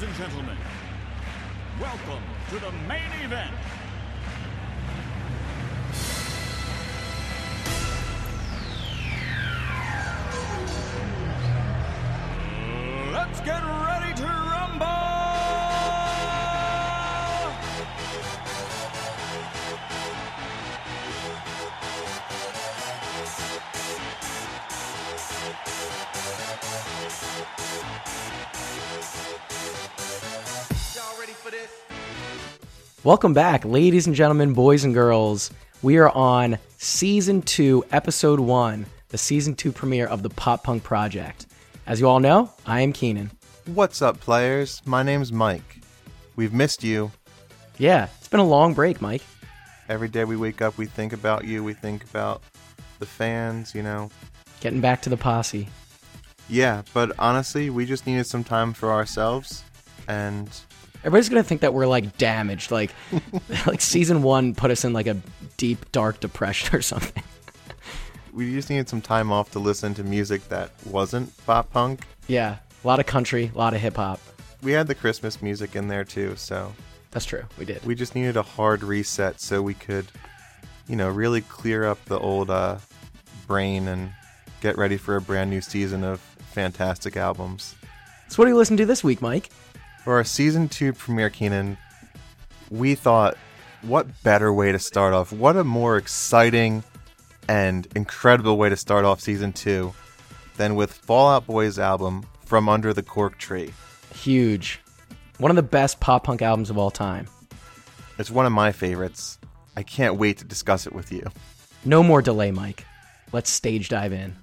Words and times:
Ladies 0.00 0.18
and 0.18 0.30
gentlemen, 0.30 0.56
welcome 1.78 2.22
to 2.48 2.58
the 2.58 2.72
main 2.88 3.12
event. 3.22 3.54
Welcome 33.10 33.34
back, 33.34 33.64
ladies 33.64 34.06
and 34.06 34.14
gentlemen, 34.14 34.52
boys 34.52 34.84
and 34.84 34.94
girls. 34.94 35.50
We 35.82 35.96
are 35.96 36.10
on 36.10 36.58
season 36.78 37.42
two, 37.42 37.84
episode 37.90 38.38
one, 38.38 38.86
the 39.08 39.18
season 39.18 39.56
two 39.56 39.72
premiere 39.72 40.06
of 40.06 40.22
the 40.22 40.30
Pop 40.30 40.62
Punk 40.62 40.84
Project. 40.84 41.46
As 41.88 41.98
you 41.98 42.06
all 42.06 42.20
know, 42.20 42.52
I 42.66 42.82
am 42.82 42.92
Keanan. 42.92 43.32
What's 43.66 44.00
up, 44.00 44.20
players? 44.20 44.80
My 44.86 45.02
name's 45.02 45.32
Mike. 45.32 45.80
We've 46.36 46.52
missed 46.52 46.84
you. 46.84 47.10
Yeah, 47.78 48.06
it's 48.16 48.28
been 48.28 48.38
a 48.38 48.46
long 48.46 48.74
break, 48.74 49.00
Mike. 49.00 49.22
Every 49.88 50.08
day 50.08 50.24
we 50.24 50.36
wake 50.36 50.62
up, 50.62 50.78
we 50.78 50.86
think 50.86 51.12
about 51.12 51.44
you. 51.44 51.64
We 51.64 51.74
think 51.74 52.04
about 52.04 52.44
the 53.00 53.06
fans, 53.06 53.74
you 53.74 53.82
know. 53.82 54.08
Getting 54.60 54.80
back 54.80 55.02
to 55.02 55.10
the 55.10 55.16
posse. 55.16 55.68
Yeah, 56.48 56.82
but 56.94 57.10
honestly, 57.18 57.70
we 57.70 57.86
just 57.86 58.06
needed 58.06 58.28
some 58.28 58.44
time 58.44 58.72
for 58.72 58.92
ourselves. 58.92 59.64
And 60.06 60.48
Everybody's 61.00 61.28
gonna 61.28 61.42
think 61.42 61.62
that 61.62 61.72
we're 61.74 61.86
like 61.86 62.16
damaged, 62.18 62.70
like 62.70 62.92
like 63.66 63.80
season 63.80 64.22
one 64.22 64.54
put 64.54 64.70
us 64.70 64.84
in 64.84 64.92
like 64.92 65.06
a 65.06 65.16
deep, 65.56 65.90
dark 65.92 66.20
depression 66.20 66.76
or 66.76 66.82
something. 66.82 67.22
we 68.32 68.52
just 68.52 68.70
needed 68.70 68.88
some 68.88 69.00
time 69.00 69.32
off 69.32 69.50
to 69.52 69.58
listen 69.58 69.94
to 69.94 70.04
music 70.04 70.46
that 70.48 70.70
wasn't 70.86 71.34
pop 71.46 71.70
punk. 71.72 72.06
Yeah, 72.28 72.56
a 72.84 72.86
lot 72.86 73.00
of 73.00 73.06
country, 73.06 73.50
a 73.54 73.58
lot 73.58 73.74
of 73.74 73.80
hip 73.80 73.96
hop. 73.96 74.20
We 74.62 74.72
had 74.72 74.86
the 74.86 74.94
Christmas 74.94 75.40
music 75.40 75.74
in 75.74 75.88
there 75.88 76.04
too, 76.04 76.36
so 76.36 76.72
That's 77.12 77.24
true. 77.24 77.44
We 77.58 77.64
did. 77.64 77.84
we 77.84 77.94
just 77.94 78.14
needed 78.14 78.36
a 78.36 78.42
hard 78.42 78.82
reset 78.82 79.40
so 79.40 79.62
we 79.62 79.74
could, 79.74 80.06
you 80.86 80.96
know, 80.96 81.08
really 81.08 81.40
clear 81.40 81.84
up 81.86 82.04
the 82.04 82.18
old 82.18 82.50
uh, 82.50 82.76
brain 83.46 83.88
and 83.88 84.12
get 84.60 84.76
ready 84.76 84.98
for 84.98 85.16
a 85.16 85.20
brand 85.20 85.48
new 85.48 85.62
season 85.62 86.04
of 86.04 86.20
fantastic 86.52 87.16
albums. 87.16 87.74
So 88.28 88.36
what 88.36 88.44
do 88.44 88.50
you 88.50 88.56
listen 88.58 88.76
to 88.76 88.84
this 88.86 89.02
week, 89.02 89.22
Mike? 89.22 89.48
For 90.04 90.14
our 90.14 90.24
season 90.24 90.68
two 90.68 90.92
premiere, 90.92 91.30
Keanan, 91.30 91.76
we 92.70 92.94
thought, 92.94 93.36
what 93.82 94.06
better 94.22 94.52
way 94.52 94.72
to 94.72 94.78
start 94.78 95.12
off? 95.12 95.32
What 95.32 95.56
a 95.56 95.64
more 95.64 95.96
exciting 95.98 96.82
and 97.48 97.86
incredible 97.94 98.56
way 98.56 98.70
to 98.70 98.76
start 98.76 99.04
off 99.04 99.20
season 99.20 99.52
two 99.52 99.92
than 100.56 100.74
with 100.74 100.92
Fall 100.92 101.28
Out 101.28 101.46
Boy's 101.46 101.78
album, 101.78 102.24
From 102.44 102.68
Under 102.68 102.94
the 102.94 103.02
Cork 103.02 103.38
Tree. 103.38 103.72
Huge. 104.14 104.80
One 105.38 105.50
of 105.50 105.56
the 105.56 105.62
best 105.62 106.00
pop 106.00 106.24
punk 106.24 106.42
albums 106.42 106.70
of 106.70 106.78
all 106.78 106.90
time. 106.90 107.26
It's 108.18 108.30
one 108.30 108.46
of 108.46 108.52
my 108.52 108.72
favorites. 108.72 109.38
I 109.76 109.82
can't 109.82 110.16
wait 110.16 110.38
to 110.38 110.44
discuss 110.44 110.86
it 110.86 110.92
with 110.92 111.12
you. 111.12 111.26
No 111.84 112.02
more 112.02 112.20
delay, 112.20 112.50
Mike. 112.50 112.84
Let's 113.32 113.50
stage 113.50 113.88
dive 113.88 114.12
in. 114.12 114.36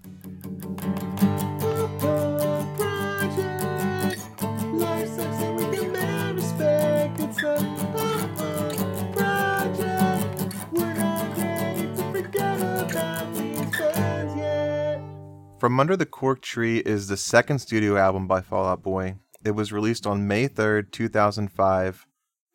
From 15.59 15.79
Under 15.79 15.97
the 15.97 16.05
Cork 16.05 16.41
Tree 16.41 16.77
is 16.79 17.07
the 17.07 17.17
second 17.17 17.59
studio 17.59 17.97
album 17.97 18.27
by 18.27 18.41
Fall 18.41 18.65
Out 18.67 18.83
Boy. 18.83 19.15
It 19.43 19.51
was 19.51 19.71
released 19.71 20.05
on 20.05 20.27
May 20.27 20.47
3rd, 20.47 20.91
2005, 20.91 22.05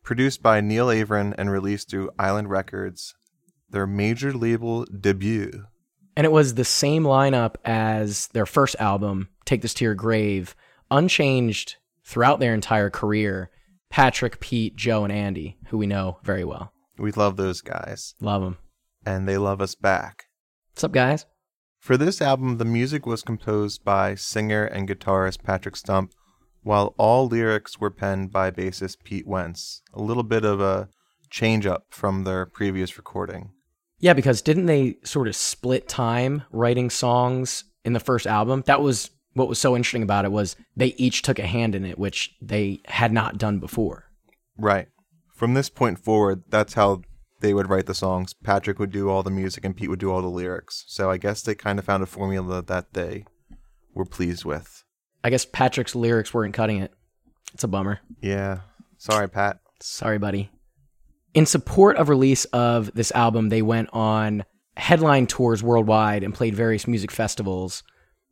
produced 0.03 0.41
by 0.41 0.61
Neal 0.61 0.87
Avron 0.87 1.33
and 1.37 1.51
released 1.51 1.89
through 1.89 2.11
Island 2.17 2.49
Records, 2.49 3.13
their 3.69 3.85
major 3.85 4.31
label 4.31 4.85
debut. 4.85 5.65
And 6.15 6.25
it 6.25 6.31
was 6.31 6.53
the 6.53 6.63
same 6.65 7.03
lineup 7.03 7.55
as 7.65 8.27
their 8.27 8.45
first 8.45 8.75
album, 8.79 9.29
Take 9.45 9.61
This 9.63 9.73
to 9.75 9.85
Your 9.85 9.95
Grave, 9.95 10.55
unchanged 10.89 11.75
throughout 12.05 12.39
their 12.39 12.53
entire 12.53 12.89
career. 12.89 13.49
Patrick, 13.89 14.39
Pete, 14.39 14.75
Joe, 14.75 15.03
and 15.03 15.11
Andy, 15.13 15.57
who 15.67 15.77
we 15.77 15.87
know 15.87 16.19
very 16.23 16.43
well. 16.43 16.71
We 16.97 17.11
love 17.11 17.35
those 17.37 17.61
guys, 17.61 18.15
Love 18.21 18.41
them. 18.43 18.57
and 19.05 19.27
they 19.27 19.37
love 19.37 19.61
us 19.61 19.75
back. 19.75 20.25
What's 20.71 20.83
up, 20.83 20.93
guys? 20.93 21.25
For 21.83 21.97
this 21.97 22.21
album, 22.21 22.59
the 22.59 22.63
music 22.63 23.05
was 23.05 23.23
composed 23.23 23.83
by 23.83 24.15
singer 24.15 24.63
and 24.63 24.87
guitarist 24.87 25.43
Patrick 25.43 25.75
Stump, 25.75 26.13
while 26.61 26.95
all 26.97 27.27
lyrics 27.27 27.77
were 27.77 27.89
penned 27.89 28.31
by 28.31 28.51
bassist 28.51 29.03
Pete 29.03 29.27
Wentz. 29.27 29.81
A 29.93 30.01
little 30.01 30.23
bit 30.23 30.45
of 30.45 30.61
a 30.61 30.87
change 31.29 31.65
up 31.65 31.87
from 31.89 32.23
their 32.23 32.45
previous 32.45 32.95
recording. 32.95 33.51
Yeah, 33.99 34.13
because 34.13 34.41
didn't 34.41 34.67
they 34.67 34.95
sort 35.03 35.27
of 35.27 35.35
split 35.35 35.89
time 35.89 36.43
writing 36.53 36.89
songs 36.89 37.65
in 37.83 37.91
the 37.91 37.99
first 37.99 38.27
album? 38.27 38.63
That 38.65 38.81
was 38.81 39.11
what 39.33 39.49
was 39.49 39.59
so 39.59 39.75
interesting 39.75 40.03
about 40.03 40.23
it 40.23 40.31
was 40.31 40.55
they 40.77 40.93
each 40.95 41.21
took 41.21 41.37
a 41.37 41.45
hand 41.45 41.75
in 41.75 41.83
it, 41.83 41.99
which 41.99 42.33
they 42.41 42.79
had 42.85 43.11
not 43.11 43.37
done 43.37 43.59
before. 43.59 44.05
Right. 44.57 44.87
From 45.35 45.53
this 45.53 45.69
point 45.69 45.99
forward, 45.99 46.43
that's 46.47 46.75
how 46.75 47.01
they 47.43 47.53
would 47.53 47.69
write 47.69 47.85
the 47.85 47.93
songs. 47.93 48.33
Patrick 48.33 48.79
would 48.79 48.89
do 48.89 49.09
all 49.09 49.21
the 49.21 49.29
music 49.29 49.65
and 49.65 49.75
Pete 49.75 49.89
would 49.89 49.99
do 49.99 50.09
all 50.09 50.21
the 50.21 50.27
lyrics. 50.27 50.85
So 50.87 51.11
I 51.11 51.17
guess 51.17 51.41
they 51.41 51.53
kind 51.53 51.77
of 51.77 51.83
found 51.83 52.01
a 52.01 52.07
formula 52.07 52.63
that 52.63 52.93
they 52.93 53.25
were 53.93 54.05
pleased 54.05 54.45
with. 54.45 54.85
I 55.25 55.29
guess 55.29 55.45
Patrick's 55.45 55.93
lyrics 55.93 56.33
weren't 56.33 56.53
cutting 56.53 56.77
it. 56.77 56.93
It's 57.53 57.65
a 57.65 57.67
bummer. 57.67 57.99
Yeah. 58.21 58.59
Sorry, 58.97 59.27
Pat. 59.27 59.59
Sorry, 59.81 60.17
buddy. 60.17 60.51
In 61.33 61.45
support 61.45 61.97
of 61.97 62.07
release 62.07 62.45
of 62.45 62.93
this 62.93 63.11
album, 63.11 63.49
they 63.49 63.61
went 63.61 63.89
on 63.91 64.45
headline 64.77 65.27
tours 65.27 65.61
worldwide 65.61 66.23
and 66.23 66.33
played 66.33 66.55
various 66.55 66.87
music 66.87 67.11
festivals. 67.11 67.83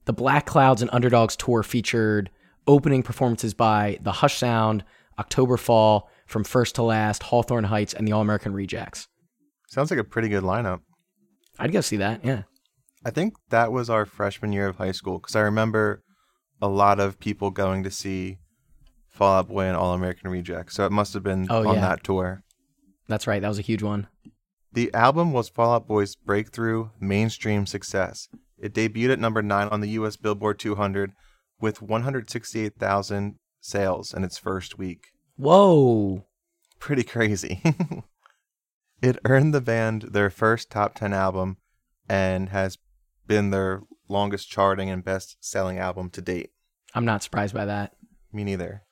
The 0.05 0.13
Black 0.13 0.45
Clouds 0.45 0.81
and 0.81 0.89
Underdogs 0.93 1.35
tour 1.35 1.63
featured 1.63 2.29
opening 2.65 3.03
performances 3.03 3.53
by 3.53 3.97
The 4.01 4.13
Hush 4.13 4.37
Sound, 4.37 4.85
October 5.19 5.57
Fall, 5.57 6.09
From 6.31 6.45
First 6.45 6.75
to 6.75 6.83
Last, 6.83 7.23
Hawthorne 7.23 7.65
Heights, 7.65 7.93
and 7.93 8.07
the 8.07 8.13
All 8.13 8.21
American 8.21 8.53
Rejects. 8.53 9.09
Sounds 9.67 9.91
like 9.91 9.99
a 9.99 10.03
pretty 10.05 10.29
good 10.29 10.43
lineup. 10.43 10.79
I'd 11.59 11.73
go 11.73 11.81
see 11.81 11.97
that, 11.97 12.23
yeah. 12.23 12.43
I 13.05 13.09
think 13.11 13.33
that 13.49 13.73
was 13.73 13.89
our 13.89 14.05
freshman 14.05 14.53
year 14.53 14.67
of 14.67 14.77
high 14.77 14.93
school 14.93 15.19
because 15.19 15.35
I 15.35 15.41
remember 15.41 16.01
a 16.61 16.69
lot 16.69 17.01
of 17.01 17.19
people 17.19 17.51
going 17.51 17.83
to 17.83 17.91
see 17.91 18.37
Fall 19.09 19.39
Out 19.39 19.49
Boy 19.49 19.65
and 19.65 19.75
All 19.75 19.93
American 19.93 20.31
Rejects. 20.31 20.75
So 20.75 20.85
it 20.85 20.91
must 20.93 21.13
have 21.13 21.23
been 21.23 21.47
Oh, 21.49 21.67
on 21.67 21.75
yeah. 21.75 21.81
that 21.81 22.03
tour. 22.05 22.43
That's 23.09 23.27
right, 23.27 23.41
that 23.41 23.49
was 23.49 23.59
a 23.59 23.63
huge 23.63 23.83
one. 23.83 24.07
The 24.71 24.93
album 24.93 25.33
was 25.33 25.49
Fall 25.49 25.73
Out 25.73 25.85
Boy's 25.85 26.15
breakthrough 26.15 26.91
mainstream 26.97 27.65
success. 27.65 28.29
It 28.57 28.73
debuted 28.73 29.11
at 29.11 29.19
number 29.19 29.41
9 29.41 29.67
on 29.67 29.81
the 29.81 29.89
US 29.89 30.15
Billboard 30.15 30.59
200 30.59 31.11
with 31.59 31.81
168,000 31.81 33.35
sales 33.59 34.13
in 34.13 34.23
its 34.23 34.37
first 34.37 34.77
week. 34.77 35.07
Whoa. 35.41 36.23
Pretty 36.77 37.01
crazy. 37.01 37.63
it 39.01 39.17
earned 39.25 39.55
the 39.55 39.59
band 39.61 40.03
their 40.03 40.29
first 40.29 40.69
top 40.69 40.93
10 40.93 41.13
album 41.13 41.57
and 42.07 42.49
has 42.49 42.77
been 43.25 43.49
their 43.49 43.81
longest 44.07 44.51
charting 44.51 44.91
and 44.91 45.03
best 45.03 45.37
selling 45.39 45.79
album 45.79 46.11
to 46.11 46.21
date. 46.21 46.51
I'm 46.93 47.05
not 47.05 47.23
surprised 47.23 47.55
by 47.55 47.65
that. 47.65 47.93
Me 48.31 48.43
neither. 48.43 48.83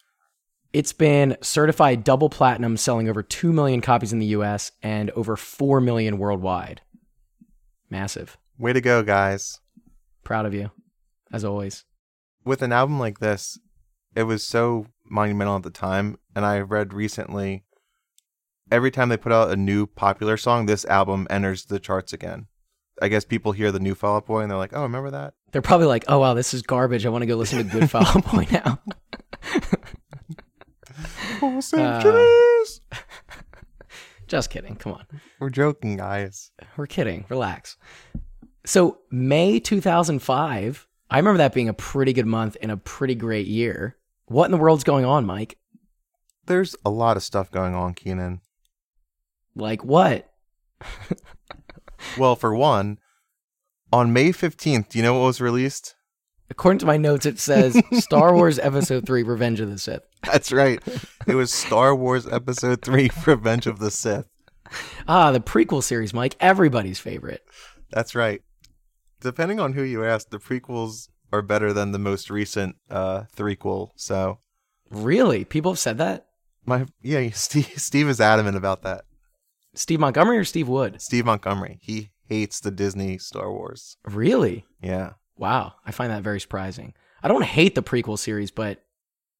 It's 0.73 0.91
been 0.91 1.37
certified 1.41 2.03
double 2.03 2.31
platinum, 2.31 2.77
selling 2.77 3.07
over 3.07 3.21
2 3.21 3.53
million 3.53 3.79
copies 3.79 4.11
in 4.11 4.17
the 4.17 4.33
US 4.37 4.71
and 4.81 5.11
over 5.11 5.35
4 5.35 5.79
million 5.79 6.17
worldwide. 6.17 6.81
Massive. 7.91 8.39
Way 8.57 8.73
to 8.73 8.81
go, 8.81 9.03
guys. 9.03 9.59
Proud 10.23 10.47
of 10.47 10.55
you, 10.55 10.71
as 11.31 11.45
always. 11.45 11.85
With 12.43 12.63
an 12.63 12.71
album 12.71 12.99
like 12.99 13.19
this, 13.19 13.59
it 14.15 14.23
was 14.23 14.43
so 14.43 14.87
monumental 15.09 15.55
at 15.55 15.63
the 15.63 15.69
time. 15.69 16.17
And 16.39 16.45
I 16.45 16.59
read 16.61 16.93
recently 16.93 17.65
every 18.71 18.91
time 18.91 19.09
they 19.09 19.17
put 19.17 19.33
out 19.33 19.51
a 19.51 19.57
new 19.57 19.85
popular 19.85 20.37
song, 20.37 20.67
this 20.67 20.85
album 20.85 21.27
enters 21.29 21.65
the 21.65 21.81
charts 21.81 22.13
again. 22.13 22.47
I 23.01 23.09
guess 23.09 23.25
people 23.25 23.51
hear 23.51 23.73
the 23.73 23.79
new 23.81 23.93
Fall 23.93 24.15
Out 24.15 24.25
Boy 24.25 24.39
and 24.39 24.49
they're 24.49 24.57
like, 24.57 24.71
oh, 24.71 24.83
remember 24.83 25.11
that? 25.11 25.33
They're 25.51 25.61
probably 25.61 25.87
like, 25.87 26.05
oh, 26.07 26.19
wow, 26.19 26.35
this 26.35 26.53
is 26.53 26.61
garbage. 26.61 27.05
I 27.05 27.09
want 27.09 27.23
to 27.23 27.25
go 27.25 27.35
listen 27.35 27.57
to 27.57 27.65
Good 27.65 27.91
Fall 27.91 28.05
Out 28.05 28.31
Boy 28.31 28.47
now. 28.51 28.79
Oh, 31.41 31.59
centuries! 31.59 32.81
Just 34.27 34.49
kidding. 34.49 34.77
Come 34.77 34.93
on. 34.93 35.05
We're 35.41 35.49
joking, 35.49 35.97
guys. 35.97 36.51
We're 36.77 36.87
kidding. 36.87 37.25
Relax. 37.27 37.75
So, 38.65 38.99
May 39.11 39.59
2005, 39.59 40.87
I 41.09 41.17
remember 41.17 41.39
that 41.39 41.53
being 41.53 41.67
a 41.67 41.73
pretty 41.73 42.13
good 42.13 42.25
month 42.25 42.55
and 42.61 42.71
a 42.71 42.77
pretty 42.77 43.15
great 43.15 43.47
year. 43.47 43.97
What 44.27 44.45
in 44.45 44.51
the 44.51 44.57
world's 44.57 44.85
going 44.85 45.03
on, 45.03 45.25
Mike? 45.25 45.57
There's 46.49 46.75
a 46.83 46.89
lot 46.89 47.15
of 47.15 47.23
stuff 47.23 47.49
going 47.51 47.75
on, 47.75 47.93
Keanan. 47.93 48.41
Like 49.55 49.85
what? 49.85 50.29
Well, 52.17 52.35
for 52.35 52.55
one, 52.55 52.97
on 53.91 54.13
May 54.13 54.29
15th, 54.29 54.89
do 54.89 54.97
you 54.97 55.03
know 55.03 55.13
what 55.19 55.25
was 55.25 55.41
released? 55.41 55.95
According 56.49 56.79
to 56.79 56.85
my 56.85 56.97
notes, 56.97 57.25
it 57.25 57.39
says 57.39 57.79
Star 57.91 58.33
Wars 58.33 58.57
Episode 58.57 59.05
3 59.05 59.23
Revenge 59.23 59.59
of 59.59 59.69
the 59.69 59.77
Sith. 59.77 60.01
That's 60.23 60.51
right. 60.51 60.81
it 61.27 61.35
was 61.35 61.51
Star 61.51 61.95
Wars 61.95 62.25
Episode 62.25 62.81
3 62.81 63.09
Revenge 63.25 63.67
of 63.67 63.79
the 63.79 63.91
Sith. 63.91 64.25
Ah, 65.07 65.31
the 65.31 65.39
prequel 65.39 65.83
series, 65.83 66.13
Mike. 66.13 66.35
Everybody's 66.39 66.99
favorite. 66.99 67.41
That's 67.91 68.15
right. 68.15 68.41
Depending 69.21 69.59
on 69.59 69.73
who 69.73 69.83
you 69.83 70.05
ask, 70.05 70.29
the 70.29 70.39
prequels 70.39 71.09
are 71.33 71.41
better 71.41 71.73
than 71.73 71.91
the 71.91 71.99
most 71.99 72.29
recent 72.29 72.77
uh 72.89 73.23
threequel. 73.35 73.89
So 73.95 74.39
Really? 74.89 75.43
People 75.43 75.73
have 75.73 75.79
said 75.79 75.97
that? 75.97 76.27
My 76.65 76.85
yeah, 77.01 77.29
Steve 77.33 77.73
Steve 77.77 78.09
is 78.09 78.21
adamant 78.21 78.57
about 78.57 78.83
that. 78.83 79.05
Steve 79.73 79.99
Montgomery 79.99 80.37
or 80.37 80.43
Steve 80.43 80.67
Wood? 80.67 81.01
Steve 81.01 81.25
Montgomery. 81.25 81.79
He 81.81 82.11
hates 82.27 82.59
the 82.59 82.71
Disney 82.71 83.17
Star 83.17 83.51
Wars. 83.51 83.97
Really? 84.05 84.65
Yeah. 84.81 85.13
Wow. 85.37 85.73
I 85.85 85.91
find 85.91 86.11
that 86.11 86.23
very 86.23 86.39
surprising. 86.39 86.93
I 87.21 87.27
don't 87.27 87.43
hate 87.43 87.75
the 87.75 87.83
prequel 87.83 88.17
series, 88.17 88.51
but 88.51 88.83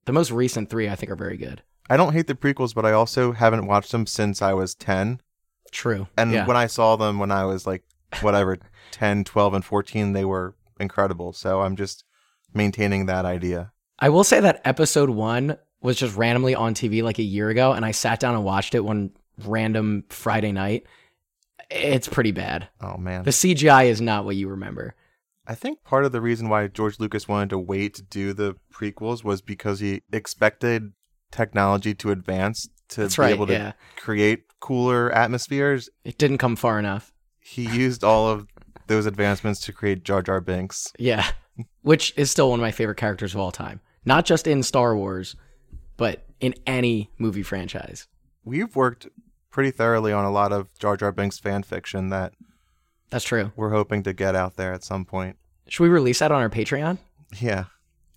the 0.06 0.14
most 0.14 0.32
recent 0.32 0.70
three 0.70 0.90
I 0.90 0.96
think 0.96 1.12
are 1.12 1.16
very 1.16 1.38
good. 1.38 1.64
I 1.90 1.98
don't 1.98 2.14
hate 2.14 2.28
the 2.28 2.36
prequels, 2.36 2.76
but 2.76 2.86
I 2.86 2.92
also 2.92 3.32
haven't 3.32 3.68
watched 3.68 3.92
them 3.92 4.06
since 4.06 4.42
I 4.42 4.54
was 4.54 4.76
10. 4.76 5.22
True. 5.72 6.08
And 6.18 6.32
yeah. 6.32 6.46
when 6.46 6.58
I 6.58 6.68
saw 6.68 6.96
them 6.96 7.20
when 7.20 7.32
I 7.32 7.46
was 7.46 7.66
like 7.66 7.84
whatever 8.22 8.58
10, 8.92 9.24
12 9.24 9.54
and 9.56 9.66
14, 9.66 10.14
they 10.14 10.26
were 10.26 10.56
incredible. 10.80 11.34
So 11.34 11.62
I'm 11.62 11.76
just 11.76 12.04
maintaining 12.54 13.06
that 13.06 13.26
idea. 13.26 13.72
I 14.00 14.10
will 14.10 14.24
say 14.24 14.40
that 14.40 14.62
episode 14.64 15.10
one 15.10 15.58
was 15.82 15.98
just 15.98 16.16
randomly 16.16 16.56
on 16.56 16.74
TV 16.74 17.02
like 17.04 17.20
a 17.20 17.24
year 17.24 17.50
ago, 17.50 17.74
and 17.74 17.86
I 17.86 17.92
sat 17.92 18.20
down 18.20 18.36
and 18.36 18.44
watched 18.44 18.76
it 18.76 18.84
one 18.84 19.12
random 19.46 20.04
Friday 20.10 20.52
night. 20.52 20.86
It's 21.70 22.08
pretty 22.08 22.32
bad. 22.32 22.68
Oh 22.82 22.98
man. 22.98 23.24
The 23.24 23.32
CGI 23.32 23.86
is 23.86 24.02
not 24.02 24.26
what 24.26 24.36
you 24.36 24.48
remember. 24.50 24.96
I 25.48 25.56
think 25.56 25.84
part 25.84 26.06
of 26.06 26.12
the 26.12 26.22
reason 26.22 26.50
why 26.50 26.68
George 26.68 27.00
Lucas 27.00 27.28
wanted 27.28 27.50
to 27.50 27.58
wait 27.58 27.96
to 27.96 28.04
do 28.04 28.34
the 28.34 28.56
prequels 28.74 29.24
was 29.24 29.42
because 29.42 29.80
he 29.80 30.02
expected 30.12 30.94
technology 31.32 31.96
to 31.96 32.12
advance 32.12 32.70
to 32.90 33.02
That's 33.02 33.16
be 33.16 33.22
right, 33.22 33.34
able 33.34 33.48
to 33.48 33.54
yeah. 33.54 33.72
create 33.96 34.44
cooler 34.60 35.12
atmospheres. 35.12 35.90
It 36.04 36.18
didn't 36.18 36.38
come 36.38 36.56
far 36.56 36.80
enough. 36.80 37.14
He 37.40 37.64
used 37.64 38.04
all 38.04 38.28
of 38.28 38.48
those 38.88 39.06
advancements 39.06 39.60
to 39.62 39.74
create 39.74 40.04
Jar 40.04 40.22
Jar 40.22 40.42
Binks. 40.42 40.92
Yeah. 41.00 41.26
Which 41.82 42.14
is 42.16 42.30
still 42.30 42.50
one 42.50 42.60
of 42.60 42.62
my 42.62 42.72
favorite 42.72 42.98
characters 42.98 43.34
of 43.34 43.40
all 43.40 43.52
time. 43.52 43.82
Not 44.06 44.26
just 44.26 44.48
in 44.48 44.64
Star 44.64 44.96
Wars, 44.96 45.36
but 46.00 46.26
in 46.40 46.56
any 46.66 47.12
movie 47.20 47.44
franchise. 47.44 48.08
We've 48.44 48.76
worked 48.76 49.08
pretty 49.52 49.72
thoroughly 49.72 50.12
on 50.14 50.26
a 50.26 50.32
lot 50.32 50.52
of 50.52 50.74
Jar 50.80 50.98
Jar 50.98 51.12
Binks 51.12 51.38
fan 51.38 51.62
fiction 51.64 52.10
that 52.10 52.34
That's 53.10 53.26
true. 53.26 53.52
we're 53.56 53.72
hoping 53.72 54.02
to 54.04 54.14
get 54.14 54.34
out 54.36 54.56
there 54.56 54.74
at 54.74 54.84
some 54.84 55.06
point. 55.06 55.38
Should 55.68 55.84
we 55.84 55.90
release 55.90 56.20
that 56.20 56.32
on 56.32 56.42
our 56.42 56.50
Patreon? 56.50 56.98
Yeah. 57.40 57.66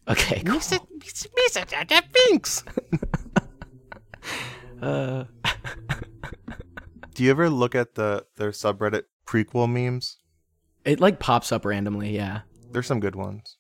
Okay, 0.09 0.41
cool. 0.41 0.57
Mr. 0.59 1.67
Jar 1.69 1.85
Jar 1.85 2.03
Binks. 2.15 2.65
Uh, 4.81 5.25
Do 7.15 7.23
you 7.23 7.31
ever 7.31 7.49
look 7.49 7.75
at 7.77 7.95
the 7.95 8.27
their 8.37 8.51
subreddit 8.51 9.05
prequel 9.27 9.71
memes? 9.71 10.19
it 10.85 10.99
like 10.99 11.21
pops 11.21 11.53
up 11.53 11.65
randomly, 11.65 12.11
yeah. 12.15 12.41
There's 12.73 12.89
some 12.89 12.99
good 12.99 13.15
ones. 13.15 13.59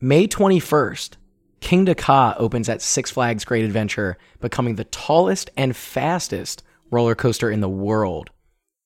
May 0.00 0.26
21st, 0.26 1.16
Kingda 1.60 1.96
Ka 1.96 2.34
opens 2.38 2.68
at 2.68 2.82
Six 2.82 3.10
Flags 3.10 3.44
Great 3.44 3.64
Adventure, 3.64 4.16
becoming 4.40 4.74
the 4.76 4.84
tallest 4.84 5.50
and 5.56 5.76
fastest 5.76 6.62
roller 6.90 7.14
coaster 7.14 7.50
in 7.50 7.60
the 7.60 7.68
world. 7.68 8.30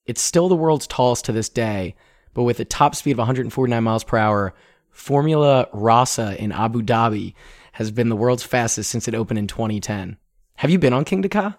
It's 0.07 0.21
still 0.21 0.49
the 0.49 0.57
world's 0.57 0.87
tallest 0.87 1.25
to 1.27 1.33
this 1.33 1.49
day, 1.49 1.95
but 2.35 2.43
with 2.43 2.61
a 2.61 2.65
top 2.65 2.95
speed 2.95 3.13
of 3.13 3.19
149 3.19 3.83
miles 3.83 4.05
per 4.05 4.19
hour, 4.19 4.55
Formula 4.91 5.67
Rossa 5.73 6.41
in 6.43 6.53
Abu 6.53 6.83
Dhabi 6.83 7.35
has 7.73 7.91
been 7.91 8.09
the 8.09 8.17
world's 8.17 8.43
fastest 8.43 8.91
since 8.91 9.09
it 9.09 9.15
opened 9.15 9.39
in 9.39 9.47
2010. 9.47 10.17
Have 10.57 10.71
you 10.71 10.79
been 10.79 10.93
on 10.93 11.05
Kingda 11.05 11.31
Ka? 11.31 11.57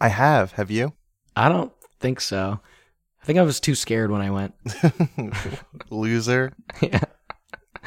I 0.00 0.08
have. 0.08 0.52
Have 0.52 0.70
you? 0.70 0.92
I 1.34 1.48
don't 1.48 1.72
think 1.98 2.20
so. 2.20 2.60
I 3.20 3.24
think 3.24 3.38
I 3.38 3.42
was 3.42 3.58
too 3.58 3.74
scared 3.74 4.10
when 4.10 4.20
I 4.20 4.30
went. 4.30 4.54
Loser. 5.90 6.52
Yeah. 6.82 7.00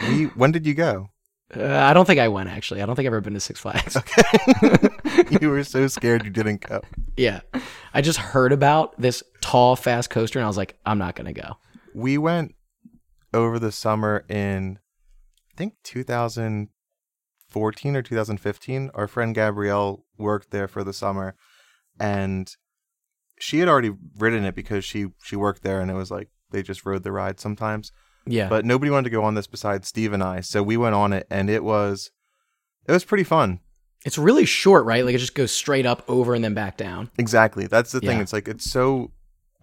We, 0.09 0.25
when 0.25 0.51
did 0.51 0.65
you 0.65 0.74
go? 0.74 1.09
Uh, 1.56 1.65
I 1.65 1.94
don't 1.94 2.06
think 2.06 2.19
I 2.19 2.27
went 2.27 2.50
actually. 2.50 2.81
I 2.81 2.86
don't 2.86 2.95
think 2.95 3.06
I've 3.06 3.13
ever 3.13 3.21
been 3.21 3.33
to 3.33 3.39
Six 3.39 3.59
Flags. 3.59 3.98
Okay. 4.12 5.27
you 5.42 5.50
were 5.50 5.63
so 5.63 5.88
scared 5.88 6.24
you 6.24 6.31
didn't 6.31 6.68
go. 6.68 6.81
Yeah. 7.18 7.42
I 7.94 8.01
just 8.01 8.19
heard 8.19 8.51
about 8.51 9.00
this 9.00 9.24
tall, 9.42 9.75
fast 9.75 10.09
coaster 10.09 10.39
and 10.39 10.45
I 10.45 10.48
was 10.48 10.57
like, 10.57 10.77
I'm 10.86 10.98
not 10.98 11.15
going 11.15 11.33
to 11.33 11.42
go. 11.42 11.57
We 11.94 12.18
went 12.18 12.56
over 13.33 13.59
the 13.59 13.71
summer 13.71 14.25
in, 14.30 14.80
I 15.51 15.56
think 15.57 15.74
2014 15.83 17.95
or 17.95 18.01
2015. 18.01 18.92
Our 18.94 19.07
friend 19.07 19.36
Gabrielle 19.36 20.06
worked 20.18 20.51
there 20.51 20.68
for 20.68 20.83
the 20.83 20.94
summer, 20.94 21.36
and 22.00 22.53
she 23.39 23.59
had 23.59 23.69
already 23.69 23.92
ridden 24.18 24.45
it 24.45 24.56
because 24.56 24.86
she 24.86 25.07
she 25.24 25.36
worked 25.36 25.63
there, 25.63 25.81
and 25.81 25.92
it 25.92 25.95
was 25.95 26.12
like 26.12 26.30
they 26.51 26.63
just 26.63 26.86
rode 26.86 27.03
the 27.03 27.12
ride 27.12 27.39
sometimes. 27.39 27.92
Yeah. 28.25 28.50
But 28.50 28.65
nobody 28.65 28.91
wanted 28.91 29.06
to 29.06 29.09
go 29.09 29.23
on 29.23 29.35
this 29.35 29.47
besides 29.47 29.88
Steve 29.88 30.13
and 30.13 30.23
I, 30.23 30.41
so 30.41 30.62
we 30.63 30.77
went 30.77 30.95
on 30.95 31.13
it, 31.13 31.25
and 31.29 31.50
it 31.50 31.63
was 31.63 32.12
it 32.88 32.91
was 32.91 33.03
pretty 33.06 33.23
fun. 33.23 33.59
it's 34.06 34.18
really 34.18 34.45
short, 34.45 34.85
right? 34.85 35.06
Like 35.06 35.15
it 35.15 35.19
just 35.19 35.35
goes 35.35 35.51
straight 35.51 35.85
up 35.85 36.03
over 36.07 36.33
and 36.33 36.44
then 36.44 36.53
back 36.53 36.77
down. 36.77 37.09
Exactly. 37.18 37.68
That's 37.68 37.91
the 37.91 38.00
thing. 38.00 38.18
Yeah. 38.18 38.21
It's 38.23 38.33
like 38.33 38.47
it's 38.47 38.69
so 38.69 39.12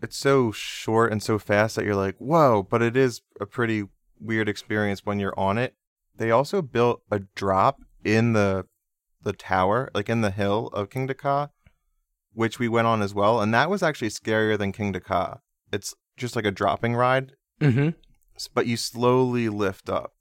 it's 0.02 0.16
so 0.16 0.52
short 0.52 1.10
and 1.12 1.22
so 1.22 1.38
fast 1.38 1.74
that 1.76 1.84
you're 1.84 1.96
like, 1.96 2.16
whoa, 2.18 2.62
but 2.68 2.82
it 2.82 2.96
is 2.96 3.20
a 3.40 3.46
pretty 3.46 3.84
weird 4.20 4.48
experience 4.48 5.04
when 5.04 5.18
you're 5.18 5.38
on 5.38 5.58
it. 5.58 5.74
They 6.16 6.30
also 6.30 6.62
built 6.62 7.02
a 7.10 7.20
drop 7.34 7.80
in 8.04 8.32
the 8.32 8.66
the 9.22 9.32
tower, 9.32 9.90
like 9.94 10.08
in 10.08 10.20
the 10.20 10.30
hill 10.30 10.68
of 10.68 10.88
Kingda 10.88 11.16
Ka, 11.18 11.48
which 12.32 12.58
we 12.60 12.68
went 12.68 12.86
on 12.86 13.02
as 13.02 13.12
well, 13.14 13.40
and 13.40 13.52
that 13.54 13.68
was 13.70 13.82
actually 13.82 14.10
scarier 14.10 14.56
than 14.56 14.72
Kingda 14.72 15.02
Ka. 15.02 15.38
It's 15.72 15.94
just 16.16 16.34
like 16.36 16.44
a 16.46 16.50
dropping 16.52 16.94
ride, 16.94 17.32
Mm-hmm. 17.60 17.90
But 18.46 18.66
you 18.66 18.76
slowly 18.76 19.48
lift 19.48 19.88
up. 19.90 20.12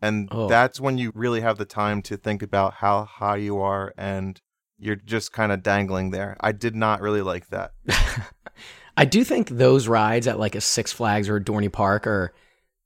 And 0.00 0.28
Oh. 0.32 0.48
that's 0.48 0.80
when 0.80 0.96
you 0.96 1.12
really 1.14 1.42
have 1.42 1.58
the 1.58 1.64
time 1.64 2.00
to 2.02 2.16
think 2.16 2.42
about 2.42 2.74
how 2.74 3.04
high 3.04 3.36
you 3.36 3.58
are 3.60 3.92
and 3.98 4.40
you're 4.78 4.96
just 4.96 5.32
kind 5.32 5.52
of 5.52 5.62
dangling 5.62 6.10
there. 6.10 6.36
I 6.40 6.52
did 6.52 6.74
not 6.74 7.00
really 7.00 7.22
like 7.22 7.48
that. 7.50 7.72
I 8.96 9.04
do 9.04 9.22
think 9.24 9.48
those 9.48 9.86
rides 9.88 10.26
at 10.26 10.38
like 10.40 10.54
a 10.54 10.60
Six 10.60 10.92
Flags 10.92 11.28
or 11.28 11.36
a 11.36 11.40
Dorney 11.44 11.70
Park 11.70 12.06
are 12.06 12.32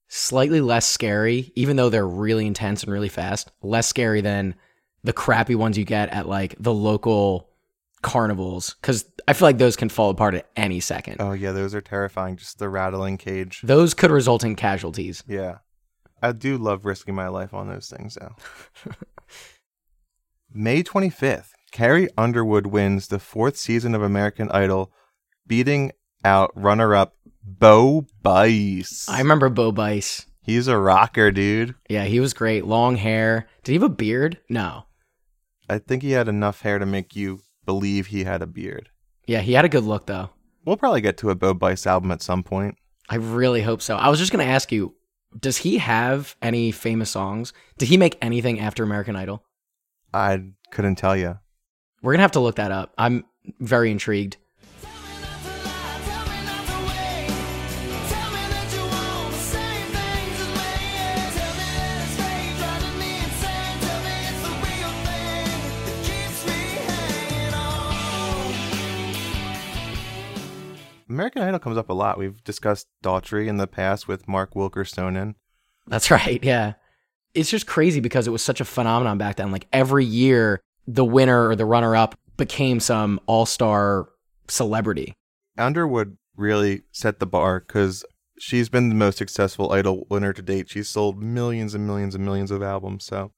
slightly 0.08 0.60
less 0.60 0.86
scary, 0.86 1.52
even 1.56 1.76
though 1.76 1.88
they're 1.88 2.06
really 2.06 2.46
intense 2.46 2.82
and 2.82 2.92
really 2.92 3.08
fast. 3.08 3.50
Less 3.62 3.88
scary 3.88 4.20
than 4.20 4.54
the 5.04 5.12
crappy 5.12 5.54
ones 5.54 5.78
you 5.78 5.84
get 5.84 6.10
at 6.10 6.28
like 6.28 6.54
the 6.60 6.74
local 6.74 7.48
carnivals, 8.06 8.76
because 8.80 9.04
I 9.26 9.32
feel 9.32 9.48
like 9.48 9.58
those 9.58 9.74
can 9.74 9.88
fall 9.88 10.10
apart 10.10 10.34
at 10.34 10.46
any 10.54 10.78
second. 10.78 11.16
Oh 11.18 11.32
yeah, 11.32 11.50
those 11.50 11.74
are 11.74 11.80
terrifying. 11.80 12.36
Just 12.36 12.60
the 12.60 12.68
rattling 12.68 13.18
cage. 13.18 13.60
Those 13.64 13.94
could 13.94 14.12
result 14.12 14.44
in 14.44 14.54
casualties. 14.54 15.24
Yeah. 15.26 15.58
I 16.22 16.30
do 16.30 16.56
love 16.56 16.86
risking 16.86 17.16
my 17.16 17.26
life 17.26 17.52
on 17.52 17.68
those 17.68 17.88
things 17.88 18.16
though. 18.18 18.36
May 20.54 20.84
25th, 20.84 21.50
Carrie 21.72 22.08
Underwood 22.16 22.68
wins 22.68 23.08
the 23.08 23.18
fourth 23.18 23.56
season 23.56 23.92
of 23.94 24.02
American 24.02 24.50
Idol, 24.52 24.92
beating 25.46 25.90
out 26.24 26.52
runner-up 26.54 27.14
Bo 27.42 28.06
Bice. 28.22 29.08
I 29.08 29.18
remember 29.18 29.48
Bo 29.48 29.72
Bice. 29.72 30.26
He's 30.42 30.68
a 30.68 30.78
rocker, 30.78 31.32
dude. 31.32 31.74
Yeah, 31.88 32.04
he 32.04 32.20
was 32.20 32.32
great. 32.32 32.64
Long 32.64 32.94
hair. 32.96 33.48
Did 33.64 33.72
he 33.72 33.76
have 33.76 33.82
a 33.82 33.88
beard? 33.88 34.38
No. 34.48 34.84
I 35.68 35.78
think 35.78 36.04
he 36.04 36.12
had 36.12 36.28
enough 36.28 36.62
hair 36.62 36.78
to 36.78 36.86
make 36.86 37.16
you 37.16 37.40
believe 37.66 38.06
he 38.06 38.24
had 38.24 38.40
a 38.40 38.46
beard. 38.46 38.88
Yeah, 39.26 39.40
he 39.40 39.52
had 39.52 39.64
a 39.64 39.68
good 39.68 39.84
look 39.84 40.06
though. 40.06 40.30
We'll 40.64 40.76
probably 40.76 41.00
get 41.00 41.18
to 41.18 41.30
a 41.30 41.34
Bo 41.34 41.52
Bice 41.54 41.86
album 41.86 42.10
at 42.10 42.22
some 42.22 42.42
point. 42.42 42.76
I 43.08 43.16
really 43.16 43.62
hope 43.62 43.82
so. 43.82 43.96
I 43.96 44.08
was 44.08 44.18
just 44.18 44.32
going 44.32 44.44
to 44.44 44.52
ask 44.52 44.72
you, 44.72 44.94
does 45.38 45.58
he 45.58 45.78
have 45.78 46.34
any 46.42 46.72
famous 46.72 47.10
songs? 47.10 47.52
Did 47.78 47.88
he 47.88 47.96
make 47.96 48.18
anything 48.20 48.58
after 48.58 48.82
American 48.82 49.14
Idol? 49.14 49.44
I 50.12 50.42
couldn't 50.70 50.96
tell 50.96 51.16
you. 51.16 51.38
We're 52.02 52.12
going 52.12 52.18
to 52.18 52.24
have 52.24 52.32
to 52.32 52.40
look 52.40 52.56
that 52.56 52.72
up. 52.72 52.94
I'm 52.98 53.24
very 53.60 53.90
intrigued. 53.90 54.38
American 71.16 71.40
Idol 71.42 71.58
comes 71.58 71.78
up 71.78 71.88
a 71.88 71.94
lot. 71.94 72.18
We've 72.18 72.44
discussed 72.44 72.88
Daughtry 73.02 73.46
in 73.46 73.56
the 73.56 73.66
past 73.66 74.06
with 74.06 74.28
Mark 74.28 74.52
Wilkersonen. 74.52 75.34
That's 75.86 76.10
right. 76.18 76.42
Yeah. 76.44 76.74
It's 77.32 77.50
just 77.50 77.66
crazy 77.66 78.00
because 78.00 78.26
it 78.26 78.30
was 78.30 78.42
such 78.42 78.60
a 78.60 78.66
phenomenon 78.66 79.16
back 79.16 79.36
then. 79.36 79.50
Like 79.50 79.66
every 79.72 80.04
year, 80.04 80.60
the 80.86 81.04
winner 81.06 81.48
or 81.48 81.56
the 81.56 81.64
runner 81.64 81.96
up 81.96 82.18
became 82.36 82.80
some 82.80 83.18
all 83.26 83.46
star 83.46 84.08
celebrity. 84.46 85.14
Underwood 85.56 86.18
really 86.36 86.82
set 86.92 87.18
the 87.18 87.26
bar 87.26 87.60
because 87.60 88.04
she's 88.38 88.68
been 88.68 88.90
the 88.90 88.94
most 88.94 89.16
successful 89.16 89.72
Idol 89.72 90.06
winner 90.10 90.34
to 90.34 90.42
date. 90.42 90.68
She's 90.68 90.88
sold 90.90 91.22
millions 91.22 91.74
and 91.74 91.86
millions 91.86 92.14
and 92.14 92.26
millions 92.26 92.50
of 92.50 92.62
albums. 92.62 93.06
So, 93.06 93.32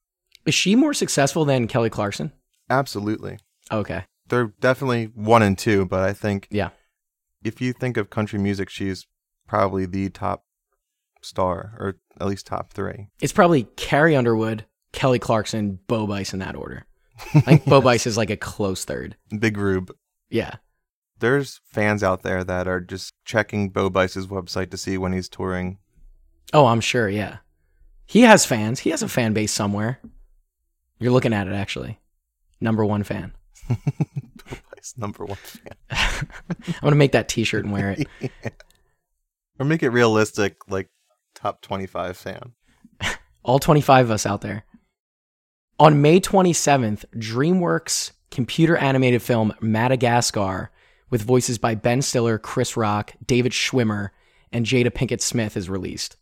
Is 0.45 0.53
she 0.53 0.75
more 0.75 0.93
successful 0.93 1.45
than 1.45 1.67
Kelly 1.67 1.89
Clarkson? 1.89 2.33
absolutely. 2.69 3.39
Okay. 3.71 4.03
They're 4.27 4.53
definitely 4.59 5.05
one 5.15 5.43
and 5.43 5.57
two, 5.57 5.85
but 5.85 6.01
I 6.03 6.11
think 6.13 6.47
Yeah. 6.51 6.69
If 7.43 7.61
you 7.61 7.73
think 7.73 7.97
of 7.97 8.09
country 8.09 8.39
music, 8.39 8.69
she's 8.69 9.07
probably 9.47 9.85
the 9.85 10.09
top 10.09 10.45
star, 11.21 11.75
or 11.79 11.95
at 12.19 12.27
least 12.27 12.47
top 12.47 12.71
three. 12.73 13.07
It's 13.21 13.33
probably 13.33 13.63
Carrie 13.75 14.15
Underwood, 14.15 14.65
Kelly 14.91 15.19
Clarkson, 15.19 15.79
Bo 15.87 16.07
Bice 16.07 16.33
in 16.33 16.39
that 16.39 16.55
order. 16.55 16.85
I 17.33 17.41
think 17.41 17.65
Bo 17.65 17.81
Bice 17.81 18.07
is 18.07 18.17
like 18.17 18.29
a 18.29 18.37
close 18.37 18.85
third. 18.85 19.15
Big 19.37 19.57
Rube. 19.57 19.91
Yeah. 20.29 20.55
There's 21.19 21.59
fans 21.65 22.01
out 22.01 22.23
there 22.23 22.43
that 22.45 22.67
are 22.67 22.79
just 22.79 23.13
checking 23.25 23.69
Bo 23.69 23.89
Bice's 23.89 24.27
website 24.27 24.71
to 24.71 24.77
see 24.77 24.97
when 24.97 25.11
he's 25.11 25.27
touring. 25.27 25.79
Oh, 26.53 26.67
I'm 26.67 26.79
sure. 26.79 27.09
Yeah. 27.09 27.37
He 28.05 28.21
has 28.21 28.45
fans. 28.45 28.79
He 28.79 28.89
has 28.91 29.03
a 29.03 29.09
fan 29.09 29.33
base 29.33 29.51
somewhere. 29.51 29.99
You're 30.97 31.11
looking 31.11 31.33
at 31.33 31.47
it, 31.47 31.53
actually. 31.53 31.99
Number 32.61 32.85
one 32.85 33.03
fan. 33.03 33.33
Number 34.97 35.25
one 35.25 35.37
fan. 35.37 35.73
I'm 36.81 36.89
to 36.89 36.95
make 36.95 37.11
that 37.13 37.29
t 37.29 37.43
shirt 37.43 37.63
and 37.65 37.73
wear 37.73 37.91
it. 37.91 38.07
Or 39.59 39.65
make 39.65 39.83
it 39.83 39.89
realistic, 39.89 40.55
like 40.69 40.89
top 41.35 41.61
25 41.61 42.15
fan. 42.15 42.53
All 43.43 43.59
25 43.59 44.05
of 44.05 44.11
us 44.11 44.25
out 44.25 44.39
there. 44.39 44.63
On 45.79 46.01
May 46.01 46.21
27th, 46.21 47.03
DreamWorks 47.17 48.11
computer 48.31 48.77
animated 48.77 49.21
film 49.21 49.53
Madagascar, 49.59 50.71
with 51.09 51.23
voices 51.23 51.57
by 51.57 51.75
Ben 51.75 52.01
Stiller, 52.01 52.37
Chris 52.37 52.77
Rock, 52.77 53.13
David 53.25 53.51
Schwimmer, 53.51 54.11
and 54.53 54.65
Jada 54.65 54.91
Pinkett 54.91 55.19
Smith, 55.19 55.57
is 55.57 55.69
released. 55.69 56.15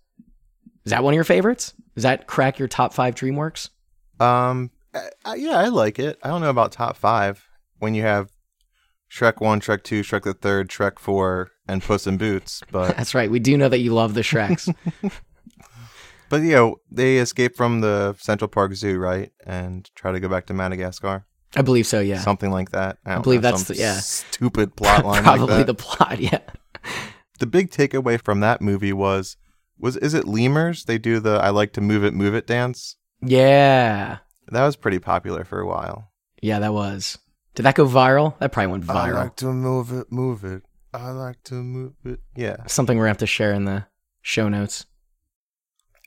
Is 0.86 0.90
that 0.90 1.04
one 1.04 1.14
of 1.14 1.16
your 1.16 1.24
favorites? 1.24 1.76
Does 1.94 2.04
that 2.04 2.26
crack 2.26 2.58
your 2.58 2.68
top 2.68 2.92
five 2.92 3.14
DreamWorks? 3.14 3.70
Um, 4.20 4.72
I, 4.96 5.10
I- 5.26 5.36
yeah, 5.36 5.60
I 5.60 5.68
like 5.68 6.00
it. 6.00 6.18
I 6.24 6.30
don't 6.30 6.42
know 6.42 6.50
about 6.50 6.72
top 6.72 6.98
five 6.98 7.48
when 7.78 7.94
you 7.94 8.02
have 8.02 8.32
Shrek 9.10 9.42
1, 9.42 9.62
Shrek 9.62 9.84
2, 9.84 10.02
Shrek 10.02 10.24
the 10.24 10.34
Third, 10.34 10.70
Shrek 10.70 11.00
4, 11.00 11.52
and 11.68 11.82
Puss 11.82 12.08
in 12.08 12.18
Boots, 12.18 12.62
but 12.72 12.96
That's 12.98 13.16
right. 13.16 13.32
We 13.32 13.40
do 13.40 13.58
know 13.58 13.70
that 13.70 13.80
you 13.80 13.94
love 13.94 14.14
the 14.14 14.22
Shreks. 14.22 14.74
But 16.30 16.42
you 16.42 16.52
know, 16.52 16.82
they 16.92 17.18
escape 17.18 17.56
from 17.56 17.82
the 17.82 18.16
Central 18.20 18.50
Park 18.50 18.74
Zoo, 18.74 18.98
right, 18.98 19.32
and 19.46 19.90
try 19.96 20.12
to 20.12 20.20
go 20.20 20.28
back 20.28 20.48
to 20.48 20.54
Madagascar, 20.54 21.26
I 21.56 21.62
believe 21.62 21.88
so, 21.88 22.02
yeah. 22.02 22.20
something 22.20 22.52
like 22.52 22.72
that. 22.72 22.98
I, 23.06 23.14
don't 23.14 23.24
believe 23.24 23.42
know, 23.42 23.52
that's 23.52 23.66
some 23.66 23.76
the- 23.76 23.82
yeah. 23.82 24.00
stupid 24.00 24.76
plot 24.76 25.06
line. 25.06 25.24
Probably 25.24 25.56
like 25.56 25.66
the 25.66 25.74
plot, 25.74 26.20
yeah. 26.20 26.40
the 27.40 27.46
big 27.46 27.72
takeaway 27.72 28.22
from 28.22 28.42
that 28.42 28.62
movie 28.62 28.94
was 28.94 29.38
was 29.80 29.96
is 29.98 30.14
it 30.14 30.28
lemurs? 30.28 30.86
They 30.86 30.98
do 30.98 31.20
the 31.20 31.36
I 31.36 31.50
like 31.50 31.72
to 31.74 31.82
move 31.82 32.04
it, 32.04 32.14
move 32.14 32.36
it 32.36 32.48
dance. 32.48 32.98
Yeah. 33.22 34.18
That 34.50 34.66
was 34.66 34.76
pretty 34.76 35.00
popular 35.00 35.44
for 35.44 35.60
a 35.60 35.68
while. 35.68 36.12
Yeah, 36.42 36.60
that 36.60 36.74
was. 36.74 37.18
Did 37.58 37.64
that 37.64 37.74
go 37.74 37.88
viral? 37.88 38.38
That 38.38 38.52
probably 38.52 38.72
went 38.72 38.86
viral. 38.86 39.16
I 39.16 39.24
like 39.24 39.36
to 39.38 39.48
move 39.48 39.92
it, 39.92 40.12
move 40.12 40.44
it. 40.44 40.62
I 40.94 41.10
like 41.10 41.42
to 41.46 41.56
move 41.56 41.94
it. 42.06 42.20
Yeah. 42.36 42.58
Something 42.68 43.00
we're 43.00 43.06
going 43.06 43.16
to 43.16 43.18
have 43.18 43.18
to 43.18 43.26
share 43.26 43.52
in 43.52 43.66
the 43.66 43.88
show 44.22 44.48
notes. 44.48 44.86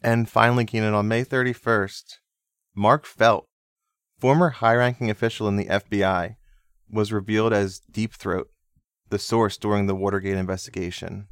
And 0.00 0.28
finally, 0.28 0.64
Keanan, 0.64 0.94
on 0.94 1.08
May 1.08 1.24
31st, 1.24 2.18
Mark 2.76 3.04
Felt, 3.04 3.48
former 4.20 4.50
high 4.50 4.76
ranking 4.76 5.10
official 5.10 5.48
in 5.48 5.56
the 5.56 5.64
FBI, 5.64 6.36
was 6.88 7.10
revealed 7.10 7.52
as 7.52 7.80
Deep 7.90 8.14
Throat, 8.14 8.48
the 9.08 9.18
source 9.18 9.56
during 9.56 9.86
the 9.86 9.96
Watergate 9.96 10.36
investigation. 10.36 11.26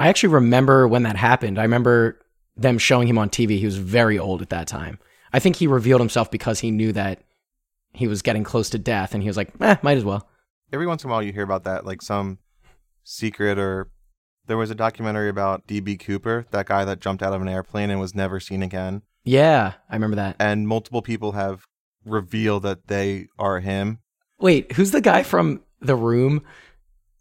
I 0.00 0.08
actually 0.08 0.34
remember 0.34 0.88
when 0.88 1.04
that 1.04 1.14
happened. 1.14 1.60
I 1.60 1.62
remember 1.62 2.18
them 2.56 2.78
showing 2.78 3.06
him 3.06 3.18
on 3.18 3.30
TV. 3.30 3.60
He 3.60 3.66
was 3.66 3.78
very 3.78 4.18
old 4.18 4.42
at 4.42 4.50
that 4.50 4.66
time. 4.66 4.98
I 5.32 5.38
think 5.38 5.54
he 5.54 5.68
revealed 5.68 6.00
himself 6.00 6.28
because 6.28 6.58
he 6.58 6.72
knew 6.72 6.92
that 6.94 7.22
he 7.92 8.06
was 8.06 8.22
getting 8.22 8.44
close 8.44 8.70
to 8.70 8.78
death 8.78 9.14
and 9.14 9.22
he 9.22 9.28
was 9.28 9.36
like, 9.36 9.52
eh, 9.60 9.76
might 9.82 9.98
as 9.98 10.04
well. 10.04 10.28
Every 10.72 10.86
once 10.86 11.04
in 11.04 11.10
a 11.10 11.12
while, 11.12 11.22
you 11.22 11.32
hear 11.32 11.42
about 11.42 11.64
that, 11.64 11.84
like 11.84 12.02
some 12.02 12.38
secret 13.04 13.58
or. 13.58 13.90
There 14.46 14.56
was 14.56 14.70
a 14.70 14.74
documentary 14.74 15.28
about 15.28 15.68
D.B. 15.68 15.96
Cooper, 15.98 16.44
that 16.50 16.66
guy 16.66 16.84
that 16.84 16.98
jumped 16.98 17.22
out 17.22 17.32
of 17.32 17.40
an 17.40 17.46
airplane 17.48 17.88
and 17.88 18.00
was 18.00 18.16
never 18.16 18.40
seen 18.40 18.64
again. 18.64 19.02
Yeah, 19.22 19.74
I 19.88 19.94
remember 19.94 20.16
that. 20.16 20.36
And 20.40 20.66
multiple 20.66 21.02
people 21.02 21.32
have 21.32 21.66
revealed 22.04 22.64
that 22.64 22.88
they 22.88 23.28
are 23.38 23.60
him. 23.60 23.98
Wait, 24.40 24.72
who's 24.72 24.90
the 24.90 25.00
guy 25.00 25.22
from 25.22 25.60
The 25.80 25.94
Room? 25.94 26.42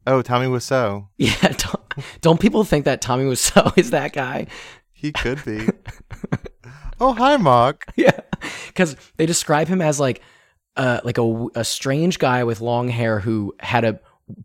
Oh, 0.08 0.22
Tommy 0.22 0.48
Wiseau. 0.48 1.08
Yeah, 1.18 1.36
don't, 1.42 1.94
don't 2.22 2.40
people 2.40 2.64
think 2.64 2.86
that 2.86 3.02
Tommy 3.02 3.26
Wiseau 3.26 3.72
is 3.78 3.92
that 3.92 4.14
guy? 4.14 4.48
He 4.94 5.12
could 5.12 5.44
be. 5.46 5.68
oh, 7.00 7.14
hi, 7.14 7.38
Mark. 7.38 7.86
Yeah, 7.96 8.20
because 8.68 8.96
they 9.18 9.26
describe 9.26 9.68
him 9.68 9.82
as 9.82 10.00
like, 10.00 10.22
uh, 10.80 11.02
like 11.04 11.18
a, 11.18 11.48
a 11.56 11.64
strange 11.64 12.18
guy 12.20 12.44
with 12.44 12.62
long 12.62 12.88
hair 12.88 13.20
who 13.20 13.54
had 13.60 13.84
a 13.86 14.00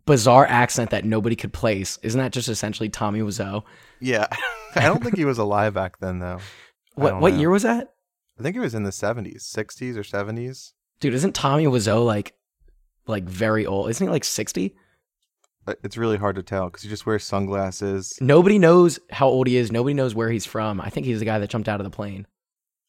bizarre 0.05 0.45
accent 0.45 0.89
that 0.89 1.05
nobody 1.05 1.35
could 1.35 1.53
place. 1.53 1.97
Isn't 2.03 2.19
that 2.19 2.31
just 2.31 2.49
essentially 2.49 2.89
Tommy 2.89 3.21
Wiseau? 3.21 3.63
Yeah. 3.99 4.27
I 4.75 4.81
don't 4.81 5.01
think 5.03 5.15
he 5.15 5.25
was 5.25 5.37
alive 5.37 5.73
back 5.73 5.99
then, 5.99 6.19
though. 6.19 6.39
What 6.95 7.19
what 7.21 7.33
know. 7.33 7.39
year 7.39 7.49
was 7.49 7.63
that, 7.63 7.93
I 8.39 8.43
think 8.43 8.55
it 8.55 8.59
was 8.59 8.75
in 8.75 8.83
the 8.83 8.89
70s, 8.91 9.43
60s 9.43 9.95
or 9.95 10.03
70s. 10.03 10.73
dude? 10.99 11.13
Isn't 11.13 11.33
Tommy 11.35 11.65
Wiseau 11.65 12.05
like, 12.05 12.33
like 13.07 13.23
very 13.23 13.65
old? 13.65 13.89
Isn't 13.89 14.05
he 14.07 14.11
like 14.11 14.23
sixty? 14.23 14.75
Uh, 15.67 15.75
It's 15.83 15.97
really 15.97 16.17
hard 16.17 16.35
to 16.35 16.43
tell 16.43 16.65
because 16.65 16.83
he 16.83 16.89
just 16.89 17.05
wears 17.05 17.23
sunglasses. 17.23 18.17
Nobody 18.19 18.59
knows 18.59 18.99
how 19.11 19.27
old 19.27 19.47
he 19.47 19.57
is. 19.57 19.71
Nobody 19.71 19.93
knows 19.93 20.13
where 20.15 20.29
he's 20.29 20.45
from. 20.45 20.81
I 20.81 20.89
think 20.89 21.05
he's 21.05 21.19
the 21.19 21.25
guy 21.25 21.39
that 21.39 21.49
jumped 21.49 21.69
out 21.69 21.79
of 21.79 21.85
the 21.85 21.95
plane. 21.95 22.27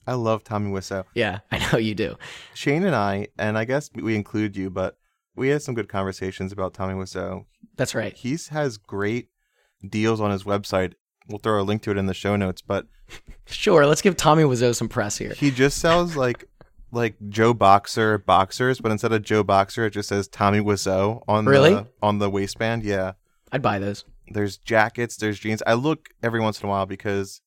I 0.06 0.14
love 0.14 0.44
Tommy 0.44 0.70
Wiseau. 0.70 1.04
Yeah, 1.14 1.40
I 1.50 1.58
know 1.72 1.78
you 1.78 1.94
do. 1.94 2.16
Shane 2.54 2.84
and 2.84 2.94
I, 2.94 3.28
and 3.38 3.58
I 3.58 3.64
guess 3.64 3.90
we 3.94 4.14
include 4.14 4.56
you, 4.56 4.70
but 4.70 4.96
we 5.34 5.48
had 5.48 5.62
some 5.62 5.74
good 5.74 5.88
conversations 5.88 6.52
about 6.52 6.74
Tommy 6.74 6.94
Wiseau. 6.94 7.44
That's 7.76 7.94
right. 7.94 8.14
He 8.14 8.36
has 8.50 8.78
great 8.78 9.28
deals 9.86 10.20
on 10.20 10.30
his 10.30 10.44
website. 10.44 10.94
We'll 11.28 11.38
throw 11.40 11.60
a 11.60 11.64
link 11.64 11.82
to 11.82 11.90
it 11.90 11.96
in 11.96 12.06
the 12.06 12.14
show 12.14 12.36
notes, 12.36 12.62
but 12.62 12.86
Sure, 13.46 13.84
let's 13.86 14.02
give 14.02 14.16
Tommy 14.16 14.42
Wiseau 14.44 14.74
some 14.74 14.88
press 14.88 15.16
here. 15.18 15.34
he 15.36 15.50
just 15.50 15.78
sells 15.78 16.16
like 16.16 16.44
like 16.92 17.16
Joe 17.28 17.52
Boxer 17.52 18.16
boxers, 18.18 18.80
but 18.80 18.92
instead 18.92 19.12
of 19.12 19.22
Joe 19.22 19.42
Boxer, 19.42 19.86
it 19.86 19.90
just 19.90 20.08
says 20.08 20.28
Tommy 20.28 20.60
Wiseau 20.60 21.22
on 21.28 21.44
Really? 21.44 21.74
the 21.74 21.86
on 22.00 22.18
the 22.18 22.30
waistband. 22.30 22.84
Yeah. 22.84 23.12
I'd 23.52 23.60
buy 23.62 23.78
those. 23.80 24.04
there's 24.30 24.56
jackets, 24.56 25.16
there's 25.16 25.38
jeans. 25.38 25.62
I 25.66 25.74
look 25.74 26.08
every 26.22 26.40
once 26.40 26.60
in 26.60 26.66
a 26.66 26.70
while 26.70 26.86
because 26.86 27.40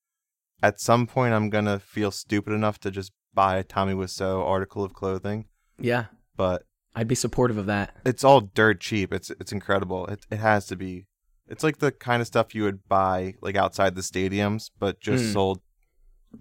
at 0.61 0.79
some 0.79 1.07
point 1.07 1.33
I'm 1.33 1.49
gonna 1.49 1.79
feel 1.79 2.11
stupid 2.11 2.53
enough 2.53 2.79
to 2.81 2.91
just 2.91 3.11
buy 3.33 3.57
a 3.57 3.63
Tommy 3.63 3.93
Wiseau 3.93 4.43
article 4.45 4.83
of 4.83 4.93
clothing, 4.93 5.45
Yeah, 5.79 6.05
but 6.35 6.63
I'd 6.95 7.07
be 7.07 7.15
supportive 7.15 7.57
of 7.57 7.67
that. 7.67 7.95
it's 8.05 8.23
all 8.23 8.41
dirt 8.41 8.79
cheap. 8.81 9.13
It's 9.13 9.29
it's 9.31 9.51
incredible. 9.51 10.05
It 10.07 10.25
it 10.31 10.37
has 10.39 10.65
to 10.67 10.75
be. 10.75 11.05
It's 11.47 11.63
like 11.63 11.77
the 11.79 11.91
kind 11.91 12.21
of 12.21 12.27
stuff 12.27 12.53
you 12.53 12.63
would 12.63 12.87
buy 12.87 13.35
like 13.41 13.55
outside 13.55 13.95
the 13.95 14.01
stadiums, 14.01 14.69
but 14.79 14.99
just 14.99 15.23
Mm. 15.25 15.33
sold 15.33 15.61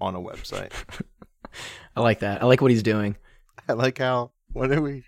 on 0.00 0.14
a 0.14 0.20
website. 0.20 0.72
I 1.96 2.00
like 2.00 2.20
that. 2.20 2.42
I 2.42 2.46
like 2.46 2.60
what 2.60 2.70
he's 2.70 2.82
doing. 2.82 3.16
I 3.68 3.72
like 3.72 3.98
how 3.98 4.32
what 4.52 4.70
are 4.72 4.80
we? 4.82 5.04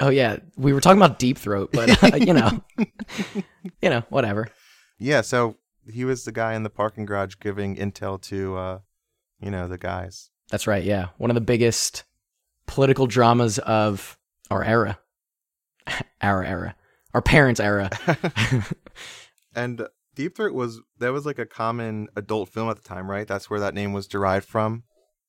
Oh 0.00 0.08
yeah, 0.10 0.38
we 0.56 0.72
were 0.72 0.80
talking 0.80 1.00
about 1.00 1.18
deep 1.18 1.38
throat, 1.38 1.70
but 1.72 2.02
uh, 2.02 2.16
you 2.16 2.32
know, 2.34 2.62
you 3.82 3.90
know, 3.90 4.02
whatever. 4.08 4.48
Yeah, 4.98 5.20
so 5.20 5.56
he 5.90 6.04
was 6.04 6.24
the 6.24 6.32
guy 6.32 6.54
in 6.54 6.62
the 6.62 6.70
parking 6.70 7.04
garage 7.04 7.34
giving 7.40 7.76
intel 7.76 8.20
to 8.22 8.56
uh 8.56 8.78
you 9.40 9.50
know 9.50 9.68
the 9.68 9.78
guys. 9.78 10.30
That's 10.50 10.66
right. 10.66 10.84
Yeah, 10.84 11.08
one 11.18 11.30
of 11.30 11.34
the 11.34 11.40
biggest 11.40 12.04
political 12.66 13.06
dramas 13.06 13.58
of 13.58 14.18
our 14.50 14.62
era, 14.62 14.98
our 16.20 16.44
era, 16.44 16.76
our 17.14 17.22
parents' 17.22 17.60
era. 17.60 17.90
And 19.54 19.86
Deep 20.14 20.36
Throat 20.36 20.54
was 20.54 20.80
that 20.98 21.12
was 21.12 21.26
like 21.26 21.38
a 21.38 21.46
common 21.46 22.08
adult 22.16 22.48
film 22.48 22.70
at 22.70 22.76
the 22.76 22.88
time, 22.88 23.10
right? 23.10 23.26
That's 23.26 23.50
where 23.50 23.60
that 23.60 23.74
name 23.74 23.92
was 23.92 24.06
derived 24.06 24.46
from. 24.46 24.84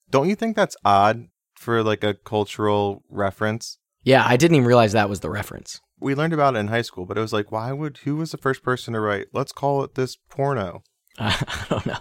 Don't 0.10 0.30
you 0.30 0.36
think 0.36 0.56
that's 0.56 0.78
odd 0.86 1.28
for 1.56 1.84
like 1.84 2.04
a 2.04 2.14
cultural 2.14 3.04
reference? 3.10 3.80
yeah, 4.04 4.24
I 4.26 4.36
didn't 4.38 4.56
even 4.56 4.68
realize 4.68 4.92
that 4.92 5.10
was 5.10 5.22
the 5.22 5.30
reference. 5.30 5.82
We 6.04 6.16
learned 6.16 6.34
about 6.34 6.56
it 6.56 6.60
in 6.60 6.68
high 6.68 6.82
school, 6.82 7.06
but 7.06 7.18
it 7.18 7.22
was 7.22 7.34
like, 7.34 7.52
why 7.52 7.72
would 7.72 7.98
who 8.00 8.18
was 8.18 8.32
the 8.32 8.38
first 8.38 8.62
person 8.62 8.94
to 8.94 9.00
write? 9.00 9.28
Let's 9.32 9.52
call 9.52 9.84
it 9.84 9.96
this 9.96 10.18
porno. 10.30 10.84
I 11.20 11.66
don't 11.70 11.86
know. 11.86 12.00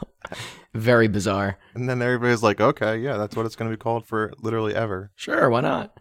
Very 0.75 1.07
bizarre. 1.07 1.59
And 1.75 1.89
then 1.89 2.03
everybody's 2.03 2.43
like, 2.43 2.61
okay, 2.61 2.99
yeah, 2.99 3.17
that's 3.17 3.37
what 3.37 3.47
it's 3.47 3.57
going 3.57 3.71
to 3.71 3.77
be 3.77 3.81
called 3.81 4.07
for 4.07 4.33
literally 4.41 4.75
ever. 4.75 5.13
Sure, 5.15 5.49
why 5.49 5.61
not? 5.61 5.99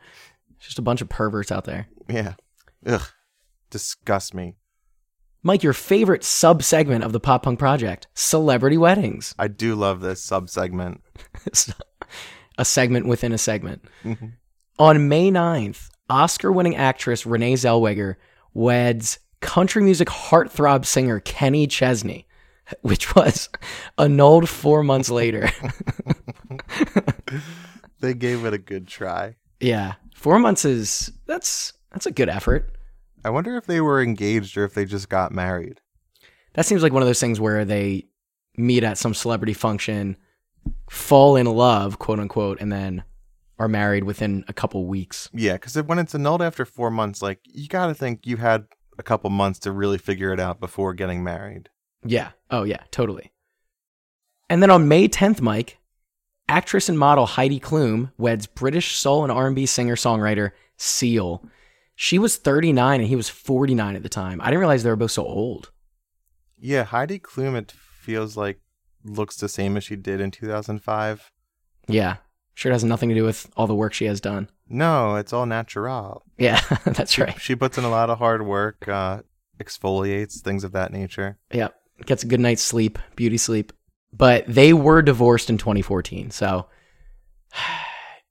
Just 0.60 0.80
a 0.80 0.82
bunch 0.82 1.02
of 1.02 1.10
perverts 1.10 1.52
out 1.52 1.66
there. 1.66 1.88
Yeah. 2.10 2.34
Ugh. 2.86 3.04
Disgust 3.70 4.34
me. 4.34 4.56
Mike, 5.44 5.64
your 5.64 5.74
favorite 5.74 6.24
sub 6.24 6.64
segment 6.64 7.04
of 7.04 7.14
the 7.14 7.20
Pop 7.20 7.44
Punk 7.44 7.60
Project, 7.60 8.08
celebrity 8.14 8.78
weddings. 8.78 9.34
I 9.40 9.48
do 9.48 9.76
love 9.76 10.02
this 10.02 10.24
sub 10.24 10.50
segment. 10.50 11.02
a 12.58 12.66
segment 12.66 13.08
within 13.08 13.32
a 13.32 13.38
segment. 13.38 13.84
Mhm. 14.04 14.34
On 14.80 15.08
May 15.10 15.32
9th, 15.32 15.90
Oscar 16.12 16.52
winning 16.52 16.76
actress 16.76 17.26
Renee 17.26 17.54
Zellweger 17.54 18.18
weds 18.54 19.18
country 19.40 19.82
music 19.82 20.10
heartthrob 20.10 20.86
singer 20.86 21.20
Kenny 21.22 21.66
Chesney, 21.68 22.28
which 22.82 23.16
was 23.16 23.50
annulled 23.98 24.50
four 24.50 24.84
months 24.84 25.10
later. 25.10 25.50
They 28.02 28.16
gave 28.16 28.46
it 28.46 28.54
a 28.54 28.58
good 28.58 28.88
try. 28.88 29.36
yeah, 29.60 29.94
four 30.16 30.40
months 30.40 30.66
is 30.66 31.12
that's 31.28 31.74
that's 31.92 32.08
a 32.08 32.12
good 32.12 32.30
effort. 32.30 32.76
I 33.24 33.30
wonder 33.30 33.56
if 33.58 33.68
they 33.68 33.80
were 33.80 34.02
engaged 34.02 34.58
or 34.58 34.64
if 34.66 34.74
they 34.74 34.86
just 34.86 35.08
got 35.08 35.32
married. 35.32 35.80
That 36.54 36.66
seems 36.66 36.82
like 36.82 36.94
one 36.94 37.04
of 37.04 37.08
those 37.08 37.20
things 37.20 37.40
where 37.40 37.64
they 37.64 38.08
meet 38.58 38.84
at 38.84 38.98
some 38.98 39.14
celebrity 39.14 39.54
function, 39.54 40.18
fall 40.90 41.36
in 41.36 41.46
love, 41.46 42.00
quote 42.00 42.20
unquote, 42.20 42.60
and 42.60 42.72
then 42.72 43.04
are 43.62 43.68
married 43.68 44.06
within 44.06 44.44
a 44.48 44.54
couple 44.54 44.88
weeks. 44.88 45.30
Yeah, 45.34 45.54
because 45.54 45.76
when 45.84 46.00
it's 46.00 46.16
annulled 46.16 46.42
after 46.42 46.66
four 46.66 46.90
months, 46.90 47.22
like 47.22 47.40
you 47.46 47.68
got 47.68 47.88
to 47.88 47.94
think 47.94 48.26
you 48.26 48.38
had 48.38 48.66
a 48.98 49.04
couple 49.04 49.30
months 49.30 49.60
to 49.60 49.72
really 49.72 50.00
figure 50.00 50.34
it 50.34 50.40
out 50.40 50.60
before 50.60 50.96
getting 50.96 51.24
married. 51.24 51.70
Yeah. 52.04 52.32
Oh, 52.50 52.64
yeah, 52.64 52.82
totally. 52.90 53.32
And 54.50 54.64
then 54.64 54.72
on 54.72 54.88
May 54.88 55.08
10th, 55.08 55.42
Mike, 55.42 55.78
actress 56.50 56.90
and 56.90 56.98
model 56.98 57.28
Heidi 57.28 57.60
Klum 57.60 58.12
weds 58.18 58.48
British 58.48 58.96
soul 58.96 59.22
and 59.22 59.32
R&B 59.32 59.68
singer-songwriter 59.68 60.52
Seal. 60.78 61.46
She 61.94 62.18
was 62.18 62.38
39 62.38 63.02
and 63.02 63.08
he 63.08 63.16
was 63.16 63.30
49 63.30 63.96
at 63.96 64.02
the 64.02 64.10
time. 64.10 64.42
I 64.42 64.46
didn't 64.46 64.62
realize 64.62 64.82
they 64.82 64.90
were 64.90 64.96
both 64.96 65.12
so 65.12 65.24
old. 65.24 65.70
Yeah, 66.58 66.84
Heidi 66.86 67.20
Klum, 67.20 67.56
it 67.56 67.72
feels 67.72 68.36
like 68.36 68.60
looks 69.04 69.36
the 69.36 69.48
same 69.48 69.78
as 69.78 69.84
she 69.84 69.96
did 69.96 70.20
in 70.20 70.32
2005. 70.32 71.32
Yeah. 71.88 72.18
Sure 72.54 72.72
it 72.72 72.76
has 72.76 72.84
nothing 72.84 73.10
to 73.10 73.16
do 73.16 73.24
with 73.24 73.50
all 73.56 73.68
the 73.68 73.76
work 73.76 73.94
she 73.94 74.06
has 74.06 74.20
done. 74.22 74.50
No, 74.70 75.16
it's 75.16 75.34
all 75.34 75.46
natural. 75.46 76.24
Yeah, 76.38 76.62
that's 76.86 77.18
right. 77.18 77.40
She 77.40 77.56
puts 77.56 77.78
in 77.78 77.84
a 77.84 77.90
lot 77.90 78.10
of 78.10 78.18
hard 78.20 78.46
work, 78.46 78.88
uh, 78.88 79.22
exfoliates, 79.60 80.40
things 80.42 80.64
of 80.64 80.72
that 80.74 80.92
nature. 80.92 81.38
Yep. 81.54 81.76
Gets 82.06 82.24
a 82.24 82.28
good 82.28 82.40
night's 82.40 82.62
sleep, 82.64 82.98
beauty 83.16 83.38
sleep. 83.38 83.72
But 84.14 84.46
they 84.48 84.74
were 84.74 85.02
divorced 85.02 85.50
in 85.50 85.58
2014. 85.58 86.32
So 86.32 86.66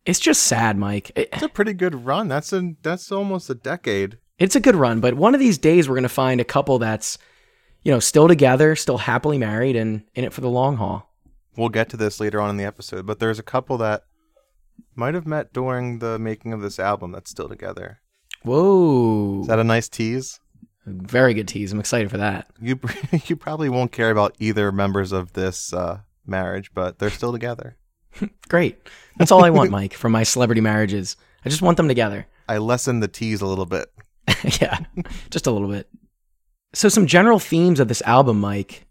it's 0.04 0.20
just 0.20 0.44
sad, 0.44 0.76
Mike. 0.76 1.10
It- 1.14 1.28
It's 1.32 1.42
a 1.42 1.48
pretty 1.48 1.72
good 1.72 2.04
run. 2.06 2.28
That's 2.28 2.52
a 2.52 2.74
that's 2.82 3.10
almost 3.12 3.50
a 3.50 3.54
decade. 3.54 4.18
it's 4.38 4.56
a 4.56 4.60
good 4.60 4.76
run, 4.76 5.00
but 5.00 5.14
one 5.14 5.34
of 5.34 5.40
these 5.40 5.58
days 5.58 5.88
we're 5.88 5.94
going 5.96 6.02
to 6.02 6.08
find 6.08 6.40
a 6.40 6.44
couple 6.44 6.78
that's, 6.78 7.18
you 7.82 7.92
know, 7.92 8.00
still 8.00 8.28
together, 8.28 8.74
still 8.76 8.98
happily 8.98 9.38
married 9.38 9.76
and 9.76 10.02
in 10.14 10.24
it 10.24 10.32
for 10.32 10.40
the 10.40 10.50
long 10.50 10.76
haul. 10.76 11.10
We'll 11.56 11.68
get 11.68 11.88
to 11.90 11.96
this 11.96 12.20
later 12.20 12.40
on 12.40 12.50
in 12.50 12.56
the 12.56 12.64
episode, 12.64 13.06
but 13.06 13.18
there's 13.18 13.38
a 13.38 13.42
couple 13.42 13.76
that 13.78 14.04
might 14.94 15.14
have 15.14 15.26
met 15.26 15.52
during 15.52 15.99
the 15.99 16.18
making 16.18 16.52
of 16.52 16.60
this 16.60 16.78
album 16.78 17.12
that's 17.12 17.30
still 17.30 17.49
together. 17.49 18.00
Whoa. 18.42 19.40
Is 19.42 19.46
that 19.49 19.58
a 19.58 19.64
nice 19.64 19.88
tease? 19.88 20.40
Very 20.87 21.34
good 21.34 21.49
tease. 21.49 21.72
I'm 21.72 21.80
excited 21.80 22.10
for 22.10 22.16
that. 22.16 22.49
You 22.60 22.80
you 23.26 23.37
probably 23.37 23.68
won't 23.68 23.92
care 23.92 24.10
about 24.10 24.34
either 24.38 24.72
members 24.72 25.12
of 25.12 25.34
this 25.34 25.72
uh, 25.72 26.00
marriage, 26.26 26.72
but 26.75 26.99
they're 26.99 27.10
still 27.10 27.32
together. 27.32 27.76
Great. 28.49 28.78
That's 29.18 29.30
all 29.30 29.44
I 29.44 29.50
want, 29.50 29.70
Mike, 29.70 29.94
from 29.94 30.12
my 30.12 30.22
celebrity 30.22 30.60
marriages. 30.60 31.16
I 31.44 31.49
just 31.49 31.62
want 31.62 31.76
them 31.76 31.88
together. 31.88 32.26
I 32.49 32.58
lessened 32.58 33.02
the 33.02 33.08
tease 33.08 33.40
a 33.40 33.46
little 33.46 33.66
bit. 33.66 33.88
yeah, 34.60 34.78
just 35.30 35.46
a 35.46 35.50
little 35.50 35.68
bit. 35.68 35.88
So, 36.72 36.88
some 36.88 37.06
general 37.06 37.38
themes 37.38 37.80
of 37.80 37.88
this 37.88 38.02
album, 38.02 38.40
Mike. 38.40 38.87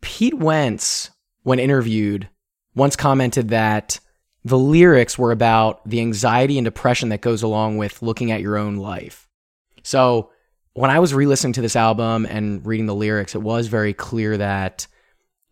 Pete 0.00 0.34
Wentz, 0.34 1.10
when 1.42 1.58
interviewed, 1.58 2.28
once 2.74 2.94
commented 2.94 3.48
that 3.48 3.98
the 4.44 4.58
lyrics 4.58 5.18
were 5.18 5.32
about 5.32 5.86
the 5.88 6.00
anxiety 6.00 6.58
and 6.58 6.64
depression 6.64 7.08
that 7.10 7.20
goes 7.20 7.42
along 7.42 7.78
with 7.78 8.02
looking 8.02 8.30
at 8.30 8.40
your 8.40 8.56
own 8.56 8.76
life. 8.76 9.28
So, 9.82 10.30
when 10.74 10.90
I 10.90 11.00
was 11.00 11.12
re 11.12 11.26
listening 11.26 11.54
to 11.54 11.60
this 11.60 11.74
album 11.74 12.24
and 12.26 12.64
reading 12.64 12.86
the 12.86 12.94
lyrics, 12.94 13.34
it 13.34 13.42
was 13.42 13.66
very 13.66 13.92
clear 13.92 14.36
that 14.36 14.86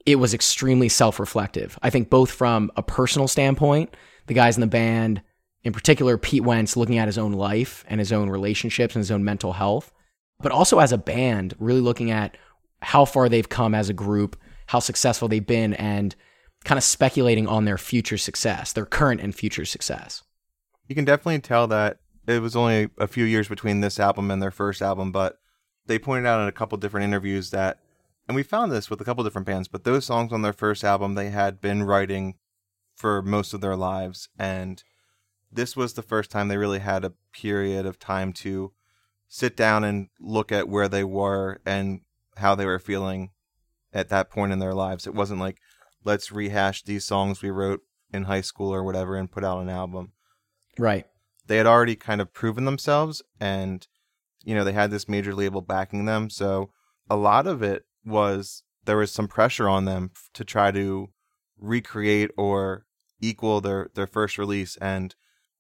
it 0.05 0.17
was 0.17 0.33
extremely 0.33 0.89
self 0.89 1.19
reflective. 1.19 1.79
I 1.83 1.91
think 1.91 2.09
both 2.09 2.31
from 2.31 2.71
a 2.77 2.83
personal 2.83 3.29
standpoint, 3.29 3.95
the 4.27 4.35
guys 4.35 4.57
in 4.57 4.61
the 4.61 4.67
band, 4.69 5.21
in 5.65 5.73
particular, 5.73 6.17
Pete 6.17 6.45
Wentz 6.45 6.77
looking 6.77 6.99
at 6.99 7.09
his 7.09 7.19
own 7.19 7.33
life 7.33 7.85
and 7.89 7.99
his 7.99 8.13
own 8.13 8.31
relationships 8.31 8.95
and 8.95 9.01
his 9.01 9.11
own 9.11 9.25
mental 9.25 9.53
health, 9.53 9.93
but 10.41 10.53
also 10.53 10.79
as 10.79 10.93
a 10.93 10.99
band, 10.99 11.55
really 11.59 11.81
looking 11.81 12.13
at 12.13 12.37
how 12.81 13.05
far 13.05 13.29
they've 13.29 13.49
come 13.49 13.75
as 13.75 13.89
a 13.89 13.95
group, 13.95 14.37
how 14.67 14.79
successful 14.79 15.27
they've 15.27 15.47
been, 15.47 15.75
and 15.75 16.15
kind 16.65 16.79
of 16.79 16.85
speculating 16.85 17.47
on 17.47 17.65
their 17.65 17.79
future 17.79 18.19
success, 18.19 18.73
their 18.73 18.87
current 18.87 19.21
and 19.21 19.35
future 19.35 19.65
success. 19.65 20.23
You 20.89 20.95
can 20.95 21.05
definitely 21.05 21.41
tell 21.41 21.67
that 21.69 21.99
it 22.27 22.43
was 22.43 22.57
only 22.57 22.89
a 22.99 23.07
few 23.07 23.25
years 23.25 23.49
between 23.49 23.81
this 23.81 24.01
album 24.01 24.31
and 24.31 24.43
their 24.43 24.51
first 24.51 24.83
album, 24.83 25.13
but 25.13 25.39
they 25.87 25.99
pointed 25.99 26.27
out 26.27 26.41
in 26.41 26.49
a 26.49 26.53
couple 26.53 26.77
different 26.79 27.05
interviews 27.05 27.51
that, 27.51 27.79
and 28.29 28.35
we 28.35 28.43
found 28.43 28.73
this 28.73 28.91
with 28.91 29.01
a 29.01 29.05
couple 29.05 29.23
different 29.23 29.47
bands, 29.47 29.69
but 29.69 29.85
those 29.85 30.05
songs 30.05 30.33
on 30.33 30.43
their 30.43 30.53
first 30.53 30.83
album 30.83 31.15
they 31.15 31.31
had 31.31 31.61
been 31.61 31.85
writing 31.85 32.35
for 32.97 33.23
most 33.23 33.55
of 33.55 33.61
their 33.61 33.77
lives, 33.77 34.29
and 34.39 34.83
this 35.53 35.77
was 35.77 35.95
the 35.95 36.03
first 36.03 36.31
time 36.31 36.49
they 36.49 36.57
really 36.57 36.81
had 36.81 37.05
a 37.05 37.13
period 37.33 37.87
of 37.87 37.99
time 37.99 38.33
to 38.33 38.73
sit 39.29 39.57
down 39.57 39.85
and 39.85 40.09
look 40.19 40.51
at 40.51 40.69
where 40.69 40.89
they 40.89 41.05
were 41.05 41.61
and 41.65 42.01
how 42.37 42.55
they 42.55 42.67
were 42.67 42.79
feeling 42.79 43.31
at 43.93 44.09
that 44.09 44.31
point 44.31 44.53
in 44.53 44.59
their 44.59 44.75
lives. 44.75 45.07
It 45.07 45.15
wasn't 45.15 45.41
like, 45.41 45.59
let's 46.07 46.33
rehash 46.33 46.83
these 46.85 47.05
songs 47.05 47.43
we 47.43 47.51
wrote 47.51 47.81
in 48.13 48.25
high 48.25 48.41
school 48.41 48.73
or 48.73 48.83
whatever 48.83 49.17
and 49.17 49.31
put 49.31 49.45
out 49.45 49.61
an 49.61 49.69
album 49.69 50.13
Right. 50.79 51.07
they 51.47 51.57
had 51.59 51.67
already 51.67 51.97
kind 51.97 52.21
of 52.21 52.33
proven 52.33 52.65
themselves 52.65 53.21
and 53.41 53.87
you 54.45 54.55
know 54.55 54.65
they 54.65 54.73
had 54.73 54.91
this 54.91 55.09
major 55.09 55.35
label 55.35 55.61
backing 55.61 56.05
them 56.07 56.31
so 56.31 56.71
a 57.11 57.17
lot 57.17 57.47
of 57.47 57.63
it 57.63 57.85
was 58.05 58.63
there 58.85 58.97
was 58.97 59.11
some 59.13 59.27
pressure 59.29 59.69
on 59.69 59.85
them 59.85 60.11
to 60.33 60.45
try 60.45 60.71
to 60.71 61.09
recreate 61.59 62.31
or 62.37 62.87
equal 63.21 63.61
their 63.61 63.91
their 63.95 64.07
first 64.07 64.39
release 64.39 64.77
and 64.77 65.15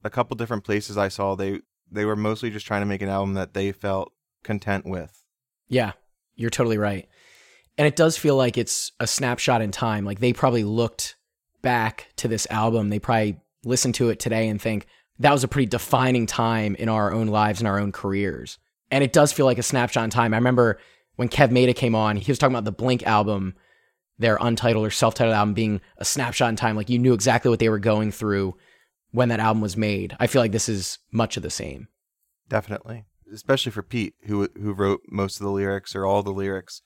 a 0.04 0.11
couple 0.11 0.37
different 0.37 0.64
places 0.64 0.96
i 0.96 1.09
saw 1.09 1.35
they 1.35 1.61
they 1.90 2.04
were 2.04 2.16
mostly 2.16 2.50
just 2.50 2.66
trying 2.66 2.82
to 2.82 2.87
make 2.87 3.02
an 3.02 3.09
album 3.09 3.35
that 3.35 3.54
they 3.54 3.72
felt 3.72 4.12
content 4.44 4.85
with 4.87 5.22
Yeah, 5.68 5.92
you're 6.37 6.50
totally 6.50 6.78
right. 6.78 7.09
And 7.78 7.86
it 7.86 7.96
does 7.96 8.16
feel 8.16 8.36
like 8.36 8.56
it's 8.56 8.92
a 9.00 9.06
snapshot 9.06 9.62
in 9.62 9.70
time. 9.70 10.04
Like 10.04 10.20
they 10.20 10.32
probably 10.32 10.64
looked 10.64 11.16
back 11.62 12.08
to 12.16 12.28
this 12.28 12.46
album, 12.50 12.88
they 12.88 12.98
probably 12.98 13.40
listened 13.64 13.94
to 13.96 14.08
it 14.10 14.20
today 14.20 14.48
and 14.48 14.60
think 14.60 14.86
that 15.18 15.32
was 15.32 15.44
a 15.44 15.48
pretty 15.48 15.66
defining 15.66 16.26
time 16.26 16.74
in 16.76 16.88
our 16.88 17.12
own 17.12 17.26
lives 17.26 17.60
and 17.60 17.66
our 17.66 17.78
own 17.78 17.90
careers. 17.92 18.58
And 18.90 19.02
it 19.02 19.12
does 19.12 19.32
feel 19.32 19.46
like 19.46 19.58
a 19.58 19.62
snapshot 19.62 20.04
in 20.04 20.10
time. 20.10 20.32
I 20.32 20.36
remember 20.36 20.78
when 21.16 21.28
Kev 21.28 21.50
Mata 21.50 21.72
came 21.72 21.94
on, 21.94 22.16
he 22.16 22.30
was 22.30 22.38
talking 22.38 22.54
about 22.54 22.64
the 22.64 22.72
Blink 22.72 23.02
album, 23.04 23.54
their 24.18 24.38
untitled 24.40 24.86
or 24.86 24.90
self-titled 24.90 25.34
album 25.34 25.54
being 25.54 25.80
a 25.98 26.04
snapshot 26.04 26.50
in 26.50 26.56
time. 26.56 26.76
Like 26.76 26.90
you 26.90 26.98
knew 26.98 27.14
exactly 27.14 27.50
what 27.50 27.58
they 27.58 27.68
were 27.68 27.78
going 27.78 28.12
through 28.12 28.54
when 29.10 29.28
that 29.30 29.40
album 29.40 29.60
was 29.60 29.76
made. 29.76 30.16
I 30.20 30.28
feel 30.28 30.40
like 30.40 30.52
this 30.52 30.68
is 30.68 30.98
much 31.10 31.36
of 31.36 31.42
the 31.42 31.50
same. 31.50 31.88
definitely 32.48 33.04
especially 33.32 33.72
for 33.72 33.82
pete 33.82 34.14
who 34.26 34.48
who 34.60 34.72
wrote 34.72 35.00
most 35.08 35.40
of 35.40 35.44
the 35.44 35.50
lyrics 35.50 35.96
or 35.96 36.06
all 36.06 36.22
the 36.22 36.30
lyrics 36.30 36.82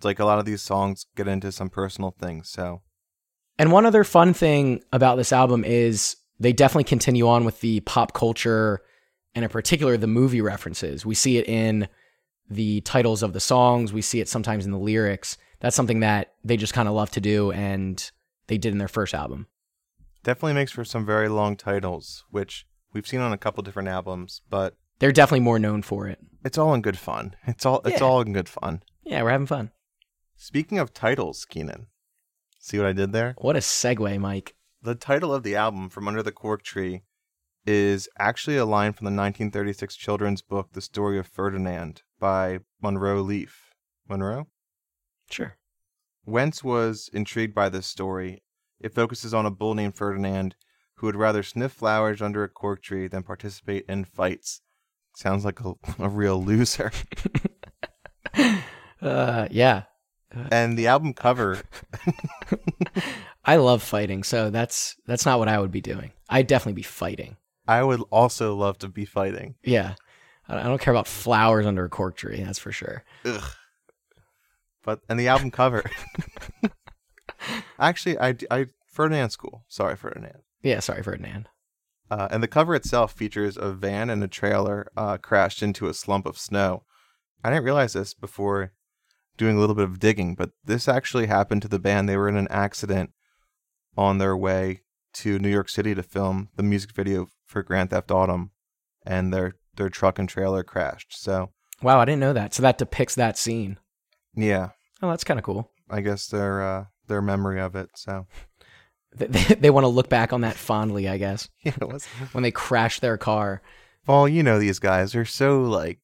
it's 0.00 0.04
like 0.06 0.18
a 0.18 0.24
lot 0.24 0.38
of 0.38 0.46
these 0.46 0.62
songs 0.62 1.04
get 1.14 1.28
into 1.28 1.52
some 1.52 1.68
personal 1.68 2.10
things 2.18 2.48
so 2.48 2.80
And 3.58 3.70
one 3.70 3.84
other 3.84 4.02
fun 4.02 4.32
thing 4.32 4.82
about 4.94 5.16
this 5.16 5.30
album 5.30 5.62
is 5.62 6.16
they 6.38 6.54
definitely 6.54 6.84
continue 6.84 7.28
on 7.28 7.44
with 7.44 7.60
the 7.60 7.80
pop 7.80 8.14
culture 8.14 8.80
and 9.34 9.44
in 9.44 9.50
particular 9.50 9.98
the 9.98 10.06
movie 10.06 10.40
references. 10.40 11.04
We 11.04 11.14
see 11.14 11.36
it 11.36 11.46
in 11.46 11.86
the 12.48 12.80
titles 12.80 13.22
of 13.22 13.34
the 13.34 13.40
songs, 13.40 13.92
we 13.92 14.00
see 14.00 14.20
it 14.20 14.28
sometimes 14.28 14.64
in 14.64 14.72
the 14.72 14.78
lyrics. 14.78 15.36
That's 15.60 15.76
something 15.76 16.00
that 16.00 16.32
they 16.42 16.56
just 16.56 16.72
kind 16.72 16.88
of 16.88 16.94
love 16.94 17.10
to 17.10 17.20
do 17.20 17.52
and 17.52 18.10
they 18.46 18.56
did 18.56 18.72
in 18.72 18.78
their 18.78 18.88
first 18.88 19.12
album. 19.14 19.48
definitely 20.24 20.54
makes 20.54 20.72
for 20.72 20.84
some 20.84 21.04
very 21.04 21.28
long 21.28 21.56
titles, 21.56 22.24
which 22.30 22.66
we've 22.94 23.06
seen 23.06 23.20
on 23.20 23.32
a 23.34 23.38
couple 23.38 23.62
different 23.62 23.88
albums, 23.90 24.40
but 24.48 24.76
They're 24.98 25.12
definitely 25.12 25.40
more 25.44 25.58
known 25.58 25.82
for 25.82 26.08
it. 26.08 26.18
it's 26.42 26.56
all 26.56 26.72
in 26.72 26.80
good 26.80 26.98
fun. 26.98 27.36
It's 27.46 27.66
all 27.66 27.82
it's 27.84 28.00
Yeah. 28.00 28.06
all 28.06 28.22
in 28.22 28.32
good 28.32 28.48
fun. 28.48 28.82
Yeah, 29.04 29.22
we're 29.22 29.30
having 29.30 29.46
fun. 29.46 29.70
Speaking 30.42 30.78
of 30.78 30.94
titles, 30.94 31.44
Keanan, 31.44 31.88
see 32.58 32.78
what 32.78 32.86
I 32.86 32.94
did 32.94 33.12
there? 33.12 33.34
What 33.36 33.56
a 33.56 33.58
segue, 33.58 34.18
Mike. 34.18 34.54
The 34.80 34.94
title 34.94 35.34
of 35.34 35.42
the 35.42 35.54
album, 35.54 35.90
From 35.90 36.08
Under 36.08 36.22
the 36.22 36.32
Cork 36.32 36.62
Tree, 36.62 37.02
is 37.66 38.08
actually 38.18 38.56
a 38.56 38.64
line 38.64 38.94
from 38.94 39.04
the 39.04 39.10
1936 39.10 39.94
children's 39.96 40.40
book 40.40 40.72
The 40.72 40.80
Story 40.80 41.18
of 41.18 41.26
Ferdinand 41.26 42.00
by 42.18 42.60
Munro 42.80 43.20
Leaf. 43.20 43.74
Monroe? 44.08 44.46
Sure. 45.30 45.58
Wentz 46.24 46.64
was 46.64 47.10
intrigued 47.12 47.54
by 47.54 47.68
this 47.68 47.86
story. 47.86 48.42
It 48.80 48.94
focuses 48.94 49.34
on 49.34 49.44
a 49.44 49.50
bull 49.50 49.74
named 49.74 49.94
Ferdinand 49.94 50.56
who 50.94 51.06
would 51.06 51.16
rather 51.16 51.42
sniff 51.42 51.72
flowers 51.72 52.22
under 52.22 52.44
a 52.44 52.48
cork 52.48 52.80
tree 52.80 53.08
than 53.08 53.24
participate 53.24 53.84
in 53.90 54.06
fights. 54.06 54.62
Sounds 55.14 55.44
like 55.44 55.60
a, 55.60 55.74
a 55.98 56.08
real 56.08 56.42
loser. 56.42 56.90
Uh, 59.02 59.48
yeah. 59.50 59.84
And 60.50 60.78
the 60.78 60.86
album 60.86 61.12
cover, 61.12 61.60
I 63.44 63.56
love 63.56 63.82
fighting, 63.82 64.22
so 64.22 64.50
that's 64.50 64.96
that's 65.06 65.26
not 65.26 65.38
what 65.38 65.48
I 65.48 65.58
would 65.58 65.72
be 65.72 65.80
doing. 65.80 66.12
I'd 66.28 66.46
definitely 66.46 66.74
be 66.74 66.82
fighting. 66.82 67.36
I 67.66 67.82
would 67.82 68.00
also 68.10 68.54
love 68.54 68.78
to 68.78 68.88
be 68.88 69.04
fighting. 69.04 69.56
Yeah. 69.62 69.94
I 70.48 70.64
don't 70.64 70.80
care 70.80 70.92
about 70.92 71.06
flowers 71.06 71.66
under 71.66 71.84
a 71.84 71.88
cork 71.88 72.16
tree, 72.16 72.42
that's 72.42 72.58
for 72.58 72.72
sure. 72.72 73.04
Ugh. 73.24 73.42
But 74.82 75.00
and 75.08 75.18
the 75.18 75.28
album 75.28 75.50
cover. 75.50 75.84
Actually, 77.78 78.18
I 78.18 78.34
I 78.50 78.66
Ferdinand 78.86 79.30
School. 79.30 79.64
Sorry, 79.68 79.96
Ferdinand. 79.96 80.42
Yeah, 80.62 80.80
sorry, 80.80 81.02
Ferdinand. 81.02 81.48
Uh, 82.10 82.28
and 82.30 82.42
the 82.42 82.48
cover 82.48 82.74
itself 82.74 83.12
features 83.12 83.56
a 83.56 83.72
van 83.72 84.10
and 84.10 84.22
a 84.24 84.28
trailer 84.28 84.90
uh, 84.96 85.16
crashed 85.18 85.62
into 85.62 85.86
a 85.86 85.94
slump 85.94 86.26
of 86.26 86.38
snow. 86.38 86.82
I 87.44 87.50
didn't 87.50 87.64
realize 87.64 87.92
this 87.92 88.14
before 88.14 88.72
doing 89.40 89.56
a 89.56 89.60
little 89.60 89.74
bit 89.74 89.84
of 89.86 89.98
digging, 89.98 90.34
but 90.34 90.50
this 90.62 90.86
actually 90.86 91.26
happened 91.26 91.62
to 91.62 91.68
the 91.68 91.78
band. 91.78 92.08
They 92.08 92.16
were 92.16 92.28
in 92.28 92.36
an 92.36 92.46
accident 92.50 93.10
on 93.96 94.18
their 94.18 94.36
way 94.36 94.82
to 95.14 95.38
New 95.38 95.48
York 95.48 95.68
City 95.70 95.94
to 95.94 96.02
film 96.02 96.50
the 96.56 96.62
music 96.62 96.92
video 96.92 97.26
for 97.46 97.62
Grand 97.62 97.90
Theft 97.90 98.10
Autumn, 98.10 98.50
and 99.04 99.32
their 99.32 99.54
their 99.76 99.88
truck 99.88 100.18
and 100.18 100.28
trailer 100.28 100.62
crashed. 100.62 101.20
So 101.20 101.50
Wow, 101.82 101.98
I 102.00 102.04
didn't 102.04 102.20
know 102.20 102.34
that. 102.34 102.52
So 102.52 102.62
that 102.62 102.76
depicts 102.78 103.14
that 103.14 103.38
scene. 103.38 103.78
yeah, 104.34 104.70
Oh, 105.02 105.08
that's 105.08 105.24
kind 105.24 105.40
of 105.40 105.44
cool. 105.44 105.70
I 105.88 106.02
guess 106.02 106.26
their 106.26 106.62
uh, 106.62 106.84
their 107.08 107.22
memory 107.22 107.60
of 107.60 107.74
it. 107.74 107.88
So 107.96 108.26
They, 109.16 109.26
they, 109.26 109.54
they 109.54 109.70
want 109.70 109.84
to 109.84 109.88
look 109.88 110.08
back 110.08 110.32
on 110.32 110.42
that 110.42 110.54
fondly, 110.54 111.08
I 111.08 111.16
guess, 111.18 111.48
yeah, 111.64 111.72
when 112.32 112.42
they 112.44 112.52
crash 112.52 113.00
their 113.00 113.16
car. 113.18 113.60
Well, 114.06 114.28
you 114.28 114.42
know 114.44 114.58
these 114.60 114.78
guys. 114.78 115.12
They're 115.12 115.24
so 115.24 115.62
like 115.62 115.98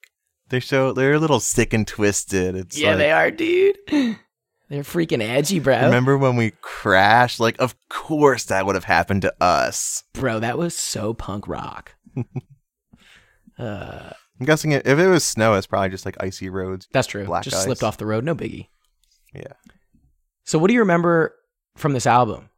they're 0.49 0.61
so 0.61 0.93
they're 0.93 1.15
a 1.15 1.19
little 1.19 1.41
sick 1.41 1.73
and 1.73 1.87
twisted. 1.87 2.55
It's 2.55 2.79
yeah, 2.79 2.91
like, 2.91 2.99
they 2.99 3.13
are, 3.13 3.31
dude. 3.31 3.77
They're 4.69 4.83
freaking 4.83 5.23
edgy, 5.23 5.61
bro. 5.61 5.81
Remember 5.81 6.19
when 6.19 6.35
we 6.35 6.51
crashed? 6.61 7.39
Like, 7.39 7.55
of 7.61 7.77
course 7.89 8.47
that 8.47 8.67
would 8.67 8.75
have 8.75 8.83
happened 8.83 9.23
to 9.23 9.33
us. 9.41 10.03
Bro, 10.13 10.41
that 10.41 10.59
was 10.59 10.75
so 10.75 11.15
punk 11.15 11.47
rock. 11.47 11.95
uh, 13.57 14.11
I'm 14.41 14.47
guessing 14.47 14.73
if 14.73 14.87
it 14.87 15.07
was 15.07 15.25
snow, 15.25 15.55
it's 15.55 15.67
probably 15.67 15.91
just 15.91 16.05
like 16.05 16.17
icy 16.21 16.49
roads. 16.49 16.89
that's 16.93 17.07
true. 17.07 17.25
Black 17.25 17.45
Just 17.45 17.57
ice. 17.57 17.63
slipped 17.63 17.83
off 17.83 17.97
the 17.97 18.07
road, 18.07 18.25
no 18.25 18.35
biggie. 18.35 18.69
Yeah. 19.33 19.53
So, 20.45 20.59
what 20.59 20.69
do 20.69 20.75
you 20.75 20.81
remember 20.81 21.35
from 21.77 21.93
this 21.93 22.07
album? 22.07 22.51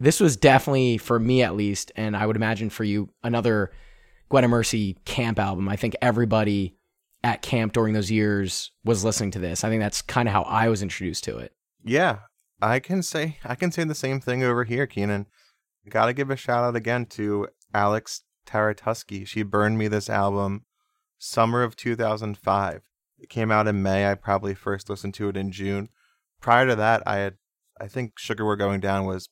This 0.00 0.20
was 0.20 0.36
definitely, 0.36 0.96
for 0.96 1.18
me 1.18 1.42
at 1.42 1.56
least, 1.56 1.92
and 1.96 2.16
I 2.16 2.24
would 2.24 2.36
imagine 2.36 2.70
for 2.70 2.84
you, 2.84 3.10
another 3.22 3.72
Gwen 4.30 4.48
Mercy 4.48 4.96
camp 5.04 5.38
album. 5.38 5.68
I 5.68 5.76
think 5.76 5.96
everybody 6.00 6.77
at 7.28 7.42
camp 7.42 7.72
during 7.72 7.94
those 7.94 8.10
years 8.10 8.72
was 8.84 9.04
listening 9.04 9.30
to 9.32 9.38
this. 9.38 9.62
I 9.64 9.68
think 9.68 9.80
that's 9.80 10.02
kind 10.02 10.28
of 10.28 10.32
how 10.32 10.42
I 10.42 10.68
was 10.68 10.82
introduced 10.82 11.24
to 11.24 11.36
it. 11.38 11.52
Yeah, 11.84 12.20
I 12.60 12.80
can 12.80 13.02
say 13.02 13.38
I 13.44 13.54
can 13.54 13.70
say 13.70 13.84
the 13.84 13.94
same 13.94 14.20
thing 14.20 14.42
over 14.42 14.64
here, 14.64 14.86
Keanan. 14.86 15.26
Got 15.88 16.06
to 16.06 16.12
give 16.12 16.30
a 16.30 16.36
shout 16.36 16.64
out 16.64 16.76
again 16.76 17.06
to 17.06 17.48
Alex 17.74 18.22
Taratuski. 18.46 19.26
She 19.26 19.42
burned 19.42 19.78
me 19.78 19.88
this 19.88 20.10
album 20.10 20.64
summer 21.18 21.62
of 21.62 21.76
2005. 21.76 22.82
It 23.18 23.28
came 23.28 23.50
out 23.50 23.66
in 23.66 23.82
May. 23.82 24.10
I 24.10 24.14
probably 24.14 24.54
first 24.54 24.88
listened 24.90 25.14
to 25.14 25.28
it 25.28 25.36
in 25.36 25.50
June. 25.52 25.88
Prior 26.40 26.66
to 26.66 26.76
that, 26.76 27.02
I 27.06 27.16
had 27.16 27.34
I 27.80 27.88
think 27.88 28.18
Sugar 28.18 28.44
We're 28.44 28.56
Going 28.56 28.80
Down 28.80 29.04
was 29.06 29.28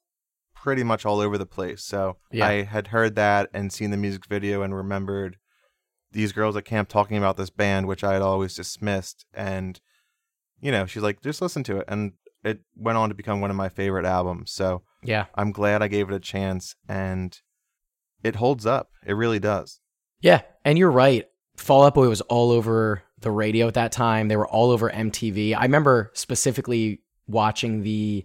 pretty 0.55 0.83
much 0.83 1.05
all 1.05 1.21
over 1.21 1.37
the 1.39 1.47
place. 1.47 1.83
So 1.85 2.17
Yeah. 2.31 2.47
I 2.47 2.63
had 2.63 2.89
heard 2.89 3.15
that 3.17 3.51
and 3.53 3.73
seen 3.73 3.91
the 3.91 3.97
music 3.97 4.27
video 4.27 4.63
and 4.63 4.75
remembered 4.75 5.37
these 6.13 6.33
girls 6.33 6.57
at 6.57 6.65
camp 6.65 6.89
talking 6.89 7.17
about 7.17 7.37
this 7.37 7.51
band, 7.51 7.87
which 7.87 8.05
I 8.05 8.13
had 8.15 8.23
always 8.23 8.55
dismissed. 8.55 9.27
And 9.35 9.81
you 10.61 10.73
know, 10.73 10.87
she's 10.87 11.03
like, 11.03 11.21
just 11.23 11.43
listen 11.43 11.63
to 11.65 11.79
it, 11.79 11.85
and 11.89 12.13
it 12.43 12.61
went 12.77 12.97
on 12.99 13.09
to 13.11 13.15
become 13.15 13.41
one 13.41 13.51
of 13.51 13.57
my 13.57 13.69
favorite 13.69 14.07
albums. 14.07 14.53
So 14.53 14.83
Yeah. 15.03 15.27
I'm 15.35 15.53
glad 15.53 15.83
I 15.83 15.89
gave 15.89 16.09
it 16.09 16.15
a 16.15 16.21
chance, 16.21 16.75
and 16.89 17.39
it 18.23 18.37
holds 18.37 18.65
up. 18.67 18.91
It 19.05 19.13
really 19.15 19.39
does. 19.39 19.81
Yeah, 20.21 20.41
and 20.65 20.79
you're 20.79 20.91
right. 20.91 21.29
Fall 21.57 21.85
Out 21.85 21.95
Boy 21.95 22.09
was 22.09 22.21
all 22.23 22.51
over 22.51 23.03
the 23.21 23.31
radio 23.31 23.67
at 23.69 23.75
that 23.75 23.93
time. 23.93 24.29
They 24.29 24.37
were 24.37 24.49
all 24.49 24.71
over 24.71 24.91
MTV. 24.91 25.55
I 25.57 25.63
remember 25.63 26.11
specifically 26.15 27.01
watching 27.27 27.83
the 27.83 28.25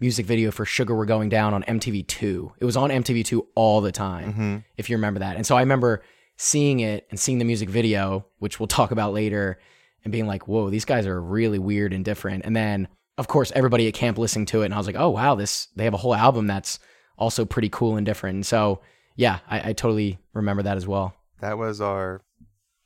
music 0.00 0.26
video 0.26 0.50
for 0.50 0.64
Sugar 0.64 0.94
We're 0.96 1.04
Going 1.06 1.28
Down 1.28 1.52
on 1.54 1.62
MTV2. 1.64 2.52
It 2.58 2.64
was 2.64 2.76
on 2.76 2.90
MTV2 2.90 3.42
all 3.54 3.80
the 3.80 3.92
time, 3.92 4.32
hmm 4.32 4.56
if 4.76 4.88
you 4.90 4.96
remember 4.96 5.20
that. 5.20 5.36
And 5.36 5.46
so 5.46 5.56
I 5.56 5.60
remember 5.60 6.02
seeing 6.40 6.80
it 6.80 7.06
and 7.10 7.20
seeing 7.20 7.36
the 7.36 7.44
music 7.44 7.68
video, 7.68 8.24
which 8.38 8.58
we'll 8.58 8.66
talk 8.66 8.92
about 8.92 9.12
later, 9.12 9.60
and 10.04 10.10
being 10.10 10.26
like, 10.26 10.48
whoa, 10.48 10.70
these 10.70 10.86
guys 10.86 11.06
are 11.06 11.20
really 11.20 11.58
weird 11.58 11.92
and 11.92 12.02
different. 12.02 12.46
And 12.46 12.56
then, 12.56 12.88
of 13.18 13.28
course, 13.28 13.52
everybody 13.54 13.86
at 13.88 13.92
camp 13.92 14.16
listening 14.16 14.46
to 14.46 14.62
it, 14.62 14.64
and 14.64 14.72
I 14.72 14.78
was 14.78 14.86
like, 14.86 14.96
oh, 14.96 15.10
wow, 15.10 15.34
this, 15.34 15.68
they 15.76 15.84
have 15.84 15.92
a 15.92 15.98
whole 15.98 16.14
album 16.14 16.46
that's 16.46 16.78
also 17.18 17.44
pretty 17.44 17.68
cool 17.68 17.96
and 17.96 18.06
different. 18.06 18.36
And 18.36 18.46
so, 18.46 18.80
yeah, 19.16 19.40
I, 19.50 19.68
I 19.68 19.72
totally 19.74 20.18
remember 20.32 20.62
that 20.62 20.78
as 20.78 20.86
well. 20.86 21.14
That 21.40 21.58
was 21.58 21.82
our 21.82 22.22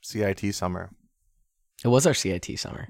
CIT 0.03 0.53
summer. 0.53 0.91
It 1.85 1.89
was 1.89 2.09
our 2.09 2.15
CIT 2.15 2.59
summer. 2.59 2.89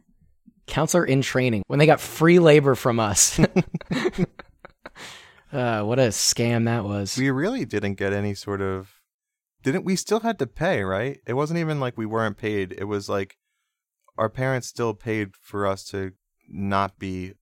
Counselor 0.67 1.05
in 1.05 1.21
training 1.21 1.63
when 1.67 1.79
they 1.79 1.85
got 1.85 2.01
free 2.01 2.39
labor 2.39 2.75
from 2.75 2.99
us. 2.99 3.39
uh, 5.53 5.83
what 5.83 5.99
a 5.99 6.09
scam 6.09 6.65
that 6.65 6.85
was. 6.85 7.19
We 7.19 7.31
really 7.31 7.67
didn't 7.67 7.97
get 7.97 8.15
any 8.15 8.33
sort 8.33 8.63
of. 8.63 8.91
Didn't 9.65 9.85
we 9.85 9.97
still 9.97 10.21
had 10.21 10.39
to 10.39 10.47
pay? 10.47 10.83
Right? 10.83 11.21
It 11.27 11.35
wasn't 11.35 11.59
even 11.59 11.81
like 11.81 11.99
we 11.99 12.07
weren't 12.07 12.37
paid. 12.37 12.73
It 12.73 12.85
was 12.85 13.09
like 13.09 13.37
our 14.17 14.29
parents 14.29 14.69
still 14.69 14.95
paid 14.95 15.35
for 15.41 15.67
us 15.67 15.85
to 15.87 16.13
not 16.49 16.99
be 16.99 17.33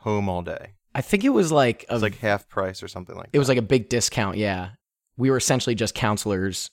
home 0.00 0.28
all 0.28 0.42
day. 0.42 0.74
I 0.94 1.00
think 1.00 1.24
it 1.24 1.30
was 1.30 1.50
like 1.52 1.82
It 1.82 1.92
was 1.92 2.02
like 2.02 2.18
half 2.18 2.48
price 2.48 2.82
or 2.82 2.88
something 2.88 3.16
like. 3.16 3.32
That. 3.32 3.36
It 3.36 3.40
was 3.40 3.48
like 3.48 3.58
a 3.58 3.62
big 3.62 3.88
discount. 3.88 4.36
Yeah, 4.36 4.70
we 5.16 5.30
were 5.30 5.36
essentially 5.36 5.74
just 5.74 5.94
counselors 5.94 6.70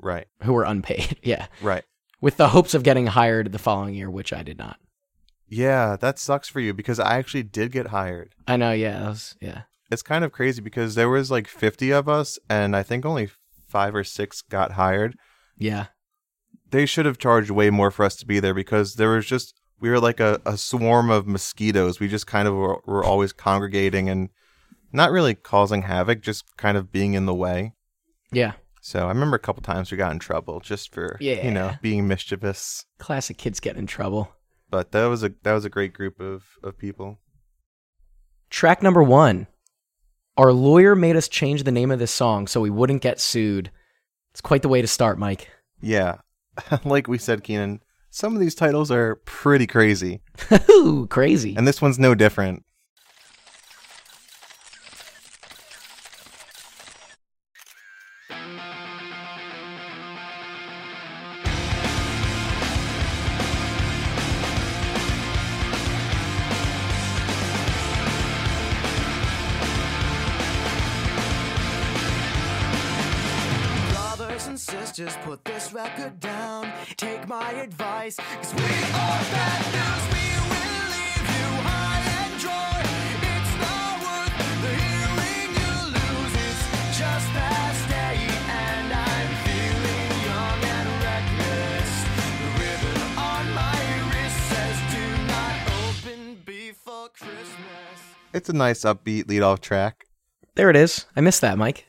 right, 0.00 0.26
who 0.42 0.52
were 0.52 0.64
unpaid. 0.64 1.18
yeah, 1.22 1.46
right. 1.62 1.84
with 2.20 2.36
the 2.36 2.48
hopes 2.48 2.74
of 2.74 2.82
getting 2.82 3.06
hired 3.06 3.52
the 3.52 3.58
following 3.58 3.94
year, 3.94 4.10
which 4.10 4.32
I 4.32 4.42
did 4.42 4.58
not. 4.58 4.78
Yeah, 5.46 5.96
that 6.00 6.18
sucks 6.18 6.48
for 6.48 6.58
you 6.58 6.74
because 6.74 6.98
I 6.98 7.18
actually 7.18 7.44
did 7.44 7.70
get 7.70 7.88
hired. 7.88 8.34
I 8.48 8.56
know. 8.56 8.72
Yeah, 8.72 8.98
that 8.98 9.08
was 9.08 9.36
yeah. 9.40 9.62
It's 9.90 10.02
kind 10.02 10.24
of 10.24 10.32
crazy 10.32 10.60
because 10.60 10.96
there 10.96 11.10
was 11.10 11.30
like 11.30 11.46
50 11.46 11.92
of 11.92 12.08
us 12.08 12.38
and 12.48 12.74
I 12.74 12.82
think 12.82 13.04
only 13.04 13.28
5 13.74 13.94
or 13.96 14.04
6 14.04 14.42
got 14.42 14.72
hired. 14.72 15.16
Yeah, 15.58 15.86
They 16.70 16.86
should 16.86 17.06
have 17.06 17.18
charged 17.18 17.50
way 17.50 17.70
more 17.70 17.90
for 17.90 18.04
us 18.04 18.14
to 18.16 18.26
be 18.26 18.38
there 18.38 18.54
because 18.54 18.94
there 18.94 19.10
was 19.10 19.26
just 19.26 19.54
we 19.80 19.90
were 19.90 19.98
like 19.98 20.20
a, 20.20 20.40
a 20.46 20.56
swarm 20.56 21.10
of 21.10 21.26
mosquitoes. 21.26 21.98
We 21.98 22.06
just 22.06 22.26
kind 22.28 22.46
of 22.46 22.54
were, 22.54 22.80
were 22.86 23.04
always 23.04 23.32
congregating 23.32 24.08
and 24.08 24.28
not 24.92 25.10
really 25.10 25.34
causing 25.34 25.82
havoc, 25.82 26.22
just 26.22 26.44
kind 26.56 26.76
of 26.76 26.92
being 26.92 27.14
in 27.14 27.26
the 27.26 27.34
way. 27.34 27.72
yeah. 28.32 28.52
So 28.80 29.06
I 29.06 29.08
remember 29.08 29.34
a 29.36 29.40
couple 29.40 29.62
times 29.62 29.90
we 29.90 29.96
got 29.96 30.12
in 30.12 30.18
trouble 30.18 30.60
just 30.60 30.92
for 30.94 31.16
you 31.44 31.50
know 31.50 31.72
being 31.82 32.06
mischievous. 32.06 32.84
Classic 32.98 33.36
kids 33.36 33.58
getting 33.58 33.80
in 33.80 33.86
trouble. 33.86 34.30
But 34.70 34.92
that 34.92 35.06
was 35.06 35.24
a 35.24 35.32
that 35.42 35.52
was 35.54 35.64
a 35.64 35.70
great 35.70 35.92
group 35.94 36.20
of 36.20 36.44
of 36.62 36.78
people. 36.78 37.18
Track 38.50 38.82
number 38.82 39.02
one. 39.02 39.46
Our 40.36 40.52
lawyer 40.52 40.96
made 40.96 41.16
us 41.16 41.28
change 41.28 41.62
the 41.62 41.70
name 41.72 41.90
of 41.90 41.98
this 41.98 42.10
song 42.10 42.46
so 42.48 42.60
we 42.60 42.70
wouldn't 42.70 43.02
get 43.02 43.20
sued. 43.20 43.70
It's 44.32 44.40
quite 44.40 44.62
the 44.62 44.68
way 44.68 44.82
to 44.82 44.88
start, 44.88 45.18
Mike. 45.18 45.48
Yeah, 45.80 46.16
like 46.84 47.06
we 47.06 47.18
said, 47.18 47.44
Keanan. 47.44 47.80
Some 48.10 48.34
of 48.34 48.40
these 48.40 48.54
titles 48.54 48.90
are 48.90 49.16
pretty 49.26 49.66
crazy, 49.66 50.22
Ooh, 50.70 51.06
crazy. 51.08 51.54
and 51.56 51.66
this 51.66 51.80
one's 51.82 51.98
no 51.98 52.14
different. 52.14 52.64
Advice, 78.04 78.16
cause 78.36 78.54
we 78.54 78.60
are 78.60 79.22
bad 79.32 79.62
news. 79.72 80.04
We 80.12 80.26
will 80.50 80.84
leave 80.92 81.26
you 81.36 81.48
high 81.64 82.02
and 82.20 82.40
dry. 82.40 82.82
It's 83.32 83.54
not 83.64 83.92
worth 84.04 84.36
the 84.64 84.72
hearing 84.84 85.50
you 85.60 85.72
lose. 85.96 86.34
It's 86.44 86.98
just 86.98 87.28
that 87.32 87.72
state, 87.84 88.36
and 88.50 88.92
I'm 88.92 89.30
feeling 89.46 90.10
young 90.28 90.60
and 90.76 90.88
reckless. 91.08 91.90
The 92.40 92.48
ribbon 92.60 93.00
on 93.16 93.44
my 93.54 93.80
wrist 94.12 94.40
says, 94.52 94.76
Do 94.92 95.04
not 95.32 95.56
open 95.84 96.42
before 96.44 97.08
Christmas. 97.08 97.96
It's 98.32 98.48
a 98.48 98.52
nice 98.52 98.82
upbeat 98.82 99.28
lead 99.28 99.42
off 99.42 99.60
track. 99.60 100.06
There 100.56 100.70
it 100.70 100.76
is. 100.76 101.06
I 101.16 101.20
missed 101.20 101.40
that, 101.40 101.58
Mike. 101.58 101.86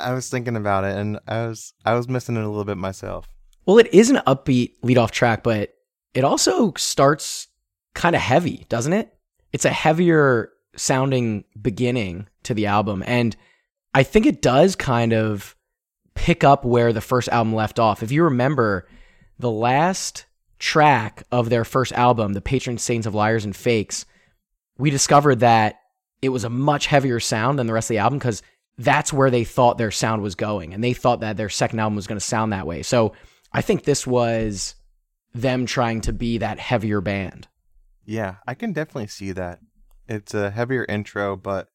I 0.00 0.12
was 0.12 0.30
thinking 0.30 0.56
about 0.56 0.84
it, 0.84 0.96
and 0.96 1.18
I 1.26 1.46
was 1.46 1.74
I 1.84 1.94
was 1.94 2.08
missing 2.08 2.36
it 2.36 2.44
a 2.44 2.48
little 2.48 2.64
bit 2.64 2.76
myself. 2.78 3.26
Well, 3.68 3.76
it 3.76 3.92
is 3.92 4.08
an 4.08 4.22
upbeat 4.26 4.80
leadoff 4.82 5.10
track, 5.10 5.42
but 5.42 5.74
it 6.14 6.24
also 6.24 6.72
starts 6.78 7.48
kind 7.92 8.16
of 8.16 8.22
heavy, 8.22 8.64
doesn't 8.70 8.94
it? 8.94 9.14
It's 9.52 9.66
a 9.66 9.70
heavier 9.70 10.50
sounding 10.74 11.44
beginning 11.60 12.28
to 12.44 12.54
the 12.54 12.64
album. 12.64 13.04
And 13.06 13.36
I 13.92 14.04
think 14.04 14.24
it 14.24 14.40
does 14.40 14.74
kind 14.74 15.12
of 15.12 15.54
pick 16.14 16.44
up 16.44 16.64
where 16.64 16.94
the 16.94 17.02
first 17.02 17.28
album 17.28 17.54
left 17.54 17.78
off. 17.78 18.02
If 18.02 18.10
you 18.10 18.24
remember, 18.24 18.88
the 19.38 19.50
last 19.50 20.24
track 20.58 21.24
of 21.30 21.50
their 21.50 21.66
first 21.66 21.92
album, 21.92 22.32
The 22.32 22.40
Patron 22.40 22.78
Saints 22.78 23.06
of 23.06 23.14
Liars 23.14 23.44
and 23.44 23.54
Fakes, 23.54 24.06
we 24.78 24.88
discovered 24.88 25.40
that 25.40 25.78
it 26.22 26.30
was 26.30 26.44
a 26.44 26.48
much 26.48 26.86
heavier 26.86 27.20
sound 27.20 27.58
than 27.58 27.66
the 27.66 27.74
rest 27.74 27.90
of 27.90 27.96
the 27.96 27.98
album 27.98 28.18
because 28.18 28.42
that's 28.78 29.12
where 29.12 29.30
they 29.30 29.44
thought 29.44 29.76
their 29.76 29.90
sound 29.90 30.22
was 30.22 30.36
going. 30.36 30.72
And 30.72 30.82
they 30.82 30.94
thought 30.94 31.20
that 31.20 31.36
their 31.36 31.50
second 31.50 31.80
album 31.80 31.96
was 31.96 32.06
going 32.06 32.18
to 32.18 32.24
sound 32.24 32.54
that 32.54 32.66
way. 32.66 32.82
So 32.82 33.12
I 33.52 33.62
think 33.62 33.84
this 33.84 34.06
was 34.06 34.74
them 35.34 35.66
trying 35.66 36.00
to 36.02 36.12
be 36.12 36.38
that 36.38 36.58
heavier 36.58 37.00
band. 37.00 37.48
Yeah, 38.04 38.36
I 38.46 38.54
can 38.54 38.72
definitely 38.72 39.08
see 39.08 39.32
that. 39.32 39.60
It's 40.08 40.34
a 40.34 40.50
heavier 40.50 40.84
intro, 40.88 41.36
but 41.36 41.68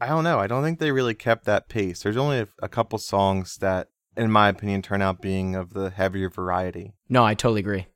I 0.00 0.06
don't 0.06 0.24
know. 0.24 0.38
I 0.38 0.46
don't 0.46 0.62
think 0.62 0.78
they 0.78 0.92
really 0.92 1.14
kept 1.14 1.44
that 1.44 1.68
pace. 1.68 2.02
There's 2.02 2.16
only 2.16 2.40
a, 2.40 2.48
a 2.62 2.68
couple 2.68 2.98
songs 2.98 3.56
that, 3.58 3.88
in 4.16 4.30
my 4.30 4.48
opinion, 4.48 4.80
turn 4.80 5.02
out 5.02 5.20
being 5.20 5.54
of 5.54 5.74
the 5.74 5.90
heavier 5.90 6.30
variety. 6.30 6.94
No, 7.08 7.24
I 7.24 7.34
totally 7.34 7.60
agree. 7.60 7.86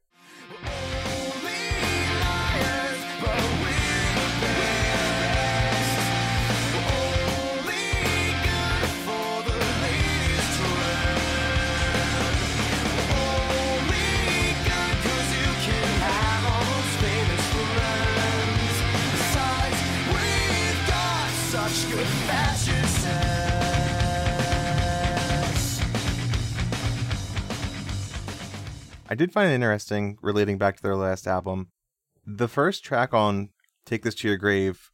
I 29.13 29.15
did 29.15 29.31
find 29.31 29.51
it 29.51 29.55
interesting, 29.57 30.17
relating 30.23 30.57
back 30.57 30.75
to 30.75 30.83
their 30.83 30.97
last 30.97 31.27
album. 31.27 31.69
The 32.25 32.49
first 32.49 32.83
track 32.83 33.13
on 33.13 33.51
Take 33.85 34.05
This 34.05 34.15
to 34.15 34.29
Your 34.29 34.39
Grave, 34.39 34.91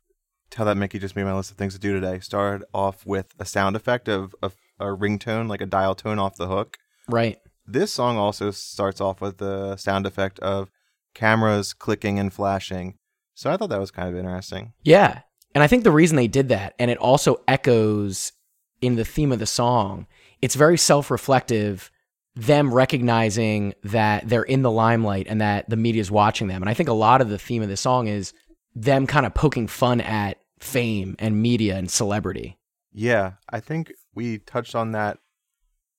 Tell 0.50 0.66
That 0.66 0.76
Mickey 0.76 0.98
Just 0.98 1.14
Made 1.14 1.22
My 1.22 1.36
List 1.36 1.52
of 1.52 1.56
Things 1.56 1.74
to 1.74 1.78
Do 1.78 1.92
Today, 1.92 2.18
started 2.18 2.66
off 2.74 3.06
with 3.06 3.32
a 3.38 3.44
sound 3.44 3.76
effect 3.76 4.08
of, 4.08 4.34
of 4.42 4.56
a 4.80 4.86
ringtone, 4.86 5.48
like 5.48 5.60
a 5.60 5.66
dial 5.66 5.94
tone 5.94 6.18
off 6.18 6.34
the 6.34 6.48
hook. 6.48 6.78
Right. 7.08 7.38
This 7.64 7.94
song 7.94 8.16
also 8.16 8.50
starts 8.50 9.00
off 9.00 9.20
with 9.20 9.38
the 9.38 9.76
sound 9.76 10.04
effect 10.04 10.40
of 10.40 10.68
cameras 11.14 11.72
clicking 11.72 12.18
and 12.18 12.32
flashing. 12.32 12.96
So 13.34 13.52
I 13.52 13.56
thought 13.56 13.70
that 13.70 13.78
was 13.78 13.92
kind 13.92 14.08
of 14.08 14.16
interesting. 14.16 14.72
Yeah. 14.82 15.20
And 15.54 15.62
I 15.62 15.68
think 15.68 15.84
the 15.84 15.92
reason 15.92 16.16
they 16.16 16.26
did 16.26 16.48
that, 16.48 16.74
and 16.80 16.90
it 16.90 16.98
also 16.98 17.36
echoes 17.46 18.32
in 18.80 18.96
the 18.96 19.04
theme 19.04 19.30
of 19.30 19.38
the 19.38 19.46
song, 19.46 20.08
it's 20.42 20.56
very 20.56 20.76
self 20.76 21.08
reflective, 21.08 21.92
them 22.38 22.72
recognizing 22.72 23.74
that 23.82 24.28
they're 24.28 24.44
in 24.44 24.62
the 24.62 24.70
limelight 24.70 25.26
and 25.28 25.40
that 25.40 25.68
the 25.68 25.76
media 25.76 26.00
is 26.00 26.08
watching 26.08 26.46
them. 26.46 26.62
And 26.62 26.70
I 26.70 26.74
think 26.74 26.88
a 26.88 26.92
lot 26.92 27.20
of 27.20 27.30
the 27.30 27.38
theme 27.38 27.62
of 27.62 27.68
the 27.68 27.76
song 27.76 28.06
is 28.06 28.32
them 28.76 29.08
kind 29.08 29.26
of 29.26 29.34
poking 29.34 29.66
fun 29.66 30.00
at 30.00 30.38
fame 30.60 31.16
and 31.18 31.42
media 31.42 31.76
and 31.76 31.90
celebrity. 31.90 32.56
Yeah, 32.92 33.32
I 33.50 33.58
think 33.58 33.92
we 34.14 34.38
touched 34.38 34.76
on 34.76 34.92
that 34.92 35.18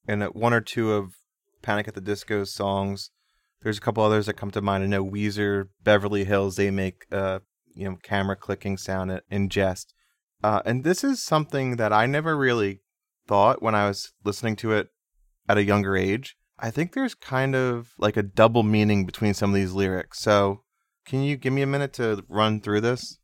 in 0.07 0.21
one 0.21 0.53
or 0.53 0.61
two 0.61 0.93
of 0.93 1.15
Panic 1.61 1.89
at 1.89 1.93
the 1.93 2.01
Disco's 2.01 2.53
songs. 2.53 3.11
There's 3.61 3.77
a 3.77 3.81
couple 3.81 4.03
others 4.03 4.27
that 4.27 4.35
come 4.35 4.51
to 4.51 4.61
mind. 4.61 4.85
I 4.85 4.87
know 4.87 5.05
Weezer, 5.05 5.67
Beverly 5.83 6.23
Hills, 6.23 6.55
they 6.55 6.71
make 6.71 7.05
uh, 7.11 7.39
you 7.75 7.89
know 7.89 7.97
camera 8.01 8.37
clicking 8.37 8.77
sound 8.77 9.21
in 9.29 9.49
jest. 9.49 9.93
Uh, 10.41 10.61
and 10.63 10.85
this 10.85 11.03
is 11.03 11.21
something 11.21 11.75
that 11.75 11.91
I 11.91 12.05
never 12.05 12.37
really 12.37 12.79
thought 13.27 13.61
when 13.61 13.75
I 13.75 13.89
was 13.89 14.13
listening 14.23 14.55
to 14.57 14.71
it 14.71 14.87
at 15.49 15.57
a 15.57 15.63
younger 15.63 15.97
age. 15.97 16.37
I 16.57 16.71
think 16.71 16.93
there's 16.93 17.15
kind 17.15 17.55
of 17.55 17.93
like 17.97 18.15
a 18.15 18.23
double 18.23 18.63
meaning 18.63 19.05
between 19.05 19.33
some 19.33 19.49
of 19.49 19.55
these 19.55 19.73
lyrics. 19.73 20.19
So, 20.19 20.61
can 21.05 21.23
you 21.23 21.35
give 21.35 21.51
me 21.51 21.61
a 21.61 21.67
minute 21.67 21.91
to 21.93 22.23
run 22.29 22.61
through 22.61 22.81
this? 22.81 23.17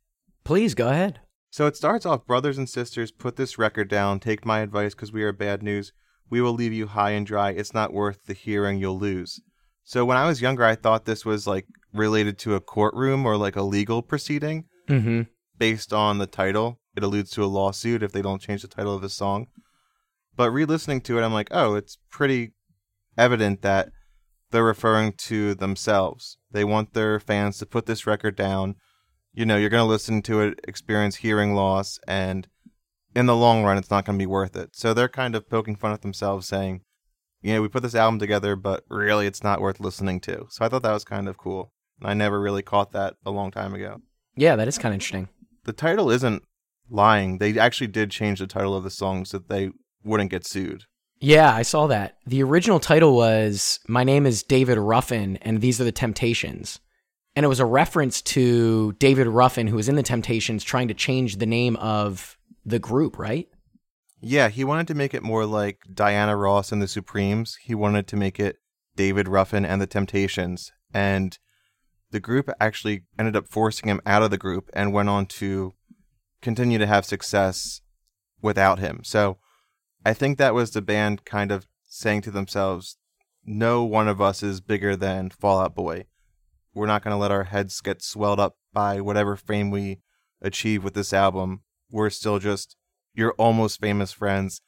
Please 0.44 0.74
go 0.74 0.88
ahead. 0.88 1.20
So 1.50 1.66
it 1.66 1.76
starts 1.76 2.04
off 2.04 2.26
Brothers 2.26 2.58
and 2.58 2.68
sisters, 2.68 3.10
put 3.10 3.36
this 3.36 3.56
record 3.56 3.88
down. 3.88 4.20
Take 4.20 4.44
my 4.44 4.60
advice 4.60 4.94
because 4.94 5.12
we 5.12 5.22
are 5.22 5.32
bad 5.32 5.62
news. 5.62 5.92
We 6.28 6.40
will 6.40 6.52
leave 6.52 6.72
you 6.72 6.88
high 6.88 7.10
and 7.10 7.24
dry. 7.26 7.50
It's 7.50 7.72
not 7.72 7.92
worth 7.92 8.24
the 8.26 8.34
hearing 8.34 8.78
you'll 8.78 8.98
lose. 8.98 9.40
So 9.84 10.04
when 10.04 10.16
I 10.18 10.26
was 10.26 10.42
younger, 10.42 10.64
I 10.64 10.74
thought 10.74 11.04
this 11.04 11.24
was 11.24 11.46
like 11.46 11.66
related 11.94 12.38
to 12.40 12.54
a 12.56 12.60
courtroom 12.60 13.24
or 13.24 13.36
like 13.36 13.56
a 13.56 13.62
legal 13.62 14.02
proceeding 14.02 14.64
Mm-hmm. 14.88 15.22
based 15.58 15.92
on 15.92 16.18
the 16.18 16.26
title. 16.26 16.78
It 16.96 17.02
alludes 17.02 17.30
to 17.32 17.44
a 17.44 17.46
lawsuit 17.46 18.02
if 18.02 18.12
they 18.12 18.22
don't 18.22 18.40
change 18.40 18.62
the 18.62 18.68
title 18.68 18.94
of 18.94 19.02
the 19.02 19.08
song. 19.08 19.46
But 20.36 20.50
re 20.50 20.64
listening 20.64 21.00
to 21.02 21.18
it, 21.18 21.22
I'm 21.22 21.32
like, 21.32 21.48
oh, 21.50 21.74
it's 21.74 21.98
pretty 22.10 22.52
evident 23.16 23.62
that 23.62 23.88
they're 24.50 24.64
referring 24.64 25.12
to 25.12 25.54
themselves. 25.54 26.38
They 26.50 26.64
want 26.64 26.92
their 26.92 27.18
fans 27.18 27.58
to 27.58 27.66
put 27.66 27.86
this 27.86 28.06
record 28.06 28.36
down. 28.36 28.76
You 29.32 29.44
know, 29.46 29.56
you're 29.56 29.70
going 29.70 29.82
to 29.82 29.88
listen 29.90 30.22
to 30.22 30.40
it, 30.42 30.60
experience 30.66 31.16
hearing 31.16 31.54
loss, 31.54 31.98
and 32.06 32.46
in 33.14 33.26
the 33.26 33.36
long 33.36 33.64
run, 33.64 33.76
it's 33.78 33.90
not 33.90 34.04
going 34.04 34.18
to 34.18 34.22
be 34.22 34.26
worth 34.26 34.56
it. 34.56 34.70
So 34.74 34.92
they're 34.94 35.08
kind 35.08 35.34
of 35.34 35.48
poking 35.48 35.76
fun 35.76 35.92
at 35.92 36.02
themselves, 36.02 36.46
saying, 36.46 36.82
you 37.42 37.54
know, 37.54 37.62
we 37.62 37.68
put 37.68 37.82
this 37.82 37.94
album 37.94 38.18
together, 38.18 38.56
but 38.56 38.84
really 38.88 39.26
it's 39.26 39.42
not 39.42 39.60
worth 39.60 39.80
listening 39.80 40.20
to. 40.20 40.46
So 40.50 40.64
I 40.64 40.68
thought 40.68 40.82
that 40.82 40.92
was 40.92 41.04
kind 41.04 41.28
of 41.28 41.36
cool. 41.38 41.72
And 42.00 42.10
I 42.10 42.14
never 42.14 42.40
really 42.40 42.62
caught 42.62 42.92
that 42.92 43.14
a 43.24 43.30
long 43.30 43.50
time 43.50 43.72
ago 43.74 44.00
Yeah, 44.36 44.54
that 44.56 44.68
is 44.68 44.76
kind 44.78 44.92
of 44.92 44.96
interesting. 44.96 45.28
the 45.64 45.72
title 45.72 46.10
isn't 46.10 46.42
lying. 46.90 47.38
They 47.38 47.58
actually 47.58 47.86
did 47.88 48.10
change 48.10 48.38
the 48.38 48.46
title 48.46 48.76
of 48.76 48.84
the 48.84 48.90
song 48.90 49.24
so 49.24 49.38
that 49.38 49.48
they 49.48 49.70
wouldn't 50.06 50.30
get 50.30 50.46
sued. 50.46 50.84
Yeah, 51.18 51.52
I 51.52 51.62
saw 51.62 51.86
that. 51.86 52.18
The 52.26 52.42
original 52.42 52.78
title 52.78 53.16
was 53.16 53.80
My 53.88 54.04
Name 54.04 54.26
is 54.26 54.42
David 54.42 54.78
Ruffin, 54.78 55.38
and 55.38 55.60
These 55.60 55.80
Are 55.80 55.84
the 55.84 55.92
Temptations. 55.92 56.78
And 57.34 57.44
it 57.44 57.48
was 57.48 57.60
a 57.60 57.66
reference 57.66 58.22
to 58.22 58.92
David 58.94 59.26
Ruffin, 59.26 59.66
who 59.66 59.76
was 59.76 59.88
in 59.88 59.96
the 59.96 60.02
Temptations, 60.02 60.64
trying 60.64 60.88
to 60.88 60.94
change 60.94 61.36
the 61.36 61.46
name 61.46 61.76
of 61.76 62.38
the 62.64 62.78
group, 62.78 63.18
right? 63.18 63.48
Yeah, 64.20 64.48
he 64.48 64.64
wanted 64.64 64.88
to 64.88 64.94
make 64.94 65.14
it 65.14 65.22
more 65.22 65.44
like 65.44 65.80
Diana 65.92 66.36
Ross 66.36 66.72
and 66.72 66.80
the 66.80 66.88
Supremes. 66.88 67.58
He 67.62 67.74
wanted 67.74 68.06
to 68.08 68.16
make 68.16 68.40
it 68.40 68.56
David 68.94 69.28
Ruffin 69.28 69.64
and 69.64 69.80
the 69.80 69.86
Temptations. 69.86 70.72
And 70.92 71.38
the 72.10 72.20
group 72.20 72.50
actually 72.60 73.04
ended 73.18 73.36
up 73.36 73.48
forcing 73.48 73.88
him 73.88 74.00
out 74.06 74.22
of 74.22 74.30
the 74.30 74.38
group 74.38 74.70
and 74.72 74.92
went 74.92 75.08
on 75.08 75.26
to 75.26 75.74
continue 76.40 76.78
to 76.78 76.86
have 76.86 77.04
success 77.04 77.80
without 78.40 78.78
him. 78.78 79.00
So 79.04 79.38
I 80.06 80.14
think 80.14 80.38
that 80.38 80.54
was 80.54 80.70
the 80.70 80.82
band 80.82 81.24
kind 81.24 81.50
of 81.50 81.66
saying 81.82 82.20
to 82.22 82.30
themselves, 82.30 82.96
no 83.44 83.82
one 83.82 84.06
of 84.06 84.20
us 84.20 84.40
is 84.40 84.60
bigger 84.60 84.94
than 84.94 85.30
Fall 85.30 85.58
Out 85.58 85.74
Boy. 85.74 86.04
We're 86.72 86.86
not 86.86 87.02
going 87.02 87.10
to 87.10 87.18
let 87.18 87.32
our 87.32 87.42
heads 87.42 87.80
get 87.80 88.02
swelled 88.02 88.38
up 88.38 88.56
by 88.72 89.00
whatever 89.00 89.34
fame 89.34 89.72
we 89.72 89.98
achieve 90.40 90.84
with 90.84 90.94
this 90.94 91.12
album. 91.12 91.62
We're 91.90 92.10
still 92.10 92.38
just 92.38 92.76
your 93.14 93.32
almost 93.32 93.80
famous 93.80 94.12
friends 94.12 94.60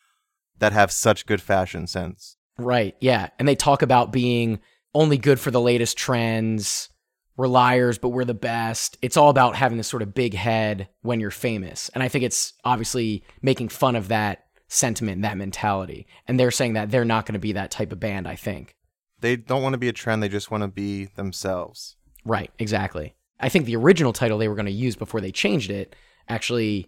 that 0.58 0.72
have 0.72 0.90
such 0.90 1.24
good 1.24 1.40
fashion 1.40 1.86
sense. 1.86 2.36
Right, 2.58 2.96
yeah. 2.98 3.28
And 3.38 3.46
they 3.46 3.54
talk 3.54 3.82
about 3.82 4.10
being 4.10 4.58
only 4.92 5.18
good 5.18 5.38
for 5.38 5.52
the 5.52 5.60
latest 5.60 5.96
trends. 5.96 6.88
We're 7.36 7.46
liars, 7.46 7.98
but 7.98 8.08
we're 8.08 8.24
the 8.24 8.34
best. 8.34 8.98
It's 9.02 9.16
all 9.16 9.30
about 9.30 9.54
having 9.54 9.78
this 9.78 9.86
sort 9.86 10.02
of 10.02 10.14
big 10.14 10.34
head 10.34 10.88
when 11.02 11.20
you're 11.20 11.30
famous. 11.30 11.90
And 11.90 12.02
I 12.02 12.08
think 12.08 12.24
it's 12.24 12.54
obviously 12.64 13.22
making 13.40 13.68
fun 13.68 13.94
of 13.94 14.08
that 14.08 14.47
sentiment, 14.68 15.22
that 15.22 15.36
mentality. 15.36 16.06
And 16.26 16.38
they're 16.38 16.50
saying 16.50 16.74
that 16.74 16.90
they're 16.90 17.04
not 17.04 17.26
going 17.26 17.34
to 17.34 17.38
be 17.38 17.52
that 17.52 17.70
type 17.70 17.90
of 17.92 18.00
band, 18.00 18.28
I 18.28 18.36
think. 18.36 18.74
They 19.20 19.36
don't 19.36 19.62
want 19.62 19.72
to 19.72 19.78
be 19.78 19.88
a 19.88 19.92
trend, 19.92 20.22
they 20.22 20.28
just 20.28 20.50
want 20.50 20.62
to 20.62 20.68
be 20.68 21.06
themselves. 21.06 21.96
Right, 22.24 22.50
exactly. 22.58 23.14
I 23.40 23.48
think 23.48 23.64
the 23.64 23.76
original 23.76 24.12
title 24.12 24.38
they 24.38 24.48
were 24.48 24.54
going 24.54 24.66
to 24.66 24.72
use 24.72 24.96
before 24.96 25.20
they 25.20 25.32
changed 25.32 25.70
it 25.70 25.96
actually 26.28 26.86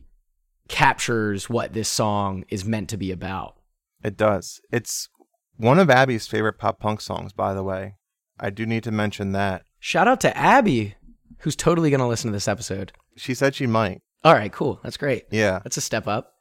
captures 0.68 1.48
what 1.48 1.72
this 1.72 1.88
song 1.88 2.44
is 2.48 2.64
meant 2.64 2.88
to 2.90 2.96
be 2.96 3.10
about. 3.10 3.56
It 4.04 4.16
does. 4.16 4.60
It's 4.70 5.08
one 5.56 5.78
of 5.78 5.90
Abby's 5.90 6.26
favorite 6.26 6.58
pop 6.58 6.78
punk 6.78 7.00
songs, 7.00 7.32
by 7.32 7.54
the 7.54 7.62
way. 7.64 7.96
I 8.38 8.50
do 8.50 8.64
need 8.64 8.84
to 8.84 8.90
mention 8.90 9.32
that. 9.32 9.62
Shout 9.78 10.08
out 10.08 10.20
to 10.22 10.36
Abby, 10.36 10.94
who's 11.38 11.56
totally 11.56 11.90
going 11.90 12.00
to 12.00 12.06
listen 12.06 12.30
to 12.30 12.36
this 12.36 12.48
episode. 12.48 12.92
She 13.16 13.34
said 13.34 13.54
she 13.54 13.66
might. 13.66 14.02
All 14.24 14.34
right, 14.34 14.52
cool. 14.52 14.80
That's 14.82 14.96
great. 14.96 15.24
Yeah. 15.30 15.60
That's 15.64 15.76
a 15.76 15.82
step 15.82 16.06
up. 16.06 16.34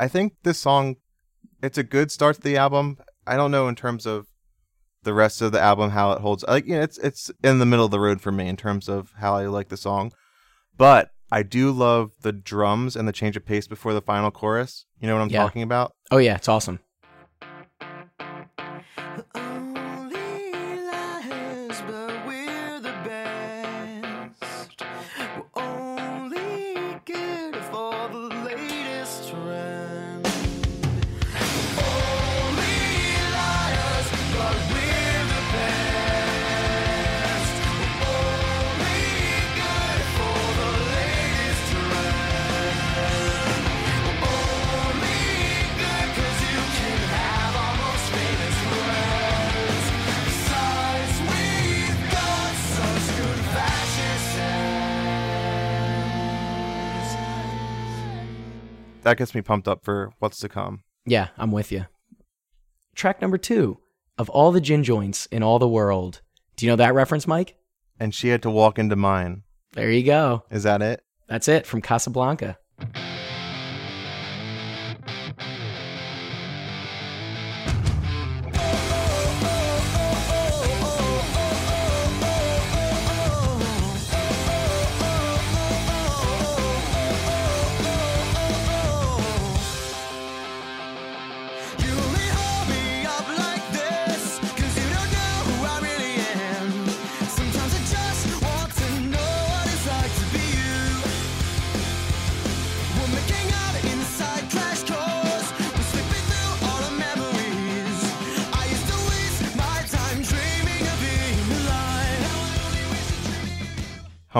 I 0.00 0.08
think 0.08 0.32
this 0.42 0.58
song 0.58 0.96
it's 1.62 1.76
a 1.78 1.82
good 1.82 2.10
start 2.10 2.36
to 2.36 2.42
the 2.42 2.56
album. 2.56 2.96
I 3.26 3.36
don't 3.36 3.50
know 3.50 3.68
in 3.68 3.74
terms 3.74 4.06
of 4.06 4.26
the 5.02 5.12
rest 5.12 5.42
of 5.42 5.52
the 5.52 5.60
album 5.60 5.90
how 5.90 6.12
it 6.12 6.20
holds. 6.22 6.42
Like 6.48 6.66
you 6.66 6.74
know, 6.74 6.80
it's 6.80 6.98
it's 6.98 7.30
in 7.44 7.58
the 7.58 7.66
middle 7.66 7.84
of 7.84 7.90
the 7.90 8.00
road 8.00 8.20
for 8.22 8.32
me 8.32 8.48
in 8.48 8.56
terms 8.56 8.88
of 8.88 9.12
how 9.18 9.34
I 9.36 9.46
like 9.46 9.68
the 9.68 9.76
song. 9.76 10.12
But 10.76 11.10
I 11.30 11.42
do 11.42 11.70
love 11.70 12.12
the 12.22 12.32
drums 12.32 12.96
and 12.96 13.06
the 13.06 13.12
change 13.12 13.36
of 13.36 13.44
pace 13.44 13.68
before 13.68 13.92
the 13.92 14.00
final 14.00 14.30
chorus. 14.30 14.86
You 15.00 15.06
know 15.06 15.14
what 15.16 15.22
I'm 15.22 15.28
Yeah. 15.28 15.42
talking 15.42 15.62
about? 15.62 15.92
Oh, 16.10 16.16
yeah, 16.18 16.34
it's 16.36 16.48
awesome. 16.48 16.80
That 59.10 59.18
gets 59.18 59.34
me 59.34 59.42
pumped 59.42 59.66
up 59.66 59.84
for 59.84 60.12
what's 60.20 60.38
to 60.38 60.48
come. 60.48 60.84
Yeah, 61.04 61.28
I'm 61.36 61.50
with 61.50 61.72
you. 61.72 61.86
Track 62.94 63.20
number 63.20 63.38
two 63.38 63.80
of 64.18 64.30
all 64.30 64.52
the 64.52 64.60
gin 64.60 64.84
joints 64.84 65.26
in 65.26 65.42
all 65.42 65.58
the 65.58 65.68
world. 65.68 66.20
Do 66.54 66.64
you 66.64 66.70
know 66.70 66.76
that 66.76 66.94
reference, 66.94 67.26
Mike? 67.26 67.56
And 67.98 68.14
she 68.14 68.28
had 68.28 68.42
to 68.42 68.50
walk 68.50 68.78
into 68.78 68.94
mine. 68.94 69.42
There 69.72 69.90
you 69.90 70.04
go. 70.04 70.44
Is 70.48 70.62
that 70.62 70.80
it? 70.80 71.02
That's 71.26 71.48
it 71.48 71.66
from 71.66 71.82
Casablanca. 71.82 72.58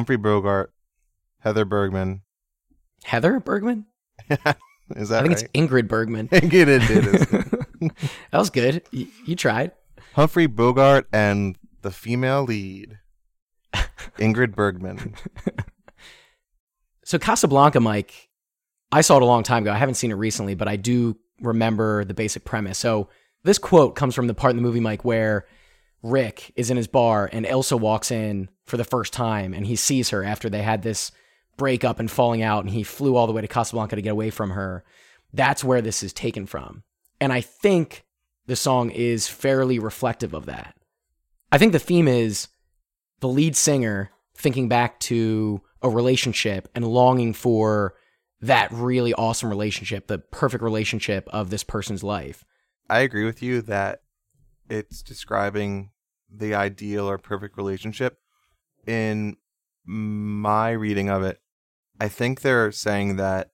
Humphrey 0.00 0.16
Bogart, 0.16 0.72
Heather 1.40 1.66
Bergman. 1.66 2.22
Heather 3.04 3.38
Bergman? 3.38 3.84
Is 4.96 5.10
that 5.10 5.18
I 5.18 5.26
think 5.26 5.34
right? 5.34 5.42
it's 5.42 5.42
Ingrid 5.52 5.88
Bergman. 5.88 6.28
Ingrid 6.32 6.40
think 6.40 6.54
it 6.54 6.68
is. 6.68 6.90
It 6.90 7.04
is. 7.06 7.26
that 8.30 8.38
was 8.38 8.48
good. 8.48 8.82
You, 8.92 9.08
you 9.26 9.36
tried. 9.36 9.72
Humphrey 10.14 10.46
Bogart 10.46 11.06
and 11.12 11.58
the 11.82 11.90
female 11.90 12.44
lead, 12.44 12.98
Ingrid 14.18 14.54
Bergman. 14.54 15.14
So 17.04 17.18
Casablanca, 17.18 17.78
Mike, 17.78 18.30
I 18.90 19.02
saw 19.02 19.16
it 19.16 19.22
a 19.22 19.26
long 19.26 19.42
time 19.42 19.64
ago. 19.64 19.72
I 19.72 19.76
haven't 19.76 19.96
seen 19.96 20.12
it 20.12 20.14
recently, 20.14 20.54
but 20.54 20.66
I 20.66 20.76
do 20.76 21.18
remember 21.42 22.06
the 22.06 22.14
basic 22.14 22.46
premise. 22.46 22.78
So 22.78 23.10
this 23.44 23.58
quote 23.58 23.96
comes 23.96 24.14
from 24.14 24.28
the 24.28 24.34
part 24.34 24.52
in 24.52 24.56
the 24.56 24.62
movie, 24.62 24.80
Mike, 24.80 25.04
where 25.04 25.44
Rick 26.02 26.52
is 26.56 26.70
in 26.70 26.76
his 26.76 26.86
bar 26.86 27.28
and 27.32 27.46
Elsa 27.46 27.76
walks 27.76 28.10
in 28.10 28.48
for 28.64 28.76
the 28.76 28.84
first 28.84 29.12
time 29.12 29.52
and 29.52 29.66
he 29.66 29.76
sees 29.76 30.10
her 30.10 30.24
after 30.24 30.48
they 30.48 30.62
had 30.62 30.82
this 30.82 31.12
breakup 31.56 32.00
and 32.00 32.10
falling 32.10 32.42
out 32.42 32.64
and 32.64 32.72
he 32.72 32.82
flew 32.82 33.16
all 33.16 33.26
the 33.26 33.32
way 33.32 33.42
to 33.42 33.48
Casablanca 33.48 33.96
to 33.96 34.02
get 34.02 34.10
away 34.12 34.30
from 34.30 34.50
her. 34.50 34.84
That's 35.32 35.62
where 35.62 35.82
this 35.82 36.02
is 36.02 36.12
taken 36.12 36.46
from. 36.46 36.82
And 37.20 37.32
I 37.32 37.40
think 37.42 38.04
the 38.46 38.56
song 38.56 38.90
is 38.90 39.28
fairly 39.28 39.78
reflective 39.78 40.32
of 40.32 40.46
that. 40.46 40.74
I 41.52 41.58
think 41.58 41.72
the 41.72 41.78
theme 41.78 42.08
is 42.08 42.48
the 43.20 43.28
lead 43.28 43.54
singer 43.56 44.10
thinking 44.34 44.68
back 44.68 44.98
to 45.00 45.60
a 45.82 45.90
relationship 45.90 46.68
and 46.74 46.86
longing 46.86 47.34
for 47.34 47.94
that 48.40 48.72
really 48.72 49.12
awesome 49.14 49.50
relationship, 49.50 50.06
the 50.06 50.18
perfect 50.18 50.62
relationship 50.62 51.28
of 51.28 51.50
this 51.50 51.62
person's 51.62 52.02
life. 52.02 52.44
I 52.88 53.00
agree 53.00 53.24
with 53.24 53.42
you 53.42 53.60
that 53.62 54.02
it's 54.70 55.02
describing 55.02 55.90
the 56.34 56.54
ideal 56.54 57.08
or 57.10 57.18
perfect 57.18 57.56
relationship. 57.56 58.18
In 58.86 59.36
my 59.84 60.70
reading 60.70 61.10
of 61.10 61.22
it, 61.22 61.38
I 62.00 62.08
think 62.08 62.40
they're 62.40 62.72
saying 62.72 63.16
that 63.16 63.50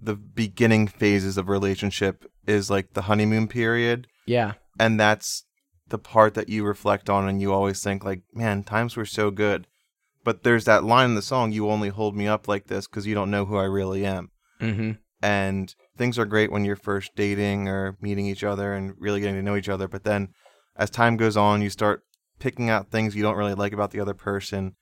the 0.00 0.16
beginning 0.16 0.86
phases 0.88 1.38
of 1.38 1.48
relationship 1.48 2.24
is 2.46 2.70
like 2.70 2.92
the 2.94 3.02
honeymoon 3.02 3.48
period, 3.48 4.06
Yeah. 4.26 4.54
and 4.78 4.98
that's 4.98 5.44
the 5.88 5.98
part 5.98 6.34
that 6.34 6.48
you 6.48 6.64
reflect 6.64 7.08
on 7.08 7.28
and 7.28 7.40
you 7.40 7.52
always 7.52 7.82
think 7.82 8.04
like, 8.04 8.22
man, 8.32 8.64
times 8.64 8.96
were 8.96 9.04
so 9.06 9.30
good. 9.30 9.66
But 10.24 10.42
there's 10.42 10.64
that 10.64 10.84
line 10.84 11.10
in 11.10 11.14
the 11.14 11.22
song, 11.22 11.52
you 11.52 11.68
only 11.70 11.90
hold 11.90 12.16
me 12.16 12.26
up 12.26 12.48
like 12.48 12.66
this 12.66 12.86
because 12.86 13.06
you 13.06 13.14
don't 13.14 13.30
know 13.30 13.44
who 13.44 13.56
I 13.56 13.64
really 13.64 14.04
am 14.06 14.30
Mm-hmm. 14.60 14.92
and 15.22 15.74
things 15.98 16.18
are 16.18 16.24
great 16.24 16.50
when 16.50 16.64
you're 16.64 16.76
first 16.76 17.14
dating 17.14 17.68
or 17.68 17.96
meeting 18.00 18.26
each 18.26 18.42
other 18.44 18.72
and 18.72 18.94
really 18.98 19.20
getting 19.20 19.34
to 19.36 19.42
know 19.42 19.56
each 19.56 19.68
other 19.68 19.88
but 19.88 20.04
then 20.04 20.28
as 20.76 20.90
time 20.90 21.16
goes 21.16 21.36
on 21.36 21.62
you 21.62 21.70
start 21.70 22.02
picking 22.38 22.70
out 22.70 22.90
things 22.90 23.14
you 23.14 23.22
don't 23.22 23.36
really 23.36 23.54
like 23.54 23.72
about 23.72 23.90
the 23.90 24.00
other 24.00 24.14
person 24.14 24.74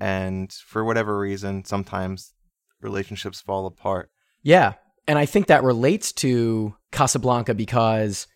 and 0.00 0.52
for 0.52 0.84
whatever 0.84 1.18
reason 1.18 1.64
sometimes 1.64 2.34
relationships 2.80 3.40
fall 3.40 3.66
apart 3.66 4.10
Yeah. 4.44 4.74
And 5.06 5.18
I 5.18 5.26
think 5.26 5.48
that 5.48 5.64
relates 5.64 6.12
to 6.12 6.76
Casablanca 6.92 7.54
because 7.54 8.26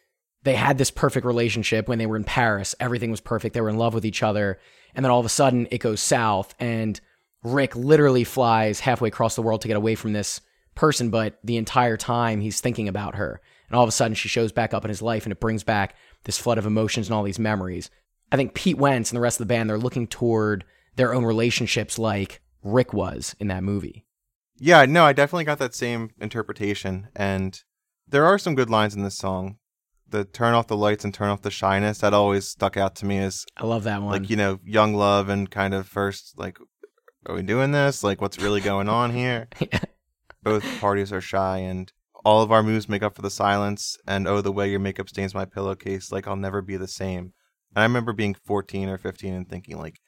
they 0.43 0.55
had 0.55 0.79
this 0.79 0.91
perfect 0.91 1.25
relationship 1.25 1.89
when 1.89 1.99
they 1.99 2.07
were 2.07 2.17
in 2.17 2.25
Paris. 2.25 2.75
Everything 2.81 3.11
was 3.11 3.21
perfect. 3.21 3.55
They 3.55 3.61
were 3.61 3.69
in 3.69 3.79
love 3.79 3.95
with 3.95 4.05
each 4.05 4.23
other. 4.23 4.59
And 4.95 5.05
then 5.05 5.11
all 5.11 5.21
of 5.21 5.27
a 5.27 5.31
sudden 5.31 5.69
it 5.71 5.79
goes 5.79 6.01
south 6.01 6.55
and 6.59 7.01
Rick 7.45 7.77
literally 7.77 8.25
flies 8.25 8.81
halfway 8.81 9.09
across 9.09 9.37
the 9.37 9.43
world 9.43 9.63
to 9.63 9.69
get 9.69 9.77
away 9.77 9.95
from 9.95 10.13
this 10.13 10.41
person, 10.75 11.11
but 11.11 11.39
the 11.45 11.57
entire 11.57 11.97
time 11.97 12.41
he's 12.41 12.61
thinking 12.61 12.89
about 12.89 13.15
her. 13.15 13.41
And 13.69 13.77
all 13.77 13.85
of 13.85 13.89
a 13.89 13.93
sudden 13.93 14.15
she 14.15 14.29
shows 14.29 14.53
back 14.53 14.75
up 14.75 14.85
in 14.85 14.89
his 14.89 15.03
life 15.03 15.25
and 15.25 15.33
it 15.33 15.41
brings 15.41 15.63
back 15.63 15.95
this 16.25 16.39
flood 16.39 16.59
of 16.59 16.67
emotions 16.67 17.09
and 17.09 17.15
all 17.15 17.23
these 17.23 17.39
memories. 17.39 17.91
I 18.31 18.37
think 18.37 18.55
Pete 18.55 18.77
Wentz 18.79 19.11
and 19.11 19.17
the 19.17 19.21
rest 19.23 19.41
of 19.41 19.47
the 19.47 19.53
band, 19.55 19.71
they're 19.71 19.79
looking 19.79 20.07
toward 20.07 20.65
their 20.97 21.15
own 21.15 21.25
relationships 21.25 21.99
like 21.99 22.41
Rick 22.63 22.93
was 22.93 23.35
in 23.39 23.49
that 23.49 23.63
movie. 23.63 24.05
yeah 24.59 24.85
no 24.85 25.05
i 25.05 25.13
definitely 25.13 25.45
got 25.45 25.59
that 25.61 25.75
same 25.75 26.11
interpretation 26.21 27.07
and 27.15 27.63
there 28.09 28.25
are 28.25 28.37
some 28.39 28.57
good 28.57 28.69
lines 28.69 28.95
in 28.97 29.05
this 29.05 29.17
song 29.17 29.57
the 30.09 30.25
turn 30.25 30.55
off 30.55 30.67
the 30.67 30.77
lights 30.77 31.05
and 31.05 31.15
turn 31.15 31.29
off 31.29 31.43
the 31.43 31.51
shyness 31.53 31.99
that 31.99 32.13
always 32.13 32.49
stuck 32.49 32.77
out 32.77 32.97
to 32.97 33.07
me 33.07 33.19
as 33.19 33.45
I 33.57 33.65
love 33.67 33.85
that 33.85 34.03
one. 34.03 34.11
like 34.11 34.29
you 34.29 34.37
know 34.37 34.59
young 34.65 34.95
love 34.95 35.29
and 35.29 35.49
kind 35.49 35.73
of 35.75 35.87
first 35.87 36.37
like 36.37 36.59
are 37.27 37.35
we 37.37 37.43
doing 37.43 37.71
this 37.71 38.03
like 38.03 38.21
what's 38.21 38.39
really 38.41 38.61
going 38.61 38.89
on 38.89 39.13
here 39.13 39.47
both 40.43 40.65
parties 40.81 41.13
are 41.13 41.21
shy 41.21 41.59
and 41.59 41.93
all 42.25 42.43
of 42.43 42.51
our 42.53 42.63
moves 42.63 42.89
make 42.89 43.03
up 43.03 43.15
for 43.15 43.23
the 43.23 43.31
silence 43.31 43.97
and 44.07 44.27
oh 44.27 44.41
the 44.41 44.53
way 44.53 44.69
your 44.71 44.81
makeup 44.81 45.09
stains 45.09 45.35
my 45.35 45.45
pillowcase 45.45 46.11
like 46.13 46.27
i'll 46.27 46.37
never 46.37 46.61
be 46.63 46.77
the 46.77 46.89
same 46.89 47.33
and 47.75 47.81
i 47.81 47.83
remember 47.83 48.13
being 48.13 48.35
14 48.35 48.89
or 48.89 48.99
15 48.99 49.35
and 49.35 49.49
thinking 49.49 49.79
like 49.79 50.01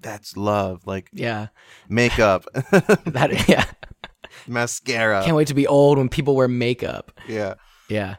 that's 0.00 0.36
love 0.36 0.82
like 0.86 1.08
yeah. 1.12 1.48
makeup 1.88 2.44
That 3.06 3.48
yeah. 3.48 3.64
mascara 4.46 5.22
Can't 5.24 5.36
wait 5.36 5.48
to 5.48 5.54
be 5.54 5.66
old 5.66 5.98
when 5.98 6.08
people 6.08 6.34
wear 6.36 6.48
makeup. 6.48 7.12
yeah 7.28 7.54
Yeah. 7.88 8.16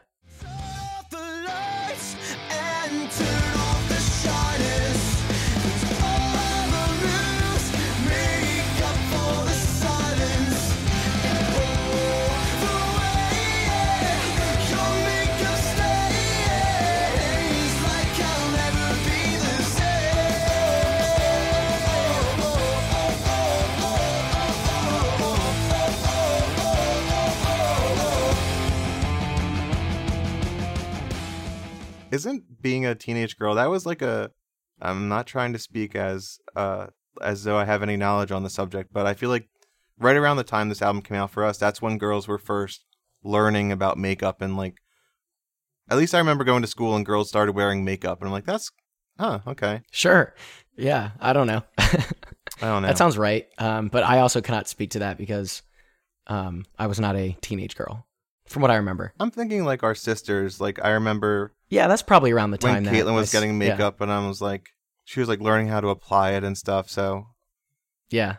Isn't 32.16 32.60
being 32.62 32.84
a 32.84 32.94
teenage 32.94 33.36
girl 33.36 33.54
that 33.54 33.70
was 33.70 33.86
like 33.86 34.02
a 34.02 34.30
i'm 34.80 35.08
not 35.08 35.26
trying 35.26 35.52
to 35.52 35.58
speak 35.58 35.94
as 35.94 36.38
uh 36.56 36.86
as 37.22 37.44
though 37.44 37.56
i 37.56 37.64
have 37.64 37.82
any 37.82 37.96
knowledge 37.96 38.32
on 38.32 38.42
the 38.42 38.50
subject 38.50 38.92
but 38.92 39.06
i 39.06 39.14
feel 39.14 39.30
like 39.30 39.48
right 39.98 40.16
around 40.16 40.36
the 40.36 40.44
time 40.44 40.68
this 40.68 40.82
album 40.82 41.02
came 41.02 41.16
out 41.16 41.30
for 41.30 41.44
us 41.44 41.58
that's 41.58 41.80
when 41.82 41.98
girls 41.98 42.28
were 42.28 42.38
first 42.38 42.84
learning 43.22 43.72
about 43.72 43.96
makeup 43.98 44.42
and 44.42 44.56
like 44.56 44.76
at 45.90 45.96
least 45.98 46.14
i 46.14 46.18
remember 46.18 46.44
going 46.44 46.62
to 46.62 46.68
school 46.68 46.94
and 46.96 47.06
girls 47.06 47.28
started 47.28 47.54
wearing 47.54 47.84
makeup 47.84 48.18
and 48.20 48.28
i'm 48.28 48.32
like 48.32 48.44
that's 48.44 48.70
huh 49.18 49.38
okay 49.46 49.80
Sure. 49.90 50.34
Yeah. 50.76 51.12
I 51.20 51.32
don't 51.32 51.46
know. 51.46 51.62
i 51.78 51.86
don't 52.60 52.82
know 52.82 52.88
that 52.88 52.98
sounds 52.98 53.16
right. 53.16 53.46
Um, 53.58 53.88
but 53.88 54.04
I 54.04 54.20
also 54.20 54.40
cannot 54.42 54.68
speak 54.68 54.90
to 54.90 54.98
that 55.00 55.16
because 55.16 55.62
um, 56.26 56.66
I 56.78 56.86
was 56.86 57.00
not 57.00 57.16
a 57.16 57.34
teenage 57.40 57.76
girl, 57.76 58.06
from 58.46 58.62
what 58.62 58.70
I 58.70 58.76
remember. 58.76 59.12
i'm 59.20 59.30
thinking 59.30 59.64
like 59.64 59.82
our 59.82 59.94
sisters 59.94 60.60
like 60.60 60.78
i 60.84 60.90
remember 60.90 61.54
Yeah, 61.68 61.88
that's 61.88 62.02
probably 62.02 62.30
around 62.32 62.50
the 62.52 62.58
when 62.60 62.74
time 62.74 62.84
that 62.84 62.94
caitlin 62.94 63.14
was 63.14 63.24
I 63.26 63.28
s- 63.28 63.32
getting 63.32 63.50
yeah. 63.60 63.70
makeup 63.70 64.00
and 64.00 64.10
i 64.12 64.26
was 64.26 64.40
like 64.40 64.68
she 65.04 65.20
was 65.20 65.28
like 65.28 65.40
learning 65.40 65.68
how 65.68 65.80
to 65.80 65.88
apply 65.88 66.32
it 66.32 66.44
and 66.44 66.56
stuff 66.56 66.88
so 66.90 67.26
Yeah. 68.10 68.36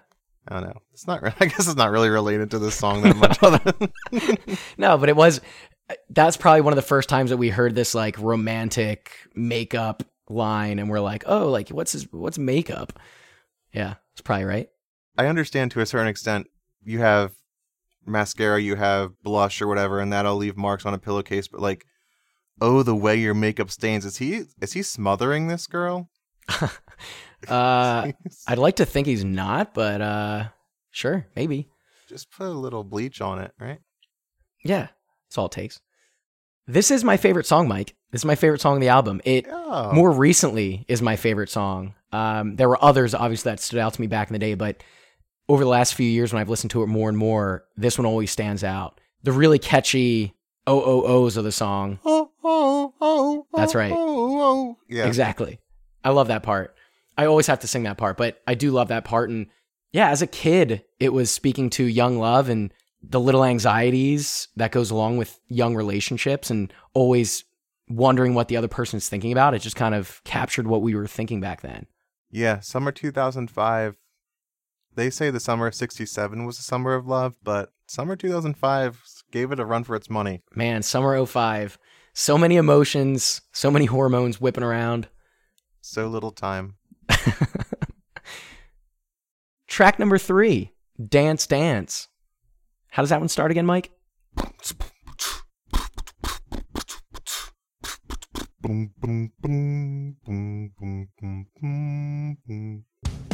I 0.49 0.53
don't 0.53 0.63
know. 0.63 0.79
It's 0.93 1.05
not. 1.05 1.21
re- 1.21 1.33
I 1.41 1.45
guess 1.47 1.67
it's 1.67 1.75
not 1.75 1.91
really 1.91 2.07
related 2.09 2.51
to 2.51 2.59
this 2.59 2.73
song 2.73 3.01
that 3.01 3.15
much. 3.25 3.37
other 3.43 3.59
than- 4.11 4.57
No, 4.77 4.97
but 4.97 5.09
it 5.09 5.15
was. 5.17 5.41
Uh, 5.89 5.95
that's 6.09 6.37
probably 6.37 6.61
one 6.61 6.71
of 6.71 6.77
the 6.77 6.81
first 6.83 7.09
times 7.09 7.31
that 7.31 7.37
we 7.37 7.49
heard 7.49 7.75
this 7.75 7.93
like 7.93 8.17
romantic 8.17 9.11
makeup 9.35 10.03
line, 10.29 10.79
and 10.79 10.89
we're 10.89 11.01
like, 11.01 11.25
oh, 11.27 11.49
like 11.49 11.67
what's 11.67 11.91
his 11.91 12.07
what's 12.13 12.37
makeup? 12.37 12.97
Yeah, 13.73 13.95
it's 14.13 14.21
probably 14.21 14.45
right. 14.45 14.69
I 15.17 15.25
understand 15.27 15.71
to 15.71 15.81
a 15.81 15.85
certain 15.85 16.07
extent. 16.07 16.47
You 16.81 16.99
have 16.99 17.33
mascara, 18.07 18.61
you 18.61 18.75
have 18.75 19.11
blush 19.23 19.61
or 19.61 19.67
whatever, 19.67 19.99
and 19.99 20.11
that'll 20.13 20.35
leave 20.35 20.57
marks 20.57 20.85
on 20.85 20.93
a 20.93 20.97
pillowcase. 20.99 21.47
But 21.47 21.61
like, 21.61 21.85
oh, 22.61 22.83
the 22.83 22.95
way 22.95 23.15
your 23.15 23.33
makeup 23.33 23.69
stains. 23.71 24.05
Is 24.05 24.17
he 24.17 24.43
is 24.61 24.73
he 24.73 24.81
smothering 24.83 25.47
this 25.47 25.67
girl? 25.67 26.09
Uh, 27.47 28.11
I'd 28.47 28.57
like 28.57 28.77
to 28.77 28.85
think 28.85 29.05
he's 29.05 29.23
not, 29.23 29.75
but 29.75 30.01
uh, 30.01 30.45
sure, 30.89 31.27
maybe. 31.35 31.69
Just 32.09 32.31
put 32.31 32.47
a 32.47 32.49
little 32.49 32.83
bleach 32.83 33.21
on 33.21 33.37
it, 33.39 33.51
right? 33.59 33.77
Yeah, 34.63 34.87
that's 35.27 35.37
all 35.37 35.45
it 35.45 35.51
takes. 35.51 35.79
This 36.65 36.89
is 36.89 37.03
my 37.03 37.15
favorite 37.15 37.45
song, 37.45 37.67
Mike. 37.67 37.93
This 38.11 38.21
is 38.21 38.25
my 38.25 38.33
favorite 38.35 38.59
song 38.61 38.73
on 38.75 38.81
the 38.81 38.89
album. 38.89 39.21
It 39.23 39.45
Yeah. 39.45 39.91
more 39.93 40.11
recently 40.11 40.83
is 40.87 41.01
my 41.01 41.15
favorite 41.15 41.49
song. 41.49 41.93
Um, 42.11 42.55
there 42.55 42.67
were 42.67 42.83
others, 42.83 43.13
obviously, 43.13 43.51
that 43.51 43.59
stood 43.59 43.79
out 43.79 43.93
to 43.93 44.01
me 44.01 44.07
back 44.07 44.29
in 44.29 44.33
the 44.33 44.39
day, 44.39 44.55
but 44.55 44.81
over 45.49 45.63
the 45.63 45.69
last 45.69 45.95
few 45.95 46.09
years, 46.09 46.33
when 46.33 46.41
I've 46.41 46.49
listened 46.49 46.71
to 46.71 46.83
it 46.83 46.87
more 46.87 47.09
and 47.09 47.17
more, 47.17 47.65
this 47.75 47.97
one 47.97 48.05
always 48.05 48.31
stands 48.31 48.63
out. 48.63 48.99
The 49.23 49.31
really 49.31 49.59
catchy 49.59 50.33
oh 50.65 50.81
oh 50.81 51.03
ohs 51.07 51.37
of 51.37 51.43
the 51.43 51.51
song. 51.51 51.99
Oh, 52.05 52.31
oh, 52.43 52.93
oh, 53.01 53.47
That's 53.55 53.75
oh, 53.75 53.79
right. 53.79 53.91
Oh, 53.91 54.41
oh. 54.41 54.77
Yeah. 54.89 55.05
Exactly. 55.05 55.59
I 56.03 56.09
love 56.09 56.27
that 56.27 56.43
part. 56.43 56.75
I 57.17 57.25
always 57.25 57.47
have 57.47 57.59
to 57.59 57.67
sing 57.67 57.83
that 57.83 57.97
part, 57.97 58.17
but 58.17 58.41
I 58.45 58.53
do 58.53 58.71
love 58.71 58.89
that 58.89 59.05
part. 59.05 59.29
And 59.29 59.47
yeah, 59.91 60.09
as 60.09 60.21
a 60.21 60.27
kid, 60.27 60.83
it 60.99 61.13
was 61.13 61.31
speaking 61.31 61.69
to 61.71 61.83
young 61.83 62.19
love 62.19 62.49
and 62.49 62.71
the 63.01 63.19
little 63.19 63.43
anxieties 63.43 64.49
that 64.55 64.71
goes 64.71 64.91
along 64.91 65.17
with 65.17 65.39
young 65.47 65.75
relationships 65.75 66.49
and 66.49 66.71
always 66.93 67.43
wondering 67.89 68.33
what 68.33 68.49
the 68.49 68.57
other 68.57 68.67
person's 68.67 69.09
thinking 69.09 69.31
about. 69.31 69.53
It 69.53 69.59
just 69.59 69.75
kind 69.75 69.95
of 69.95 70.21
captured 70.25 70.67
what 70.67 70.81
we 70.81 70.93
were 70.93 71.07
thinking 71.07 71.41
back 71.41 71.61
then. 71.61 71.87
Yeah, 72.29 72.59
summer 72.59 72.91
2005. 72.91 73.95
They 74.97 75.09
say 75.11 75.29
the 75.29 75.39
summer 75.39 75.67
of 75.67 75.75
67 75.75 76.43
was 76.43 76.57
the 76.57 76.63
summer 76.63 76.95
of 76.95 77.05
love, 77.05 77.37
but 77.43 77.71
summer 77.85 78.15
2005 78.15 79.03
gave 79.31 79.51
it 79.51 79.59
a 79.59 79.65
run 79.65 79.83
for 79.83 79.95
its 79.95 80.09
money. 80.09 80.41
Man, 80.55 80.81
summer 80.81 81.23
05. 81.23 81.77
So 82.13 82.35
many 82.35 82.55
emotions, 82.55 83.41
so 83.51 83.69
many 83.69 83.85
hormones 83.85 84.41
whipping 84.41 84.63
around. 84.63 85.07
So 85.81 86.07
little 86.07 86.31
time. 86.31 86.77
Track 89.67 89.99
number 89.99 90.17
three, 90.17 90.71
Dance 91.07 91.45
Dance. 91.45 92.07
How 92.89 93.03
does 93.03 93.11
that 93.11 93.19
one 93.19 93.29
start 93.29 93.51
again, 93.51 93.67
Mike? 93.67 93.91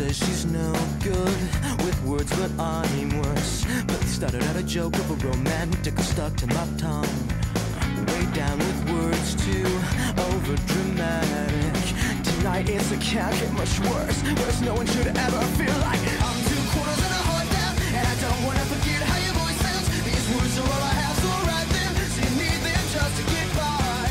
says 0.00 0.16
she's 0.16 0.46
no 0.46 0.72
good 1.00 1.40
with 1.84 2.02
words, 2.04 2.32
but 2.40 2.50
I'm 2.58 3.10
worse. 3.20 3.66
But 3.86 4.00
started 4.04 4.42
out 4.44 4.56
a 4.56 4.62
joke 4.62 4.94
of 4.94 5.10
a 5.10 5.28
romantic 5.28 5.98
stuck 5.98 6.34
to 6.36 6.46
my 6.46 6.66
tongue. 6.78 7.16
Way 8.08 8.24
down 8.32 8.56
with 8.58 8.80
words 8.94 9.34
too 9.44 9.66
over 10.28 10.56
dramatic. 10.72 11.84
Tonight 12.24 12.70
it's 12.70 12.90
a 12.92 12.96
can't 12.96 13.34
get 13.40 13.52
much 13.52 13.78
worse. 13.80 14.18
Worse, 14.40 14.60
no 14.62 14.72
one 14.74 14.86
should 14.86 15.08
ever 15.08 15.42
feel 15.60 15.76
like 15.88 16.02
I'm 16.26 16.38
two 16.48 16.62
quarters 16.72 17.00
and 17.06 17.14
a 17.20 17.22
heart 17.28 17.48
down, 17.58 17.74
and 17.96 18.04
I 18.12 18.16
don't 18.24 18.40
wanna 18.46 18.64
forget 18.72 19.00
how 19.10 19.18
your 19.26 19.34
voice 19.42 19.60
sounds. 19.66 19.86
These 20.08 20.26
words 20.34 20.54
are 20.60 20.68
all 20.74 20.84
I 20.92 20.94
have, 21.02 21.16
so 21.24 21.30
write 21.48 21.68
them. 21.76 21.92
So 22.14 22.20
you 22.24 22.32
need 22.40 22.60
them 22.68 22.84
just 22.96 23.14
to 23.18 23.24
get 23.34 23.48
by. 23.60 24.08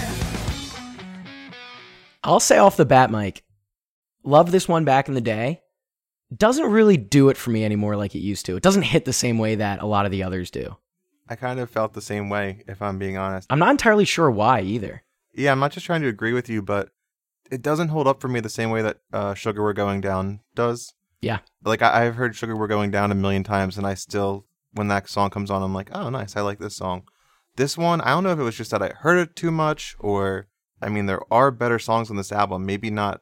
I'll 2.23 2.39
say 2.39 2.59
off 2.59 2.77
the 2.77 2.85
bat, 2.85 3.09
Mike, 3.09 3.43
love 4.23 4.51
this 4.51 4.67
one 4.67 4.85
back 4.85 5.07
in 5.07 5.15
the 5.15 5.21
day. 5.21 5.61
Doesn't 6.35 6.71
really 6.71 6.97
do 6.97 7.29
it 7.29 7.37
for 7.37 7.49
me 7.49 7.65
anymore 7.65 7.95
like 7.95 8.13
it 8.15 8.19
used 8.19 8.45
to. 8.45 8.55
It 8.55 8.63
doesn't 8.63 8.83
hit 8.83 9.05
the 9.05 9.13
same 9.13 9.39
way 9.39 9.55
that 9.55 9.81
a 9.81 9.85
lot 9.87 10.05
of 10.05 10.11
the 10.11 10.21
others 10.23 10.51
do. 10.51 10.77
I 11.27 11.35
kind 11.35 11.59
of 11.59 11.69
felt 11.69 11.93
the 11.93 12.01
same 12.01 12.29
way, 12.29 12.63
if 12.67 12.81
I'm 12.81 12.99
being 12.99 13.17
honest. 13.17 13.47
I'm 13.51 13.59
not 13.59 13.71
entirely 13.71 14.05
sure 14.05 14.29
why 14.29 14.61
either. 14.61 15.03
Yeah, 15.33 15.51
I'm 15.51 15.59
not 15.59 15.71
just 15.71 15.85
trying 15.85 16.01
to 16.01 16.07
agree 16.07 16.33
with 16.33 16.49
you, 16.49 16.61
but 16.61 16.89
it 17.51 17.61
doesn't 17.61 17.89
hold 17.89 18.07
up 18.07 18.21
for 18.21 18.27
me 18.27 18.39
the 18.39 18.49
same 18.49 18.69
way 18.69 18.81
that 18.83 18.97
uh, 19.13 19.33
Sugar 19.33 19.63
We're 19.63 19.73
Going 19.73 20.01
Down 20.01 20.39
does. 20.55 20.93
Yeah. 21.21 21.39
Like, 21.63 21.81
I- 21.81 22.05
I've 22.05 22.15
heard 22.15 22.35
Sugar 22.35 22.55
We're 22.55 22.67
Going 22.67 22.91
Down 22.91 23.11
a 23.11 23.15
million 23.15 23.43
times, 23.43 23.77
and 23.77 23.85
I 23.87 23.93
still, 23.95 24.45
when 24.73 24.87
that 24.89 25.09
song 25.09 25.29
comes 25.31 25.49
on, 25.51 25.61
I'm 25.63 25.73
like, 25.73 25.89
oh, 25.93 26.09
nice, 26.09 26.35
I 26.35 26.41
like 26.41 26.59
this 26.59 26.75
song. 26.75 27.03
This 27.55 27.77
one, 27.77 28.01
I 28.01 28.09
don't 28.09 28.23
know 28.23 28.31
if 28.31 28.39
it 28.39 28.43
was 28.43 28.55
just 28.57 28.71
that 28.71 28.81
I 28.83 28.89
heard 28.89 29.17
it 29.17 29.35
too 29.35 29.51
much, 29.51 29.95
or, 29.99 30.47
I 30.81 30.89
mean, 30.89 31.07
there 31.07 31.21
are 31.33 31.51
better 31.51 31.79
songs 31.79 32.09
on 32.09 32.17
this 32.17 32.31
album. 32.31 32.65
Maybe 32.65 32.89
not. 32.89 33.21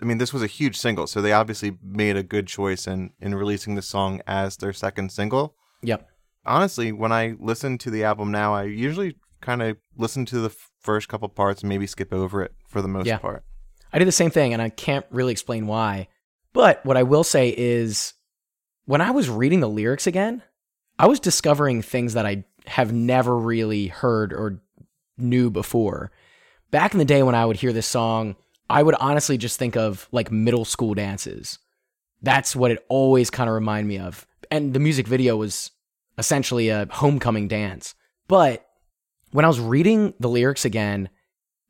I 0.00 0.04
mean, 0.04 0.18
this 0.18 0.32
was 0.32 0.42
a 0.42 0.46
huge 0.46 0.76
single, 0.76 1.06
so 1.06 1.20
they 1.20 1.32
obviously 1.32 1.76
made 1.82 2.16
a 2.16 2.22
good 2.22 2.46
choice 2.46 2.86
in, 2.86 3.10
in 3.20 3.34
releasing 3.34 3.74
the 3.74 3.82
song 3.82 4.20
as 4.26 4.56
their 4.56 4.72
second 4.72 5.12
single. 5.12 5.54
Yep. 5.82 6.06
honestly, 6.46 6.90
when 6.92 7.12
I 7.12 7.34
listen 7.38 7.76
to 7.78 7.90
the 7.90 8.04
album 8.04 8.30
now, 8.30 8.54
I 8.54 8.64
usually 8.64 9.16
kind 9.40 9.62
of 9.62 9.76
listen 9.96 10.24
to 10.26 10.38
the 10.40 10.50
first 10.80 11.08
couple 11.08 11.28
parts 11.28 11.62
and 11.62 11.68
maybe 11.68 11.86
skip 11.86 12.12
over 12.12 12.42
it 12.42 12.52
for 12.68 12.80
the 12.82 12.88
most 12.88 13.06
Yeah. 13.06 13.18
part. 13.18 13.44
I 13.92 13.98
do 13.98 14.04
the 14.04 14.12
same 14.12 14.30
thing 14.30 14.52
and 14.52 14.60
I 14.62 14.68
can't 14.68 15.04
really 15.10 15.32
explain 15.32 15.66
why. 15.66 16.08
But 16.52 16.84
what 16.84 16.96
I 16.96 17.02
will 17.02 17.24
say 17.24 17.54
is 17.56 18.14
when 18.86 19.00
I 19.00 19.10
was 19.10 19.28
reading 19.30 19.60
the 19.60 19.68
lyrics 19.68 20.06
again, 20.06 20.42
I 20.98 21.06
was 21.06 21.20
discovering 21.20 21.80
things 21.82 22.14
that 22.14 22.26
I 22.26 22.44
have 22.66 22.92
never 22.92 23.36
really 23.36 23.86
heard 23.88 24.32
or 24.32 24.60
knew 25.18 25.50
before. 25.50 26.10
Back 26.70 26.92
in 26.92 26.98
the 26.98 27.04
day 27.04 27.22
when 27.22 27.34
I 27.34 27.44
would 27.46 27.56
hear 27.56 27.72
this 27.72 27.86
song, 27.86 28.36
I 28.70 28.82
would 28.82 28.94
honestly 28.94 29.36
just 29.36 29.58
think 29.58 29.76
of 29.76 30.08
like 30.12 30.30
middle 30.30 30.64
school 30.64 30.94
dances. 30.94 31.58
That's 32.22 32.54
what 32.54 32.70
it 32.70 32.84
always 32.88 33.28
kind 33.28 33.48
of 33.48 33.54
reminded 33.54 33.88
me 33.88 33.98
of. 33.98 34.26
And 34.50 34.72
the 34.72 34.80
music 34.80 35.06
video 35.06 35.36
was 35.36 35.72
essentially 36.18 36.68
a 36.68 36.86
homecoming 36.90 37.48
dance. 37.48 37.94
But 38.28 38.66
when 39.32 39.44
I 39.44 39.48
was 39.48 39.58
reading 39.58 40.14
the 40.20 40.28
lyrics 40.28 40.64
again, 40.64 41.08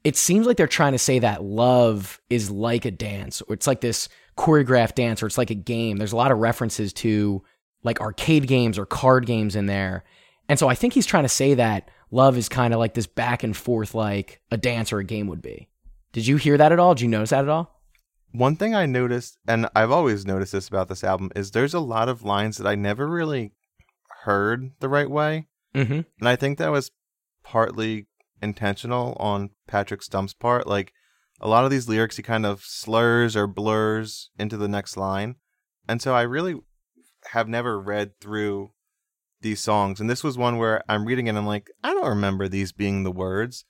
it 0.05 0.17
seems 0.17 0.47
like 0.47 0.57
they're 0.57 0.67
trying 0.67 0.93
to 0.93 0.99
say 0.99 1.19
that 1.21 1.43
love 1.43 2.21
is 2.29 2.51
like 2.51 2.85
a 2.85 2.91
dance, 2.91 3.43
or 3.43 3.55
it's 3.55 3.67
like 3.67 3.81
this 3.81 4.09
choreographed 4.37 4.95
dance, 4.95 5.23
or 5.23 5.27
it's 5.27 5.39
like 5.39 5.51
a 5.51 5.55
game. 5.55 5.97
There's 5.97 6.13
a 6.13 6.17
lot 6.17 6.33
of 6.33 6.39
references 6.39 6.93
to 6.95 7.43
like 7.83 8.01
arcade 8.01 8.47
games 8.47 8.79
or 8.79 8.87
card 8.87 9.27
games 9.27 9.57
in 9.57 9.67
there. 9.67 10.05
And 10.49 10.59
so 10.59 10.69
I 10.69 10.75
think 10.75 10.93
he's 10.93 11.07
trying 11.07 11.25
to 11.25 11.29
say 11.29 11.55
that 11.55 11.91
love 12.11 12.37
is 12.37 12.49
kind 12.49 12.75
of 12.75 12.81
like 12.81 12.95
this 12.95 13.07
back 13.07 13.43
and 13.43 13.57
forth, 13.57 13.95
like 13.95 14.41
a 14.51 14.57
dance 14.57 14.93
or 14.93 14.99
a 14.99 15.05
game 15.05 15.27
would 15.29 15.43
be. 15.43 15.70
Did 16.13 16.27
you 16.27 16.37
hear 16.37 16.57
that 16.57 16.73
at 16.73 16.79
all? 16.79 16.95
Did 16.95 17.03
you 17.03 17.09
notice 17.09 17.31
that 17.31 17.45
at 17.45 17.49
all? 17.49 17.81
One 18.33 18.57
thing 18.57 18.75
I 18.75 18.87
noticed, 18.87 19.39
and 19.47 19.69
I've 19.75 19.91
always 19.91 20.25
noticed 20.25 20.53
this 20.53 20.69
about 20.69 20.89
this 20.89 21.03
album, 21.03 21.31
is 21.35 21.51
there's 21.51 21.75
a 21.75 21.81
lot 21.81 22.09
of 22.09 22.23
lines 22.23 22.57
that 22.59 22.67
I 22.67 22.75
never 22.75 23.09
really 23.09 23.53
heard 24.23 24.73
the 24.81 24.89
right 24.89 25.11
way. 25.11 25.49
Mm-hmm. 25.75 26.01
And 26.19 26.29
I 26.29 26.37
think 26.37 26.59
that 26.59 26.71
was 26.71 26.91
partly 27.43 28.07
intentional 28.43 29.17
on 29.19 29.51
Patrick 29.67 30.03
Stump's 30.03 30.35
part. 30.35 30.67
Like 30.67 30.93
a 31.41 31.49
lot 31.49 31.65
of 31.65 31.71
these 31.71 31.89
lyrics, 31.89 32.17
he 32.17 32.23
kind 32.23 32.47
of 32.47 32.63
slurs 32.63 33.37
or 33.37 33.47
blurs 33.47 34.31
into 34.39 34.57
the 34.57 34.69
next 34.69 34.97
line. 34.97 35.37
And 35.89 36.01
so 36.01 36.15
I 36.15 36.23
really 36.23 36.57
have 37.33 37.49
never 37.49 37.81
read 37.81 38.19
through 38.21 38.73
these 39.41 39.61
songs. 39.61 40.01
And 40.01 40.09
this 40.09 40.23
was 40.23 40.39
one 40.39 40.59
where 40.59 40.83
I'm 40.89 41.05
reading 41.05 41.27
it 41.27 41.31
and 41.31 41.39
I'm 41.39 41.47
like, 41.47 41.71
I 41.83 41.93
don't 41.93 42.09
remember 42.09 42.47
these 42.49 42.73
being 42.73 43.03
the 43.03 43.11
words. 43.11 43.65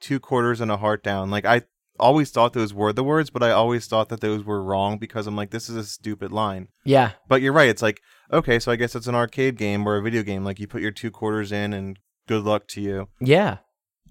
Two 0.00 0.20
quarters 0.20 0.60
and 0.60 0.70
a 0.70 0.76
heart 0.76 1.02
down. 1.02 1.30
Like 1.30 1.44
I 1.44 1.62
always 1.98 2.30
thought 2.30 2.52
those 2.52 2.72
were 2.72 2.92
the 2.92 3.04
words, 3.04 3.30
but 3.30 3.42
I 3.42 3.50
always 3.50 3.86
thought 3.86 4.08
that 4.08 4.20
those 4.20 4.44
were 4.44 4.62
wrong 4.62 4.98
because 4.98 5.26
I'm 5.26 5.36
like, 5.36 5.50
this 5.50 5.68
is 5.68 5.76
a 5.76 5.84
stupid 5.84 6.32
line. 6.32 6.68
Yeah. 6.84 7.12
But 7.28 7.42
you're 7.42 7.52
right. 7.52 7.68
It's 7.68 7.82
like, 7.82 8.00
okay, 8.32 8.58
so 8.58 8.70
I 8.70 8.76
guess 8.76 8.94
it's 8.94 9.06
an 9.06 9.14
arcade 9.14 9.56
game 9.56 9.86
or 9.86 9.96
a 9.96 10.02
video 10.02 10.22
game. 10.22 10.44
Like 10.44 10.60
you 10.60 10.66
put 10.66 10.82
your 10.82 10.92
two 10.92 11.10
quarters 11.10 11.52
in 11.52 11.72
and 11.72 11.98
good 12.26 12.44
luck 12.44 12.68
to 12.68 12.80
you. 12.80 13.08
Yeah. 13.20 13.58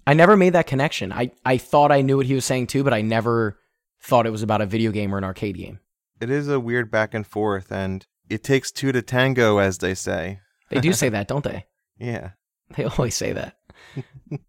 I 0.06 0.14
never 0.14 0.36
made 0.36 0.54
that 0.54 0.66
connection. 0.66 1.12
I, 1.12 1.32
I 1.44 1.58
thought 1.58 1.92
I 1.92 2.02
knew 2.02 2.16
what 2.16 2.26
he 2.26 2.34
was 2.34 2.44
saying 2.44 2.68
too, 2.68 2.84
but 2.84 2.94
I 2.94 3.02
never 3.02 3.58
thought 4.02 4.26
it 4.26 4.32
was 4.32 4.42
about 4.42 4.60
a 4.60 4.66
video 4.66 4.90
game 4.90 5.14
or 5.14 5.18
an 5.18 5.24
arcade 5.24 5.56
game. 5.56 5.80
It 6.20 6.30
is 6.30 6.48
a 6.48 6.58
weird 6.58 6.90
back 6.90 7.14
and 7.14 7.26
forth, 7.26 7.70
and 7.70 8.06
it 8.28 8.42
takes 8.42 8.72
two 8.72 8.90
to 8.90 9.02
tango, 9.02 9.58
as 9.58 9.78
they 9.78 9.94
say. 9.94 10.40
They 10.70 10.80
do 10.80 10.92
say 10.92 11.08
that, 11.10 11.28
don't 11.28 11.44
they? 11.44 11.66
Yeah. 11.98 12.30
They 12.76 12.84
always 12.84 13.14
say 13.14 13.32
that. 13.32 13.56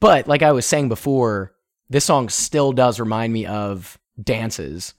but 0.00 0.26
like 0.26 0.42
I 0.42 0.52
was 0.52 0.66
saying 0.66 0.88
before, 0.88 1.54
this 1.88 2.04
song 2.04 2.28
still 2.28 2.72
does 2.72 3.00
remind 3.00 3.32
me 3.32 3.46
of 3.46 3.98
dances. 4.22 4.94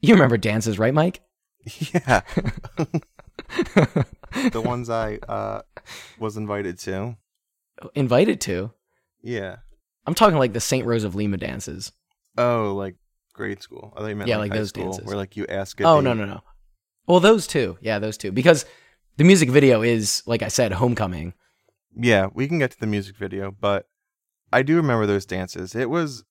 You 0.00 0.14
remember 0.14 0.36
dances, 0.36 0.78
right, 0.78 0.94
Mike? 0.94 1.20
Yeah. 1.64 2.20
the 4.52 4.62
ones 4.62 4.90
I 4.90 5.16
uh, 5.28 5.62
was 6.18 6.36
invited 6.36 6.78
to. 6.80 7.16
Invited 7.94 8.40
to. 8.42 8.72
Yeah. 9.22 9.56
I'm 10.06 10.14
talking 10.14 10.38
like 10.38 10.52
the 10.52 10.60
St. 10.60 10.86
Rose 10.86 11.04
of 11.04 11.14
Lima 11.14 11.36
dances. 11.38 11.92
Oh, 12.36 12.74
like 12.76 12.96
grade 13.32 13.62
school. 13.62 13.92
I 13.96 14.00
thought 14.00 14.06
you 14.08 14.16
meant 14.16 14.28
Yeah, 14.28 14.36
like, 14.36 14.50
like 14.50 14.58
those 14.58 14.68
school, 14.68 14.84
dances. 14.84 15.06
Where 15.06 15.16
like 15.16 15.36
you 15.36 15.46
ask. 15.48 15.80
A 15.80 15.84
Oh, 15.84 15.96
date. 16.00 16.04
no, 16.04 16.14
no, 16.14 16.24
no. 16.26 16.40
Well, 17.06 17.20
those 17.20 17.46
two. 17.46 17.78
Yeah, 17.80 17.98
those 17.98 18.16
two. 18.16 18.32
Because 18.32 18.64
the 19.16 19.24
music 19.24 19.50
video 19.50 19.82
is, 19.82 20.22
like 20.26 20.42
I 20.42 20.48
said, 20.48 20.72
homecoming. 20.72 21.34
Yeah, 21.96 22.28
we 22.32 22.48
can 22.48 22.58
get 22.58 22.72
to 22.72 22.80
the 22.80 22.86
music 22.86 23.16
video, 23.16 23.50
but 23.50 23.86
I 24.54 24.62
do 24.62 24.76
remember 24.76 25.06
those 25.06 25.26
dances. 25.26 25.74
It 25.74 25.90
was 25.90 26.24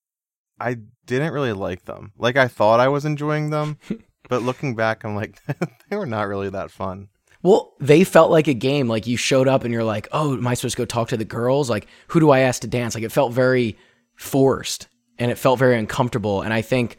I 0.59 0.77
didn't 1.05 1.33
really 1.33 1.53
like 1.53 1.85
them. 1.85 2.13
Like 2.17 2.37
I 2.37 2.47
thought 2.47 2.79
I 2.79 2.87
was 2.87 3.03
enjoying 3.03 3.49
them, 3.49 3.77
but 4.29 4.41
looking 4.41 4.75
back 4.75 5.03
I'm 5.03 5.15
like 5.15 5.41
they 5.89 5.97
were 5.97 6.05
not 6.05 6.27
really 6.27 6.49
that 6.49 6.71
fun. 6.71 7.09
Well, 7.41 7.73
they 7.81 8.05
felt 8.05 8.31
like 8.31 8.47
a 8.47 8.53
game. 8.53 8.87
Like 8.87 9.05
you 9.05 9.17
showed 9.17 9.49
up 9.49 9.65
and 9.65 9.73
you're 9.73 9.83
like, 9.83 10.07
oh, 10.13 10.33
am 10.33 10.47
I 10.47 10.53
supposed 10.53 10.77
to 10.77 10.81
go 10.81 10.85
talk 10.85 11.09
to 11.09 11.17
the 11.17 11.25
girls? 11.25 11.69
Like, 11.69 11.87
who 12.07 12.21
do 12.21 12.29
I 12.29 12.39
ask 12.39 12.61
to 12.61 12.67
dance? 12.67 12.95
Like, 12.95 13.03
it 13.03 13.11
felt 13.11 13.33
very 13.33 13.77
forced 14.15 14.87
and 15.19 15.29
it 15.29 15.37
felt 15.37 15.59
very 15.59 15.77
uncomfortable. 15.77 16.41
And 16.41 16.53
I 16.53 16.61
think 16.61 16.97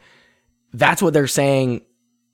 that's 0.71 1.01
what 1.01 1.15
they're 1.15 1.25
saying 1.25 1.81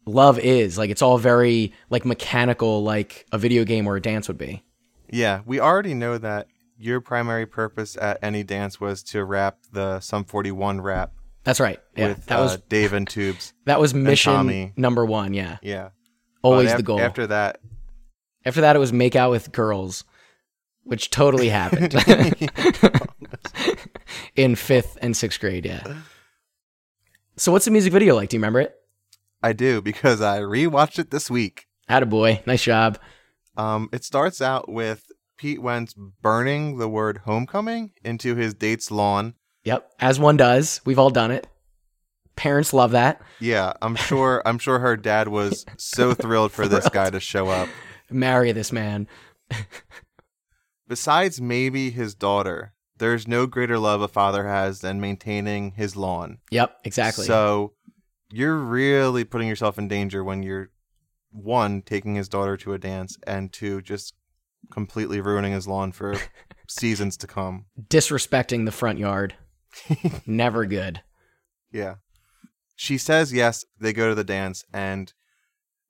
love 0.06 0.38
is. 0.40 0.78
Like, 0.78 0.90
it's 0.90 1.02
all 1.02 1.18
very 1.18 1.72
like 1.90 2.04
mechanical, 2.04 2.84
like 2.84 3.26
a 3.32 3.38
video 3.38 3.64
game 3.64 3.88
or 3.88 3.96
a 3.96 4.02
dance 4.02 4.28
would 4.28 4.38
be. 4.38 4.62
Yeah, 5.10 5.42
we 5.46 5.62
already 5.62 5.94
know 5.94 6.18
that 6.18 6.48
your 6.82 7.02
primary 7.02 7.46
purpose 7.46 7.96
at 8.00 8.18
any 8.22 8.44
dance 8.44 8.80
was 8.82 9.04
to 9.04 9.24
rap 9.24 9.58
the 9.72 10.00
Sum 10.00 10.24
41 10.26 10.82
rap 10.82 11.12
That's 11.44 11.60
right. 11.60 11.80
Yeah. 11.96 12.10
with 12.10 12.26
that 12.28 12.40
uh, 12.40 12.44
was 12.44 12.58
Dave 12.70 12.94
and 12.94 13.08
Tubes. 13.08 13.54
that 13.66 13.80
was 13.80 13.94
mission 13.94 14.34
Tommy. 14.34 14.74
number 14.76 15.06
one. 15.06 15.34
Yeah. 15.34 15.58
Yeah. 15.62 15.90
Always 16.42 16.70
But 16.70 16.78
the 16.78 16.80
af- 16.82 16.86
goal. 16.86 17.00
After 17.00 17.28
that, 17.28 17.60
After 18.46 18.62
that, 18.62 18.76
it 18.76 18.80
was 18.80 18.92
make 18.92 19.16
out 19.16 19.30
with 19.32 19.52
girls, 19.52 20.04
which 20.84 21.10
totally 21.12 21.50
happened 21.62 21.94
in 24.36 24.56
fifth 24.56 24.98
and 25.02 25.16
sixth 25.16 25.40
grade. 25.40 25.66
Yeah. 25.66 25.84
So, 27.38 27.52
what's 27.52 27.66
the 27.66 27.72
music 27.72 27.94
video 27.94 28.16
like? 28.16 28.30
Do 28.30 28.36
you 28.38 28.40
remember 28.40 28.60
it? 28.62 28.76
I 29.44 29.54
do 29.54 29.82
because 29.82 30.22
I 30.22 30.40
rewatched 30.42 31.00
it 31.00 31.12
this 31.12 31.30
week. 31.30 31.68
Attaboy. 31.90 32.46
Nice 32.46 32.64
job. 32.64 33.00
Um, 33.58 33.90
it 33.92 34.04
starts 34.04 34.42
out 34.42 34.70
with 34.70 35.11
Pete 35.42 35.60
Wentz 35.60 35.96
burning 35.96 36.78
the 36.78 36.88
word 36.88 37.22
homecoming 37.26 37.94
into 38.04 38.36
his 38.36 38.54
date's 38.54 38.92
lawn. 38.92 39.34
Yep. 39.64 39.92
As 40.00 40.20
one 40.20 40.38
does. 40.38 40.82
We've 40.86 41.00
all 41.00 41.10
done 41.10 41.32
it. 41.32 41.48
Parents 42.36 42.74
love 42.74 42.92
that. 42.92 43.20
Yeah, 43.40 43.74
I'm 43.82 43.96
sure. 43.96 44.44
I'm 44.46 44.60
sure 44.60 44.78
her 44.78 44.96
dad 44.96 45.30
was 45.30 45.66
so 45.78 46.14
thrilled 46.14 46.52
for 46.52 46.68
this 46.68 46.88
guy 46.90 47.10
to 47.10 47.20
show 47.20 47.48
up. 47.50 47.70
Marry 48.12 48.52
this 48.52 48.72
man. 48.72 49.08
Besides 50.88 51.42
maybe 51.42 51.90
his 51.90 52.14
daughter, 52.14 52.76
there's 53.00 53.28
no 53.28 53.48
greater 53.48 53.80
love 53.80 54.02
a 54.02 54.08
father 54.08 54.48
has 54.48 54.82
than 54.82 55.02
maintaining 55.02 55.72
his 55.72 55.96
lawn. 55.96 56.38
Yep. 56.52 56.82
Exactly. 56.84 57.26
So 57.26 57.74
you're 58.32 58.60
really 58.60 59.24
putting 59.24 59.48
yourself 59.48 59.80
in 59.80 59.88
danger 59.88 60.24
when 60.24 60.44
you're 60.44 60.70
one 61.32 61.82
taking 61.82 62.14
his 62.14 62.30
daughter 62.30 62.58
to 62.58 62.74
a 62.74 62.78
dance 62.78 63.18
and 63.26 63.52
two 63.52 63.82
just 63.82 64.14
completely 64.72 65.22
ruining 65.22 65.54
his 65.54 65.68
lawn 65.68 65.92
for 65.92 66.16
seasons 66.68 67.18
to 67.18 67.28
come. 67.28 67.66
Disrespecting 67.90 68.66
the 68.66 68.72
front 68.72 68.98
yard. 69.00 69.36
Never 70.26 70.66
good. 70.66 71.02
Yeah. 71.72 71.96
She 72.76 72.98
says 72.98 73.32
yes, 73.32 73.64
they 73.80 73.94
go 73.94 74.10
to 74.10 74.16
the 74.16 74.24
dance 74.24 74.66
and 74.74 75.14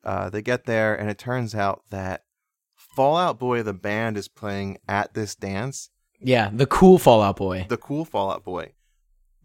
uh, 0.03 0.29
they 0.29 0.41
get 0.41 0.65
there 0.65 0.93
and 0.95 1.09
it 1.09 1.17
turns 1.17 1.55
out 1.55 1.83
that 1.89 2.23
Fall 2.95 3.15
Out 3.15 3.39
Boy 3.39 3.63
the 3.63 3.73
band 3.73 4.17
is 4.17 4.27
playing 4.27 4.77
at 4.87 5.13
this 5.13 5.35
dance. 5.35 5.89
Yeah. 6.19 6.49
The 6.53 6.65
cool 6.65 6.97
Fall 6.97 7.21
Out 7.21 7.37
Boy. 7.37 7.65
The 7.69 7.77
cool 7.77 8.05
Fall 8.05 8.31
Out 8.31 8.43
Boy. 8.43 8.73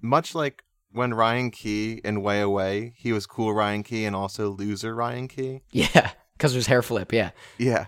Much 0.02 0.34
like 0.34 0.62
when 0.90 1.14
Ryan 1.14 1.50
Key 1.50 2.00
in 2.04 2.22
Way 2.22 2.40
Away, 2.40 2.94
he 2.96 3.12
was 3.12 3.26
cool 3.26 3.52
Ryan 3.54 3.82
Key 3.82 4.04
and 4.04 4.16
also 4.16 4.48
loser 4.50 4.94
Ryan 4.94 5.28
Key. 5.28 5.62
Yeah. 5.70 6.10
Because 6.36 6.52
there's 6.52 6.66
hair 6.66 6.82
flip. 6.82 7.12
Yeah. 7.12 7.30
Yeah. 7.58 7.86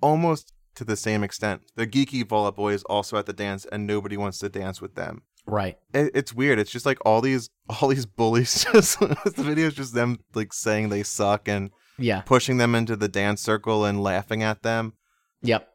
Almost 0.00 0.52
to 0.76 0.84
the 0.84 0.96
same 0.96 1.22
extent. 1.22 1.62
The 1.76 1.86
geeky 1.86 2.28
Fall 2.28 2.46
Out 2.46 2.56
Boy 2.56 2.72
is 2.72 2.82
also 2.84 3.16
at 3.16 3.26
the 3.26 3.32
dance 3.32 3.64
and 3.70 3.86
nobody 3.86 4.16
wants 4.16 4.38
to 4.38 4.48
dance 4.48 4.80
with 4.80 4.94
them. 4.94 5.22
Right. 5.46 5.78
It, 5.92 6.10
it's 6.14 6.32
weird. 6.32 6.58
It's 6.58 6.70
just 6.70 6.86
like 6.86 6.98
all 7.04 7.20
these 7.20 7.50
all 7.68 7.88
these 7.88 8.06
bullies 8.06 8.64
just 8.72 8.98
the 9.00 9.16
video 9.36 9.66
is 9.66 9.74
just 9.74 9.94
them 9.94 10.18
like 10.34 10.52
saying 10.52 10.88
they 10.88 11.02
suck 11.02 11.48
and 11.48 11.70
Yeah. 11.98 12.22
pushing 12.22 12.56
them 12.58 12.74
into 12.74 12.96
the 12.96 13.08
dance 13.08 13.40
circle 13.42 13.84
and 13.84 14.02
laughing 14.02 14.42
at 14.42 14.62
them. 14.62 14.94
Yep. 15.42 15.68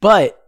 But 0.00 0.42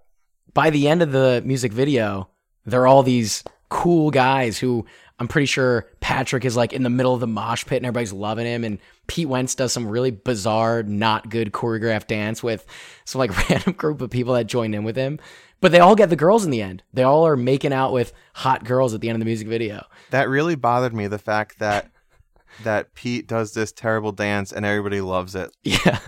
by 0.55 0.71
the 0.71 0.89
end 0.89 1.03
of 1.03 1.13
the 1.13 1.43
music 1.45 1.73
video, 1.73 2.31
they're 2.65 2.87
all 2.87 3.03
these 3.03 3.45
cool 3.69 4.11
guys 4.11 4.59
who 4.59 4.87
I'm 5.21 5.29
pretty 5.29 5.47
sure 5.47 5.87
Patrick 6.01 6.45
is 6.45 6.57
like 6.57 6.73
in 6.73 6.83
the 6.85 6.91
middle 6.91 7.13
of 7.13 7.21
the 7.21 7.27
mosh 7.27 7.65
pit 7.65 7.79
and 7.79 7.87
everybody's 7.87 8.13
loving 8.13 8.47
him. 8.47 8.63
And 8.63 8.79
Pete 9.09 9.29
Wentz 9.29 9.55
does 9.55 9.73
some 9.73 9.89
really 9.89 10.13
bizarre, 10.13 10.83
not 10.83 11.29
good 11.29 11.53
choreographed 11.53 12.07
dance 12.07 12.43
with 12.43 12.65
some 13.05 13.19
like 13.19 13.49
random 13.51 13.73
group 13.73 14.01
of 14.01 14.11
people 14.11 14.35
that 14.35 14.47
joined 14.47 14.75
in 14.75 14.85
with 14.85 14.97
him. 14.97 15.19
But 15.61 15.73
they 15.73 15.81
all 15.81 15.97
get 15.97 16.09
the 16.09 16.17
girls 16.17 16.45
in 16.45 16.53
the 16.53 16.63
end. 16.63 16.85
They 16.93 17.03
all 17.03 17.27
are 17.27 17.37
making 17.37 17.73
out 17.73 17.93
with 17.93 18.13
hot 18.35 18.65
girls 18.65 18.95
at 18.95 19.01
the 19.01 19.09
end 19.09 19.17
of 19.17 19.21
the 19.21 19.27
music 19.27 19.49
video. 19.49 19.85
That 20.11 20.29
really 20.29 20.55
bothered 20.55 20.95
me 20.95 21.09
the 21.09 21.19
fact 21.19 21.59
that 21.59 21.91
that 22.63 22.95
Pete 22.95 23.27
does 23.27 23.55
this 23.55 23.73
terrible 23.73 24.13
dance 24.13 24.53
and 24.53 24.65
everybody 24.65 25.01
loves 25.01 25.35
it. 25.35 25.51
Yeah. 25.63 25.99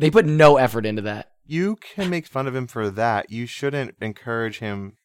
They 0.00 0.10
put 0.10 0.26
no 0.26 0.58
effort 0.58 0.86
into 0.86 1.02
that. 1.02 1.32
You 1.44 1.74
can 1.76 2.08
make 2.08 2.26
fun 2.26 2.46
of 2.46 2.54
him 2.54 2.66
for 2.68 2.88
that. 2.90 3.30
You 3.30 3.46
shouldn't 3.46 3.96
encourage 4.00 4.60
him. 4.60 4.97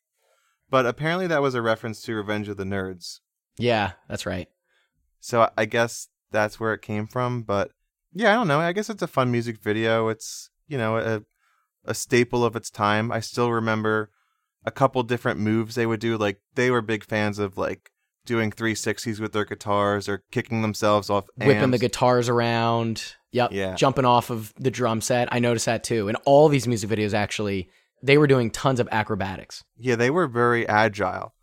But 0.74 0.88
apparently 0.88 1.28
that 1.28 1.44
was 1.44 1.54
a 1.54 1.62
reference 1.62 2.02
to 2.02 2.16
Revenge 2.16 2.50
of 2.50 2.58
the 2.58 2.64
Nerds. 2.64 3.20
Yeah, 3.60 3.92
that's 4.10 4.26
right. 4.26 4.50
So 5.20 5.48
I 5.56 5.66
guess 5.66 6.08
that's 6.32 6.60
where 6.60 6.74
it 6.74 6.82
came 6.82 7.06
from. 7.06 7.44
But 7.44 7.70
yeah, 8.12 8.32
I 8.32 8.34
don't 8.34 8.48
know. 8.48 8.60
I 8.60 8.74
guess 8.74 8.90
it's 8.90 9.04
a 9.04 9.08
fun 9.08 9.30
music 9.30 9.62
video. 9.62 10.08
It's 10.08 10.50
you 10.68 10.80
know 10.80 10.98
a 10.98 11.22
a 11.86 11.94
staple 11.94 12.44
of 12.44 12.56
its 12.56 12.72
time. 12.72 13.12
I 13.12 13.20
still 13.20 13.52
remember 13.52 14.10
a 14.66 14.72
couple 14.72 15.04
different 15.04 15.40
moves 15.40 15.76
they 15.76 15.86
would 15.86 16.00
do. 16.00 16.18
Like 16.18 16.42
they 16.56 16.72
were 16.72 16.82
big 16.82 17.04
fans 17.04 17.38
of 17.38 17.56
like 17.56 17.92
doing 18.26 18.50
360s 18.50 19.20
with 19.20 19.32
their 19.32 19.46
guitars 19.46 20.10
or 20.10 20.24
kicking 20.32 20.64
themselves 20.64 21.08
off 21.08 21.26
whipping 21.38 21.70
the 21.70 21.78
guitars 21.78 22.30
around. 22.30 23.14
Yep. 23.32 23.52
Yeah. 23.52 23.76
Jumping 23.76 24.06
off 24.06 24.32
of 24.32 24.52
the 24.58 24.72
drum 24.72 25.02
set. 25.02 25.28
I 25.32 25.38
noticed 25.38 25.68
that 25.68 25.84
too. 25.84 26.08
And 26.08 26.18
all 26.26 26.50
these 26.50 26.68
music 26.68 26.90
videos 26.90 27.14
actually, 27.14 27.70
they 28.04 28.18
were 28.20 28.28
doing 28.28 28.52
tons 28.52 28.80
of 28.80 28.88
acrobatics. 28.92 29.64
Yeah, 29.78 29.96
they 29.96 30.10
were 30.12 30.28
very 30.28 30.68
agile. 30.68 31.34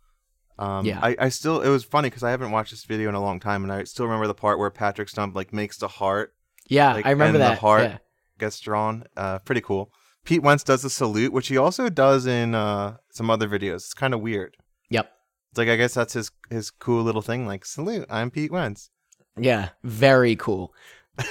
Um, 0.59 0.85
Yeah. 0.85 0.99
I, 1.01 1.15
I 1.19 1.29
still 1.29 1.59
it 1.61 1.69
was 1.69 1.83
funny 1.83 2.09
because 2.09 2.23
I 2.23 2.29
haven't 2.31 2.51
watched 2.51 2.71
this 2.71 2.85
video 2.85 3.09
in 3.09 3.15
a 3.15 3.21
long 3.21 3.39
time, 3.39 3.63
and 3.63 3.73
I 3.73 3.83
still 3.83 4.05
remember 4.05 4.27
the 4.27 4.33
part 4.35 4.59
where 4.59 4.69
Patrick 4.69 5.09
Stump 5.09 5.35
like 5.35 5.51
makes 5.51 5.77
the 5.77 5.87
heart 5.87 6.33
Yeah, 6.69 6.93
Like, 6.93 7.05
I 7.05 7.09
remember 7.09 7.39
and 7.41 7.51
the 7.51 7.55
heart- 7.59 7.83
Yeah. 7.83 7.97
gets 8.39 8.59
drawn. 8.59 9.03
Uh, 9.17 9.39
pretty 9.39 9.61
cool. 9.61 9.91
Pete 10.23 10.43
Wentz 10.43 10.63
does 10.63 10.83
the 10.83 10.89
salute, 10.89 11.33
which 11.33 11.47
he 11.47 11.57
also 11.57 11.89
does 11.89 12.27
in 12.27 12.53
uh, 12.53 12.97
some 13.11 13.29
other 13.31 13.49
videos. 13.49 13.77
It's 13.77 13.93
kind 13.95 14.13
of 14.13 14.21
weird. 14.21 14.55
Yep. 14.91 15.11
It's 15.49 15.57
like 15.57 15.67
I 15.69 15.75
guess 15.75 15.95
that's 15.95 16.13
his 16.13 16.29
his 16.51 16.69
cool 16.69 17.01
little 17.03 17.23
thing. 17.23 17.47
Like 17.47 17.65
salute, 17.65 18.05
I'm 18.09 18.29
Pete 18.29 18.51
Wentz. 18.51 18.91
Yeah. 19.35 19.69
Very 19.83 20.35
cool. 20.35 20.73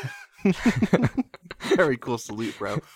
Very 1.77 1.97
cool 1.99 2.19
salute, 2.19 2.59
bro. 2.59 2.79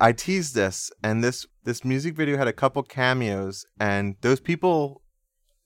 I 0.00 0.12
teased 0.12 0.54
this, 0.54 0.90
and 1.02 1.22
this 1.22 1.46
this 1.64 1.84
music 1.84 2.14
video 2.14 2.36
had 2.36 2.48
a 2.48 2.52
couple 2.52 2.82
cameos, 2.82 3.66
and 3.80 4.16
those 4.20 4.40
people 4.40 5.02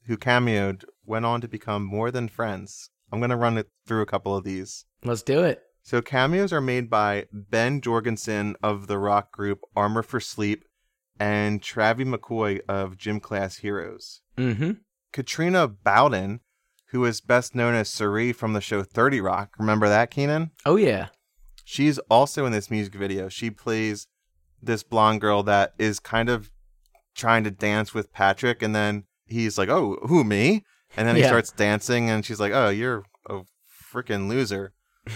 who 0.06 0.16
cameoed 0.16 0.84
went 1.04 1.26
on 1.26 1.40
to 1.40 1.48
become 1.48 1.84
more 1.84 2.10
than 2.10 2.28
friends. 2.28 2.90
I'm 3.12 3.20
gonna 3.20 3.36
run 3.36 3.58
it 3.58 3.68
through 3.86 4.02
a 4.02 4.06
couple 4.06 4.36
of 4.36 4.44
these. 4.44 4.84
Let's 5.04 5.22
do 5.22 5.42
it. 5.42 5.62
So 5.82 6.00
cameos 6.00 6.52
are 6.52 6.60
made 6.60 6.88
by 6.88 7.26
Ben 7.32 7.80
Jorgensen 7.80 8.56
of 8.62 8.86
the 8.86 8.98
rock 8.98 9.32
group 9.32 9.60
Armor 9.76 10.02
for 10.02 10.20
Sleep 10.20 10.64
and 11.18 11.60
Travie 11.60 12.06
McCoy 12.06 12.60
of 12.68 12.96
Gym 12.96 13.20
Class 13.20 13.58
Heroes. 13.58 14.22
Mm-hmm. 14.38 14.72
Katrina 15.12 15.68
Bowden, 15.68 16.40
who 16.90 17.04
is 17.04 17.20
best 17.20 17.54
known 17.54 17.74
as 17.74 17.88
Cerie 17.90 18.32
from 18.32 18.54
the 18.54 18.60
show 18.60 18.82
30 18.82 19.20
Rock. 19.20 19.54
Remember 19.58 19.88
that, 19.88 20.10
Keanan? 20.10 20.50
Oh 20.64 20.76
yeah. 20.76 21.08
She's 21.64 21.98
also 22.10 22.46
in 22.46 22.52
this 22.52 22.70
music 22.70 22.94
video. 22.94 23.28
She 23.28 23.50
plays 23.50 24.06
this 24.62 24.82
blonde 24.82 25.20
girl 25.20 25.42
that 25.42 25.74
is 25.78 25.98
kind 25.98 26.28
of 26.28 26.50
trying 27.14 27.44
to 27.44 27.50
dance 27.50 27.92
with 27.92 28.12
Patrick, 28.12 28.62
and 28.62 28.74
then 28.74 29.04
he's 29.26 29.58
like, 29.58 29.68
"Oh, 29.68 29.98
who 30.06 30.24
me?" 30.24 30.64
And 30.96 31.06
then 31.08 31.16
he 31.16 31.22
Yeah. 31.22 31.28
starts 31.28 31.52
dancing, 31.52 32.08
and 32.10 32.24
she's 32.24 32.40
like, 32.40 32.52
"Oh, 32.52 32.68
you're 32.68 33.04
a 33.28 33.40
freaking 33.92 34.28
loser." 34.28 34.72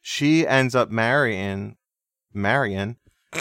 she 0.00 0.46
ends 0.46 0.74
up 0.74 0.90
marrying 0.90 1.76
Marion. 2.32 2.96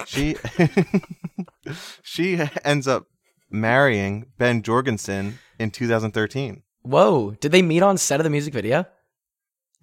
She 0.06 0.36
she 2.04 2.40
ends 2.64 2.88
up 2.88 3.06
marrying 3.50 4.26
Ben 4.38 4.62
Jorgensen 4.62 5.40
in 5.60 5.72
2013. 5.72 6.64
Whoa, 6.84 7.32
did 7.40 7.52
they 7.52 7.62
meet 7.62 7.82
on 7.84 7.98
set 7.98 8.20
of 8.20 8.24
the 8.24 8.30
music 8.30 8.54
video? 8.54 8.86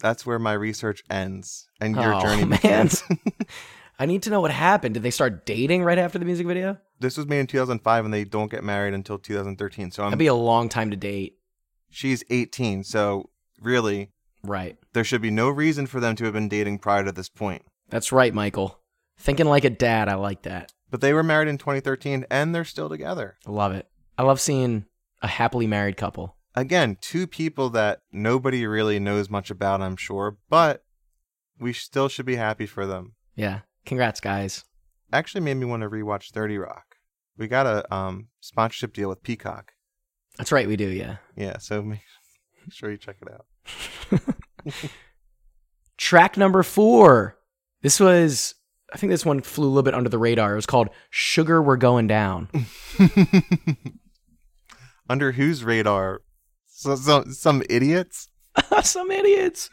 That's 0.01 0.27
where 0.27 0.39
my 0.39 0.53
research 0.53 1.03
ends 1.11 1.69
and 1.81 1.95
your 1.95 2.15
Oh, 2.15 2.21
journey 2.21 2.45
begins. 2.57 3.03
I 3.99 4.07
need 4.07 4.23
to 4.25 4.31
know 4.31 4.41
what 4.41 4.51
happened. 4.51 4.95
Did 4.95 5.03
they 5.03 5.11
start 5.11 5.47
dating 5.47 5.85
right 5.85 5.99
after 5.99 6.19
the 6.19 6.25
music 6.25 6.47
video? 6.47 6.79
this 7.01 7.17
was 7.19 7.27
made 7.27 7.41
in 7.41 7.47
2005 7.47 8.05
and 8.07 8.15
they 8.15 8.25
don't 8.25 8.51
get 8.51 8.65
married 8.65 8.95
until 8.95 9.19
2013. 9.19 9.91
So 9.91 10.03
I'm 10.05 10.11
That'd 10.11 10.19
be 10.19 10.27
a 10.29 10.35
long 10.35 10.69
time 10.71 10.91
to 10.91 10.97
date. 10.97 11.35
she's 11.91 12.25
18. 12.31 12.83
So 12.85 13.29
really 13.61 14.11
Right. 14.43 14.77
there 14.95 15.05
should 15.05 15.21
be 15.21 15.31
no 15.31 15.51
reason 15.51 15.87
for 15.87 16.01
them 16.01 16.17
to 16.17 16.25
have 16.25 16.33
been 16.33 16.49
dating 16.49 16.79
prior 16.79 17.05
to 17.05 17.13
this 17.13 17.29
point. 17.29 17.63
That's 17.91 18.11
right, 18.13 18.33
Michael. 18.33 18.79
Thinking 19.19 19.47
like 19.47 19.65
a 19.65 19.71
dad, 19.71 20.09
I 20.09 20.15
like 20.15 20.43
that. 20.43 20.73
But 20.91 21.01
they 21.03 21.13
were 21.13 21.23
married 21.23 21.49
in 21.49 21.59
2013 21.59 22.25
and 22.31 22.55
they're 22.55 22.65
still 22.65 22.89
together. 22.89 23.37
I 23.47 23.51
love 23.51 23.73
it. 23.73 23.87
I 24.17 24.23
love 24.23 24.41
seeing 24.41 24.87
a 25.21 25.27
happily 25.29 25.67
married 25.67 25.97
couple. 25.97 26.37
Again, 26.55 26.97
two 27.01 27.27
people 27.27 27.69
that 27.71 28.01
nobody 28.13 28.67
really 28.67 28.99
knows 29.01 29.29
much 29.29 29.51
about, 29.51 29.83
I'm 29.83 29.97
sure, 29.97 30.39
but 30.49 30.85
we 31.59 31.73
still 31.73 32.09
should 32.09 32.27
be 32.27 32.37
happy 32.37 32.67
for 32.67 32.87
them. 32.87 33.15
Yeah. 33.35 33.61
Congrats, 33.87 34.21
guys. 34.21 34.65
Actually 35.13 35.43
made 35.43 35.55
me 35.55 35.67
want 35.67 35.83
to 35.83 35.91
rewatch 35.91 36.31
30 36.33 36.59
Rock. 36.59 36.97
We 37.37 37.49
got 37.49 37.67
a 37.67 37.95
um, 37.95 38.29
sponsorship 38.41 38.93
deal 38.95 39.09
with 39.09 39.23
Peacock. 39.23 39.73
That's 40.39 40.53
right, 40.53 40.67
we 40.67 40.77
do, 40.77 40.89
yeah. 40.89 41.17
Yeah, 41.37 41.59
so 41.59 41.83
make 41.83 42.01
sure 42.71 42.91
you 42.91 42.97
check 42.97 43.17
it 43.21 43.29
out. 43.31 43.47
Track 45.97 46.37
number 46.37 46.63
four. 46.63 47.37
This 47.83 48.01
was, 48.01 48.55
I 48.93 48.97
think 48.97 49.11
this 49.11 49.27
one 49.27 49.41
flew 49.41 49.67
a 49.67 49.69
little 49.69 49.83
bit 49.83 49.95
under 49.95 50.09
the 50.09 50.19
radar. 50.19 50.53
It 50.53 50.57
was 50.57 50.67
called 50.67 50.89
Sugar 51.11 51.63
We're 51.63 51.77
Going 51.77 52.07
Down. 52.07 52.49
Under 55.07 55.33
whose 55.33 55.63
radar? 55.63 56.23
So, 56.67 56.97
so, 56.97 57.25
some 57.25 57.63
idiots? 57.69 58.29
Some 58.83 59.11
idiots. 59.11 59.69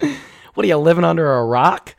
What 0.54 0.66
are 0.66 0.68
you 0.68 0.76
living 0.78 1.06
under 1.06 1.32
a 1.32 1.46
rock? 1.46 1.96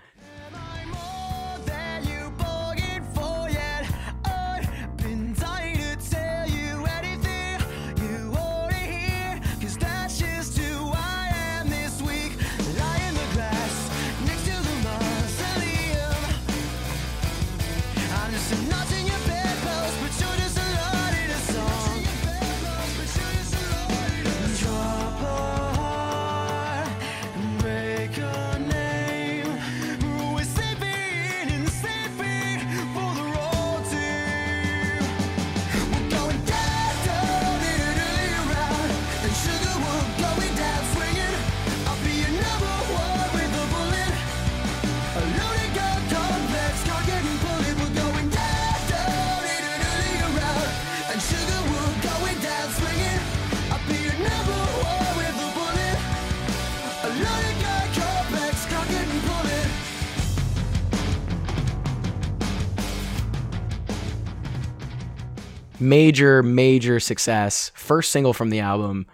Major, 65.83 66.43
major 66.43 67.01
success. 67.01 67.71
First 67.75 68.13
single 68.13 68.33
from 68.33 68.51
the 68.51 68.61
album. 68.61 69.07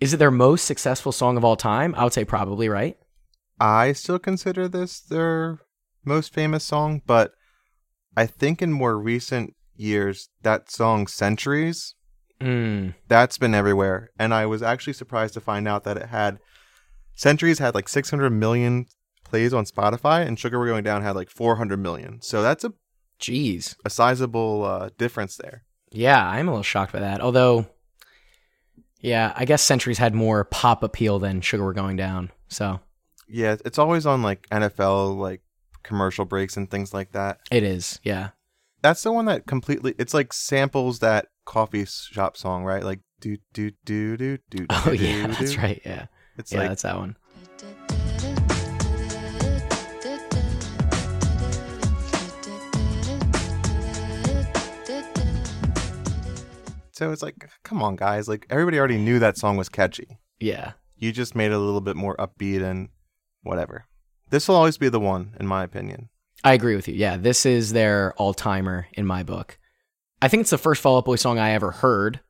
Is 0.00 0.12
it 0.12 0.18
their 0.18 0.30
most 0.30 0.64
successful 0.64 1.12
song 1.12 1.36
of 1.36 1.44
all 1.44 1.56
time? 1.56 1.94
I 1.96 2.04
would 2.04 2.12
say 2.12 2.24
probably, 2.24 2.68
right? 2.68 2.96
I 3.58 3.92
still 3.92 4.18
consider 4.18 4.68
this 4.68 5.00
their 5.00 5.60
most 6.04 6.34
famous 6.34 6.64
song, 6.64 7.00
but 7.06 7.32
I 8.16 8.26
think 8.26 8.60
in 8.60 8.72
more 8.72 8.98
recent 8.98 9.54
years, 9.76 10.28
that 10.42 10.70
song 10.70 11.06
Centuries, 11.06 11.94
Mm. 12.40 12.94
that's 13.08 13.38
been 13.38 13.54
everywhere. 13.54 14.10
And 14.18 14.34
I 14.34 14.44
was 14.44 14.62
actually 14.62 14.92
surprised 14.92 15.34
to 15.34 15.40
find 15.40 15.66
out 15.68 15.84
that 15.84 15.96
it 15.96 16.06
had 16.06 16.38
Centuries 17.14 17.60
had 17.60 17.74
like 17.76 17.88
600 17.88 18.28
million 18.30 18.86
plays 19.24 19.54
on 19.54 19.64
Spotify, 19.64 20.26
and 20.26 20.38
Sugar 20.38 20.58
We're 20.58 20.66
Going 20.66 20.84
Down 20.84 21.02
had 21.02 21.14
like 21.14 21.30
400 21.30 21.78
million. 21.78 22.20
So 22.22 22.42
that's 22.42 22.64
a, 22.64 22.72
Jeez. 23.20 23.76
a 23.84 23.90
sizable 23.90 24.64
uh, 24.64 24.90
difference 24.98 25.36
there. 25.36 25.62
Yeah, 25.94 26.26
I'm 26.26 26.48
a 26.48 26.50
little 26.50 26.62
shocked 26.62 26.92
by 26.92 27.00
that. 27.00 27.20
Although, 27.20 27.66
yeah, 29.00 29.32
I 29.36 29.44
guess 29.44 29.62
Centuries 29.62 29.98
had 29.98 30.14
more 30.14 30.44
pop 30.44 30.82
appeal 30.82 31.18
than 31.18 31.40
Sugar 31.40 31.64
We're 31.64 31.72
Going 31.72 31.96
Down. 31.96 32.30
So 32.48 32.80
Yeah, 33.28 33.56
it's 33.64 33.78
always 33.78 34.06
on 34.06 34.22
like 34.22 34.48
NFL 34.50 35.16
like 35.16 35.40
commercial 35.82 36.24
breaks 36.24 36.56
and 36.56 36.70
things 36.70 36.92
like 36.92 37.12
that. 37.12 37.38
it 37.50 37.62
is. 37.62 38.00
Yeah. 38.02 38.30
That's 38.82 39.02
the 39.02 39.12
one 39.12 39.24
that 39.26 39.46
completely 39.46 39.94
it's 39.98 40.12
like 40.12 40.32
samples 40.32 40.98
that 40.98 41.28
coffee 41.46 41.86
shop 41.86 42.36
song, 42.36 42.64
right? 42.64 42.82
Like 42.82 43.00
do 43.20 43.38
do 43.52 43.70
do 43.84 44.16
do 44.16 44.38
do. 44.50 44.66
Oh, 44.70 44.84
do, 44.90 44.94
yeah, 44.94 45.26
do, 45.26 45.32
that's 45.32 45.52
do. 45.54 45.60
right. 45.60 45.80
Yeah. 45.84 46.06
It's 46.36 46.52
yeah, 46.52 46.58
like 46.58 46.68
that's 46.70 46.82
that 46.82 46.98
one. 46.98 47.16
So 56.94 57.10
it's 57.10 57.22
like 57.22 57.50
come 57.64 57.82
on 57.82 57.96
guys, 57.96 58.28
like 58.28 58.46
everybody 58.50 58.78
already 58.78 58.98
knew 58.98 59.18
that 59.18 59.36
song 59.36 59.56
was 59.56 59.68
catchy. 59.68 60.18
Yeah. 60.38 60.72
You 60.96 61.10
just 61.10 61.34
made 61.34 61.50
it 61.50 61.54
a 61.54 61.58
little 61.58 61.80
bit 61.80 61.96
more 61.96 62.16
upbeat 62.16 62.62
and 62.62 62.88
whatever. 63.42 63.86
This 64.30 64.46
will 64.46 64.54
always 64.54 64.78
be 64.78 64.88
the 64.88 65.00
one 65.00 65.34
in 65.40 65.46
my 65.46 65.64
opinion. 65.64 66.08
I 66.44 66.52
agree 66.52 66.76
with 66.76 66.86
you. 66.86 66.94
Yeah, 66.94 67.16
this 67.16 67.46
is 67.46 67.72
their 67.72 68.12
all 68.14 68.32
timer 68.32 68.86
in 68.92 69.06
my 69.06 69.22
book. 69.22 69.58
I 70.22 70.28
think 70.28 70.42
it's 70.42 70.50
the 70.50 70.58
first 70.58 70.80
Fall 70.80 70.98
Out 70.98 71.04
Boy 71.04 71.16
song 71.16 71.38
I 71.38 71.50
ever 71.50 71.72
heard. 71.72 72.20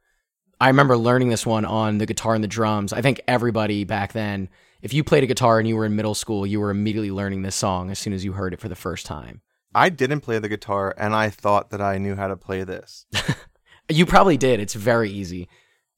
I 0.61 0.69
remember 0.69 0.97
learning 0.97 1.29
this 1.29 1.45
one 1.45 1.65
on 1.65 1.99
the 1.99 2.07
guitar 2.07 2.35
and 2.35 2.43
the 2.43 2.49
drums. 2.49 2.93
I 2.93 3.03
think 3.03 3.21
everybody 3.29 3.85
back 3.85 4.13
then, 4.13 4.49
if 4.83 4.95
you 4.95 5.05
played 5.05 5.25
a 5.25 5.29
guitar 5.29 5.59
and 5.59 5.69
you 5.69 5.77
were 5.77 5.85
in 5.85 5.95
middle 5.95 6.15
school, 6.15 6.47
you 6.47 6.61
were 6.61 6.71
immediately 6.71 7.11
learning 7.11 7.43
this 7.43 7.57
song 7.57 7.91
as 7.91 7.99
soon 7.99 8.13
as 8.13 8.25
you 8.25 8.33
heard 8.33 8.55
it 8.55 8.61
for 8.61 8.69
the 8.69 8.77
first 8.77 9.05
time. 9.05 9.43
I 9.75 9.91
didn't 9.91 10.21
play 10.21 10.39
the 10.39 10.49
guitar 10.49 10.95
and 10.97 11.15
I 11.15 11.29
thought 11.29 11.71
that 11.71 11.81
I 11.81 11.99
knew 11.99 12.15
how 12.15 12.29
to 12.29 12.37
play 12.37 12.65
this. 12.65 13.07
You 13.89 14.07
probably 14.07 14.37
did. 14.37 14.61
It's 14.61 14.75
very 14.75 15.11
easy. 15.11 15.49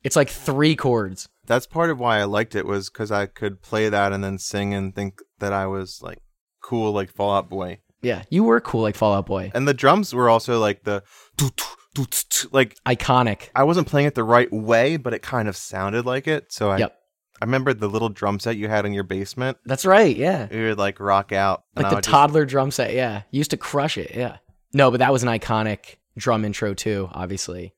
It's 0.03 0.17
like 0.17 0.29
three 0.29 0.77
chords. 0.77 1.29
That's 1.47 1.67
part 1.67 1.91
of 1.91 1.99
why 2.01 2.19
I 2.19 2.25
liked 2.25 2.55
it 2.55 2.67
was 2.67 2.89
cuz 2.89 3.11
I 3.13 3.27
could 3.27 3.63
play 3.63 3.89
that 3.89 4.13
and 4.13 4.23
then 4.23 4.39
sing 4.39 4.75
and 4.75 4.95
think 4.95 5.21
that 5.39 5.53
I 5.53 5.67
was 5.67 6.01
like 6.03 6.19
cool 6.63 6.93
like 6.93 7.11
Fall 7.13 7.37
Out 7.37 7.49
Boy. 7.49 7.81
Yeah, 8.03 8.23
you 8.31 8.45
were 8.45 8.61
cool 8.61 8.83
like 8.83 8.97
Fall 8.97 9.15
Out 9.15 9.27
Boy. 9.27 9.51
And 9.55 9.67
the 9.67 9.75
drums 9.75 10.13
were 10.15 10.29
also 10.29 10.59
like 10.61 10.85
the 10.85 11.03
like 12.53 12.77
Iconic. 12.85 13.49
I 13.55 13.65
wasn't 13.65 13.87
playing 13.89 14.07
it 14.07 14.15
the 14.15 14.25
right 14.25 14.53
way, 14.53 14.97
but 14.97 15.15
it 15.15 15.23
kind 15.23 15.49
of 15.49 15.57
sounded 15.57 16.05
like 16.07 16.27
it. 16.27 16.53
So 16.53 16.71
I 16.71 16.79
Yep. 16.79 16.97
I 17.41 17.45
remember 17.45 17.75
the 17.75 17.89
little 17.89 18.09
drum 18.09 18.41
set 18.41 18.57
you 18.57 18.69
had 18.69 18.87
in 18.87 18.95
your 18.95 19.05
basement. 19.05 19.59
That's 19.67 19.85
right. 19.85 20.17
Yeah. 20.17 20.49
It 20.51 20.69
would 20.69 20.79
like 20.79 20.99
rock 21.01 21.33
out. 21.33 21.65
Like 21.75 21.91
the 21.91 21.97
would 21.97 22.05
just- 22.05 22.11
toddler 22.11 22.45
drum 22.47 22.71
set. 22.71 22.95
Yeah. 22.95 23.23
You 23.31 23.39
used 23.39 23.51
to 23.51 23.57
crush 23.59 23.99
it. 23.99 24.13
Yeah. 24.15 24.39
No, 24.73 24.91
but 24.91 24.99
that 25.01 25.13
was 25.13 25.23
an 25.23 25.29
iconic 25.29 25.97
drum 26.17 26.45
intro 26.45 26.73
too, 26.75 27.09
obviously. 27.13 27.75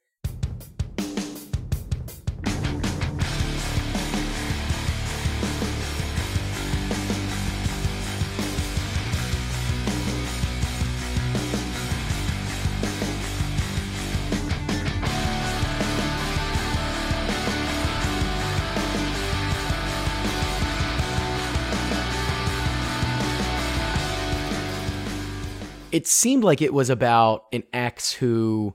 It 25.99 26.07
seemed 26.07 26.44
like 26.44 26.62
it 26.62 26.72
was 26.72 26.90
about 26.90 27.46
an 27.53 27.64
ex 27.72 28.12
who 28.12 28.72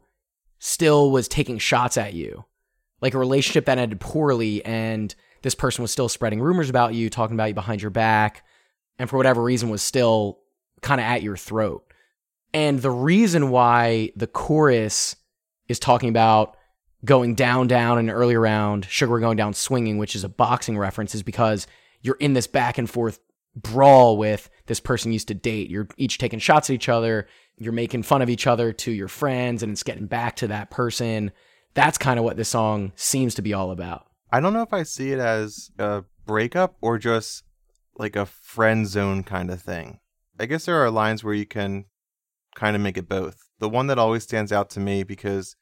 still 0.59 1.09
was 1.09 1.29
taking 1.29 1.57
shots 1.57 1.95
at 1.95 2.13
you, 2.13 2.43
like 2.99 3.13
a 3.13 3.17
relationship 3.17 3.63
that 3.63 3.77
ended 3.77 4.01
poorly, 4.01 4.63
and 4.65 5.15
this 5.41 5.55
person 5.55 5.83
was 5.83 5.89
still 5.89 6.09
spreading 6.09 6.41
rumors 6.41 6.69
about 6.69 6.93
you, 6.93 7.09
talking 7.09 7.37
about 7.37 7.45
you 7.45 7.53
behind 7.53 7.81
your 7.81 7.91
back, 7.91 8.43
and 8.99 9.09
for 9.09 9.15
whatever 9.15 9.41
reason 9.41 9.69
was 9.69 9.81
still 9.81 10.39
kind 10.81 10.99
of 10.99 11.05
at 11.05 11.23
your 11.23 11.37
throat. 11.37 11.85
And 12.53 12.81
the 12.81 12.91
reason 12.91 13.51
why 13.51 14.11
the 14.17 14.27
chorus 14.27 15.15
is 15.69 15.79
talking 15.79 16.09
about 16.09 16.57
going 17.05 17.35
down, 17.35 17.67
down 17.67 17.99
in 17.99 18.09
an 18.09 18.15
early 18.15 18.35
round, 18.35 18.83
Sugar 18.83 19.17
going 19.19 19.37
down 19.37 19.53
swinging, 19.53 19.97
which 19.97 20.13
is 20.13 20.25
a 20.25 20.29
boxing 20.29 20.77
reference, 20.77 21.15
is 21.15 21.23
because 21.23 21.67
you're 22.01 22.17
in 22.19 22.33
this 22.33 22.47
back 22.47 22.77
and 22.77 22.89
forth 22.89 23.21
brawl 23.55 24.17
with 24.17 24.49
this 24.65 24.79
person 24.79 25.11
used 25.11 25.27
to 25.27 25.33
date. 25.33 25.69
You're 25.69 25.87
each 25.97 26.17
taking 26.17 26.39
shots 26.39 26.69
at 26.69 26.73
each 26.73 26.89
other. 26.89 27.27
You're 27.57 27.73
making 27.73 28.03
fun 28.03 28.21
of 28.21 28.29
each 28.29 28.47
other 28.47 28.73
to 28.73 28.91
your 28.91 29.07
friends, 29.07 29.61
and 29.61 29.71
it's 29.71 29.83
getting 29.83 30.07
back 30.07 30.35
to 30.37 30.47
that 30.47 30.71
person. 30.71 31.31
That's 31.73 31.97
kind 31.97 32.19
of 32.19 32.25
what 32.25 32.37
this 32.37 32.49
song 32.49 32.91
seems 32.95 33.35
to 33.35 33.41
be 33.41 33.53
all 33.53 33.71
about. 33.71 34.07
I 34.31 34.39
don't 34.39 34.53
know 34.53 34.63
if 34.63 34.73
I 34.73 34.83
see 34.83 35.11
it 35.11 35.19
as 35.19 35.69
a 35.77 36.03
breakup 36.25 36.75
or 36.81 36.97
just 36.97 37.43
like 37.95 38.15
a 38.15 38.25
friend 38.25 38.87
zone 38.87 39.23
kind 39.23 39.51
of 39.51 39.61
thing. 39.61 39.99
I 40.39 40.45
guess 40.45 40.65
there 40.65 40.83
are 40.83 40.89
lines 40.89 41.23
where 41.23 41.33
you 41.33 41.45
can 41.45 41.85
kind 42.55 42.75
of 42.75 42.81
make 42.81 42.97
it 42.97 43.07
both. 43.07 43.37
The 43.59 43.69
one 43.69 43.87
that 43.87 43.99
always 43.99 44.23
stands 44.23 44.51
out 44.51 44.69
to 44.71 44.79
me 44.79 45.03
because 45.03 45.55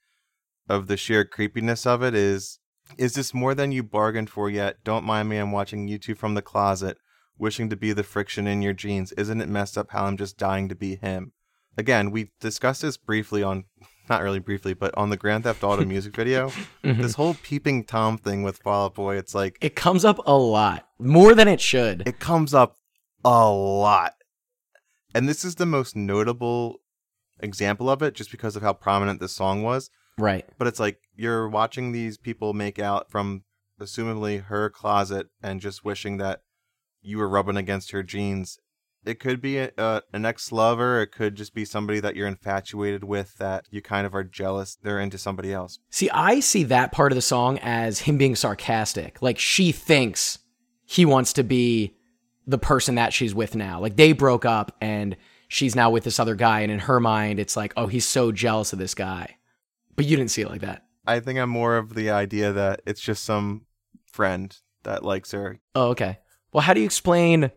of 0.70 0.88
the 0.88 0.98
sheer 0.98 1.26
creepiness 1.26 1.86
of 1.86 2.02
it 2.04 2.16
is 2.16 2.60
is 2.98 3.14
this 3.14 3.34
more 3.34 3.56
than 3.56 3.72
you 3.72 3.84
bargained 3.84 4.30
for 4.30 4.50
yet? 4.50 4.84
Don't 4.84 5.06
mind 5.06 5.30
me, 5.30 5.38
I'm 5.38 5.52
watching 5.52 5.88
you 5.88 5.98
two 5.98 6.16
from 6.16 6.34
the 6.34 6.42
closet, 6.42 6.98
wishing 7.42 7.70
to 7.70 7.76
be 7.76 7.92
the 7.92 8.04
friction 8.04 8.48
in 8.48 8.62
your 8.62 8.74
jeans. 8.74 9.12
Isn't 9.14 9.42
it 9.42 9.50
messed 9.50 9.78
up 9.78 9.90
how 9.92 10.06
I'm 10.06 10.16
just 10.16 10.38
dying 10.38 10.70
to 10.70 10.76
be 10.76 10.96
him? 10.96 11.34
Again, 11.78 12.12
we 12.12 12.32
discussed 12.40 12.84
this 12.84 12.98
briefly 12.98 13.42
on 13.44 13.66
not 14.10 14.22
really 14.22 14.40
briefly, 14.40 14.74
but 14.74 14.96
on 14.98 15.10
the 15.10 15.18
Grand 15.18 15.44
Theft 15.44 15.64
Auto 15.64 15.84
music 15.94 16.16
video. 16.16 16.50
Mm-hmm. 16.84 17.02
This 17.02 17.16
whole 17.16 17.36
peeping 17.44 17.84
Tom 17.86 18.18
thing 18.18 18.44
with 18.44 18.60
Fall 18.60 18.86
Out 18.86 18.96
Boy, 18.96 19.18
it's 19.18 19.34
like 19.34 19.58
It 19.62 19.76
comes 19.76 20.06
up 20.06 20.20
a 20.26 20.38
lot, 20.38 20.88
more 21.00 21.34
than 21.34 21.48
it 21.48 21.60
should. 21.60 22.04
it 22.08 22.20
comes 22.20 22.54
up 22.54 22.78
a 23.26 23.50
lot. 23.50 24.14
And 25.14 25.28
this 25.28 25.44
is 25.44 25.56
the 25.56 25.66
most 25.66 25.96
notable 25.96 26.80
example 27.40 27.90
of 27.90 28.02
it 28.02 28.14
just 28.14 28.32
because 28.32 28.56
of 28.56 28.62
how 28.62 28.74
prominent 28.74 29.20
this 29.20 29.32
song 29.34 29.64
was. 29.64 29.90
right. 30.18 30.46
But 30.58 30.68
it's 30.68 30.80
like 30.80 31.00
you're 31.16 31.50
watching 31.50 31.92
these 31.92 32.18
people 32.18 32.54
make 32.54 32.80
out 32.80 33.10
from 33.10 33.44
assumably 33.80 34.44
her 34.44 34.70
closet 34.70 35.28
and 35.42 35.60
just 35.60 35.84
wishing 35.84 36.18
that 36.18 36.42
you 37.02 37.18
were 37.18 37.30
rubbing 37.30 37.58
against 37.58 37.92
her 37.92 38.04
jeans. 38.04 38.60
It 39.04 39.20
could 39.20 39.42
be 39.42 39.58
a, 39.58 39.72
a, 39.78 40.04
an 40.14 40.26
ex 40.26 40.52
lover. 40.52 41.02
It 41.02 41.12
could 41.12 41.36
just 41.36 41.56
be 41.56 41.66
somebody 41.66 42.00
that 42.00 42.16
you're 42.16 42.28
infatuated 42.28 43.04
with 43.04 43.36
that 43.38 43.66
you 43.72 43.82
kind 43.82 44.06
of 44.06 44.14
are 44.14 44.24
jealous 44.24 44.78
they're 44.82 45.00
into 45.00 45.18
somebody 45.18 45.52
else. 45.52 45.80
See, 45.90 46.10
I 46.12 46.40
see 46.40 46.64
that 46.66 46.92
part 46.92 47.12
of 47.12 47.16
the 47.16 47.22
song 47.22 47.58
as 47.60 48.00
him 48.00 48.18
being 48.18 48.36
sarcastic. 48.36 49.22
Like 49.22 49.40
she 49.40 49.72
thinks 49.72 50.40
he 50.86 51.06
wants 51.06 51.34
to 51.34 51.44
be 51.44 51.96
the 52.46 52.60
person 52.60 52.96
that 52.96 53.14
she's 53.14 53.34
with 53.34 53.56
now. 53.56 53.80
Like 53.80 53.96
they 53.96 54.14
broke 54.14 54.46
up 54.46 54.76
and 54.82 55.18
she's 55.48 55.76
now 55.76 55.90
with 55.90 56.04
this 56.04 56.20
other 56.20 56.36
guy. 56.36 56.62
And 56.62 56.72
in 56.72 56.80
her 56.80 57.00
mind, 57.00 57.40
it's 57.40 57.58
like, 57.58 57.74
oh, 57.78 57.88
he's 57.88 58.06
so 58.06 58.32
jealous 58.32 58.72
of 58.72 58.80
this 58.80 58.94
guy. 58.94 59.38
But 59.96 60.06
you 60.06 60.16
didn't 60.16 60.32
see 60.32 60.42
it 60.42 60.50
like 60.50 60.62
that. 60.62 60.84
I 61.06 61.20
think 61.20 61.40
I'm 61.40 61.50
more 61.50 61.78
of 61.78 61.96
the 61.96 62.12
idea 62.12 62.54
that 62.54 62.82
it's 62.86 63.02
just 63.02 63.24
some 63.24 63.66
friend 64.06 64.56
that 64.84 65.04
likes 65.04 65.32
her. 65.32 65.60
Oh, 65.76 65.90
okay. 65.90 66.20
Well, 66.54 66.62
how 66.62 66.74
do 66.74 66.80
you 66.82 66.86
explain? 66.86 67.52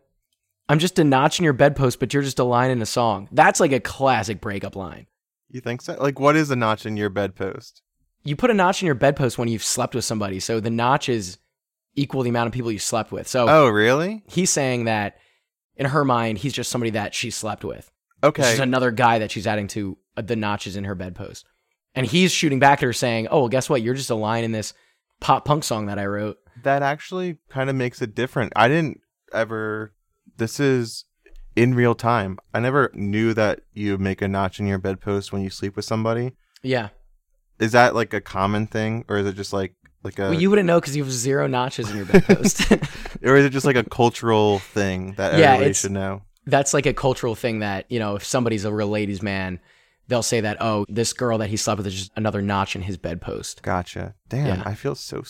I'm 0.69 0.79
just 0.79 0.99
a 0.99 1.05
notch 1.05 1.39
in 1.39 1.45
your 1.45 1.53
bedpost, 1.53 2.01
but 2.01 2.15
you're 2.15 2.23
just 2.23 2.39
a 2.39 2.45
line 2.45 2.71
in 2.71 2.81
a 2.81 2.87
song. 2.87 3.29
That's 3.33 3.61
like 3.61 3.73
a 3.73 3.81
classic 3.81 4.41
breakup 4.41 4.77
line. 4.77 5.07
You 5.51 5.61
think 5.61 5.83
so? 5.83 5.95
Like, 6.01 6.19
what 6.19 6.37
is 6.37 6.51
a 6.51 6.57
notch 6.57 6.87
in 6.87 6.97
your 6.97 7.11
bedpost? 7.11 7.83
You 8.25 8.35
put 8.37 8.51
a 8.51 8.55
notch 8.55 8.83
in 8.83 8.87
your 8.87 8.95
bedpost 8.95 9.37
when 9.37 9.49
you've 9.49 9.63
slept 9.65 9.95
with 9.95 10.05
somebody. 10.05 10.41
So 10.41 10.59
the 10.61 10.71
notch 10.71 11.09
is 11.09 11.39
equal 11.95 12.23
the 12.23 12.31
amount 12.31 12.47
of 12.47 12.53
people 12.55 12.73
you 12.73 12.79
slept 12.79 13.13
with. 13.13 13.29
So 13.29 13.47
Oh, 13.49 13.69
really? 13.69 14.23
he's 14.27 14.51
saying 14.51 14.87
that 14.87 15.19
in 15.77 15.87
her 15.87 16.05
mind, 16.05 16.39
he's 16.39 16.53
just 16.55 16.71
somebody 16.71 16.91
that 16.93 17.15
she 17.15 17.31
slept 17.31 17.63
with. 17.65 17.91
Okay. 18.23 18.43
Just 18.43 18.59
another 18.61 18.91
guy 18.91 19.19
that 19.19 19.31
she's 19.31 19.47
adding 19.47 19.69
to 19.69 19.99
uh, 20.17 20.23
the 20.23 20.35
notches 20.37 20.77
in 20.77 20.85
her 20.85 20.95
bedpost. 20.95 21.45
And 21.95 22.07
he's 22.07 22.33
shooting 22.33 22.59
back 22.59 22.79
at 22.79 22.85
her 22.87 22.93
saying, 22.95 23.29
Oh, 23.31 23.41
well, 23.41 23.49
guess 23.49 23.69
what? 23.69 23.83
You're 23.83 23.95
just 23.95 24.11
a 24.11 24.15
line 24.15 24.45
in 24.45 24.53
this 24.53 24.73
pop 25.21 25.45
punk 25.45 25.63
song 25.63 25.87
that 25.87 25.99
I 25.99 26.07
wrote. 26.07 26.39
That 26.63 26.83
actually 26.83 27.39
kind 27.49 27.69
of 27.71 27.77
makes 27.77 28.01
it 28.03 28.15
different. 28.15 28.53
I 28.57 28.69
didn't 28.69 29.01
ever. 29.33 29.93
This 30.37 30.59
is 30.59 31.05
in 31.57 31.75
real 31.75 31.95
time. 31.95 32.39
I 32.53 32.61
never 32.61 32.91
knew 32.95 33.35
that 33.35 33.61
you 33.73 33.99
make 33.99 34.23
a 34.23 34.29
notch 34.29 34.59
in 34.59 34.67
your 34.67 34.79
bedpost 34.79 35.33
when 35.33 35.43
you 35.43 35.51
sleep 35.51 35.77
with 35.77 35.85
somebody. 35.85 36.33
Yeah. 36.63 36.89
Is 37.59 37.73
that 37.73 37.95
like 37.95 38.13
a 38.13 38.21
common 38.21 38.67
thing, 38.67 39.05
or 39.09 39.19
is 39.19 39.27
it 39.27 39.37
just 39.37 39.53
like 39.53 39.75
like 40.03 40.19
a, 40.19 40.23
well, 40.25 40.35
you 40.35 40.51
wouldn't 40.51 40.67
know 40.67 40.81
because 40.81 40.97
you 40.97 41.03
have 41.03 41.13
zero 41.13 41.47
notches 41.47 41.91
in 41.91 41.97
your 41.97 42.07
bedpost. 42.07 42.71
or 43.23 43.37
is 43.37 43.47
it 43.47 43.51
just 43.51 43.65
like 43.65 43.77
a 43.77 43.85
cultural 43.85 44.59
thing 44.59 45.15
that 45.15 45.39
Yeah, 45.39 45.53
everybody 45.53 45.73
should 45.73 45.93
know? 45.93 46.23
That's 46.47 46.75
like 46.75 46.85
a 46.85 46.93
cultural 46.93 47.35
thing 47.35 47.61
that, 47.61 47.87
you 47.91 47.99
know, 47.99 48.17
if 48.17 48.25
somebody's 48.25 48.67
a 48.67 48.73
real 48.73 48.89
ladies' 48.89 49.23
man, 49.23 49.61
they'll 50.09 50.23
say 50.23 50.43
that, 50.43 50.59
oh, 50.61 50.85
this 50.91 51.15
girl 51.15 51.39
that 51.39 51.49
he 51.49 51.57
slept 51.57 51.79
with 51.79 51.87
is 51.87 51.95
just 51.95 52.13
another 52.17 52.43
notch 52.43 52.77
in 52.77 52.83
his 52.83 52.99
bedpost. 52.99 53.63
Gotcha. 53.63 54.15
Damn, 54.29 54.47
Yeah. 54.47 54.63
I 54.67 54.75
feel 54.75 54.95
so 54.95 55.23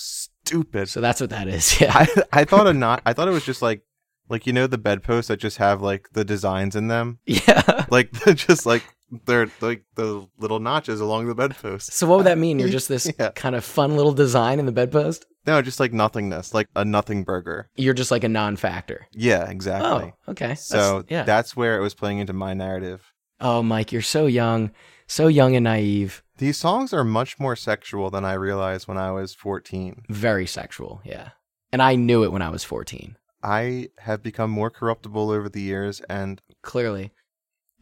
stupid. 0.44 0.88
So 0.88 1.00
that's 1.00 1.20
what 1.20 1.30
that 1.30 1.48
is. 1.48 1.80
Yeah. 1.80 1.92
I 1.94 2.08
I 2.32 2.44
thought 2.44 2.66
a 2.66 2.72
not. 2.72 3.02
I 3.06 3.12
thought 3.12 3.28
it 3.28 3.32
was 3.32 3.44
just 3.44 3.62
like 3.62 3.82
like 4.28 4.46
you 4.46 4.52
know 4.52 4.66
the 4.66 4.78
bedposts 4.78 5.28
that 5.28 5.38
just 5.38 5.58
have 5.58 5.82
like 5.82 6.08
the 6.12 6.24
designs 6.24 6.76
in 6.76 6.88
them, 6.88 7.18
yeah. 7.26 7.86
like 7.90 8.12
just 8.34 8.66
like 8.66 8.82
they're 9.26 9.48
like 9.60 9.84
the 9.96 10.26
little 10.38 10.60
notches 10.60 11.00
along 11.00 11.26
the 11.26 11.34
bedpost. 11.34 11.92
So 11.92 12.06
what 12.06 12.16
would 12.18 12.26
that 12.26 12.38
mean? 12.38 12.58
You're 12.58 12.68
just 12.70 12.88
this 12.88 13.10
Yeah. 13.18 13.30
kind 13.30 13.54
of 13.54 13.64
fun 13.64 13.96
little 13.96 14.12
design 14.12 14.58
in 14.58 14.66
the 14.66 14.72
bedpost? 14.72 15.26
No, 15.46 15.60
just 15.60 15.78
like 15.78 15.92
nothingness, 15.92 16.54
like 16.54 16.68
a 16.74 16.84
nothing 16.86 17.22
burger. 17.22 17.68
You're 17.76 17.92
just 17.94 18.10
like 18.10 18.24
a 18.24 18.30
non-factor. 18.30 19.06
Yeah, 19.12 19.48
exactly. 19.50 20.12
Oh, 20.26 20.30
okay. 20.32 20.54
So 20.54 20.76
That's- 20.76 21.04
yeah. 21.10 21.22
that's 21.24 21.54
where 21.54 21.76
it 21.78 21.82
was 21.82 21.94
playing 21.94 22.18
into 22.18 22.32
my 22.32 22.54
narrative. 22.54 23.12
oh, 23.40 23.62
Mike, 23.62 23.92
you're 23.92 24.00
so 24.00 24.24
young, 24.24 24.70
so 25.06 25.28
young 25.28 25.54
and 25.56 25.64
naive. 25.64 26.22
These 26.38 26.56
songs 26.56 26.92
are 26.92 27.04
much 27.04 27.38
more 27.38 27.56
sexual 27.56 28.10
than 28.10 28.24
I 28.24 28.34
realized 28.34 28.88
when 28.88 28.98
I 28.98 29.12
was 29.12 29.34
14. 29.34 30.04
Very 30.08 30.46
sexual. 30.46 31.00
Yeah. 31.04 31.30
And 31.72 31.82
I 31.82 31.94
knew 31.94 32.24
it 32.24 32.32
when 32.32 32.42
I 32.42 32.50
was 32.50 32.64
14. 32.64 33.16
I 33.42 33.88
have 33.98 34.22
become 34.22 34.50
more 34.50 34.70
corruptible 34.70 35.30
over 35.30 35.48
the 35.48 35.60
years, 35.60 36.00
and 36.08 36.40
Clearly. 36.62 37.12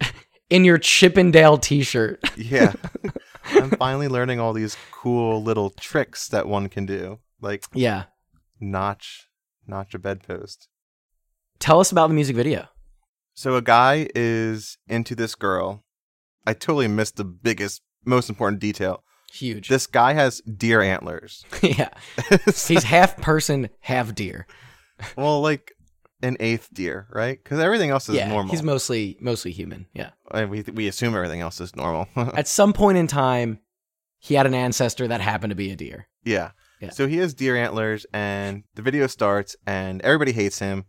in 0.50 0.64
your 0.64 0.76
Chippendale 0.76 1.56
t-shirt. 1.56 2.20
yeah, 2.36 2.72
I'm 3.44 3.70
finally 3.70 4.08
learning 4.08 4.40
all 4.40 4.52
these 4.52 4.76
cool 4.90 5.42
little 5.42 5.70
tricks 5.70 6.28
that 6.28 6.48
one 6.48 6.68
can 6.68 6.84
do, 6.84 7.20
like 7.40 7.64
yeah. 7.72 8.04
notch, 8.60 9.28
notch 9.66 9.94
a 9.94 9.98
bedpost. 10.00 10.68
Tell 11.60 11.78
us 11.78 11.92
about 11.92 12.08
the 12.08 12.14
music 12.14 12.34
video. 12.34 12.68
So 13.34 13.54
a 13.54 13.62
guy 13.62 14.08
is 14.14 14.78
into 14.88 15.14
this 15.14 15.34
girl. 15.36 15.84
I 16.46 16.54
totally 16.54 16.88
missed 16.88 17.16
the 17.16 17.24
biggest, 17.24 17.82
most 18.04 18.28
important 18.28 18.60
detail. 18.60 19.02
Huge. 19.32 19.68
This 19.68 19.86
guy 19.86 20.12
has 20.12 20.40
deer 20.40 20.82
antlers. 20.82 21.44
yeah. 21.62 21.88
He's 22.46 22.84
half 22.84 23.16
person, 23.16 23.70
half 23.80 24.14
deer. 24.14 24.46
well, 25.16 25.40
like 25.40 25.72
an 26.22 26.36
eighth 26.38 26.68
deer, 26.72 27.08
right? 27.10 27.42
Because 27.42 27.58
everything 27.58 27.90
else 27.90 28.08
is 28.08 28.16
yeah. 28.16 28.28
normal. 28.28 28.50
He's 28.52 28.62
mostly 28.62 29.16
mostly 29.20 29.50
human. 29.52 29.86
Yeah. 29.94 30.10
Uh, 30.30 30.46
we 30.48 30.62
we 30.62 30.86
assume 30.86 31.14
everything 31.14 31.40
else 31.40 31.60
is 31.60 31.74
normal. 31.74 32.08
At 32.16 32.46
some 32.46 32.72
point 32.72 32.98
in 32.98 33.06
time, 33.06 33.58
he 34.18 34.34
had 34.34 34.46
an 34.46 34.54
ancestor 34.54 35.08
that 35.08 35.20
happened 35.20 35.50
to 35.50 35.56
be 35.56 35.70
a 35.70 35.76
deer. 35.76 36.08
yeah. 36.24 36.50
Yeah. 36.80 36.90
So 36.90 37.06
he 37.06 37.18
has 37.18 37.32
deer 37.32 37.56
antlers, 37.56 38.06
and 38.12 38.64
the 38.74 38.82
video 38.82 39.06
starts, 39.06 39.54
and 39.64 40.02
everybody 40.02 40.32
hates 40.32 40.58
him. 40.58 40.84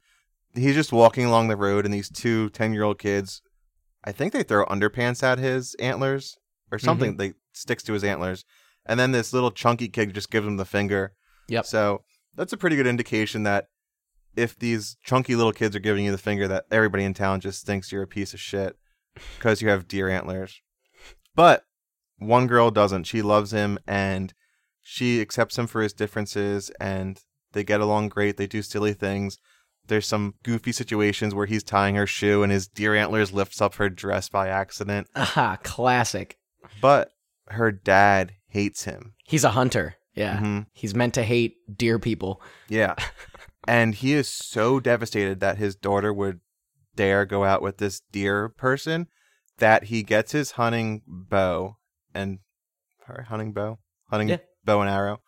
He's 0.56 0.74
just 0.74 0.92
walking 0.92 1.24
along 1.24 1.50
the 1.50 1.56
road, 1.56 1.86
and 1.86 1.94
these 1.94 2.10
two 2.10 2.50
10 2.50 2.74
year 2.74 2.82
old 2.82 2.98
kids, 2.98 3.44
I 4.04 4.12
think 4.12 4.34
they 4.34 4.44
throw 4.44 4.66
underpants 4.66 5.24
at 5.24 5.40
his 5.40 5.76
antlers 5.76 6.38
or 6.72 6.78
Mm-hmm. 6.78 6.86
something. 6.86 7.18
They 7.18 7.34
sticks 7.54 7.84
to 7.84 7.94
his 7.94 8.04
antlers, 8.04 8.46
and 8.86 9.00
then 9.00 9.12
this 9.12 9.32
little 9.34 9.52
chunky 9.52 9.88
kid 9.88 10.14
just 10.14 10.32
gives 10.32 10.48
him 10.48 10.58
the 10.58 10.66
finger. 10.66 11.14
Yep. 11.50 11.66
So 11.66 12.04
that's 12.36 12.54
a 12.54 12.58
pretty 12.58 12.76
good 12.76 12.88
indication 12.88 13.44
that 13.44 13.68
if 14.36 14.58
these 14.58 14.98
chunky 15.04 15.36
little 15.36 15.52
kids 15.54 15.76
are 15.76 15.80
giving 15.80 16.06
you 16.06 16.12
the 16.12 16.18
finger, 16.18 16.48
that 16.48 16.66
everybody 16.72 17.04
in 17.04 17.14
town 17.14 17.40
just 17.42 17.66
thinks 17.66 17.92
you're 17.92 18.02
a 18.04 18.08
piece 18.08 18.34
of 18.34 18.40
shit 18.40 18.76
because 19.38 19.62
you 19.62 19.70
have 19.70 19.88
deer 19.88 20.10
antlers. 20.10 20.60
But 21.36 21.64
one 22.18 22.48
girl 22.48 22.72
doesn't. 22.72 23.04
She 23.04 23.22
loves 23.22 23.52
him 23.52 23.78
and 23.88 24.34
she 24.82 25.22
accepts 25.22 25.58
him 25.58 25.68
for 25.68 25.82
his 25.84 25.94
differences 25.94 26.72
and 26.80 27.20
they 27.52 27.64
get 27.64 27.82
along 27.82 28.10
great. 28.10 28.38
They 28.38 28.48
do 28.48 28.64
silly 28.64 28.94
things. 28.94 29.38
There's 29.88 30.08
some 30.08 30.36
goofy 30.44 30.72
situations 30.72 31.36
where 31.36 31.46
he's 31.46 31.64
tying 31.64 31.96
her 31.96 32.08
shoe 32.08 32.42
and 32.44 32.52
his 32.52 32.68
deer 32.68 32.96
antlers 32.96 33.34
lifts 33.34 33.62
up 33.62 33.76
her 33.76 33.90
dress 33.90 34.30
by 34.30 34.48
accident. 34.48 35.08
Aha, 35.16 35.58
classic. 35.64 36.38
But 36.82 37.12
her 37.48 37.72
dad 37.72 38.34
hates 38.48 38.86
him. 38.86 39.14
He's 39.26 39.44
a 39.44 39.50
hunter. 39.52 39.96
Yeah. 40.16 40.38
Mhm. 40.40 40.68
He's 40.74 40.96
meant 40.96 41.14
to 41.16 41.24
hate 41.24 41.56
deer 41.78 42.00
people. 42.00 42.42
Yeah. 42.70 42.96
and 43.68 43.96
he 43.96 44.14
is 44.14 44.30
so 44.30 44.80
devastated 44.80 45.40
that 45.42 45.58
his 45.58 45.76
daughter 45.76 46.14
would 46.14 46.40
dare 46.96 47.26
go 47.26 47.44
out 47.44 47.62
with 47.62 47.78
this 47.78 48.02
deer 48.12 48.48
person 48.50 49.08
that 49.58 49.86
he 49.86 50.04
gets 50.04 50.32
his 50.32 50.52
hunting 50.52 51.02
bow 51.08 51.78
and 52.14 52.40
or 53.10 53.24
hunting 53.24 53.52
bow, 53.52 53.80
hunting 54.10 54.30
Yeah. 54.30 54.38
bow 54.64 54.82
and 54.82 54.90
arrow, 54.90 55.22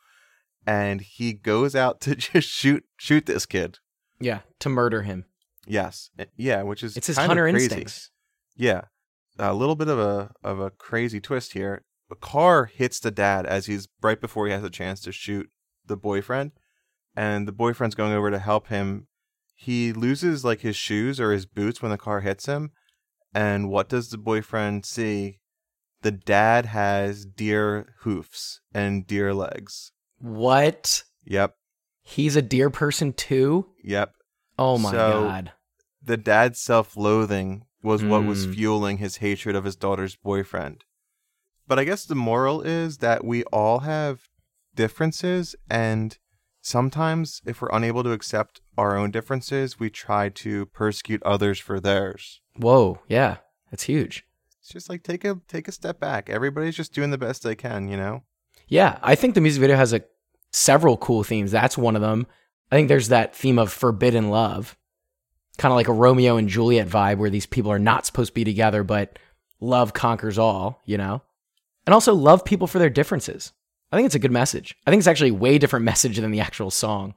and 0.65 1.01
he 1.01 1.33
goes 1.33 1.75
out 1.75 1.99
to 2.01 2.15
just 2.15 2.47
shoot 2.47 2.85
shoot 2.97 3.25
this 3.25 3.45
kid. 3.45 3.79
Yeah. 4.19 4.39
To 4.59 4.69
murder 4.69 5.01
him. 5.03 5.25
Yes, 5.67 6.11
Uh, 6.19 6.25
yeah, 6.37 6.61
which 6.61 6.83
is 6.83 6.95
It's 6.95 7.07
his 7.07 7.17
hunter 7.17 7.47
instincts. 7.47 8.11
Yeah. 8.55 8.81
A 9.39 9.53
little 9.53 9.75
bit 9.75 9.87
of 9.87 9.99
a 9.99 10.31
of 10.43 10.59
a 10.59 10.69
crazy 10.69 11.19
twist 11.19 11.53
here. 11.53 11.83
A 12.11 12.15
car 12.15 12.65
hits 12.65 12.99
the 12.99 13.11
dad 13.11 13.45
as 13.47 13.65
he's 13.65 13.87
right 14.01 14.21
before 14.21 14.45
he 14.45 14.53
has 14.53 14.63
a 14.63 14.69
chance 14.69 15.01
to 15.01 15.11
shoot 15.11 15.49
the 15.85 15.97
boyfriend, 15.97 16.51
and 17.15 17.47
the 17.47 17.51
boyfriend's 17.51 17.95
going 17.95 18.13
over 18.13 18.29
to 18.29 18.39
help 18.39 18.67
him. 18.67 19.07
He 19.55 19.91
loses 19.91 20.45
like 20.45 20.61
his 20.61 20.75
shoes 20.75 21.19
or 21.19 21.31
his 21.31 21.45
boots 21.47 21.81
when 21.81 21.91
the 21.91 21.97
car 21.97 22.21
hits 22.21 22.45
him, 22.45 22.71
and 23.33 23.69
what 23.69 23.89
does 23.89 24.09
the 24.09 24.17
boyfriend 24.19 24.85
see? 24.85 25.39
The 26.01 26.11
dad 26.11 26.67
has 26.67 27.25
deer 27.25 27.95
hoofs 28.01 28.61
and 28.73 29.07
deer 29.07 29.33
legs. 29.33 29.91
What? 30.19 31.03
Yep, 31.23 31.55
He's 32.05 32.35
a 32.37 32.41
deer 32.41 32.69
person 32.69 33.11
too? 33.13 33.67
yep. 33.83 34.13
Oh 34.57 34.77
my 34.77 34.91
So- 34.91 35.23
god. 35.23 35.51
The 36.01 36.15
dad's 36.17 36.61
self-loathing 36.61 37.65
was 37.81 38.03
what 38.03 38.23
was 38.23 38.45
Mm. 38.47 38.53
fueling 38.53 38.97
his 38.99 39.17
hatred 39.17 39.55
of 39.55 39.63
his 39.65 39.75
daughter's 39.75 40.15
boyfriend. 40.15 40.85
But 41.67 41.79
I 41.79 41.83
guess 41.83 42.05
the 42.05 42.15
moral 42.15 42.61
is 42.61 42.99
that 42.99 43.25
we 43.25 43.43
all 43.45 43.79
have 43.79 44.21
differences 44.75 45.55
and 45.69 46.17
sometimes 46.61 47.41
if 47.45 47.61
we're 47.61 47.69
unable 47.71 48.03
to 48.03 48.11
accept 48.11 48.61
our 48.77 48.95
own 48.95 49.11
differences, 49.11 49.79
we 49.79 49.89
try 49.89 50.29
to 50.29 50.65
persecute 50.67 51.21
others 51.23 51.59
for 51.59 51.79
theirs. 51.79 52.41
Whoa, 52.55 52.99
yeah. 53.07 53.37
That's 53.71 53.83
huge. 53.83 54.25
It's 54.59 54.69
just 54.69 54.89
like 54.89 55.03
take 55.03 55.25
a 55.25 55.39
take 55.47 55.67
a 55.67 55.71
step 55.71 55.99
back. 55.99 56.29
Everybody's 56.29 56.75
just 56.75 56.93
doing 56.93 57.11
the 57.11 57.17
best 57.17 57.43
they 57.43 57.55
can, 57.55 57.87
you 57.87 57.97
know? 57.97 58.23
Yeah, 58.67 58.99
I 59.03 59.15
think 59.15 59.35
the 59.35 59.41
music 59.41 59.61
video 59.61 59.75
has 59.75 59.93
a 59.93 60.01
several 60.55 60.97
cool 60.97 61.23
themes. 61.23 61.51
That's 61.51 61.77
one 61.77 61.95
of 61.95 62.01
them. 62.01 62.27
I 62.71 62.75
think 62.75 62.87
there's 62.87 63.09
that 63.09 63.35
theme 63.35 63.59
of 63.59 63.71
forbidden 63.71 64.29
love, 64.29 64.77
kind 65.57 65.71
of 65.71 65.75
like 65.75 65.87
a 65.87 65.93
Romeo 65.93 66.37
and 66.37 66.49
Juliet 66.49 66.87
vibe, 66.87 67.17
where 67.17 67.29
these 67.29 67.45
people 67.45 67.71
are 67.71 67.79
not 67.79 68.05
supposed 68.05 68.29
to 68.29 68.33
be 68.33 68.43
together, 68.43 68.83
but 68.83 69.19
love 69.59 69.93
conquers 69.93 70.37
all. 70.37 70.81
You 70.85 70.97
know, 70.97 71.21
and 71.85 71.93
also 71.93 72.13
love 72.13 72.45
people 72.45 72.67
for 72.67 72.79
their 72.79 72.89
differences. 72.89 73.51
I 73.91 73.97
think 73.97 74.07
it's 74.07 74.15
a 74.15 74.19
good 74.19 74.31
message. 74.31 74.75
I 74.87 74.89
think 74.89 74.99
it's 74.99 75.07
actually 75.07 75.29
a 75.29 75.35
way 75.35 75.57
different 75.57 75.85
message 75.91 76.17
than 76.17 76.31
the 76.31 76.39
actual 76.39 76.71
song, 76.71 77.13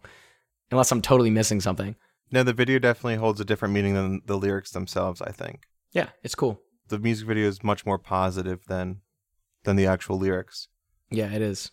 unless 0.71 0.93
I'm 0.93 1.03
totally 1.03 1.31
missing 1.31 1.61
something. 1.61 1.97
No, 2.31 2.43
the 2.43 2.53
video 2.53 2.79
definitely 2.79 3.17
holds 3.17 3.41
a 3.41 3.45
different 3.45 3.73
meaning 3.73 3.95
than 3.95 4.21
the 4.27 4.37
lyrics 4.37 4.71
themselves, 4.71 5.23
I 5.23 5.31
think. 5.31 5.63
Yeah, 5.93 6.09
it's 6.23 6.35
cool. 6.35 6.61
The 6.89 6.99
music 6.99 7.27
video 7.27 7.49
is 7.49 7.63
much 7.63 7.87
more 7.87 7.99
positive 7.99 8.67
than 8.67 9.01
than 9.65 9.77
the 9.77 9.87
actual 9.87 10.19
lyrics. 10.19 10.69
Yeah, 11.11 11.33
it 11.33 11.41
is. 11.41 11.71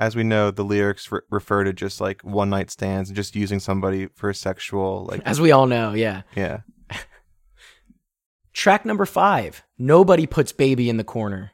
As 0.00 0.16
we 0.16 0.24
know, 0.24 0.50
the 0.50 0.64
lyrics 0.64 1.12
re- 1.12 1.20
refer 1.30 1.62
to 1.62 1.74
just 1.74 2.00
like 2.00 2.22
one 2.22 2.48
night 2.48 2.70
stands 2.70 3.10
and 3.10 3.16
just 3.16 3.36
using 3.36 3.60
somebody 3.60 4.06
for 4.06 4.32
sexual, 4.32 5.04
like, 5.04 5.20
As 5.26 5.40
we 5.40 5.52
all 5.52 5.66
know, 5.66 5.92
yeah. 5.92 6.22
yeah. 6.34 6.60
Track 8.54 8.86
number 8.86 9.04
five 9.04 9.62
Nobody 9.78 10.26
Puts 10.26 10.52
Baby 10.52 10.88
in 10.88 10.96
the 10.96 11.04
Corner. 11.04 11.52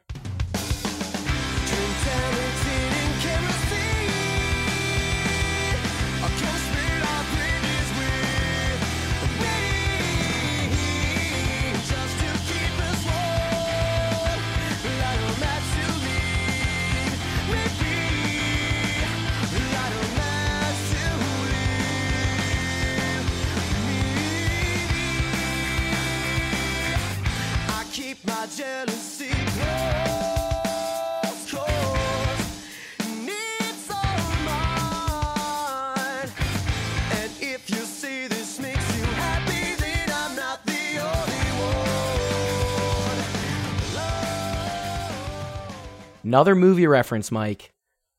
Another 46.37 46.53
movie 46.53 46.85
reference, 46.85 47.31
Mike. 47.31 47.73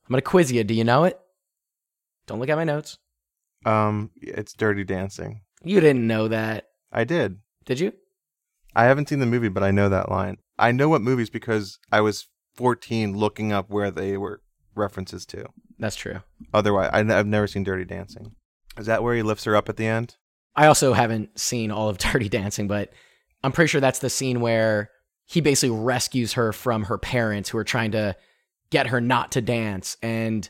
I'm 0.04 0.12
going 0.12 0.18
to 0.18 0.22
quiz 0.22 0.50
you. 0.50 0.64
Do 0.64 0.74
you 0.74 0.82
know 0.82 1.04
it? 1.04 1.20
Don't 2.26 2.40
look 2.40 2.48
at 2.48 2.56
my 2.56 2.64
notes. 2.64 2.98
Um, 3.64 4.10
it's 4.16 4.54
Dirty 4.54 4.82
Dancing. 4.82 5.42
You 5.62 5.78
didn't 5.78 6.04
know 6.04 6.26
that, 6.26 6.66
I 6.90 7.04
did. 7.04 7.38
did 7.64 7.78
you? 7.78 7.92
I 8.74 8.86
haven't 8.86 9.08
seen 9.08 9.20
the 9.20 9.26
movie, 9.26 9.48
but 9.48 9.62
I 9.62 9.70
know 9.70 9.88
that 9.88 10.10
line. 10.10 10.38
I 10.58 10.72
know 10.72 10.88
what 10.88 11.00
movies 11.00 11.30
because 11.30 11.78
I 11.92 12.00
was 12.00 12.26
14 12.56 13.16
looking 13.16 13.52
up 13.52 13.70
where 13.70 13.92
they 13.92 14.16
were 14.16 14.42
references 14.74 15.24
to. 15.26 15.44
That's 15.78 15.94
true. 15.94 16.22
Otherwise, 16.52 16.90
I, 16.92 17.04
have 17.04 17.28
never 17.28 17.46
seen 17.46 17.62
Dirty 17.62 17.84
Dancing. 17.84 18.34
Is 18.76 18.86
that 18.86 19.04
where 19.04 19.14
he 19.14 19.22
lifts 19.22 19.44
her 19.44 19.54
up 19.54 19.68
at 19.68 19.76
the 19.76 19.86
end? 19.86 20.16
I 20.56 20.66
also 20.66 20.92
haven't 20.92 21.38
seen 21.38 21.70
all 21.70 21.88
of 21.88 21.98
Dirty 21.98 22.28
Dancing, 22.28 22.66
but 22.66 22.92
I'm 23.44 23.52
pretty 23.52 23.68
sure 23.68 23.80
that's 23.80 24.00
the 24.00 24.10
scene 24.10 24.40
where 24.40 24.90
he 25.29 25.43
basically 25.43 25.76
rescues 25.76 26.33
her 26.33 26.55
from 26.55 26.85
her 26.85 26.97
parents 26.97 27.51
who 27.51 27.59
are 27.59 27.64
trying 27.64 27.93
to 27.93 28.16
get 28.70 28.87
her 28.87 29.01
not 29.01 29.31
to 29.33 29.43
dance 29.43 29.97
and 30.03 30.49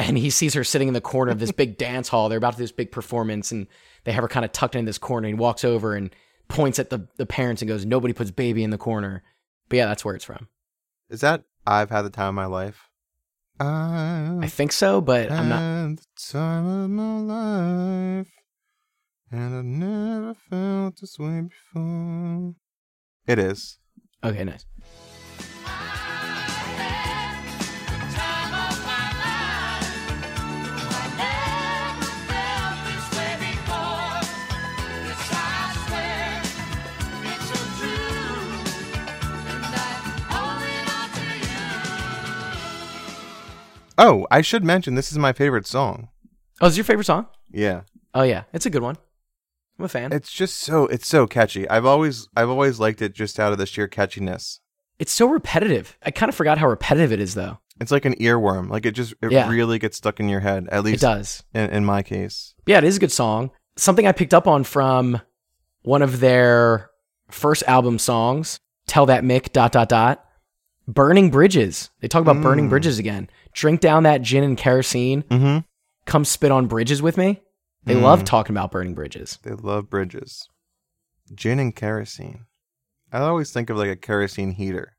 and 0.00 0.18
he 0.18 0.30
sees 0.30 0.54
her 0.54 0.64
sitting 0.64 0.88
in 0.88 0.94
the 0.94 1.00
corner 1.00 1.30
of 1.30 1.38
this 1.38 1.52
big 1.52 1.78
dance 1.78 2.08
hall. 2.08 2.28
They're 2.28 2.38
about 2.38 2.54
to 2.54 2.56
do 2.56 2.64
this 2.64 2.72
big 2.72 2.90
performance 2.90 3.52
and 3.52 3.68
they 4.02 4.10
have 4.10 4.22
her 4.22 4.28
kind 4.28 4.44
of 4.44 4.50
tucked 4.50 4.74
in 4.74 4.84
this 4.84 4.98
corner 4.98 5.28
and 5.28 5.36
he 5.36 5.40
walks 5.40 5.64
over 5.64 5.94
and 5.94 6.10
points 6.48 6.80
at 6.80 6.90
the, 6.90 7.06
the 7.18 7.26
parents 7.26 7.62
and 7.62 7.68
goes, 7.68 7.84
Nobody 7.84 8.12
puts 8.12 8.32
baby 8.32 8.64
in 8.64 8.70
the 8.70 8.78
corner. 8.78 9.22
But 9.68 9.76
yeah, 9.76 9.86
that's 9.86 10.04
where 10.04 10.16
it's 10.16 10.24
from. 10.24 10.48
Is 11.08 11.20
that 11.20 11.44
I've 11.66 11.90
had 11.90 12.02
the 12.02 12.10
time 12.10 12.30
of 12.30 12.34
my 12.34 12.46
life? 12.46 12.88
I 13.60 14.38
I 14.40 14.48
think 14.48 14.72
so, 14.72 15.00
but 15.00 15.30
I'm 15.30 15.48
not 15.48 15.96
the 15.96 16.06
time 16.30 16.66
of 16.66 16.90
my 16.90 17.18
life, 17.20 18.32
and 19.30 19.56
I've 19.56 19.64
never 19.64 20.34
felt 20.34 21.00
this 21.00 21.18
way 21.18 21.42
before. 21.42 22.54
It 23.26 23.38
is. 23.38 23.78
Okay, 24.24 24.44
nice. 24.44 24.66
Oh, 43.98 44.26
I 44.30 44.42
should 44.42 44.62
mention 44.62 44.94
this 44.94 45.10
is 45.10 45.16
my 45.18 45.32
favorite 45.32 45.66
song. 45.66 46.08
Oh, 46.60 46.66
is 46.66 46.76
your 46.76 46.84
favorite 46.84 47.06
song? 47.06 47.26
Yeah. 47.50 47.82
Oh 48.14 48.22
yeah, 48.22 48.44
it's 48.52 48.66
a 48.66 48.70
good 48.70 48.82
one. 48.82 48.96
I'm 49.78 49.84
a 49.84 49.88
fan. 49.88 50.12
It's 50.12 50.32
just 50.32 50.56
so 50.58 50.86
it's 50.86 51.06
so 51.06 51.26
catchy. 51.26 51.68
I've 51.68 51.84
always 51.86 52.28
I've 52.36 52.48
always 52.48 52.80
liked 52.80 53.02
it 53.02 53.14
just 53.14 53.38
out 53.38 53.52
of 53.52 53.58
the 53.58 53.66
sheer 53.66 53.88
catchiness. 53.88 54.60
It's 54.98 55.12
so 55.12 55.26
repetitive. 55.26 55.98
I 56.02 56.10
kind 56.10 56.28
of 56.30 56.34
forgot 56.34 56.56
how 56.58 56.68
repetitive 56.68 57.12
it 57.12 57.20
is, 57.20 57.34
though. 57.34 57.58
It's 57.78 57.90
like 57.92 58.06
an 58.06 58.14
earworm. 58.14 58.70
Like 58.70 58.86
it 58.86 58.92
just 58.92 59.12
it 59.20 59.30
Yeah. 59.32 59.50
really 59.50 59.78
gets 59.78 59.98
stuck 59.98 60.18
in 60.20 60.28
your 60.30 60.40
head. 60.40 60.66
At 60.72 60.82
least 60.84 61.02
It 61.02 61.06
does. 61.06 61.42
in, 61.52 61.68
in 61.70 61.84
my 61.84 62.02
case. 62.02 62.54
Yeah, 62.64 62.78
it 62.78 62.84
is 62.84 62.96
a 62.96 63.00
good 63.00 63.12
song. 63.12 63.50
Something 63.76 64.06
I 64.06 64.12
picked 64.12 64.32
up 64.32 64.46
on 64.46 64.64
from 64.64 65.20
one 65.82 66.00
of 66.00 66.20
their 66.20 66.88
first 67.30 67.62
album 67.66 67.98
songs, 67.98 68.58
Tell 68.86 69.04
That 69.04 69.22
Mick, 69.24 69.52
dot, 69.52 69.72
dot, 69.72 69.90
dot. 69.90 70.24
Burning 70.88 71.30
Bridges. 71.30 71.90
They 72.00 72.08
talk 72.08 72.22
about 72.22 72.40
burning 72.40 72.66
Mm. 72.68 72.70
bridges 72.70 72.98
again. 72.98 73.28
Drink 73.52 73.80
down 73.80 74.04
that 74.04 74.22
gin 74.22 74.44
and 74.44 74.56
kerosene. 74.56 75.22
Mm-hmm. 75.24 75.58
Come 76.06 76.24
spit 76.24 76.52
on 76.52 76.66
bridges 76.68 77.02
with 77.02 77.18
me. 77.18 77.42
They 77.86 77.94
Mm. 77.94 78.02
love 78.02 78.24
talking 78.24 78.52
about 78.54 78.70
burning 78.72 78.94
bridges. 78.94 79.38
They 79.42 79.52
love 79.52 79.88
bridges. 79.88 80.48
Gin 81.34 81.58
and 81.58 81.74
kerosene. 81.74 82.46
I 83.12 83.20
always 83.20 83.52
think 83.52 83.70
of 83.70 83.76
like 83.78 83.88
a 83.88 83.96
kerosene 83.96 84.50
heater. 84.52 84.96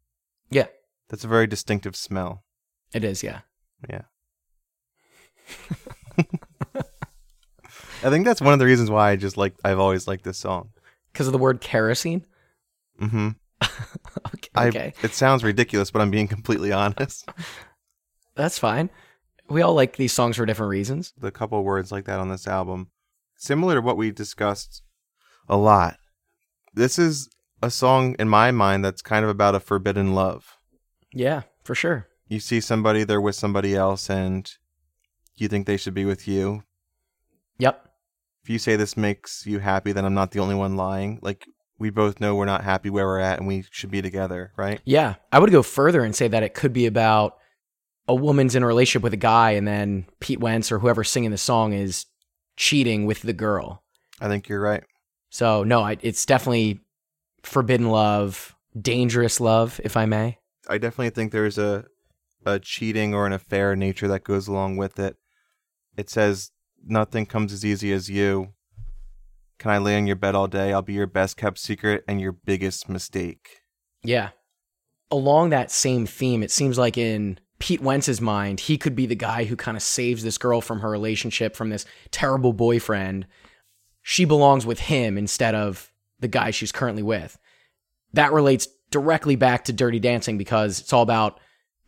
Yeah, 0.49 0.67
That's 1.09 1.23
a 1.23 1.27
very 1.27 1.47
distinctive 1.47 1.95
smell. 1.95 2.43
it 2.93 3.03
is. 3.03 3.21
Yeah. 3.23 3.41
Yeah. 3.89 4.03
I 8.03 8.09
think 8.09 8.25
that's 8.25 8.41
one 8.41 8.53
of 8.53 8.59
the 8.59 8.65
reasons 8.65 8.89
why 8.89 9.11
I 9.11 9.15
just 9.15 9.37
like 9.37 9.53
I've 9.63 9.79
always 9.79 10.07
liked 10.07 10.23
this 10.23 10.37
song. 10.37 10.69
Because 11.11 11.27
of 11.27 11.33
the 11.33 11.39
word 11.39 11.61
kerosene. 11.61 12.25
Mm-hmm. 13.01 13.29
Okay. 14.33 14.49
I, 14.55 14.67
okay. 14.67 14.93
It 15.03 15.13
sounds 15.13 15.43
ridiculous, 15.43 15.89
but 15.91 16.01
I'm 16.01 16.11
being 16.11 16.27
completely 16.27 16.71
honest. 16.71 17.29
That's 18.35 18.57
fine 18.59 18.89
we 19.49 19.61
all 19.61 19.73
like 19.73 19.95
these 19.95 20.13
songs 20.13 20.37
for 20.37 20.45
different 20.45 20.69
reasons. 20.69 21.13
The 21.17 21.31
couple 21.31 21.63
words 21.63 21.91
like 21.91 22.05
that 22.05 22.19
on 22.19 22.29
this 22.29 22.47
album, 22.47 22.89
similar 23.35 23.75
to 23.75 23.81
what 23.81 23.97
we 23.97 24.11
discussed 24.11 24.83
a 25.47 25.57
lot. 25.57 25.97
This 26.73 26.99
is 26.99 27.29
a 27.61 27.71
song 27.71 28.15
in 28.19 28.29
my 28.29 28.51
mind 28.51 28.85
that's 28.85 29.01
kind 29.01 29.23
of 29.23 29.29
about 29.31 29.55
a 29.55 29.59
forbidden 29.59 30.13
love. 30.13 30.57
Yeah, 31.13 31.43
for 31.63 31.75
sure. 31.75 32.07
You 32.27 32.39
see 32.39 32.59
somebody, 32.59 33.03
they're 33.03 33.21
with 33.21 33.35
somebody 33.35 33.75
else, 33.75 34.09
and 34.09 34.51
you 35.35 35.47
think 35.47 35.65
they 35.65 35.77
should 35.77 35.93
be 35.93 36.05
with 36.05 36.27
you. 36.27 36.63
Yep. 37.59 37.89
If 38.43 38.49
you 38.49 38.59
say 38.59 38.75
this 38.75 38.97
makes 38.97 39.45
you 39.45 39.59
happy, 39.59 39.91
then 39.91 40.05
I'm 40.05 40.13
not 40.13 40.31
the 40.31 40.39
only 40.39 40.55
one 40.55 40.75
lying. 40.75 41.19
Like, 41.21 41.47
we 41.79 41.89
both 41.89 42.19
know 42.19 42.35
we're 42.35 42.45
not 42.45 42.63
happy 42.63 42.89
where 42.89 43.05
we're 43.05 43.19
at 43.19 43.39
and 43.39 43.47
we 43.47 43.63
should 43.71 43.91
be 43.91 44.01
together, 44.01 44.51
right? 44.57 44.81
Yeah. 44.83 45.15
I 45.31 45.39
would 45.39 45.51
go 45.51 45.63
further 45.63 46.03
and 46.03 46.15
say 46.15 46.27
that 46.27 46.43
it 46.43 46.53
could 46.53 46.73
be 46.73 46.85
about 46.85 47.37
a 48.07 48.15
woman's 48.15 48.55
in 48.55 48.63
a 48.63 48.67
relationship 48.67 49.03
with 49.03 49.13
a 49.13 49.17
guy 49.17 49.51
and 49.51 49.67
then 49.67 50.05
Pete 50.19 50.39
Wentz 50.39 50.71
or 50.71 50.79
whoever's 50.79 51.09
singing 51.09 51.31
the 51.31 51.37
song 51.37 51.73
is 51.73 52.05
cheating 52.55 53.05
with 53.05 53.21
the 53.21 53.33
girl. 53.33 53.83
I 54.19 54.27
think 54.27 54.47
you're 54.47 54.61
right. 54.61 54.83
So 55.29 55.63
no, 55.63 55.81
I, 55.81 55.97
it's 56.01 56.25
definitely 56.25 56.79
forbidden 57.43 57.89
love, 57.89 58.55
dangerous 58.79 59.39
love, 59.39 59.79
if 59.83 59.97
I 59.97 60.05
may. 60.05 60.37
I 60.69 60.77
definitely 60.77 61.11
think 61.11 61.31
there's 61.31 61.57
a 61.57 61.85
a 62.45 62.59
cheating 62.59 63.13
or 63.13 63.25
an 63.25 63.33
affair 63.33 63.75
nature 63.75 64.07
that 64.07 64.23
goes 64.23 64.47
along 64.47 64.77
with 64.77 64.99
it. 64.99 65.17
It 65.97 66.09
says 66.09 66.51
nothing 66.85 67.25
comes 67.25 67.51
as 67.51 67.65
easy 67.65 67.91
as 67.91 68.09
you. 68.09 68.53
Can 69.59 69.71
I 69.71 69.79
lay 69.79 69.97
on 69.97 70.07
your 70.07 70.15
bed 70.15 70.35
all 70.35 70.47
day? 70.47 70.71
I'll 70.71 70.81
be 70.81 70.93
your 70.93 71.07
best 71.07 71.35
kept 71.35 71.57
secret 71.57 72.03
and 72.07 72.21
your 72.21 72.31
biggest 72.31 72.87
mistake. 72.87 73.63
Yeah. 74.03 74.29
Along 75.09 75.49
that 75.49 75.71
same 75.71 76.05
theme, 76.05 76.43
it 76.43 76.51
seems 76.51 76.77
like 76.77 76.97
in 76.97 77.39
Pete 77.59 77.81
Wentz's 77.81 78.21
mind, 78.21 78.59
he 78.61 78.77
could 78.77 78.95
be 78.95 79.05
the 79.05 79.15
guy 79.15 79.45
who 79.45 79.55
kind 79.55 79.75
of 79.75 79.83
saves 79.83 80.23
this 80.23 80.37
girl 80.37 80.61
from 80.61 80.81
her 80.81 80.89
relationship 80.89 81.55
from 81.55 81.69
this 81.69 81.85
terrible 82.11 82.53
boyfriend. 82.53 83.25
She 84.01 84.25
belongs 84.25 84.65
with 84.65 84.79
him 84.79 85.17
instead 85.17 85.55
of 85.55 85.91
the 86.19 86.27
guy 86.27 86.51
she's 86.51 86.71
currently 86.71 87.03
with. 87.03 87.37
That 88.13 88.31
relates 88.31 88.67
directly 88.91 89.35
back 89.35 89.65
to 89.65 89.73
Dirty 89.73 89.99
Dancing 89.99 90.37
because 90.37 90.79
it's 90.79 90.93
all 90.93 91.01
about 91.01 91.39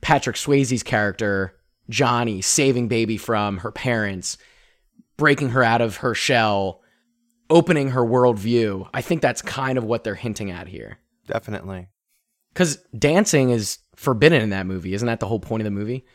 Patrick 0.02 0.36
Swayze's 0.36 0.84
character, 0.84 1.56
Johnny, 1.90 2.42
saving 2.42 2.88
baby 2.88 3.18
from 3.18 3.58
her 3.58 3.72
parents, 3.72 4.38
breaking 5.18 5.50
her 5.50 5.64
out 5.64 5.82
of 5.82 5.98
her 5.98 6.16
shell, 6.16 6.82
opening 7.50 7.90
her 7.90 8.02
worldview. 8.02 8.90
I 8.94 9.02
think 9.02 9.22
that's 9.22 9.42
kind 9.42 9.78
of 9.78 9.84
what 9.84 10.04
they're 10.04 10.16
hinting 10.16 10.52
at 10.52 10.68
here. 10.68 11.00
Definitely. 11.28 11.88
Because 12.54 12.78
dancing 12.98 13.52
is 13.52 13.78
forbidden 14.00 14.42
in 14.42 14.50
that 14.52 14.66
movie. 14.66 14.94
Isn't 14.94 15.08
that 15.08 15.20
the 15.20 15.28
whole 15.28 15.40
point 15.40 15.62
of 15.62 15.66
the 15.66 15.72
movie? 15.72 16.06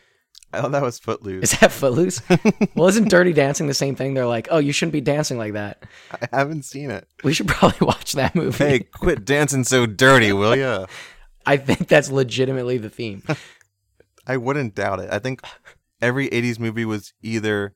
I 0.53 0.61
thought 0.61 0.73
that 0.73 0.83
was 0.83 0.99
Footloose. 0.99 1.53
Is 1.53 1.61
that 1.61 1.71
Footloose? 1.73 2.23
well, 2.77 2.89
isn't 2.89 3.11
Dirty 3.11 3.33
Dancing 3.33 3.67
the 3.67 3.75
same 3.75 3.95
thing? 3.97 4.15
They're 4.15 4.27
like, 4.27 4.49
oh, 4.51 4.59
you 4.59 4.73
shouldn't 4.73 4.93
be 4.93 5.01
dancing 5.01 5.37
like 5.37 5.53
that. 5.55 5.83
I 6.13 6.29
haven't 6.33 6.65
seen 6.65 6.91
it. 6.91 7.07
We 7.25 7.33
should 7.35 7.49
probably 7.49 7.79
watch 7.87 8.13
that 8.13 8.35
movie. 8.35 8.65
Hey, 8.65 8.79
quit 8.81 9.25
dancing 9.25 9.65
so 9.65 9.85
dirty, 9.87 10.33
will 10.33 10.57
ya? 10.57 10.87
I 11.45 11.57
think 11.57 11.89
that's 11.89 12.11
legitimately 12.11 12.79
the 12.79 12.89
theme. 12.89 13.23
I 14.27 14.37
wouldn't 14.39 14.75
doubt 14.75 15.01
it. 15.01 15.11
I 15.13 15.19
think 15.19 15.43
every 16.01 16.29
80s 16.31 16.59
movie 16.59 16.85
was 16.85 17.13
either 17.21 17.75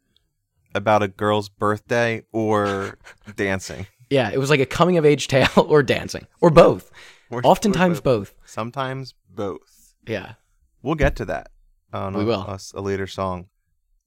about 0.75 1.03
a 1.03 1.09
girl's 1.09 1.49
birthday 1.49 2.23
or 2.33 2.97
dancing. 3.37 3.87
Yeah, 4.09 4.31
it 4.31 4.39
was 4.39 4.49
like 4.51 4.61
a 4.61 4.67
coming 4.67 4.97
of 4.97 5.05
age 5.05 5.29
tale 5.29 5.49
or 5.57 5.83
dancing 5.83 6.27
or 6.41 6.51
both. 6.51 6.91
Or, 7.31 7.43
Oftentimes 7.45 7.99
or 7.99 8.03
both. 8.03 8.35
both. 8.37 8.49
Sometimes 8.49 9.15
both. 9.29 9.61
Yeah. 10.07 10.35
We'll 10.83 10.95
get 10.95 11.17
to 11.17 11.25
that 11.27 11.51
on 11.93 12.15
we 12.15 12.23
a, 12.23 12.27
will. 12.27 12.41
A, 12.43 12.59
a 12.75 12.81
later 12.81 13.07
song. 13.07 13.49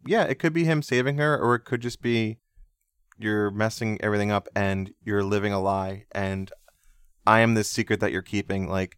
Yeah, 0.05 0.23
it 0.23 0.39
could 0.39 0.53
be 0.53 0.65
him 0.65 0.81
saving 0.81 1.17
her, 1.17 1.37
or 1.37 1.55
it 1.55 1.65
could 1.65 1.81
just 1.81 2.01
be 2.01 2.39
you're 3.17 3.51
messing 3.51 3.99
everything 4.01 4.31
up 4.31 4.47
and 4.55 4.93
you're 5.03 5.23
living 5.23 5.53
a 5.53 5.59
lie, 5.59 6.05
and 6.11 6.51
I 7.25 7.41
am 7.41 7.53
this 7.53 7.69
secret 7.69 7.99
that 7.99 8.11
you're 8.11 8.21
keeping. 8.21 8.67
Like 8.67 8.97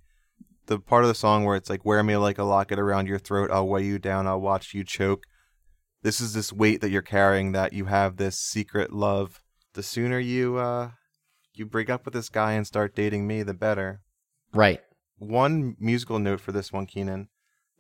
the 0.68 0.80
part 0.80 1.04
of 1.04 1.10
the 1.10 1.16
song 1.16 1.44
where 1.44 1.58
it's 1.58 1.70
like, 1.70 1.84
"Wear 1.84 2.02
me 2.04 2.16
like 2.16 2.38
a 2.38 2.44
locket 2.44 2.80
around 2.80 3.08
your 3.08 3.20
throat. 3.20 3.52
I'll 3.52 3.68
weigh 3.68 3.84
you 3.84 4.00
down. 4.00 4.28
I'll 4.28 4.42
watch 4.42 4.74
you 4.74 4.84
choke." 4.84 5.24
This 6.04 6.20
is 6.20 6.34
this 6.34 6.52
weight 6.52 6.82
that 6.82 6.90
you're 6.90 7.02
carrying 7.02 7.54
that 7.54 7.74
you 7.74 7.86
have 7.86 8.18
this 8.18 8.40
secret 8.40 8.92
love. 8.94 9.42
The 9.74 9.84
sooner 9.84 10.20
you 10.20 10.58
uh, 10.58 10.92
you 11.54 11.66
break 11.66 11.90
up 11.90 12.06
with 12.06 12.14
this 12.14 12.30
guy 12.30 12.54
and 12.54 12.66
start 12.66 12.96
dating 12.96 13.28
me, 13.28 13.44
the 13.44 13.54
better. 13.54 14.02
Right 14.54 14.82
one 15.18 15.76
musical 15.80 16.20
note 16.20 16.42
for 16.42 16.52
this 16.52 16.72
one, 16.72 16.88
Keanan. 16.88 17.28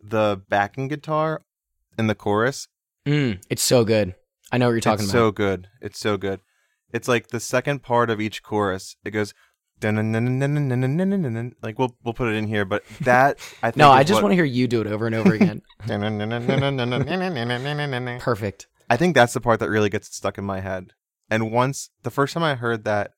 The 0.01 0.41
backing 0.49 0.87
guitar 0.87 1.41
in 1.97 2.07
the 2.07 2.15
chorus. 2.15 2.67
Mm, 3.05 3.41
it's 3.49 3.63
so 3.63 3.83
good. 3.83 4.15
I 4.51 4.57
know 4.57 4.67
what 4.67 4.73
you're 4.73 4.81
talking 4.81 5.05
about. 5.05 5.11
So 5.11 5.31
good. 5.31 5.67
It's 5.81 5.99
so 5.99 6.17
good. 6.17 6.41
It's 6.91 7.07
like 7.07 7.29
the 7.29 7.39
second 7.39 7.83
part 7.83 8.09
of 8.09 8.21
each 8.21 8.43
chorus. 8.43 8.95
It 9.03 9.11
goes 9.11 9.33
like 11.61 11.79
we'll 11.79 11.95
we'll 12.03 12.13
put 12.13 12.29
it 12.29 12.35
in 12.35 12.47
here, 12.47 12.65
but 12.65 12.83
that 13.01 13.39
I 13.61 13.71
think 13.71 13.77
No, 13.77 13.91
I 13.91 14.03
just 14.03 14.17
what... 14.17 14.23
want 14.23 14.31
to 14.31 14.35
hear 14.35 14.45
you 14.45 14.67
do 14.67 14.81
it 14.81 14.87
over 14.87 15.05
and 15.05 15.15
over 15.15 15.33
again. 15.33 15.61
Perfect. 18.19 18.67
I 18.89 18.97
think 18.97 19.15
that's 19.15 19.33
the 19.33 19.41
part 19.41 19.59
that 19.59 19.69
really 19.69 19.89
gets 19.89 20.15
stuck 20.15 20.37
in 20.37 20.45
my 20.45 20.61
head. 20.61 20.93
And 21.29 21.51
once 21.51 21.89
the 22.03 22.11
first 22.11 22.33
time 22.33 22.43
I 22.43 22.55
heard 22.55 22.83
that, 22.83 23.11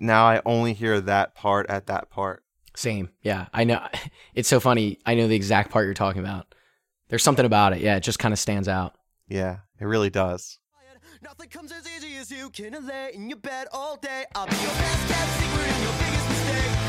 now 0.00 0.24
I 0.24 0.40
only 0.44 0.72
hear 0.72 1.00
that 1.00 1.34
part 1.34 1.68
at 1.70 1.86
that 1.86 2.10
part. 2.10 2.41
Same. 2.74 3.10
Yeah. 3.22 3.46
I 3.52 3.64
know. 3.64 3.86
It's 4.34 4.48
so 4.48 4.60
funny. 4.60 4.98
I 5.04 5.14
know 5.14 5.28
the 5.28 5.36
exact 5.36 5.70
part 5.70 5.84
you're 5.84 5.92
talking 5.92 6.22
about. 6.22 6.54
There's 7.10 7.22
something 7.22 7.44
about 7.44 7.74
it. 7.74 7.80
Yeah. 7.82 7.96
It 7.96 8.02
just 8.02 8.18
kind 8.18 8.32
of 8.32 8.38
stands 8.38 8.66
out. 8.66 8.94
Yeah, 9.28 9.58
it 9.80 9.84
really 9.84 10.10
does. 10.10 10.58
Nothing 11.22 11.48
comes 11.48 11.70
as 11.72 11.86
easy 11.88 12.16
as 12.16 12.30
you 12.30 12.50
can 12.50 12.86
lay 12.86 13.12
in 13.14 13.28
your 13.30 13.38
bed 13.38 13.68
all 13.72 13.96
day. 13.96 14.24
I'll 14.34 14.46
be 14.46 14.56
your 14.56 14.66
best 14.72 15.08
kept 15.08 15.30
secret 15.38 15.68
and 15.72 15.82
your 15.84 15.92
biggest 15.92 16.28
mistake. 16.28 16.81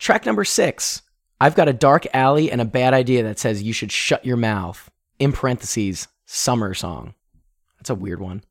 Track 0.00 0.24
number 0.24 0.44
six. 0.44 1.02
I've 1.42 1.54
got 1.54 1.68
a 1.68 1.74
dark 1.74 2.06
alley 2.14 2.50
and 2.50 2.60
a 2.60 2.64
bad 2.64 2.94
idea 2.94 3.22
that 3.22 3.38
says 3.38 3.62
you 3.62 3.74
should 3.74 3.92
shut 3.92 4.24
your 4.24 4.38
mouth. 4.38 4.90
In 5.18 5.30
parentheses, 5.30 6.08
summer 6.24 6.72
song. 6.72 7.14
That's 7.78 7.90
a 7.90 7.94
weird 7.94 8.20
one. 8.20 8.42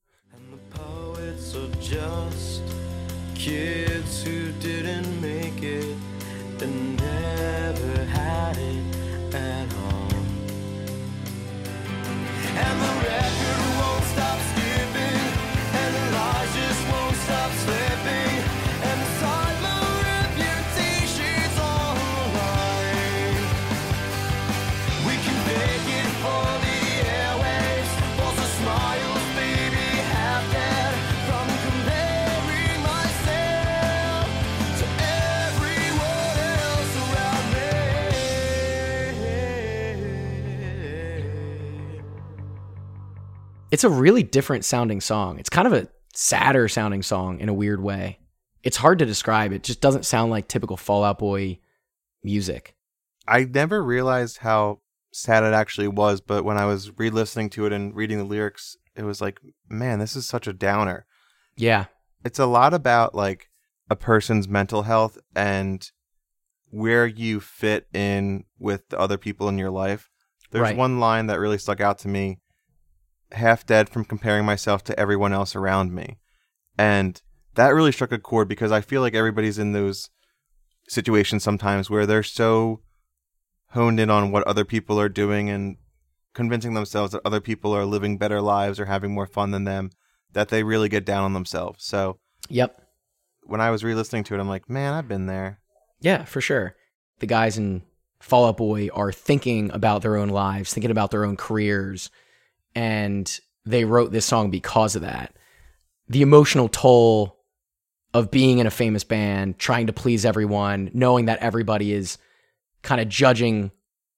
It's 43.72 43.84
a 43.84 43.90
really 43.90 44.24
different 44.24 44.66
sounding 44.66 45.02
song. 45.02 45.40
It's 45.40 45.50
kind 45.50 45.68
of 45.68 45.74
a 45.74 45.88
sadder 46.14 46.68
sounding 46.68 47.04
song 47.04 47.40
in 47.40 47.50
a 47.50 47.54
weird 47.54 47.82
way. 47.82 48.20
It's 48.64 48.78
hard 48.78 49.00
to 49.00 49.06
describe. 49.06 49.52
It 49.52 49.64
just 49.64 49.82
doesn't 49.82 50.06
sound 50.06 50.32
like 50.32 50.48
typical 50.48 50.76
Fall 50.78 51.04
Out 51.04 51.20
Boy 51.20 51.60
music. 52.24 52.76
I 53.28 53.44
never 53.46 53.84
realized 53.84 54.40
how 54.40 54.82
sad 55.14 55.44
it 55.44 55.54
actually 55.54 55.88
was, 55.88 56.20
but 56.20 56.44
when 56.44 56.58
I 56.58 56.66
was 56.66 56.98
re-listening 56.98 57.50
to 57.52 57.66
it 57.66 57.74
and 57.74 57.96
reading 57.96 58.18
the 58.18 58.24
lyrics, 58.24 58.76
it 58.96 59.04
was 59.04 59.22
like, 59.22 59.40
man, 59.70 60.00
this 60.00 60.16
is 60.16 60.28
such 60.28 60.48
a 60.48 60.54
downer. 60.54 61.06
Yeah. 61.56 61.86
It's 62.26 62.40
a 62.40 62.46
lot 62.46 62.74
about 62.74 63.16
like 63.16 63.50
a 63.90 63.96
person's 63.96 64.48
mental 64.48 64.84
health 64.84 65.18
and 65.36 65.90
where 66.72 67.08
you 67.08 67.40
fit 67.40 67.88
in 67.94 68.44
with 68.60 68.90
the 68.90 69.00
other 69.00 69.18
people 69.18 69.48
in 69.48 69.58
your 69.58 69.72
life. 69.72 70.10
There's 70.52 70.64
Right. 70.64 70.78
one 70.78 71.00
line 71.00 71.28
that 71.28 71.40
really 71.40 71.58
stuck 71.58 71.80
out 71.80 72.00
to 72.00 72.08
me 72.08 72.40
half 73.32 73.66
dead 73.66 73.90
from 73.90 74.06
comparing 74.06 74.46
myself 74.46 74.84
to 74.86 75.00
everyone 75.00 75.34
else 75.34 75.56
around 75.56 75.94
me. 75.94 76.18
And 76.78 77.22
that 77.56 77.70
really 77.74 77.92
struck 77.92 78.12
a 78.12 78.18
chord 78.18 78.48
because 78.48 78.72
I 78.72 78.82
feel 78.82 79.02
like 79.02 79.14
everybody's 79.14 79.60
in 79.60 79.74
those 79.74 80.10
situations 80.88 81.44
sometimes 81.44 81.90
where 81.90 82.06
they're 82.06 82.24
so 82.24 82.82
honed 83.72 84.00
in 84.00 84.10
on 84.10 84.32
what 84.32 84.44
other 84.48 84.66
people 84.66 85.00
are 85.00 85.10
doing 85.10 85.50
and 85.50 85.78
convincing 86.34 86.74
themselves 86.74 87.12
that 87.12 87.22
other 87.26 87.42
people 87.42 87.76
are 87.76 87.86
living 87.86 88.18
better 88.18 88.42
lives 88.42 88.80
or 88.80 88.86
having 88.86 89.12
more 89.14 89.28
fun 89.28 89.52
than 89.52 89.64
them 89.66 89.92
that 90.32 90.50
they 90.50 90.64
really 90.64 90.90
get 90.90 91.06
down 91.06 91.24
on 91.24 91.34
themselves. 91.34 91.84
So 91.86 92.20
Yep. 92.50 92.82
when 93.44 93.62
I 93.62 93.70
was 93.72 93.84
re-listening 93.84 94.24
to 94.26 94.36
it, 94.36 94.40
I'm 94.40 94.48
like, 94.48 94.70
man, 94.70 94.94
I've 94.94 95.08
been 95.08 95.26
there. 95.26 95.60
Yeah, 96.02 96.24
for 96.26 96.42
sure. 96.42 96.76
The 97.20 97.26
guys 97.26 97.58
in 97.58 97.84
Fall 98.22 98.46
Out 98.46 98.58
Boy 98.58 98.90
are 98.94 99.12
thinking 99.12 99.70
about 99.72 100.02
their 100.02 100.16
own 100.18 100.30
lives, 100.30 100.74
thinking 100.74 100.92
about 100.92 101.12
their 101.12 101.26
own 101.26 101.36
careers, 101.36 102.10
and 102.76 103.40
they 103.66 103.86
wrote 103.86 104.12
this 104.12 104.26
song 104.26 104.52
because 104.52 104.96
of 104.96 105.02
that. 105.02 105.36
The 106.08 106.22
emotional 106.22 106.70
toll 106.70 107.38
of 108.14 108.32
being 108.32 108.58
in 108.60 108.68
a 108.68 108.72
famous 108.72 109.04
band, 109.04 109.60
trying 109.60 109.88
to 109.88 109.94
please 109.94 110.26
everyone, 110.26 110.90
knowing 110.94 111.26
that 111.26 111.40
everybody 111.40 111.94
is 111.94 112.18
kind 112.82 113.00
of 113.00 113.10
judging 113.10 113.72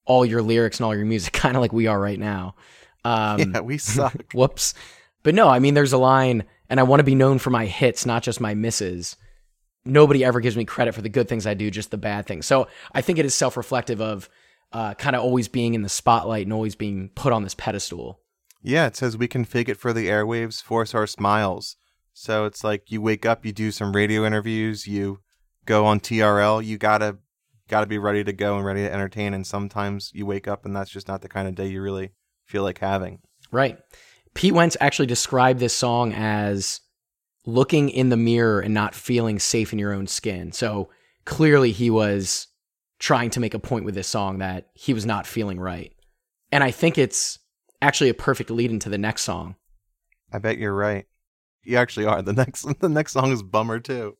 all 0.05 0.25
your 0.25 0.41
lyrics 0.41 0.79
and 0.79 0.85
all 0.85 0.95
your 0.95 1.05
music, 1.05 1.33
kind 1.33 1.55
of 1.55 1.61
like 1.61 1.73
we 1.73 1.87
are 1.87 1.99
right 1.99 2.19
now. 2.19 2.55
Um, 3.03 3.53
yeah, 3.53 3.59
we 3.61 3.77
suck. 3.79 4.33
Whoops. 4.33 4.73
But 5.23 5.35
no, 5.35 5.47
I 5.47 5.59
mean, 5.59 5.73
there's 5.73 5.93
a 5.93 5.97
line, 5.97 6.45
and 6.69 6.79
I 6.79 6.83
want 6.83 6.99
to 6.99 7.05
be 7.05 7.15
known 7.15 7.37
for 7.37 7.49
my 7.49 7.65
hits, 7.65 8.05
not 8.05 8.23
just 8.23 8.41
my 8.41 8.53
misses. 8.53 9.17
Nobody 9.83 10.23
ever 10.23 10.39
gives 10.39 10.55
me 10.55 10.65
credit 10.65 10.93
for 10.93 11.01
the 11.01 11.09
good 11.09 11.27
things 11.27 11.45
I 11.45 11.53
do, 11.53 11.69
just 11.71 11.91
the 11.91 11.97
bad 11.97 12.27
things. 12.27 12.45
So 12.45 12.67
I 12.93 13.01
think 13.01 13.19
it 13.19 13.25
is 13.25 13.35
self 13.35 13.57
reflective 13.57 14.01
of 14.01 14.29
uh, 14.71 14.93
kind 14.93 15.15
of 15.15 15.23
always 15.23 15.47
being 15.47 15.73
in 15.73 15.81
the 15.81 15.89
spotlight 15.89 16.45
and 16.45 16.53
always 16.53 16.75
being 16.75 17.09
put 17.09 17.33
on 17.33 17.43
this 17.43 17.55
pedestal. 17.55 18.19
Yeah, 18.61 18.87
it 18.87 18.95
says 18.95 19.17
we 19.17 19.27
fake 19.27 19.69
it 19.69 19.77
for 19.77 19.93
the 19.93 20.07
airwaves, 20.07 20.61
force 20.61 20.93
our 20.93 21.07
smiles. 21.07 21.75
So 22.13 22.45
it's 22.45 22.63
like 22.63 22.91
you 22.91 23.01
wake 23.01 23.25
up, 23.25 23.45
you 23.45 23.51
do 23.51 23.71
some 23.71 23.95
radio 23.95 24.25
interviews, 24.25 24.87
you 24.87 25.19
go 25.65 25.85
on 25.85 25.99
TRL, 25.99 26.63
you 26.63 26.77
gotta 26.77 27.17
gotta 27.67 27.87
be 27.87 27.97
ready 27.97 28.23
to 28.23 28.33
go 28.33 28.57
and 28.57 28.65
ready 28.65 28.81
to 28.81 28.91
entertain. 28.91 29.33
And 29.33 29.47
sometimes 29.47 30.11
you 30.13 30.25
wake 30.25 30.47
up 30.47 30.65
and 30.65 30.75
that's 30.75 30.91
just 30.91 31.07
not 31.07 31.21
the 31.21 31.29
kind 31.29 31.47
of 31.47 31.55
day 31.55 31.67
you 31.67 31.81
really 31.81 32.11
feel 32.45 32.63
like 32.63 32.79
having. 32.79 33.19
Right. 33.51 33.79
Pete 34.33 34.53
Wentz 34.53 34.77
actually 34.79 35.07
described 35.07 35.59
this 35.59 35.75
song 35.75 36.13
as 36.13 36.81
looking 37.45 37.89
in 37.89 38.09
the 38.09 38.17
mirror 38.17 38.59
and 38.59 38.73
not 38.73 38.93
feeling 38.93 39.39
safe 39.39 39.73
in 39.73 39.79
your 39.79 39.93
own 39.93 40.07
skin. 40.07 40.51
So 40.51 40.89
clearly 41.25 41.71
he 41.71 41.89
was 41.89 42.47
trying 42.99 43.29
to 43.31 43.39
make 43.39 43.53
a 43.53 43.59
point 43.59 43.85
with 43.85 43.95
this 43.95 44.07
song 44.07 44.39
that 44.39 44.67
he 44.73 44.93
was 44.93 45.05
not 45.05 45.25
feeling 45.25 45.59
right. 45.59 45.93
And 46.51 46.63
I 46.63 46.71
think 46.71 46.97
it's 46.97 47.39
actually 47.81 48.09
a 48.09 48.13
perfect 48.13 48.49
lead 48.49 48.71
into 48.71 48.89
the 48.89 48.97
next 48.97 49.23
song. 49.23 49.55
I 50.31 50.39
bet 50.39 50.57
you're 50.57 50.73
right. 50.73 51.05
You 51.63 51.77
actually 51.77 52.05
are. 52.05 52.21
The 52.21 52.33
next 52.33 52.63
the 52.79 52.89
next 52.89 53.13
song 53.13 53.31
is 53.31 53.43
Bummer 53.43 53.79
too. 53.79 54.17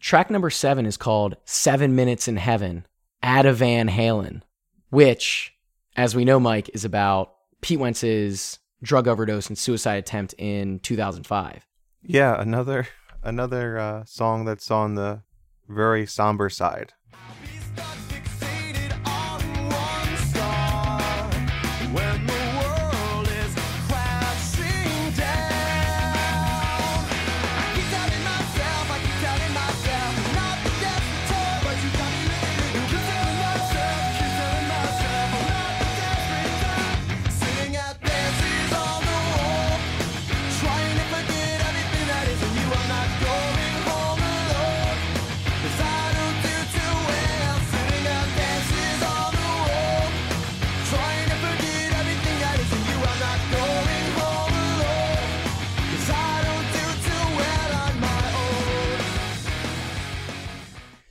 Track 0.00 0.30
number 0.30 0.50
seven 0.50 0.84
is 0.84 0.96
called 0.96 1.36
Seven 1.44 1.94
Minutes 1.94 2.28
in 2.28 2.36
Heaven, 2.36 2.86
Atavan 3.22 3.88
Halen, 3.88 4.42
which, 4.90 5.54
as 5.96 6.14
we 6.14 6.26
know, 6.26 6.38
Mike, 6.38 6.68
is 6.74 6.84
about 6.84 7.32
Pete 7.62 7.78
Wentz's 7.78 8.58
drug 8.82 9.08
overdose 9.08 9.48
and 9.48 9.56
suicide 9.56 9.96
attempt 9.96 10.34
in 10.36 10.78
2005. 10.80 11.66
Yeah, 12.02 12.38
another 12.38 12.86
another 13.22 13.78
uh, 13.78 14.04
song 14.04 14.44
that's 14.44 14.70
on 14.70 14.94
the 14.94 15.22
very 15.68 16.06
somber 16.06 16.50
side. 16.50 16.92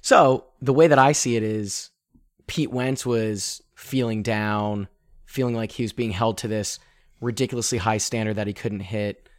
So 0.04 0.48
the 0.62 0.74
way 0.74 0.88
that 0.88 1.00
I 1.00 1.14
see 1.14 1.38
it 1.38 1.44
is 1.44 1.90
Pete 2.46 2.72
Wentz 2.72 3.06
was 3.06 3.64
feeling 3.74 4.22
down, 4.22 4.90
feeling 5.26 5.56
like 5.56 5.72
he 5.72 5.84
was 5.84 5.94
being 5.94 6.12
held 6.12 6.38
to 6.40 6.50
this 6.50 6.78
ridiculously 7.22 7.78
high 7.78 8.00
standard 8.00 8.36
that 8.36 8.46
he 8.46 8.54
couldn't 8.54 8.82
hit, 8.82 9.30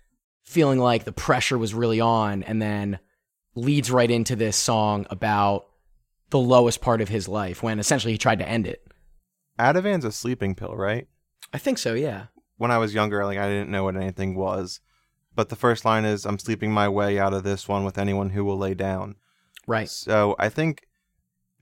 feeling 0.43 0.79
like 0.79 1.05
the 1.05 1.13
pressure 1.13 1.59
was 1.59 1.75
really 1.75 2.01
on, 2.01 2.43
and 2.43 2.63
then 2.63 2.99
leads 3.55 3.91
right 3.91 4.11
into 4.11 4.35
this 4.35 4.57
song 4.57 5.07
about 5.11 5.67
the 6.31 6.39
lowest 6.39 6.81
part 6.81 7.03
of 7.03 7.11
his 7.11 7.29
life 7.29 7.63
when 7.63 7.79
essentially 7.79 8.15
he 8.15 8.19
tried 8.19 8.39
to 8.39 8.49
end 8.49 8.67
it. 8.67 8.87
Ativan's 9.59 10.07
a 10.07 10.13
sleeping 10.13 10.55
pill, 10.55 10.75
right? 10.75 11.07
I 11.53 11.59
think 11.59 11.77
so, 11.77 11.93
yeah. 11.93 12.27
When 12.57 12.71
I 12.71 12.79
was 12.79 12.95
younger, 12.95 13.27
like 13.27 13.39
I 13.39 13.51
didn't 13.51 13.71
know 13.71 13.85
what 13.85 13.97
anything 13.97 14.35
was. 14.35 14.81
But 15.35 15.51
the 15.51 15.57
first 15.57 15.85
line 15.85 16.07
is 16.07 16.25
I'm 16.25 16.39
sleeping 16.39 16.73
my 16.73 16.89
way 16.89 17.19
out 17.19 17.35
of 17.35 17.43
this 17.43 17.69
one 17.69 17.85
with 17.85 17.99
anyone 17.99 18.31
who 18.31 18.47
will 18.47 18.57
lay 18.57 18.73
down. 18.73 19.17
Right. 19.67 19.89
So 19.89 20.37
I 20.39 20.49
think 20.49 20.83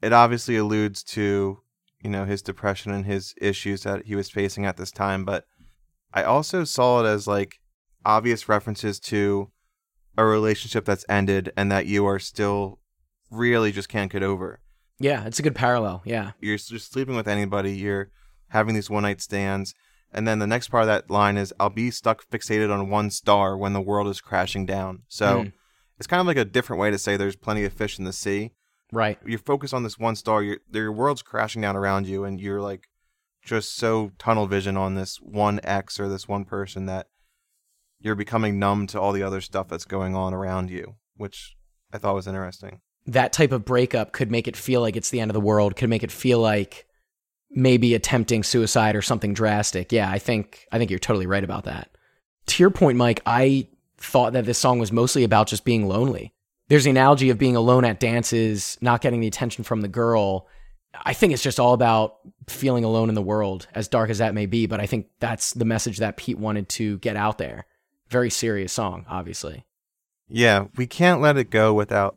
it 0.03 0.13
obviously 0.13 0.57
alludes 0.57 1.03
to, 1.05 1.61
you 2.03 2.11
know, 2.11 2.25
his 2.25 2.43
depression 2.43 2.93
and 2.93 3.07
his 3.07 3.35
issues 3.41 3.83
that 3.85 4.07
he 4.07 4.15
was 4.15 4.31
facing 4.31 4.67
at 4.67 4.77
this 4.77 4.91
time, 4.91 5.25
but 5.25 5.45
I 6.13 6.23
also 6.25 6.65
saw 6.65 7.03
it 7.05 7.09
as 7.09 7.27
like 7.27 7.61
obvious 8.05 8.49
references 8.49 8.99
to 9.01 9.51
a 10.19 10.25
relationship 10.25 10.85
that's 10.85 11.07
ended 11.09 11.53
and 11.57 11.71
that 11.73 11.87
you 11.87 12.05
are 12.05 12.19
still 12.19 12.81
really 13.31 13.73
just 13.73 13.89
can't 13.89 14.13
get 14.13 14.23
over. 14.23 14.61
Yeah, 14.99 15.25
it's 15.25 15.39
a 15.39 15.43
good 15.43 15.55
parallel. 15.55 16.03
Yeah. 16.05 16.33
You're 16.41 16.59
just 16.59 16.93
sleeping 16.93 17.17
with 17.17 17.29
anybody, 17.29 17.73
you're 17.73 18.11
having 18.49 18.75
these 18.75 18.91
one 18.91 19.05
night 19.05 19.21
stands, 19.23 19.75
and 20.13 20.29
then 20.29 20.39
the 20.39 20.47
next 20.47 20.69
part 20.69 20.83
of 20.83 20.89
that 20.89 21.11
line 21.11 21.37
is 21.39 21.55
I'll 21.59 21.71
be 21.71 21.91
stuck 21.91 22.29
fixated 22.29 22.73
on 22.73 22.91
one 22.91 23.11
star 23.11 23.57
when 23.57 23.73
the 23.73 23.81
world 23.81 24.09
is 24.09 24.21
crashing 24.21 24.67
down. 24.67 25.03
So 25.09 25.45
Mm. 25.45 25.53
It's 26.03 26.09
kind 26.09 26.21
of 26.21 26.27
like 26.27 26.37
a 26.37 26.45
different 26.45 26.81
way 26.81 26.91
to 26.91 26.99
say 26.99 27.17
there's 27.17 27.37
plenty 27.37 27.65
of 27.65 27.73
fish 27.73 27.97
in 27.97 28.05
the 28.05 28.13
sea 28.13 28.51
Right. 28.93 29.19
you're 29.25 29.39
focused 29.39 29.73
on 29.73 29.85
this 29.85 29.99
one 29.99 30.17
star 30.17 30.43
your 30.43 30.59
your 30.73 30.91
world's 30.91 31.23
crashing 31.23 31.63
down 31.63 31.77
around 31.77 32.09
you 32.09 32.25
and 32.25 32.41
you're 32.41 32.61
like 32.61 32.89
just 33.45 33.77
so 33.77 34.11
tunnel 34.19 34.47
vision 34.49 34.77
on 34.77 34.97
this 34.97 35.17
one 35.19 35.61
x 35.63 36.01
or 36.01 36.09
this 36.09 36.27
one 36.27 36.45
person 36.45 36.87
that 36.87 37.07
you're 38.01 38.17
becoming 38.17 38.59
numb 38.59 38.89
to 38.89 39.01
all 39.01 39.13
the 39.13 39.23
other 39.23 39.41
stuff 39.41 39.69
that's 39.69 39.85
going 39.85 40.17
on 40.17 40.35
around 40.35 40.71
you 40.71 40.97
which 41.17 41.55
i 41.93 41.99
thought 41.99 42.17
was 42.17 42.27
interesting 42.27 42.81
that 43.07 43.33
type 43.33 43.53
of 43.53 43.65
breakup 43.65 44.13
could 44.13 44.31
make 44.31 44.47
it 44.49 44.57
feel 44.57 44.81
like 44.81 44.97
it's 44.97 45.11
the 45.11 45.21
end 45.21 45.31
of 45.31 45.35
the 45.35 45.41
world, 45.41 45.77
could 45.77 45.91
make 45.91 46.05
it 46.05 46.13
feel 46.13 46.39
like 46.39 46.87
maybe 47.51 47.95
attempting 47.95 48.43
suicide 48.43 48.95
or 48.95 49.03
something 49.03 49.35
drastic. 49.35 49.93
Yeah, 49.93 50.11
I 50.11 50.19
think 50.19 50.67
I 50.71 50.79
think 50.79 50.91
you're 50.91 51.01
totally 51.01 51.27
right 51.27 51.43
about 51.43 51.65
that. 51.65 51.91
To 52.47 52.63
your 52.63 52.71
point, 52.71 52.97
Mike, 52.99 53.21
I 53.27 53.67
thought 54.03 54.33
that 54.35 54.45
this 54.45 54.59
song 54.59 54.79
was 54.79 54.93
mostly 54.93 55.25
about 55.25 55.47
just 55.49 55.65
being 55.65 55.87
lonely. 55.89 56.33
There's 56.69 56.85
the 56.85 56.91
analogy 56.91 57.31
of 57.31 57.39
being 57.39 57.57
alone 57.57 57.85
at 57.85 58.01
dances, 58.01 58.79
not 58.81 59.01
getting 59.01 59.21
the 59.21 59.27
attention 59.27 59.65
from 59.65 59.81
the 59.81 59.89
girl. 59.89 60.47
I 61.05 61.13
think 61.15 61.33
it's 61.33 61.43
just 61.43 61.61
all 61.61 61.73
about 61.73 62.17
feeling 62.49 62.85
alone 62.85 63.09
in 63.09 63.15
the 63.15 63.23
world, 63.23 63.67
as 63.75 63.89
dark 63.89 64.11
as 64.11 64.19
that 64.19 64.35
may 64.35 64.47
be, 64.47 64.67
but 64.67 64.81
I 64.81 64.87
think 64.87 65.07
that's 65.21 65.53
the 65.55 65.65
message 65.65 65.99
that 65.99 66.17
Pete 66.17 66.39
wanted 66.39 66.69
to 66.71 66.99
get 66.99 67.17
out 67.17 67.39
there. 67.39 67.67
Very 68.09 68.31
serious 68.31 68.73
song, 68.73 69.07
obviously. 69.09 69.65
yeah 70.29 70.67
we 70.77 70.87
can't 70.87 71.21
let 71.21 71.37
it 71.37 71.51
go 71.51 71.75
without 71.75 72.17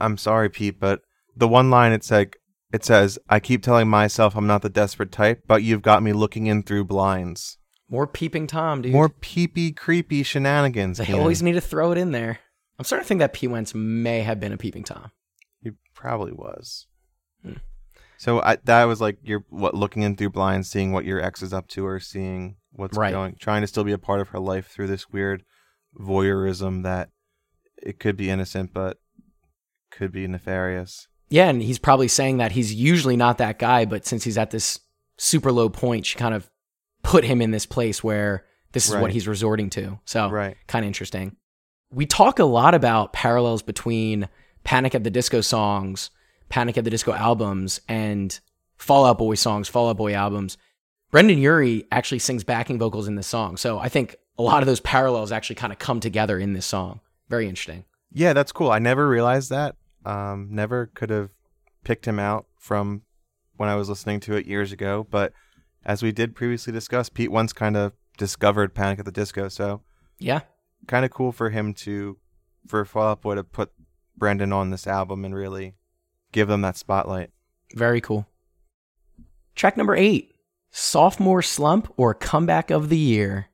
i'm 0.00 0.16
sorry 0.16 0.48
pete 0.48 0.78
but 0.78 1.00
the 1.36 1.48
one 1.48 1.68
line 1.70 1.92
it's 1.92 2.10
like 2.10 2.36
it 2.72 2.84
says 2.84 3.18
i 3.28 3.40
keep 3.40 3.62
telling 3.62 3.88
myself 3.88 4.36
i'm 4.36 4.46
not 4.46 4.62
the 4.62 4.68
desperate 4.68 5.10
type 5.10 5.42
but 5.48 5.62
you've 5.62 5.82
got 5.82 6.02
me 6.02 6.12
looking 6.12 6.46
in 6.46 6.62
through 6.62 6.84
blinds 6.84 7.58
More 7.90 8.06
peeping 8.06 8.46
Tom, 8.46 8.82
dude. 8.82 8.92
more 8.92 9.08
peepy 9.08 9.72
creepy 9.72 10.22
shenanigans 10.22 10.98
They 10.98 11.06
Keanan. 11.06 11.18
always 11.20 11.42
need 11.42 11.52
to 11.54 11.60
throw 11.60 11.90
it 11.92 11.98
in 11.98 12.12
there. 12.12 12.38
I'm 12.78 12.84
starting 12.84 13.04
to 13.04 13.08
think 13.08 13.18
that 13.18 13.32
Pete 13.32 13.50
Wentz 13.50 13.74
may 13.74 14.20
have 14.20 14.38
been 14.40 14.52
a 14.52 14.56
peeping 14.56 14.84
Tom. 14.84 15.10
He 15.62 15.72
probably 15.94 16.32
was. 16.32 16.86
Hmm. 17.44 17.54
So 18.16 18.40
I, 18.40 18.56
that 18.64 18.84
was 18.84 19.00
like 19.00 19.18
you're 19.22 19.44
what 19.50 19.74
looking 19.74 20.02
in 20.02 20.16
through 20.16 20.30
blinds, 20.30 20.70
seeing 20.70 20.92
what 20.92 21.04
your 21.04 21.20
ex 21.20 21.42
is 21.42 21.52
up 21.52 21.66
to, 21.68 21.84
or 21.84 21.98
seeing 22.00 22.56
what's 22.72 22.96
Right. 22.96 23.10
going, 23.12 23.34
trying 23.40 23.62
to 23.62 23.66
still 23.66 23.84
be 23.84 23.92
a 23.92 23.98
part 23.98 24.20
of 24.20 24.28
her 24.28 24.38
life 24.38 24.68
through 24.68 24.86
this 24.86 25.10
weird 25.10 25.42
voyeurism 25.98 26.82
that 26.84 27.10
it 27.82 27.98
could 27.98 28.16
be 28.16 28.30
innocent, 28.30 28.72
but 28.72 28.98
could 29.90 30.12
be 30.12 30.26
nefarious. 30.28 31.08
Yeah, 31.28 31.48
and 31.48 31.62
he's 31.62 31.78
probably 31.78 32.08
saying 32.08 32.38
that 32.38 32.52
he's 32.52 32.74
usually 32.74 33.16
not 33.16 33.38
that 33.38 33.58
guy, 33.58 33.84
but 33.84 34.06
since 34.06 34.24
he's 34.24 34.38
at 34.38 34.50
this 34.50 34.80
super 35.16 35.52
low 35.52 35.68
point, 35.68 36.06
she 36.06 36.16
kind 36.18 36.34
of 36.34 36.50
put 37.02 37.24
him 37.24 37.40
in 37.40 37.50
this 37.50 37.66
place 37.66 38.02
where 38.04 38.44
this 38.72 38.88
is 38.88 38.94
what 38.96 39.10
he's 39.10 39.26
resorting 39.26 39.70
to. 39.70 39.98
So 40.04 40.28
Right. 40.30 40.56
kind 40.66 40.84
of 40.84 40.86
interesting. 40.86 41.36
We 41.90 42.06
talk 42.06 42.38
a 42.38 42.44
lot 42.44 42.74
about 42.74 43.12
parallels 43.12 43.62
between 43.62 44.28
Panic 44.62 44.94
at 44.94 45.02
the 45.02 45.10
Disco 45.10 45.40
songs, 45.40 46.10
Panic 46.48 46.78
at 46.78 46.84
the 46.84 46.90
Disco 46.90 47.12
albums, 47.12 47.80
and 47.88 48.38
Fall 48.76 49.04
Out 49.04 49.18
Boy 49.18 49.34
songs, 49.34 49.68
Fall 49.68 49.88
Out 49.88 49.96
Boy 49.96 50.14
albums. 50.14 50.56
Brendon 51.10 51.38
Urie 51.38 51.86
actually 51.90 52.20
sings 52.20 52.44
backing 52.44 52.78
vocals 52.78 53.08
in 53.08 53.16
this 53.16 53.26
song. 53.26 53.56
So 53.56 53.78
I 53.78 53.88
think 53.88 54.16
a 54.38 54.42
lot 54.42 54.62
of 54.62 54.66
those 54.66 54.80
parallels 54.80 55.32
actually 55.32 55.56
kind 55.56 55.72
of 55.72 55.78
come 55.80 55.98
together 55.98 56.38
in 56.38 56.52
this 56.52 56.66
song. 56.66 57.00
Very 57.28 57.48
interesting. 57.48 57.84
Yeah, 58.12 58.32
that's 58.32 58.52
cool. 58.52 58.70
I 58.70 58.78
never 58.78 59.08
realized 59.08 59.50
that. 59.50 59.74
Um, 60.04 60.48
never 60.50 60.86
could 60.94 61.10
have 61.10 61.30
picked 61.84 62.06
him 62.06 62.18
out 62.18 62.46
from 62.58 63.02
when 63.56 63.68
I 63.68 63.74
was 63.74 63.88
listening 63.88 64.20
to 64.20 64.34
it 64.36 64.46
years 64.46 64.70
ago. 64.72 65.06
But 65.10 65.32
as 65.84 66.02
we 66.02 66.12
did 66.12 66.34
previously 66.34 66.72
discuss, 66.72 67.08
Pete 67.08 67.30
once 67.32 67.52
kind 67.52 67.76
of 67.76 67.92
discovered 68.18 68.74
Panic 68.74 68.98
at 68.98 69.04
the 69.04 69.12
Disco. 69.12 69.48
So 69.48 69.82
Yeah. 70.18 70.40
kind 70.86 71.04
of 71.04 71.10
cool 71.10 71.32
for 71.32 71.50
him 71.50 71.72
to, 71.74 72.18
for 72.66 72.84
Fall 72.84 73.08
Out 73.08 73.22
Boy 73.22 73.34
to 73.36 73.44
put 73.44 73.72
Brendon 74.16 74.52
on 74.52 74.70
this 74.70 74.86
album 74.86 75.24
and 75.24 75.34
really 75.34 75.74
give 76.32 76.48
them 76.48 76.60
that 76.62 76.76
spotlight. 76.76 77.30
Very 77.74 78.00
cool. 78.00 78.26
Track 79.54 79.76
number 79.76 79.94
eight 79.96 80.34
Sophomore 80.70 81.42
Slump 81.42 81.92
or 81.96 82.14
Comeback 82.14 82.70
of 82.70 82.88
the 82.88 82.98
Year. 82.98 83.48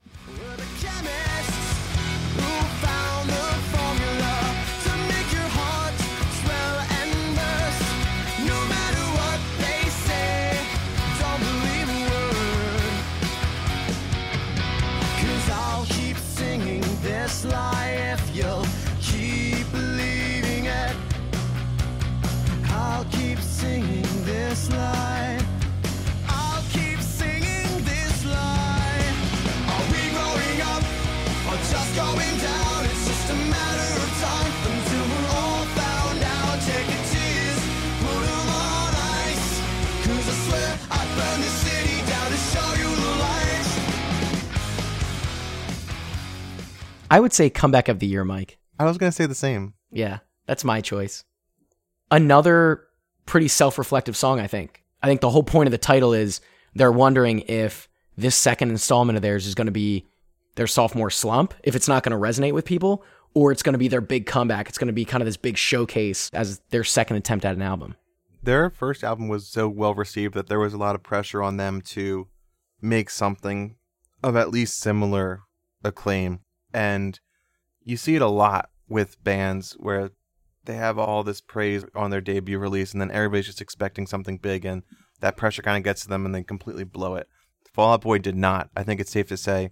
I 47.10 47.20
would 47.20 47.32
say 47.32 47.50
Comeback 47.50 47.88
of 47.88 47.98
the 47.98 48.06
Year, 48.06 48.24
Mike. 48.24 48.58
I 48.78 48.84
was 48.84 48.98
going 48.98 49.10
to 49.10 49.16
say 49.16 49.26
the 49.26 49.34
same. 49.34 49.74
Yeah, 49.90 50.18
that's 50.46 50.64
my 50.64 50.80
choice. 50.80 51.24
Another 52.10 52.82
pretty 53.26 53.48
self 53.48 53.78
reflective 53.78 54.16
song, 54.16 54.40
I 54.40 54.46
think. 54.46 54.82
I 55.02 55.06
think 55.06 55.20
the 55.20 55.30
whole 55.30 55.42
point 55.42 55.66
of 55.68 55.72
the 55.72 55.78
title 55.78 56.12
is 56.12 56.40
they're 56.74 56.92
wondering 56.92 57.40
if 57.40 57.88
this 58.16 58.34
second 58.34 58.70
installment 58.70 59.16
of 59.16 59.22
theirs 59.22 59.46
is 59.46 59.54
going 59.54 59.66
to 59.66 59.72
be 59.72 60.06
their 60.56 60.66
sophomore 60.66 61.10
slump, 61.10 61.54
if 61.62 61.76
it's 61.76 61.88
not 61.88 62.02
going 62.02 62.18
to 62.18 62.18
resonate 62.18 62.54
with 62.54 62.64
people, 62.64 63.04
or 63.34 63.52
it's 63.52 63.62
going 63.62 63.74
to 63.74 63.78
be 63.78 63.88
their 63.88 64.00
big 64.00 64.26
comeback. 64.26 64.68
It's 64.68 64.78
going 64.78 64.86
to 64.86 64.92
be 64.92 65.04
kind 65.04 65.22
of 65.22 65.26
this 65.26 65.36
big 65.36 65.56
showcase 65.56 66.30
as 66.32 66.60
their 66.70 66.84
second 66.84 67.16
attempt 67.16 67.44
at 67.44 67.54
an 67.54 67.62
album. 67.62 67.96
Their 68.42 68.70
first 68.70 69.04
album 69.04 69.28
was 69.28 69.46
so 69.46 69.68
well 69.68 69.94
received 69.94 70.34
that 70.34 70.48
there 70.48 70.58
was 70.58 70.72
a 70.72 70.78
lot 70.78 70.94
of 70.94 71.02
pressure 71.02 71.42
on 71.42 71.56
them 71.56 71.82
to 71.82 72.28
make 72.80 73.10
something 73.10 73.76
of 74.22 74.36
at 74.36 74.50
least 74.50 74.78
similar 74.78 75.42
acclaim. 75.84 76.40
And 76.77 77.19
you 77.82 77.97
see 77.97 78.16
it 78.16 78.23
a 78.23 78.28
lot 78.28 78.69
with 78.86 79.24
bands 79.24 79.73
where 79.78 80.11
they 80.66 80.74
have 80.74 80.98
all 80.98 81.23
this 81.23 81.40
praise 81.40 81.86
on 81.94 82.11
their 82.11 82.20
debut 82.20 82.59
release 82.59 82.93
and 82.93 83.01
then 83.01 83.11
everybody's 83.11 83.47
just 83.47 83.62
expecting 83.62 84.07
something 84.07 84.36
big 84.36 84.66
and 84.66 84.82
that 85.20 85.39
pressure 85.39 85.62
kind 85.62 85.78
of 85.78 85.85
gets 85.85 86.03
to 86.03 86.09
them 86.09 86.27
and 86.27 86.35
they 86.35 86.43
completely 86.43 86.85
blow 86.85 87.15
it. 87.15 87.28
Fall 87.73 87.94
Out 87.94 88.03
Boy 88.03 88.19
did 88.19 88.36
not. 88.36 88.69
I 88.77 88.82
think 88.82 89.01
it's 89.01 89.11
safe 89.11 89.28
to 89.28 89.39
say, 89.39 89.70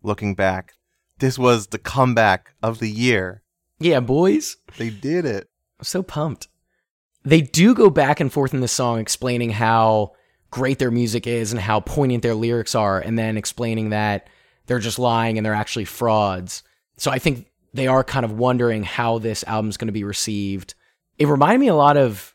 looking 0.00 0.36
back, 0.36 0.74
this 1.18 1.40
was 1.40 1.66
the 1.66 1.78
comeback 1.78 2.54
of 2.62 2.78
the 2.78 2.90
year. 2.90 3.42
Yeah, 3.80 3.98
boys. 3.98 4.58
They 4.76 4.90
did 4.90 5.24
it. 5.24 5.48
I'm 5.80 5.84
so 5.84 6.04
pumped. 6.04 6.46
They 7.24 7.40
do 7.40 7.74
go 7.74 7.90
back 7.90 8.20
and 8.20 8.32
forth 8.32 8.54
in 8.54 8.60
the 8.60 8.68
song 8.68 9.00
explaining 9.00 9.50
how 9.50 10.12
great 10.52 10.78
their 10.78 10.92
music 10.92 11.26
is 11.26 11.50
and 11.50 11.60
how 11.60 11.80
poignant 11.80 12.22
their 12.22 12.36
lyrics 12.36 12.76
are, 12.76 13.00
and 13.00 13.18
then 13.18 13.36
explaining 13.36 13.90
that 13.90 14.28
they're 14.68 14.78
just 14.78 14.98
lying 14.98 15.36
and 15.38 15.44
they're 15.44 15.54
actually 15.54 15.84
frauds. 15.84 16.62
So 16.96 17.10
I 17.10 17.18
think 17.18 17.46
they 17.74 17.86
are 17.86 18.04
kind 18.04 18.24
of 18.24 18.32
wondering 18.32 18.84
how 18.84 19.18
this 19.18 19.42
album's 19.46 19.76
going 19.76 19.88
to 19.88 19.92
be 19.92 20.04
received. 20.04 20.74
It 21.18 21.26
reminded 21.26 21.58
me 21.58 21.68
a 21.68 21.74
lot 21.74 21.96
of 21.96 22.34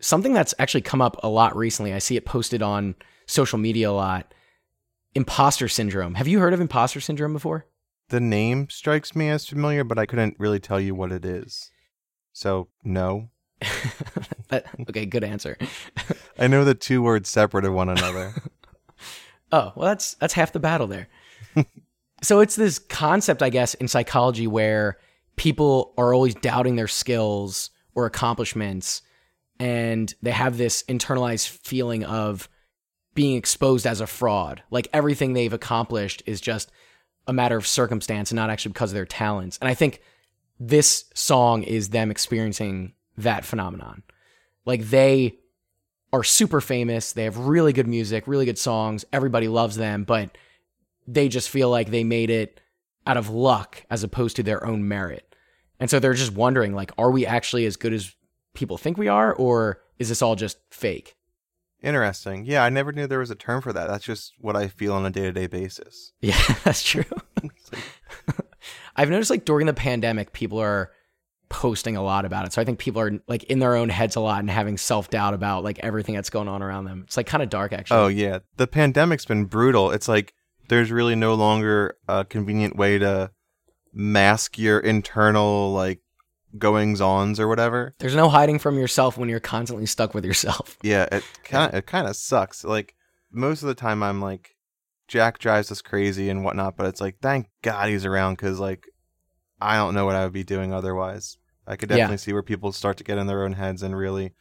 something 0.00 0.32
that's 0.32 0.54
actually 0.58 0.80
come 0.80 1.02
up 1.02 1.16
a 1.22 1.28
lot 1.28 1.56
recently. 1.56 1.92
I 1.92 1.98
see 1.98 2.16
it 2.16 2.24
posted 2.24 2.62
on 2.62 2.94
social 3.26 3.58
media 3.58 3.90
a 3.90 3.92
lot. 3.92 4.32
Imposter 5.14 5.68
syndrome. 5.68 6.14
Have 6.14 6.26
you 6.28 6.40
heard 6.40 6.52
of 6.54 6.60
imposter 6.60 7.00
syndrome 7.00 7.32
before? 7.32 7.66
The 8.08 8.20
name 8.20 8.68
strikes 8.68 9.14
me 9.14 9.28
as 9.28 9.46
familiar, 9.46 9.84
but 9.84 9.98
I 9.98 10.06
couldn't 10.06 10.36
really 10.38 10.60
tell 10.60 10.80
you 10.80 10.94
what 10.94 11.12
it 11.12 11.24
is. 11.24 11.70
So, 12.32 12.68
no. 12.82 13.30
That- 14.48 14.66
okay, 14.88 15.06
good 15.06 15.24
answer. 15.24 15.56
I 16.38 16.46
know 16.48 16.64
the 16.64 16.74
two 16.74 17.02
words 17.02 17.28
separate 17.30 17.64
of 17.64 17.72
one 17.72 17.88
another. 17.88 18.34
Oh, 19.52 19.72
well, 19.76 19.86
that's 19.86 20.14
that's 20.14 20.32
half 20.34 20.50
the 20.52 20.58
battle 20.58 20.88
there. 20.88 21.06
so 22.22 22.40
it's 22.40 22.56
this 22.56 22.78
concept, 22.78 23.42
I 23.42 23.50
guess, 23.50 23.74
in 23.74 23.88
psychology 23.88 24.46
where 24.46 24.98
people 25.36 25.94
are 25.96 26.14
always 26.14 26.34
doubting 26.34 26.76
their 26.76 26.88
skills 26.88 27.70
or 27.94 28.06
accomplishments, 28.06 29.02
and 29.58 30.12
they 30.22 30.30
have 30.30 30.58
this 30.58 30.82
internalized 30.84 31.48
feeling 31.48 32.04
of 32.04 32.48
being 33.14 33.36
exposed 33.36 33.86
as 33.86 34.00
a 34.00 34.06
fraud. 34.06 34.62
Like 34.70 34.88
everything 34.92 35.32
they've 35.32 35.52
accomplished 35.52 36.22
is 36.26 36.40
just 36.40 36.70
a 37.26 37.32
matter 37.32 37.56
of 37.56 37.66
circumstance 37.66 38.30
and 38.30 38.36
not 38.36 38.50
actually 38.50 38.72
because 38.72 38.90
of 38.90 38.96
their 38.96 39.06
talents. 39.06 39.58
And 39.60 39.68
I 39.68 39.74
think 39.74 40.00
this 40.58 41.04
song 41.14 41.62
is 41.62 41.90
them 41.90 42.10
experiencing 42.10 42.92
that 43.16 43.44
phenomenon. 43.44 44.02
Like 44.66 44.82
they 44.82 45.38
are 46.12 46.24
super 46.24 46.60
famous. 46.60 47.12
They 47.12 47.24
have 47.24 47.38
really 47.38 47.72
good 47.72 47.88
music, 47.88 48.26
really 48.26 48.44
good 48.44 48.58
songs. 48.58 49.04
Everybody 49.12 49.48
loves 49.48 49.76
them, 49.76 50.04
but 50.04 50.36
they 51.06 51.28
just 51.28 51.48
feel 51.48 51.70
like 51.70 51.90
they 51.90 52.04
made 52.04 52.30
it 52.30 52.60
out 53.06 53.16
of 53.16 53.28
luck 53.28 53.84
as 53.90 54.02
opposed 54.02 54.36
to 54.36 54.42
their 54.42 54.64
own 54.66 54.86
merit. 54.88 55.34
And 55.80 55.90
so 55.90 55.98
they're 55.98 56.14
just 56.14 56.32
wondering 56.32 56.74
like 56.74 56.92
are 56.98 57.10
we 57.10 57.26
actually 57.26 57.66
as 57.66 57.76
good 57.76 57.92
as 57.92 58.14
people 58.54 58.78
think 58.78 58.96
we 58.96 59.08
are 59.08 59.34
or 59.34 59.80
is 59.98 60.08
this 60.08 60.22
all 60.22 60.36
just 60.36 60.58
fake? 60.70 61.16
Interesting. 61.82 62.46
Yeah, 62.46 62.64
I 62.64 62.70
never 62.70 62.92
knew 62.92 63.06
there 63.06 63.18
was 63.18 63.30
a 63.30 63.34
term 63.34 63.60
for 63.60 63.72
that. 63.72 63.88
That's 63.88 64.04
just 64.04 64.32
what 64.38 64.56
I 64.56 64.68
feel 64.68 64.94
on 64.94 65.04
a 65.04 65.10
day 65.10 65.22
to 65.22 65.32
day 65.32 65.46
basis. 65.46 66.12
Yeah, 66.20 66.40
that's 66.64 66.82
true. 66.82 67.04
I've 68.96 69.10
noticed 69.10 69.30
like 69.30 69.44
during 69.44 69.66
the 69.66 69.74
pandemic 69.74 70.32
people 70.32 70.58
are 70.58 70.92
posting 71.50 71.96
a 71.96 72.02
lot 72.02 72.24
about 72.24 72.46
it. 72.46 72.52
So 72.52 72.62
I 72.62 72.64
think 72.64 72.78
people 72.78 73.02
are 73.02 73.12
like 73.28 73.44
in 73.44 73.58
their 73.58 73.76
own 73.76 73.88
heads 73.90 74.16
a 74.16 74.20
lot 74.20 74.40
and 74.40 74.50
having 74.50 74.78
self-doubt 74.78 75.34
about 75.34 75.62
like 75.62 75.78
everything 75.80 76.14
that's 76.14 76.30
going 76.30 76.48
on 76.48 76.62
around 76.62 76.86
them. 76.86 77.02
It's 77.04 77.16
like 77.16 77.26
kind 77.26 77.42
of 77.42 77.50
dark 77.50 77.72
actually. 77.72 78.00
Oh, 78.00 78.06
yeah. 78.06 78.38
The 78.56 78.66
pandemic's 78.66 79.26
been 79.26 79.44
brutal. 79.44 79.90
It's 79.90 80.08
like 80.08 80.32
there's 80.74 80.90
really 80.90 81.14
no 81.14 81.34
longer 81.34 81.96
a 82.08 82.24
convenient 82.24 82.74
way 82.76 82.98
to 82.98 83.30
mask 83.92 84.58
your 84.58 84.80
internal, 84.80 85.72
like, 85.72 86.00
goings 86.58 87.00
ons 87.00 87.38
or 87.38 87.46
whatever. 87.46 87.94
There's 88.00 88.16
no 88.16 88.28
hiding 88.28 88.58
from 88.58 88.76
yourself 88.76 89.16
when 89.16 89.28
you're 89.28 89.38
constantly 89.40 89.86
stuck 89.86 90.14
with 90.14 90.24
yourself. 90.24 90.76
Yeah, 90.82 91.06
it 91.12 91.24
kind 91.44 91.68
of 91.72 91.78
it 91.78 91.86
kind 91.86 92.06
of 92.08 92.16
sucks. 92.16 92.64
Like 92.64 92.94
most 93.30 93.62
of 93.62 93.68
the 93.68 93.74
time, 93.74 94.02
I'm 94.02 94.20
like, 94.20 94.56
Jack 95.08 95.38
drives 95.38 95.70
us 95.70 95.80
crazy 95.80 96.28
and 96.28 96.42
whatnot, 96.44 96.76
but 96.76 96.86
it's 96.86 97.00
like, 97.00 97.18
thank 97.20 97.46
God 97.62 97.88
he's 97.88 98.04
around 98.04 98.34
because 98.34 98.58
like, 98.60 98.86
I 99.60 99.76
don't 99.76 99.94
know 99.94 100.04
what 100.04 100.16
I 100.16 100.24
would 100.24 100.32
be 100.32 100.44
doing 100.44 100.72
otherwise. 100.72 101.38
I 101.66 101.76
could 101.76 101.88
Yeah. 101.90 101.96
definitely 101.98 102.18
see 102.18 102.32
where 102.32 102.42
people 102.42 102.72
start 102.72 102.96
to 102.98 103.04
get 103.04 103.18
in 103.18 103.26
their 103.28 103.44
own 103.44 103.52
heads 103.54 103.82
and 103.82 103.96
really 103.96 104.32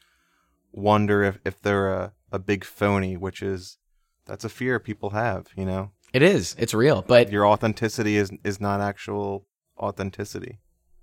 wonder 0.72 1.24
if 1.24 1.40
if 1.46 1.62
they're 1.62 1.92
a 1.94 2.14
a 2.32 2.40
big 2.40 2.64
phony, 2.66 3.16
which 3.18 3.42
is 3.42 3.78
that's 4.26 4.44
a 4.46 4.50
fear 4.50 4.80
people 4.80 5.12
have. 5.12 5.48
You 5.56 5.66
know, 5.66 5.92
It 6.14 6.22
is. 6.22 6.56
It's 6.60 6.74
real. 6.74 7.04
But 7.08 7.32
your 7.32 7.46
authenticity 7.48 8.18
is 8.18 8.32
is 8.44 8.62
not 8.62 8.80
actual 8.82 9.46
authenticity. 9.80 10.60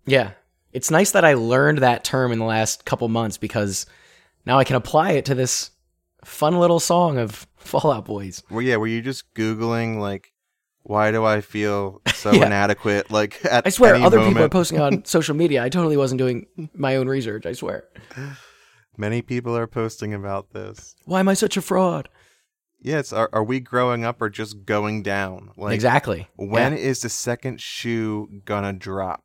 yeah, 0.07 0.31
it's 0.73 0.91
nice 0.91 1.11
that 1.11 1.25
I 1.25 1.35
learned 1.35 1.79
that 1.79 2.05
term 2.05 2.31
in 2.33 2.39
the 2.39 2.45
last 2.45 2.85
couple 2.85 3.09
months 3.09 3.37
because 3.37 3.87
now 4.47 4.59
I 4.59 4.65
can 4.65 4.77
apply 4.77 5.13
it 5.13 5.25
to 5.27 5.35
this 5.35 5.73
fun 6.25 6.59
little 6.59 6.79
song 6.81 7.19
of 7.19 7.47
Fall 7.57 7.91
Out 7.93 8.05
Boy's. 8.05 8.43
Well, 8.51 8.63
yeah, 8.63 8.77
were 8.77 8.87
you 8.87 9.03
just 9.03 9.35
googling 9.35 9.99
like, 9.99 10.33
why 10.85 11.11
do 11.11 11.25
I 11.25 11.41
feel 11.41 12.01
so 12.15 12.31
Yeah. 12.33 12.47
inadequate? 12.47 13.11
Like, 13.11 13.45
at 13.45 13.67
I 13.67 13.71
swear, 13.71 13.97
other 13.97 14.25
people 14.25 14.43
are 14.45 14.49
posting 14.49 14.79
on 14.81 15.05
social 15.17 15.35
media. 15.35 15.63
I 15.65 15.69
totally 15.69 15.97
wasn't 15.97 16.19
doing 16.21 16.47
my 16.75 16.95
own 16.97 17.09
research. 17.09 17.45
I 17.47 17.53
swear. 17.53 17.85
Many 18.97 19.23
people 19.23 19.57
are 19.57 19.67
posting 19.67 20.15
about 20.15 20.53
this. 20.53 20.95
Why 21.05 21.21
am 21.21 21.29
I 21.29 21.35
such 21.35 21.57
a 21.57 21.63
fraud? 21.63 22.09
Yes, 22.83 23.13
are, 23.13 23.29
are 23.33 23.45
we 23.45 23.61
growing 23.61 24.05
up 24.05 24.23
or 24.23 24.31
just 24.31 24.65
going 24.65 25.03
down? 25.03 25.51
Like, 25.57 25.75
exactly. 25.75 26.29
When 26.37 26.73
Yeah. 26.73 26.79
is 26.79 27.01
the 27.03 27.09
second 27.11 27.61
shoe 27.61 28.41
gonna 28.45 28.73
drop? 28.73 29.25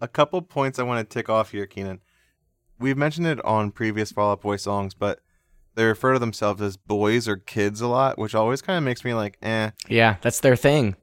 A 0.00 0.08
couple 0.08 0.40
points 0.42 0.78
I 0.78 0.82
want 0.82 1.08
to 1.08 1.12
tick 1.14 1.28
off 1.28 1.52
here, 1.52 1.66
Keanan. 1.66 2.00
We've 2.78 2.96
mentioned 2.96 3.26
it 3.26 3.44
on 3.44 3.70
previous 3.72 4.12
Fall 4.12 4.32
Out 4.32 4.40
Boy 4.42 4.56
songs, 4.56 4.94
but 4.94 5.20
they 5.74 5.84
refer 5.84 6.12
to 6.14 6.18
themselves 6.18 6.60
as 6.62 6.76
boys 6.76 7.28
or 7.28 7.36
kids 7.36 7.80
a 7.80 7.86
lot, 7.88 8.18
which 8.18 8.34
always 8.34 8.62
kind 8.62 8.76
of 8.78 8.84
makes 8.84 9.04
me 9.04 9.14
like, 9.14 9.38
eh. 9.42 9.70
Yeah, 9.88 10.16
that's 10.20 10.40
their 10.40 10.56
thing. 10.56 10.96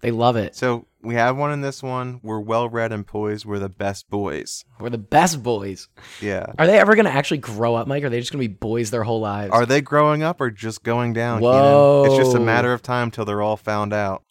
They 0.00 0.10
love 0.10 0.36
it. 0.36 0.54
So 0.54 0.86
we 1.02 1.14
have 1.14 1.36
one 1.36 1.52
in 1.52 1.60
this 1.60 1.82
one. 1.82 2.20
We're 2.22 2.40
well 2.40 2.68
read 2.68 2.92
and 2.92 3.06
poised. 3.06 3.44
We're 3.44 3.58
the 3.58 3.68
best 3.68 4.08
boys. 4.08 4.64
We're 4.78 4.90
the 4.90 4.98
best 4.98 5.42
boys. 5.42 5.88
Yeah. 6.20 6.52
Are 6.58 6.66
they 6.66 6.78
ever 6.78 6.94
going 6.94 7.06
to 7.06 7.12
actually 7.12 7.38
grow 7.38 7.74
up, 7.74 7.88
Mike? 7.88 8.02
Or 8.02 8.06
are 8.06 8.10
they 8.10 8.20
just 8.20 8.32
going 8.32 8.42
to 8.42 8.48
be 8.48 8.54
boys 8.54 8.90
their 8.90 9.02
whole 9.02 9.20
lives? 9.20 9.52
Are 9.52 9.66
they 9.66 9.80
growing 9.80 10.22
up 10.22 10.40
or 10.40 10.50
just 10.50 10.82
going 10.82 11.12
down? 11.12 11.40
Keanan? 11.40 11.42
Whoa. 11.42 12.04
It's 12.06 12.16
just 12.16 12.36
a 12.36 12.40
matter 12.40 12.72
of 12.72 12.82
time 12.82 13.10
till 13.10 13.24
they're 13.24 13.42
all 13.42 13.56
found 13.56 13.92
out. 13.92 14.24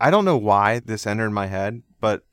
I 0.00 0.10
don't 0.10 0.24
know 0.24 0.36
why 0.36 0.80
this 0.80 1.06
entered 1.06 1.30
my 1.30 1.46
head, 1.46 1.82
but 2.00 2.24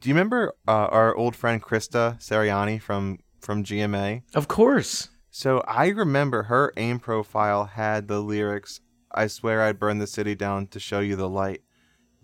do 0.00 0.08
you 0.08 0.14
remember 0.14 0.54
uh, 0.66 0.88
our 0.90 1.14
old 1.14 1.36
friend 1.36 1.62
Krista 1.62 2.18
Seriani 2.20 2.80
from 2.80 3.18
from 3.40 3.62
GMA? 3.62 4.22
of 4.34 4.48
course. 4.48 5.10
So 5.30 5.62
I 5.68 5.88
remember 5.88 6.44
her 6.44 6.72
AIM 6.78 6.98
profile 6.98 7.66
had 7.66 8.08
the 8.08 8.20
lyrics, 8.20 8.80
I 9.12 9.26
swear 9.26 9.62
I'd 9.62 9.78
burn 9.78 9.98
the 9.98 10.06
city 10.06 10.34
down 10.34 10.66
to 10.68 10.80
show 10.80 11.00
you 11.00 11.14
the 11.14 11.28
light. 11.28 11.62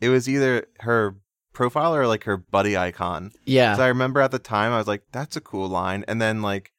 It 0.03 0.09
was 0.09 0.29
either 0.29 0.67
her 0.81 1.17
profile 1.53 1.95
or 1.95 2.07
like 2.07 2.25
her 2.25 2.37
buddy 2.37 2.77
icon. 2.77 3.33
Yeah. 3.45 3.77
So 3.77 3.85
I 3.85 3.89
remember 3.89 4.21
at 4.21 4.33
the 4.33 4.39
time 4.39 4.73
I 4.73 4.79
was 4.79 4.87
like, 4.89 5.05
that's 5.13 5.37
a 5.37 5.41
cool 5.41 5.69
line. 5.69 6.05
And 6.09 6.21
then 6.21 6.43
like 6.43 6.73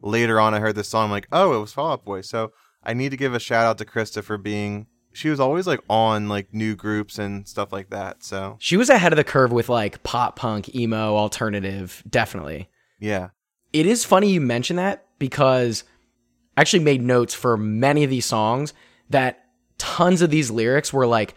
later 0.00 0.38
on 0.38 0.54
I 0.54 0.60
heard 0.60 0.76
this 0.76 0.88
song, 0.88 1.06
I'm 1.06 1.10
like, 1.10 1.28
oh, 1.32 1.54
it 1.56 1.60
was 1.60 1.72
Fall 1.72 1.92
Out 1.92 2.04
Boy. 2.04 2.20
So 2.20 2.52
I 2.82 2.94
need 2.94 3.10
to 3.10 3.16
give 3.16 3.34
a 3.34 3.40
shout 3.40 3.66
out 3.66 3.78
to 3.78 3.84
Krista 3.84 4.22
for 4.22 4.38
being 4.38 4.86
she 5.12 5.28
was 5.28 5.40
always 5.40 5.66
like 5.66 5.80
on 5.88 6.28
like 6.28 6.54
new 6.54 6.76
groups 6.76 7.18
and 7.18 7.46
stuff 7.48 7.72
like 7.72 7.90
that. 7.90 8.22
So 8.22 8.56
She 8.60 8.76
was 8.76 8.88
ahead 8.88 9.12
of 9.12 9.16
the 9.16 9.24
curve 9.24 9.52
with 9.52 9.68
like 9.68 10.02
pop 10.02 10.36
punk, 10.36 10.74
emo, 10.74 11.16
alternative. 11.16 12.02
Definitely. 12.08 12.68
yeah. 12.98 13.30
It 13.72 13.86
is 13.86 14.04
funny 14.04 14.32
you 14.32 14.40
mention 14.40 14.76
that 14.76 15.06
because 15.20 15.84
I 16.56 16.62
actually 16.62 16.82
made 16.82 17.02
notes 17.02 17.34
for 17.34 17.56
many 17.56 18.02
of 18.02 18.10
these 18.10 18.26
songs 18.26 18.74
that 19.10 19.44
tons 19.78 20.22
of 20.22 20.30
these 20.30 20.50
lyrics 20.50 20.92
were 20.92 21.06
like 21.06 21.36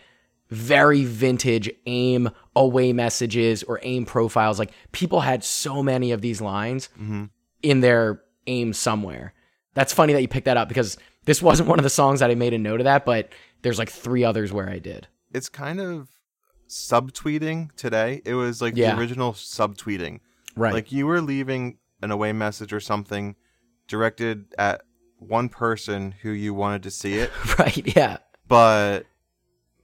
very 0.53 1.05
vintage 1.05 1.69
aim 1.85 2.29
away 2.55 2.93
messages 2.93 3.63
or 3.63 3.79
aim 3.83 4.05
profiles. 4.05 4.59
Like 4.59 4.71
people 4.91 5.21
had 5.21 5.43
so 5.43 5.83
many 5.83 6.11
of 6.11 6.21
these 6.21 6.41
lines 6.41 6.89
mm-hmm. 6.93 7.25
in 7.61 7.81
their 7.81 8.21
aim 8.47 8.73
somewhere. 8.73 9.33
That's 9.73 9.93
funny 9.93 10.13
that 10.13 10.21
you 10.21 10.27
picked 10.27 10.45
that 10.45 10.57
up 10.57 10.67
because 10.67 10.97
this 11.25 11.41
wasn't 11.41 11.69
one 11.69 11.79
of 11.79 11.83
the 11.83 11.89
songs 11.89 12.19
that 12.19 12.29
I 12.29 12.35
made 12.35 12.53
a 12.53 12.59
note 12.59 12.79
of 12.79 12.83
that, 12.85 13.05
but 13.05 13.29
there's 13.61 13.79
like 13.79 13.89
three 13.89 14.23
others 14.23 14.53
where 14.53 14.69
I 14.69 14.79
did. 14.79 15.07
It's 15.33 15.49
kind 15.49 15.79
of 15.79 16.09
subtweeting 16.67 17.71
today. 17.75 18.21
It 18.25 18.35
was 18.35 18.61
like 18.61 18.75
Yeah. 18.75 18.93
the 18.93 19.01
original 19.01 19.33
subtweeting. 19.33 20.19
Right. 20.55 20.73
Like 20.73 20.91
you 20.91 21.07
were 21.07 21.21
leaving 21.21 21.77
an 22.01 22.11
away 22.11 22.33
message 22.33 22.73
or 22.73 22.79
something 22.79 23.35
directed 23.87 24.53
at 24.57 24.81
one 25.17 25.49
person 25.49 26.13
who 26.21 26.29
you 26.31 26.53
wanted 26.53 26.83
to 26.83 26.91
see 26.91 27.15
it, 27.15 27.31
right. 27.59 27.95
Yeah. 27.95 28.17
but 28.47 29.05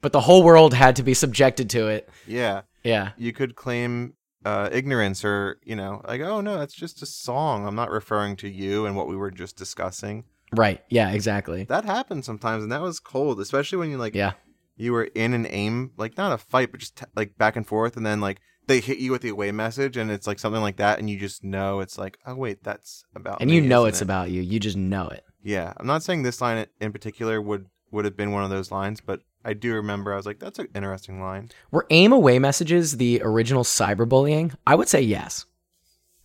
But 0.01 0.13
the 0.13 0.21
whole 0.21 0.43
world 0.43 0.73
had 0.73 0.95
to 0.97 1.03
be 1.03 1.13
subjected 1.13 1.69
to 1.71 1.87
it. 1.87 2.09
yeah, 2.27 2.61
Yeah. 2.83 3.11
you 3.17 3.33
could 3.33 3.55
claim 3.55 4.13
uh, 4.45 4.69
ignorance 4.71 5.25
or 5.25 5.59
you 5.63 5.75
know 5.75 6.01
like 6.07 6.21
oh 6.21 6.39
no 6.39 6.57
that's 6.57 6.73
just 6.73 7.01
a 7.01 7.05
song 7.05 7.67
i'm 7.67 7.75
not 7.75 7.91
referring 7.91 8.37
to 8.37 8.47
you 8.47 8.85
and 8.85 8.95
what 8.95 9.05
we 9.09 9.17
were 9.17 9.29
just 9.29 9.57
discussing 9.57 10.23
Right. 10.55 10.81
Yeah, 10.89 11.11
exactly. 11.11 11.65
that 11.65 11.83
happens 11.83 12.25
sometimes 12.25 12.63
and 12.63 12.71
that 12.71 12.81
was 12.81 13.01
cold 13.01 13.41
especially 13.41 13.79
when 13.79 13.89
you 13.91 13.97
like 13.97 14.15
Yeah. 14.15 14.31
you 14.77 14.93
were 14.93 15.09
in 15.13 15.33
an 15.33 15.45
aim 15.49 15.91
like 15.97 16.15
not 16.17 16.31
a 16.31 16.37
fight 16.37 16.71
but 16.71 16.79
just 16.79 16.95
t- 16.95 17.05
like 17.17 17.37
back 17.37 17.57
and 17.57 17.67
forth 17.67 17.97
and 17.97 18.05
then 18.05 18.21
like 18.21 18.39
they 18.67 18.79
hit 18.79 18.99
you 18.99 19.11
with 19.11 19.23
the 19.23 19.29
away 19.29 19.51
message 19.51 19.97
and 19.97 20.09
it's 20.09 20.25
like 20.25 20.39
something 20.39 20.61
like 20.61 20.77
that 20.77 20.99
and 20.99 21.09
you 21.09 21.19
just 21.19 21.43
know 21.43 21.81
it's 21.81 21.97
like 21.97 22.17
oh 22.25 22.33
wait 22.35 22.63
that's 22.63 23.03
about 23.13 23.41
And 23.41 23.49
me, 23.49 23.57
you 23.57 23.61
know 23.61 23.83
it's 23.85 23.99
it? 23.99 24.05
about 24.05 24.31
you. 24.31 24.41
You 24.41 24.57
just 24.61 24.77
know 24.77 25.09
it. 25.09 25.25
yeah 25.43 25.73
i'm 25.75 25.85
not 25.85 26.01
saying 26.01 26.23
this 26.23 26.39
line 26.39 26.65
in 26.79 26.93
particular 26.93 27.41
would 27.41 27.65
would 27.91 28.05
have 28.05 28.15
been 28.15 28.31
one 28.31 28.45
of 28.45 28.49
those 28.49 28.71
lines 28.71 29.01
but 29.01 29.19
i 29.45 29.53
do 29.53 29.73
remember 29.73 30.13
i 30.13 30.15
was 30.15 30.25
like 30.25 30.39
that's 30.39 30.59
an 30.59 30.67
interesting 30.75 31.21
line 31.21 31.49
Were 31.71 31.85
aim 31.89 32.11
away 32.11 32.39
messages 32.39 32.97
the 32.97 33.21
original 33.23 33.63
cyberbullying? 33.63 34.53
I 34.67 34.75
would 34.75 34.87
say 34.89 35.01
yes. 35.01 35.45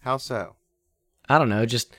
how 0.01 0.17
so 0.19 0.57
I 1.29 1.39
don't 1.39 1.49
know, 1.49 1.65
just 1.65 1.97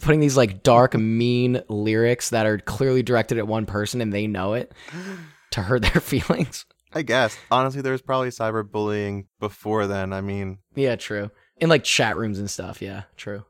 putting 0.00 0.20
these 0.20 0.36
like 0.36 0.62
dark, 0.62 0.94
mean 0.94 1.62
lyrics 1.68 2.30
that 2.30 2.44
are 2.44 2.58
clearly 2.58 3.02
directed 3.02 3.38
at 3.38 3.46
one 3.48 3.64
person 3.66 4.00
and 4.02 4.12
they 4.12 4.26
know 4.26 4.52
it 4.54 4.72
to 5.52 5.62
hurt 5.62 5.82
their 5.82 6.00
feelings. 6.02 6.66
i 6.92 7.02
guess 7.02 7.36
honestly 7.50 7.80
there 7.82 7.92
was 7.92 8.02
probably 8.02 8.28
cyberbullying 8.28 9.26
before 9.40 9.86
then 9.86 10.12
i 10.12 10.20
mean 10.20 10.58
Yeah, 10.74 10.96
true. 10.96 11.30
In 11.60 11.68
like 11.68 11.82
chat 11.84 12.16
rooms 12.16 12.38
and 12.38 12.48
stuff. 12.50 12.80
Yeah, 12.80 13.02
true. 13.16 13.44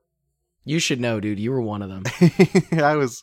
You 0.65 0.79
should 0.79 1.01
know, 1.01 1.21
dude. 1.21 1.39
You 1.39 1.51
were 1.51 1.61
one 1.61 1.83
of 1.83 1.91
them. 1.91 2.05
I 2.83 2.95
was 2.97 3.23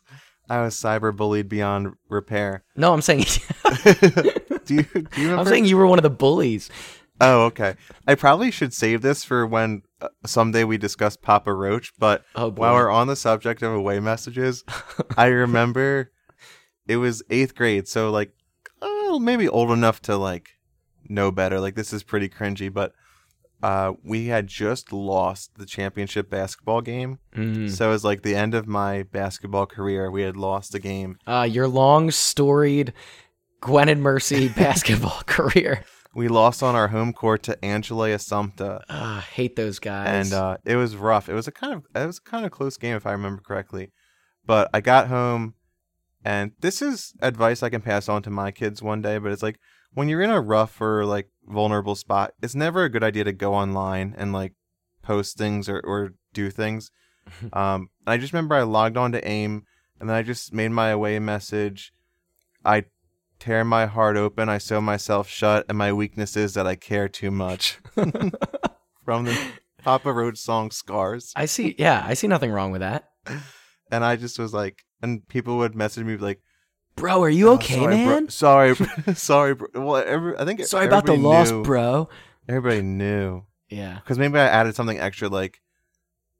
I 0.49 0.61
was 0.61 0.75
cyberbullied 0.75 1.49
beyond 1.49 1.93
repair. 2.09 2.63
No, 2.75 2.93
I'm 2.93 3.01
saying 3.01 3.25
Do 4.65 4.75
you 4.75 4.83
do 4.83 4.99
you 4.99 5.03
remember? 5.29 5.37
I'm 5.37 5.45
saying 5.45 5.65
you 5.65 5.77
were 5.77 5.87
one 5.87 5.99
of 5.99 6.03
the 6.03 6.09
bullies. 6.09 6.69
oh, 7.21 7.43
okay. 7.45 7.75
I 8.07 8.15
probably 8.15 8.51
should 8.51 8.73
save 8.73 9.01
this 9.01 9.23
for 9.23 9.45
when 9.47 9.83
uh, 10.01 10.09
someday 10.25 10.63
we 10.63 10.77
discuss 10.77 11.15
Papa 11.17 11.53
Roach. 11.53 11.93
But 11.99 12.23
Oh, 12.35 12.51
while 12.51 12.73
we're 12.73 12.89
on 12.89 13.07
the 13.07 13.15
subject 13.15 13.61
of 13.61 13.73
away 13.73 13.99
messages, 13.99 14.63
I 15.17 15.25
remember 15.43 16.11
it 16.87 16.97
was 16.97 17.23
eighth 17.29 17.55
grade, 17.55 17.87
so 17.87 18.11
like 18.11 18.31
oh, 18.81 19.19
maybe 19.19 19.47
old 19.47 19.71
enough 19.71 20.01
to 20.03 20.17
like 20.17 20.49
know 21.07 21.31
better. 21.31 21.59
Like 21.59 21.75
this 21.75 21.93
is 21.93 22.03
pretty 22.03 22.29
cringy, 22.29 22.71
but 22.73 22.91
uh, 23.65 23.93
we 24.03 24.27
had 24.27 24.45
just 24.47 24.93
lost 24.93 25.55
the 25.57 25.65
championship 25.65 26.29
basketball 26.29 26.81
game. 26.81 27.17
Mm. 27.35 27.69
So 27.71 27.87
it 27.87 27.91
was 27.91 28.03
like 28.05 28.21
the 28.21 28.35
end 28.35 28.53
of 28.53 28.67
my 28.67 29.03
basketball 29.03 29.65
career. 29.65 30.11
We 30.11 30.21
had 30.21 30.37
lost 30.37 30.71
the 30.71 30.79
game. 30.79 31.17
Uh, 31.25 31.47
your 31.49 31.67
long 31.67 32.11
storied 32.11 32.93
Gwynedd 33.61 33.97
Mercy 33.99 34.47
basketball 34.65 35.21
career. 35.25 35.83
We 36.13 36.27
lost 36.27 36.61
on 36.63 36.75
our 36.75 36.89
home 36.89 37.11
court 37.11 37.43
to 37.43 37.53
Angela 37.65 38.09
Assumpta, 38.09 38.81
Uh, 38.87 39.19
hate 39.21 39.55
those 39.55 39.79
guys. 39.79 40.31
and 40.31 40.33
uh, 40.33 40.57
it 40.63 40.75
was 40.75 40.95
rough. 40.95 41.27
It 41.27 41.33
was 41.33 41.47
a 41.47 41.51
kind 41.51 41.73
of 41.73 41.83
it 41.99 42.05
was 42.05 42.19
a 42.19 42.29
kind 42.29 42.45
of 42.45 42.51
close 42.51 42.77
game 42.77 42.95
if 42.95 43.05
I 43.05 43.11
remember 43.13 43.41
correctly. 43.41 43.91
But 44.45 44.69
I 44.73 44.79
got 44.79 45.07
home, 45.07 45.55
and 46.23 46.51
this 46.61 46.81
is 46.81 47.13
advice 47.21 47.63
I 47.63 47.69
can 47.69 47.81
pass 47.81 48.07
on 48.07 48.21
to 48.23 48.29
my 48.29 48.51
kids 48.51 48.81
one 48.81 49.01
day. 49.01 49.17
But 49.17 49.31
it's 49.33 49.43
like 49.43 49.59
when 49.95 50.09
you're 50.09 50.21
in 50.21 50.29
a 50.29 50.41
rough 50.41 50.79
or 50.79 51.05
like 51.05 51.29
vulnerable 51.47 51.95
spot, 51.95 52.33
it's 52.43 52.53
never 52.53 52.83
a 52.83 52.89
good 52.89 53.03
idea 53.03 53.23
to 53.23 53.33
go 53.33 53.55
online 53.55 54.13
and 54.17 54.31
like 54.31 54.53
post 55.01 55.37
things 55.37 55.67
or, 55.67 55.79
or 55.79 56.13
do 56.33 56.51
things. 56.51 56.91
um, 57.53 57.89
I 58.05 58.17
just 58.17 58.33
remember 58.33 58.55
I 58.55 58.61
logged 58.63 58.97
on 58.97 59.13
to 59.13 59.27
AIM, 59.27 59.65
and 59.99 60.09
then 60.09 60.15
I 60.15 60.21
just 60.21 60.53
made 60.53 60.69
my 60.69 60.89
away 60.89 61.17
message. 61.19 61.93
I 62.63 62.85
tear 63.39 63.63
my 63.63 63.85
heart 63.85 64.17
open, 64.17 64.49
I 64.49 64.57
sew 64.59 64.81
myself 64.81 65.27
shut, 65.27 65.65
and 65.69 65.77
my 65.77 65.91
weakness 65.91 66.37
is 66.37 66.53
that 66.53 66.67
I 66.67 66.75
care 66.75 67.07
too 67.07 67.31
much. 67.31 67.79
From 69.05 69.25
the 69.25 69.39
Papa 69.77 70.11
Roach 70.11 70.37
song 70.37 70.71
Scars. 70.71 71.31
I 71.35 71.45
see. 71.45 71.75
Yeah, 71.77 72.03
I 72.05 72.15
see 72.15 72.27
nothing 72.27 72.51
wrong 72.51 72.71
with 72.71 72.81
that. 72.81 73.09
And 73.91 74.03
I 74.03 74.15
just 74.15 74.39
was 74.39 74.53
like, 74.53 74.83
and 75.01 75.27
people 75.27 75.57
would 75.57 75.75
message 75.75 76.03
me 76.03 76.17
like, 76.17 76.41
Bro, 76.95 77.23
are 77.23 77.29
you 77.29 77.49
"Oh, 77.49 77.53
okay, 77.55 77.75
sorry, 77.75 77.95
man? 77.95 78.29
sorry, 78.29 78.73
bro- 78.75 79.13
sorry, 79.15 79.53
bro." 79.55 79.67
Well, 79.75 80.03
every, 80.05 80.37
I 80.37 80.45
think 80.45 80.63
Sorry 80.65 80.87
about 80.87 81.05
the 81.05 81.13
loss, 81.15 81.51
knew- 81.51 81.63
bro. 81.63 82.09
Everybody 82.47 82.81
knew 82.83 83.43
Yeah. 83.69 83.95
because 83.95 84.17
maybe 84.19 84.37
I 84.39 84.45
added 84.47 84.75
something 84.75 84.99
extra 84.99 85.27
like 85.29 85.61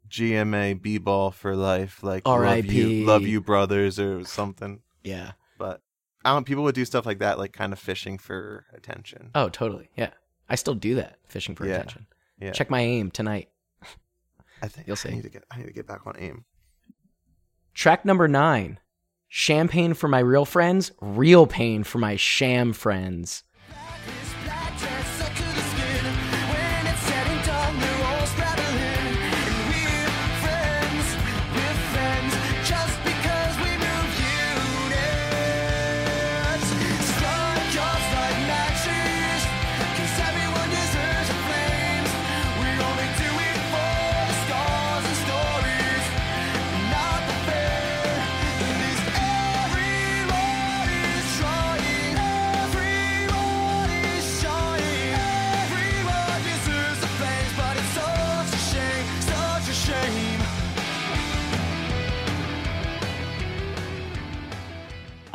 GMA 0.08 0.82
B 0.82 0.98
ball 1.00 1.32
for 1.32 1.56
life, 1.56 2.04
like 2.04 2.26
love 2.28 2.40
R.I.P.. 2.42 2.70
you, 3.00 3.06
love 3.06 3.24
you, 3.24 3.42
brothers, 3.42 4.00
or 4.00 4.24
something. 4.24 4.82
Yeah. 5.04 5.32
But 5.58 5.82
I 6.24 6.32
don't. 6.34 6.46
People 6.46 6.64
would 6.64 6.76
do 6.76 6.86
stuff 6.86 7.06
like 7.06 7.20
that, 7.20 7.38
like 7.40 7.54
kind 7.54 7.74
of 7.74 7.80
fishing 7.80 8.18
for 8.18 8.66
attention. 8.74 9.32
Oh, 9.36 9.50
totally. 9.50 9.90
Yeah. 9.98 10.12
I 10.48 10.56
still 10.56 10.76
do 10.76 10.96
that, 10.96 11.18
fishing 11.28 11.56
for 11.56 11.66
Yeah. 11.66 11.74
attention. 11.76 12.06
Yeah, 12.40 12.52
Check 12.52 12.70
my 12.70 12.82
aim 12.82 13.10
tonight. 13.12 13.50
I 14.62 14.68
think 14.68 14.88
you'll 14.88 14.96
see. 14.96 15.10
I 15.10 15.14
need 15.14 15.24
to 15.24 15.30
get. 15.30 15.44
I 15.52 15.58
need 15.58 15.66
to 15.68 15.74
get 15.74 15.88
back 15.88 16.06
on 16.06 16.16
aim. 16.20 16.46
Track 17.74 18.06
number 18.06 18.28
nine 18.28 18.80
Champagne 19.28 19.94
for 19.94 20.08
my 20.08 20.20
real 20.20 20.46
friends, 20.46 20.92
real 21.02 21.48
pain 21.48 21.84
for 21.84 21.98
my 21.98 22.16
sham 22.16 22.74
friends. 22.74 23.44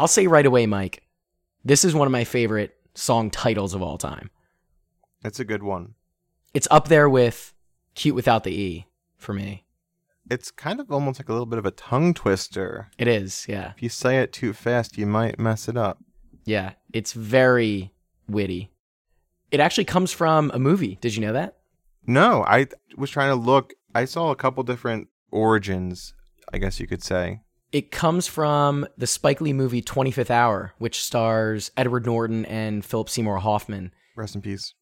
I'll 0.00 0.08
say 0.08 0.26
right 0.26 0.46
away, 0.46 0.64
Mike, 0.64 1.02
this 1.62 1.84
is 1.84 1.94
one 1.94 2.06
of 2.06 2.10
my 2.10 2.24
favorite 2.24 2.74
song 2.94 3.28
titles 3.28 3.74
of 3.74 3.82
all 3.82 3.98
time. 3.98 4.30
It's 5.22 5.38
a 5.38 5.44
good 5.44 5.62
one. 5.62 5.92
It's 6.54 6.66
up 6.70 6.88
there 6.88 7.06
with 7.06 7.52
Cute 7.94 8.14
Without 8.14 8.44
the 8.44 8.50
E 8.50 8.86
for 9.18 9.34
me. 9.34 9.66
It's 10.30 10.50
kind 10.50 10.80
of 10.80 10.90
almost 10.90 11.20
like 11.20 11.28
a 11.28 11.32
little 11.32 11.44
bit 11.44 11.58
of 11.58 11.66
a 11.66 11.70
tongue 11.70 12.14
twister. 12.14 12.88
It 12.96 13.08
is, 13.08 13.44
yeah. 13.46 13.72
If 13.76 13.82
you 13.82 13.90
say 13.90 14.20
it 14.20 14.32
too 14.32 14.54
fast, 14.54 14.96
you 14.96 15.04
might 15.04 15.38
mess 15.38 15.68
it 15.68 15.76
up. 15.76 15.98
Yeah. 16.46 16.72
It's 16.94 17.12
very 17.12 17.92
witty. 18.26 18.70
It 19.50 19.60
actually 19.60 19.84
comes 19.84 20.12
from 20.12 20.50
a 20.54 20.58
movie. 20.58 20.96
Did 21.02 21.14
you 21.14 21.20
know 21.20 21.34
that? 21.34 21.58
No, 22.06 22.42
I 22.44 22.68
was 22.96 23.10
trying 23.10 23.32
to 23.32 23.34
look. 23.34 23.74
I 23.94 24.06
saw 24.06 24.30
a 24.30 24.36
couple 24.36 24.62
different 24.62 25.08
origins, 25.30 26.14
I 26.54 26.56
guess 26.56 26.80
you 26.80 26.86
could 26.86 27.02
say. 27.02 27.42
It 27.72 27.92
comes 27.92 28.26
from 28.26 28.86
the 28.98 29.06
Spike 29.06 29.40
Lee 29.40 29.52
movie 29.52 29.82
25th 29.82 30.30
Hour, 30.30 30.74
which 30.78 31.02
stars 31.02 31.70
Edward 31.76 32.04
Norton 32.04 32.44
and 32.46 32.84
Philip 32.84 33.08
Seymour 33.08 33.38
Hoffman. 33.38 33.92
Rest 34.16 34.34
in 34.34 34.42
peace. 34.42 34.74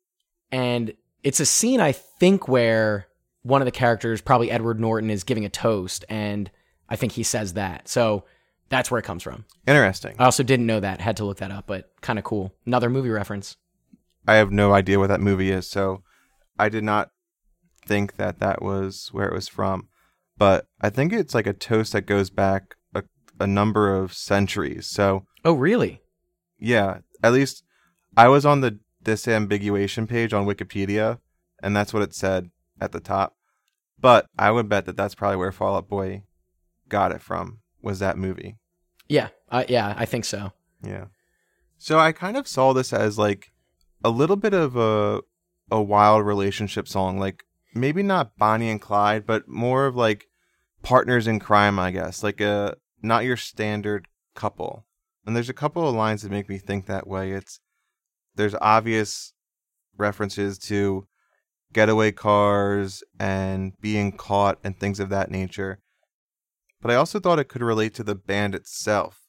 And 0.50 0.94
it's 1.22 1.40
a 1.40 1.46
scene, 1.46 1.80
I 1.80 1.92
think, 1.92 2.48
where 2.48 3.08
one 3.42 3.60
of 3.60 3.66
the 3.66 3.72
characters, 3.72 4.22
probably 4.22 4.50
Edward 4.50 4.80
Norton, 4.80 5.10
is 5.10 5.24
giving 5.24 5.44
a 5.44 5.50
toast. 5.50 6.06
And 6.08 6.50
I 6.88 6.96
think 6.96 7.12
he 7.12 7.22
says 7.22 7.52
that. 7.54 7.88
So 7.88 8.24
that's 8.70 8.90
where 8.90 8.98
it 8.98 9.04
comes 9.04 9.22
from. 9.22 9.44
Interesting. 9.66 10.16
I 10.18 10.24
also 10.24 10.42
didn't 10.42 10.66
know 10.66 10.80
that, 10.80 11.02
had 11.02 11.18
to 11.18 11.26
look 11.26 11.38
that 11.38 11.50
up, 11.50 11.66
but 11.66 11.90
kind 12.00 12.18
of 12.18 12.24
cool. 12.24 12.54
Another 12.64 12.88
movie 12.88 13.10
reference. 13.10 13.56
I 14.26 14.36
have 14.36 14.50
no 14.50 14.72
idea 14.72 14.98
what 14.98 15.08
that 15.08 15.20
movie 15.20 15.50
is, 15.50 15.66
so 15.66 16.02
I 16.58 16.68
did 16.68 16.84
not 16.84 17.10
think 17.86 18.16
that 18.16 18.40
that 18.40 18.62
was 18.62 19.08
where 19.12 19.26
it 19.26 19.34
was 19.34 19.48
from. 19.48 19.88
But 20.36 20.66
I 20.80 20.90
think 20.90 21.12
it's 21.12 21.34
like 21.34 21.46
a 21.46 21.52
toast 21.52 21.92
that 21.92 22.02
goes 22.02 22.30
back 22.30 22.76
a, 23.38 23.46
number 23.46 23.94
of 23.94 24.12
centuries. 24.12 24.86
So 24.86 25.26
Oh, 25.44 25.52
really? 25.54 26.02
yeah, 26.58 26.98
at 27.22 27.32
least 27.32 27.64
I 28.16 28.28
was 28.28 28.44
on 28.44 28.60
the 28.60 28.78
disambiguation 29.04 30.08
page 30.08 30.32
on 30.32 30.46
Wikipedia, 30.46 31.18
and 31.62 31.76
that's 31.76 31.92
what 31.92 32.02
it 32.02 32.14
said 32.14 32.50
at 32.80 32.92
the 32.92 33.00
top. 33.00 33.36
But 34.00 34.26
I 34.38 34.50
would 34.50 34.68
bet 34.68 34.86
that 34.86 34.96
that's 34.96 35.14
probably 35.14 35.36
where 35.36 35.52
Fall 35.52 35.76
Out 35.76 35.88
Boy 35.88 36.22
got 36.88 37.12
it 37.12 37.20
from. 37.20 37.58
Was 37.82 37.98
that 37.98 38.18
movie? 38.18 38.56
Yeah. 39.08 39.28
Uh, 39.50 39.64
yeah, 39.68 39.94
I 39.96 40.04
think 40.04 40.24
so. 40.24 40.52
Yeah. 40.82 41.06
So 41.78 41.98
I 41.98 42.12
kind 42.12 42.36
of 42.36 42.46
saw 42.46 42.72
this 42.72 42.92
as 42.92 43.18
like 43.18 43.52
a 44.04 44.10
little 44.10 44.36
bit 44.36 44.54
of 44.54 44.76
a 44.76 45.22
a 45.70 45.82
wild 45.82 46.24
relationship 46.24 46.88
song, 46.88 47.18
like 47.18 47.44
maybe 47.74 48.02
not 48.02 48.36
Bonnie 48.36 48.70
and 48.70 48.80
Clyde, 48.80 49.26
but 49.26 49.48
more 49.48 49.86
of 49.86 49.94
like 49.96 50.26
partners 50.82 51.26
in 51.26 51.38
crime, 51.40 51.78
I 51.78 51.90
guess, 51.90 52.22
like 52.22 52.40
a 52.40 52.76
not 53.02 53.24
your 53.24 53.36
standard 53.36 54.06
couple. 54.34 54.86
And 55.26 55.34
there's 55.36 55.50
a 55.50 55.54
couple 55.54 55.86
of 55.88 55.94
lines 55.94 56.22
that 56.22 56.30
make 56.30 56.48
me 56.48 56.58
think 56.58 56.86
that 56.86 57.06
way. 57.06 57.32
It's 57.32 57.60
there's 58.34 58.54
obvious 58.60 59.32
references 59.96 60.58
to 60.58 61.06
getaway 61.72 62.12
cars 62.12 63.02
and 63.18 63.72
being 63.80 64.12
caught 64.12 64.58
and 64.64 64.78
things 64.78 65.00
of 65.00 65.08
that 65.10 65.30
nature. 65.30 65.80
But 66.80 66.92
I 66.92 66.94
also 66.94 67.18
thought 67.20 67.38
it 67.40 67.48
could 67.48 67.62
relate 67.62 67.94
to 67.96 68.04
the 68.04 68.14
band 68.14 68.54
itself 68.54 69.22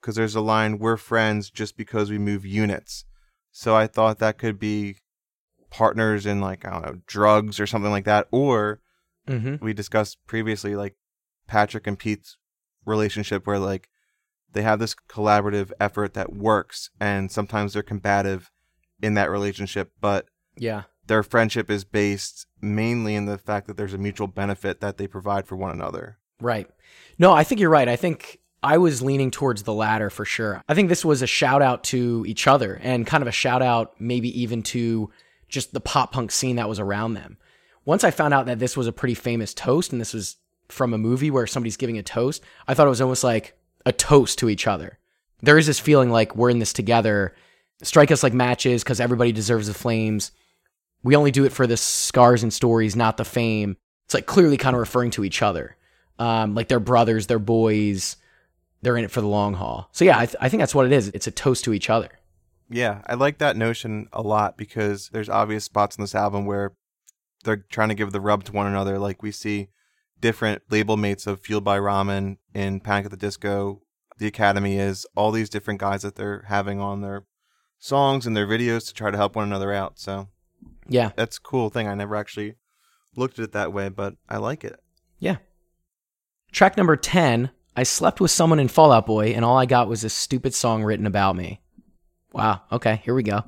because 0.00 0.14
there's 0.14 0.36
a 0.36 0.40
line 0.40 0.78
we're 0.78 0.96
friends 0.96 1.50
just 1.50 1.76
because 1.76 2.10
we 2.10 2.18
move 2.18 2.46
units 2.46 3.04
so 3.50 3.74
i 3.74 3.88
thought 3.88 4.18
that 4.20 4.38
could 4.38 4.56
be 4.56 4.94
partners 5.70 6.26
in 6.26 6.40
like 6.40 6.64
i 6.64 6.70
don't 6.70 6.82
know 6.86 7.00
drugs 7.08 7.58
or 7.58 7.66
something 7.66 7.90
like 7.90 8.04
that 8.04 8.28
or 8.30 8.80
Mm-hmm. 9.26 9.64
we 9.64 9.72
discussed 9.72 10.18
previously 10.28 10.76
like 10.76 10.94
patrick 11.48 11.88
and 11.88 11.98
pete's 11.98 12.36
relationship 12.86 13.46
where 13.46 13.58
like 13.58 13.88
they 14.52 14.62
have 14.62 14.78
this 14.78 14.94
collaborative 15.08 15.70
effort 15.80 16.14
that 16.14 16.32
works 16.34 16.90
and 17.00 17.30
sometimes 17.30 17.72
they're 17.74 17.82
combative 17.82 18.50
in 19.02 19.14
that 19.14 19.30
relationship 19.30 19.90
but 20.00 20.26
Yeah. 20.56 20.84
their 21.06 21.22
friendship 21.22 21.70
is 21.70 21.84
based 21.84 22.46
mainly 22.62 23.14
in 23.14 23.26
the 23.26 23.36
fact 23.38 23.66
that 23.66 23.76
there's 23.76 23.92
a 23.94 23.98
mutual 23.98 24.26
benefit 24.28 24.80
that 24.80 24.96
they 24.96 25.06
provide 25.06 25.46
for 25.46 25.56
one 25.56 25.70
another 25.70 26.18
Right. 26.40 26.68
No, 27.18 27.32
I 27.32 27.44
think 27.44 27.62
you're 27.62 27.70
right. 27.70 27.88
I 27.88 27.96
think 27.96 28.40
I 28.62 28.76
was 28.76 29.00
leaning 29.00 29.30
towards 29.30 29.62
the 29.62 29.72
latter 29.72 30.10
for 30.10 30.26
sure. 30.26 30.62
I 30.68 30.74
think 30.74 30.90
this 30.90 31.02
was 31.02 31.22
a 31.22 31.26
shout 31.26 31.62
out 31.62 31.82
to 31.84 32.24
each 32.28 32.46
other 32.46 32.78
and 32.82 33.06
kind 33.06 33.22
of 33.22 33.28
a 33.28 33.32
shout 33.32 33.62
out 33.62 33.94
maybe 33.98 34.38
even 34.38 34.62
to 34.64 35.10
just 35.48 35.72
the 35.72 35.80
pop 35.80 36.12
punk 36.12 36.30
scene 36.30 36.56
that 36.56 36.68
was 36.68 36.78
around 36.78 37.14
them. 37.14 37.38
Once 37.86 38.04
I 38.04 38.10
found 38.10 38.34
out 38.34 38.44
that 38.46 38.58
this 38.58 38.76
was 38.76 38.86
a 38.86 38.92
pretty 38.92 39.14
famous 39.14 39.54
toast 39.54 39.92
and 39.92 40.00
this 40.00 40.12
was 40.12 40.36
from 40.68 40.94
a 40.94 40.98
movie 40.98 41.30
where 41.30 41.46
somebody's 41.46 41.76
giving 41.76 41.98
a 41.98 42.02
toast, 42.02 42.42
I 42.66 42.74
thought 42.74 42.86
it 42.86 42.90
was 42.90 43.00
almost 43.00 43.24
like 43.24 43.56
a 43.84 43.92
toast 43.92 44.38
to 44.40 44.48
each 44.48 44.66
other. 44.66 44.98
There 45.42 45.58
is 45.58 45.66
this 45.66 45.78
feeling 45.78 46.10
like 46.10 46.34
we're 46.34 46.50
in 46.50 46.58
this 46.58 46.72
together. 46.72 47.34
Strike 47.82 48.10
us 48.10 48.22
like 48.22 48.32
matches 48.32 48.82
because 48.82 49.00
everybody 49.00 49.32
deserves 49.32 49.66
the 49.66 49.74
flames. 49.74 50.32
We 51.02 51.14
only 51.14 51.30
do 51.30 51.44
it 51.44 51.52
for 51.52 51.66
the 51.66 51.76
scars 51.76 52.42
and 52.42 52.52
stories, 52.52 52.96
not 52.96 53.16
the 53.16 53.24
fame. 53.24 53.76
It's 54.06 54.14
like 54.14 54.26
clearly 54.26 54.56
kind 54.56 54.74
of 54.74 54.80
referring 54.80 55.10
to 55.12 55.24
each 55.24 55.42
other 55.42 55.76
um, 56.18 56.54
like 56.54 56.68
they're 56.68 56.80
brothers, 56.80 57.26
they're 57.26 57.38
boys, 57.38 58.16
they're 58.82 58.96
in 58.96 59.04
it 59.04 59.10
for 59.10 59.20
the 59.20 59.26
long 59.26 59.54
haul. 59.54 59.88
So 59.92 60.04
yeah, 60.04 60.18
I, 60.18 60.26
th- 60.26 60.36
I 60.40 60.48
think 60.48 60.60
that's 60.60 60.74
what 60.74 60.86
it 60.86 60.92
is. 60.92 61.08
It's 61.08 61.26
a 61.26 61.30
toast 61.30 61.64
to 61.64 61.72
each 61.72 61.90
other. 61.90 62.10
Yeah, 62.68 63.02
I 63.06 63.14
like 63.14 63.38
that 63.38 63.56
notion 63.56 64.08
a 64.12 64.22
lot 64.22 64.56
because 64.56 65.08
there's 65.10 65.28
obvious 65.28 65.64
spots 65.64 65.96
in 65.96 66.02
this 66.02 66.14
album 66.14 66.46
where 66.46 66.72
they're 67.44 67.56
trying 67.56 67.90
to 67.90 67.94
give 67.94 68.12
the 68.12 68.20
rub 68.20 68.44
to 68.44 68.52
one 68.52 68.66
another. 68.66 68.98
Like 68.98 69.22
we 69.22 69.30
see 69.30 69.68
different 70.20 70.62
label 70.70 70.96
mates 70.96 71.26
of 71.26 71.40
Fueled 71.40 71.64
by 71.64 71.78
Ramen 71.78 72.36
in 72.54 72.80
Panic 72.80 73.06
at 73.06 73.10
the 73.10 73.16
Disco. 73.16 73.82
The 74.18 74.26
Academy 74.26 74.78
is 74.78 75.06
all 75.14 75.30
these 75.30 75.50
different 75.50 75.80
guys 75.80 76.02
that 76.02 76.16
they're 76.16 76.44
having 76.48 76.80
on 76.80 77.00
their 77.02 77.24
songs 77.78 78.26
and 78.26 78.36
their 78.36 78.46
videos 78.46 78.86
to 78.88 78.94
try 78.94 79.10
to 79.10 79.16
help 79.16 79.36
one 79.36 79.46
another 79.46 79.72
out. 79.72 79.98
So 79.98 80.28
Yeah, 80.88 81.10
that's 81.16 81.36
a 81.36 81.40
cool 81.42 81.68
thing. 81.70 81.86
I 81.86 81.94
never 81.94 82.16
actually 82.16 82.54
looked 83.14 83.38
at 83.38 83.44
it 83.44 83.52
that 83.52 83.72
way, 83.72 83.88
but 83.90 84.14
I 84.28 84.38
like 84.38 84.64
it. 84.64 84.78
yeah. 85.18 85.36
Track 86.52 86.76
number 86.76 86.96
ten. 86.96 87.50
I 87.76 87.82
slept 87.82 88.20
with 88.20 88.30
someone 88.30 88.58
in 88.58 88.68
Fall 88.68 88.90
Out 88.92 89.04
Boy, 89.04 89.32
and 89.32 89.44
all 89.44 89.58
I 89.58 89.66
got 89.66 89.88
was 89.88 90.02
a 90.04 90.08
stupid 90.08 90.54
song 90.54 90.82
written 90.82 91.06
about 91.06 91.36
me. 91.36 91.60
Wow. 92.32 92.62
Okay, 92.72 93.02
here 93.04 93.14
we 93.14 93.22
go. 93.22 93.42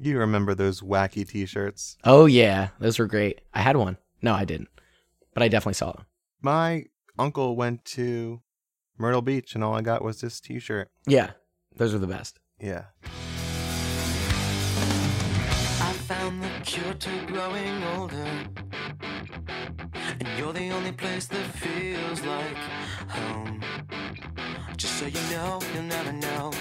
You 0.00 0.18
remember 0.18 0.52
those 0.56 0.80
wacky 0.80 1.28
T-shirts? 1.28 1.96
Oh 2.02 2.26
yeah, 2.26 2.70
those 2.80 2.98
were 2.98 3.06
great. 3.06 3.40
I 3.54 3.60
had 3.60 3.76
one. 3.76 3.98
No, 4.20 4.34
I 4.34 4.44
didn't, 4.44 4.68
but 5.34 5.42
I 5.42 5.48
definitely 5.48 5.74
saw 5.74 5.92
them. 5.92 6.06
My 6.40 6.84
uncle 7.18 7.56
went 7.56 7.84
to 7.86 8.42
Myrtle 8.98 9.22
Beach, 9.22 9.54
and 9.54 9.62
all 9.64 9.74
I 9.74 9.82
got 9.82 10.02
was 10.02 10.20
this 10.20 10.40
T-shirt. 10.40 10.90
Yeah, 11.06 11.30
those 11.76 11.94
are 11.94 11.98
the 11.98 12.06
best. 12.06 12.38
Yeah. 12.60 12.84
I 15.80 15.92
found 16.06 16.42
the 16.42 16.50
cure 16.64 16.94
to 16.94 17.26
growing 17.26 17.82
older. 17.96 18.26
And 20.20 20.28
you're 20.38 20.52
the 20.52 20.70
only 20.70 20.92
place 20.92 21.26
that 21.26 21.46
feels 21.56 22.20
like 22.22 22.56
home. 23.08 23.62
Just 24.76 24.98
so 24.98 25.06
you 25.06 25.20
know, 25.30 25.60
you'll 25.74 25.84
never 25.84 26.12
know. 26.12 26.52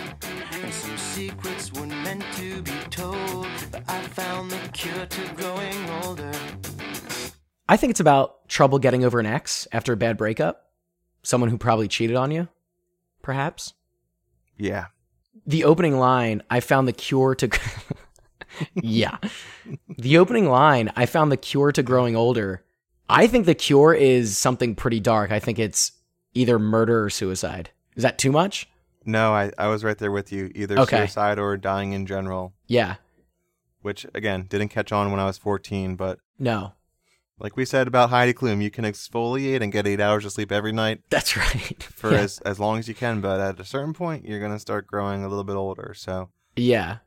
And 0.53 0.73
some 0.73 0.97
secrets 0.97 1.71
weren't 1.73 1.95
meant 2.03 2.23
to 2.37 2.61
be 2.61 2.71
told. 2.89 3.47
But 3.71 3.83
I 3.87 4.01
found 4.01 4.51
the 4.51 4.57
cure 4.73 5.05
to 5.05 5.33
growing 5.35 5.89
older. 6.03 6.31
I 7.71 7.77
think 7.77 7.91
it's 7.91 8.01
about 8.01 8.49
trouble 8.49 8.79
getting 8.79 9.05
over 9.05 9.17
an 9.21 9.25
ex 9.25 9.65
after 9.71 9.93
a 9.93 9.97
bad 9.97 10.17
breakup. 10.17 10.65
Someone 11.23 11.49
who 11.49 11.57
probably 11.57 11.87
cheated 11.87 12.17
on 12.17 12.29
you, 12.29 12.49
perhaps. 13.21 13.73
Yeah. 14.57 14.87
the 15.47 15.63
opening 15.63 15.97
line, 15.97 16.43
I 16.49 16.59
found 16.59 16.85
the 16.85 16.91
cure 16.91 17.33
to. 17.35 17.49
yeah. 18.75 19.17
The 19.97 20.17
opening 20.17 20.49
line, 20.49 20.91
I 20.97 21.05
found 21.05 21.31
the 21.31 21.37
cure 21.37 21.71
to 21.71 21.81
growing 21.81 22.17
older. 22.17 22.61
I 23.07 23.27
think 23.27 23.45
the 23.45 23.55
cure 23.55 23.93
is 23.93 24.37
something 24.37 24.75
pretty 24.75 24.99
dark. 24.99 25.31
I 25.31 25.39
think 25.39 25.57
it's 25.57 25.93
either 26.33 26.59
murder 26.59 27.05
or 27.05 27.09
suicide. 27.09 27.69
Is 27.95 28.03
that 28.03 28.17
too 28.17 28.33
much? 28.33 28.67
No, 29.05 29.31
I, 29.33 29.51
I 29.57 29.67
was 29.67 29.85
right 29.85 29.97
there 29.97 30.11
with 30.11 30.33
you. 30.33 30.51
Either 30.55 30.77
Okay. 30.79 30.97
suicide 30.97 31.39
or 31.39 31.55
dying 31.55 31.93
in 31.93 32.05
general, 32.05 32.53
Yeah. 32.67 32.95
which 33.81 34.05
again 34.13 34.47
didn't 34.49 34.69
catch 34.71 34.91
on 34.91 35.09
when 35.11 35.21
I 35.21 35.25
was 35.25 35.37
14. 35.37 35.95
But 35.95 36.19
No. 36.37 36.73
Like 37.41 37.57
we 37.57 37.65
said 37.65 37.87
about 37.87 38.09
Heidi 38.09 38.33
Klum, 38.33 38.61
you 38.61 38.71
can 38.71 38.85
exfoliate 38.85 39.61
and 39.61 39.71
get 39.71 39.87
eight 39.87 39.99
hours 39.99 40.25
of 40.25 40.31
sleep 40.31 40.51
every 40.51 40.71
night 40.71 41.01
That's 41.09 41.35
right. 41.37 41.83
for 41.83 42.11
yeah. 42.11 42.19
as 42.19 42.39
as 42.39 42.59
long 42.59 42.79
as 42.79 42.87
you 42.87 42.95
can. 42.95 43.21
But 43.21 43.39
at 43.39 43.59
a 43.59 43.65
certain 43.65 43.93
point, 43.93 44.25
you're 44.25 44.39
gonna 44.39 44.59
start 44.59 44.87
growing 44.87 45.23
a 45.23 45.27
little 45.27 45.43
bit 45.43 45.55
older. 45.55 45.93
So 45.95 46.29
Yeah. 46.55 46.97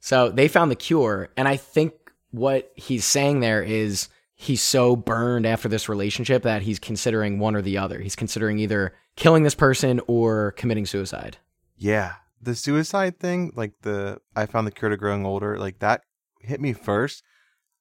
So 0.00 0.30
they 0.30 0.48
found 0.48 0.70
the 0.70 0.76
cure. 0.76 1.28
And 1.36 1.48
I 1.48 1.56
think 1.56 1.92
what 2.30 2.72
he's 2.76 3.04
saying 3.04 3.40
there 3.40 3.62
is 3.62 4.08
he's 4.34 4.62
so 4.62 4.94
burned 4.94 5.46
after 5.46 5.68
this 5.68 5.88
relationship 5.88 6.42
that 6.42 6.62
he's 6.62 6.78
considering 6.78 7.38
one 7.38 7.56
or 7.56 7.62
the 7.62 7.78
other. 7.78 8.00
He's 8.00 8.16
considering 8.16 8.58
either 8.58 8.94
killing 9.16 9.42
this 9.42 9.54
person 9.54 10.00
or 10.06 10.52
committing 10.52 10.86
suicide. 10.86 11.38
yeah, 11.76 12.14
the 12.40 12.54
suicide 12.54 13.18
thing, 13.18 13.52
like 13.56 13.72
the 13.82 14.20
I 14.36 14.46
found 14.46 14.66
the 14.66 14.70
cure 14.70 14.90
to 14.90 14.96
growing 14.96 15.26
older, 15.26 15.58
like 15.58 15.80
that 15.80 16.02
hit 16.40 16.60
me 16.60 16.72
first. 16.72 17.22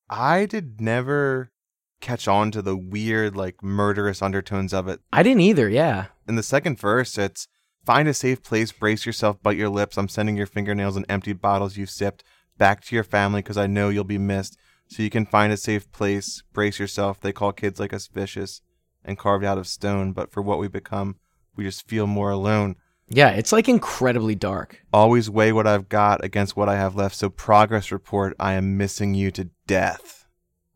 I 0.10 0.46
did 0.46 0.82
never 0.82 1.52
catch 2.00 2.28
on 2.28 2.52
to 2.52 2.62
the 2.62 2.78
weird 2.78 3.36
like 3.36 3.64
murderous 3.64 4.22
undertones 4.22 4.74
of 4.74 4.88
it 4.88 5.00
I 5.12 5.24
didn't 5.24 5.42
either. 5.42 5.68
Yeah. 5.68 6.08
in 6.28 6.36
the 6.36 6.44
second 6.44 6.80
verse, 6.80 7.18
it's 7.18 7.48
Find 7.88 8.10
a 8.10 8.14
safe 8.14 8.44
place, 8.44 8.74
brace 8.74 9.06
yourself, 9.06 9.42
bite 9.42 9.56
your 9.56 9.70
lips. 9.70 9.98
I'm 9.98 10.10
sending 10.10 10.36
your 10.36 10.46
fingernails 10.46 10.98
and 10.98 11.06
empty 11.08 11.32
bottles 11.32 11.78
you've 11.78 11.90
sipped 11.90 12.22
back 12.58 12.82
to 12.84 12.96
your 12.96 13.06
family 13.06 13.42
because 13.42 13.56
I 13.56 13.66
know 13.66 13.88
you'll 13.88 14.04
be 14.04 14.18
missed. 14.18 14.58
So 14.90 15.04
you 15.04 15.10
can 15.10 15.26
find 15.26 15.54
a 15.54 15.58
safe 15.58 15.90
place, 15.94 16.44
brace 16.52 16.80
yourself. 16.80 17.22
They 17.22 17.32
call 17.32 17.54
kids 17.54 17.80
like 17.80 17.94
us 17.94 18.08
vicious 18.08 18.62
and 19.06 19.18
carved 19.18 19.46
out 19.46 19.58
of 19.58 19.68
stone, 19.68 20.12
but 20.12 20.34
for 20.34 20.42
what 20.42 20.60
we 20.60 20.68
become, 20.68 21.16
we 21.56 21.64
just 21.64 21.88
feel 21.88 22.08
more 22.08 22.30
alone. 22.30 22.76
Yeah, 23.08 23.30
it's 23.30 23.54
like 23.54 23.70
incredibly 23.70 24.36
dark. 24.36 24.84
Always 24.92 25.30
weigh 25.30 25.54
what 25.54 25.66
I've 25.66 25.88
got 25.88 26.22
against 26.26 26.58
what 26.58 26.68
I 26.68 26.76
have 26.76 26.98
left. 26.98 27.16
So 27.16 27.30
progress 27.30 27.90
report, 27.90 28.36
I 28.38 28.52
am 28.56 28.76
missing 28.76 29.14
you 29.14 29.32
to 29.32 29.50
death. 29.66 30.28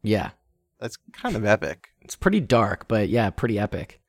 Yeah. 0.02 0.30
That's 0.82 0.98
kind 1.14 1.36
of 1.36 1.46
epic. 1.46 1.90
It's 2.02 2.16
pretty 2.16 2.42
dark, 2.42 2.88
but 2.88 3.08
yeah, 3.08 3.30
pretty 3.30 3.58
epic. 3.60 4.01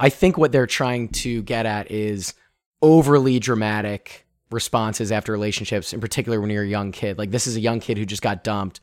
I 0.00 0.08
think 0.08 0.38
what 0.38 0.50
they're 0.50 0.66
trying 0.66 1.08
to 1.08 1.42
get 1.42 1.66
at 1.66 1.90
is 1.90 2.34
overly 2.82 3.38
dramatic 3.38 4.26
responses 4.50 5.12
after 5.12 5.30
relationships, 5.30 5.92
in 5.92 6.00
particular 6.00 6.40
when 6.40 6.50
you're 6.50 6.64
a 6.64 6.68
young 6.68 6.90
kid. 6.90 7.18
Like 7.18 7.30
this 7.30 7.46
is 7.46 7.54
a 7.56 7.60
young 7.60 7.78
kid 7.80 7.98
who 7.98 8.06
just 8.06 8.22
got 8.22 8.42
dumped. 8.42 8.80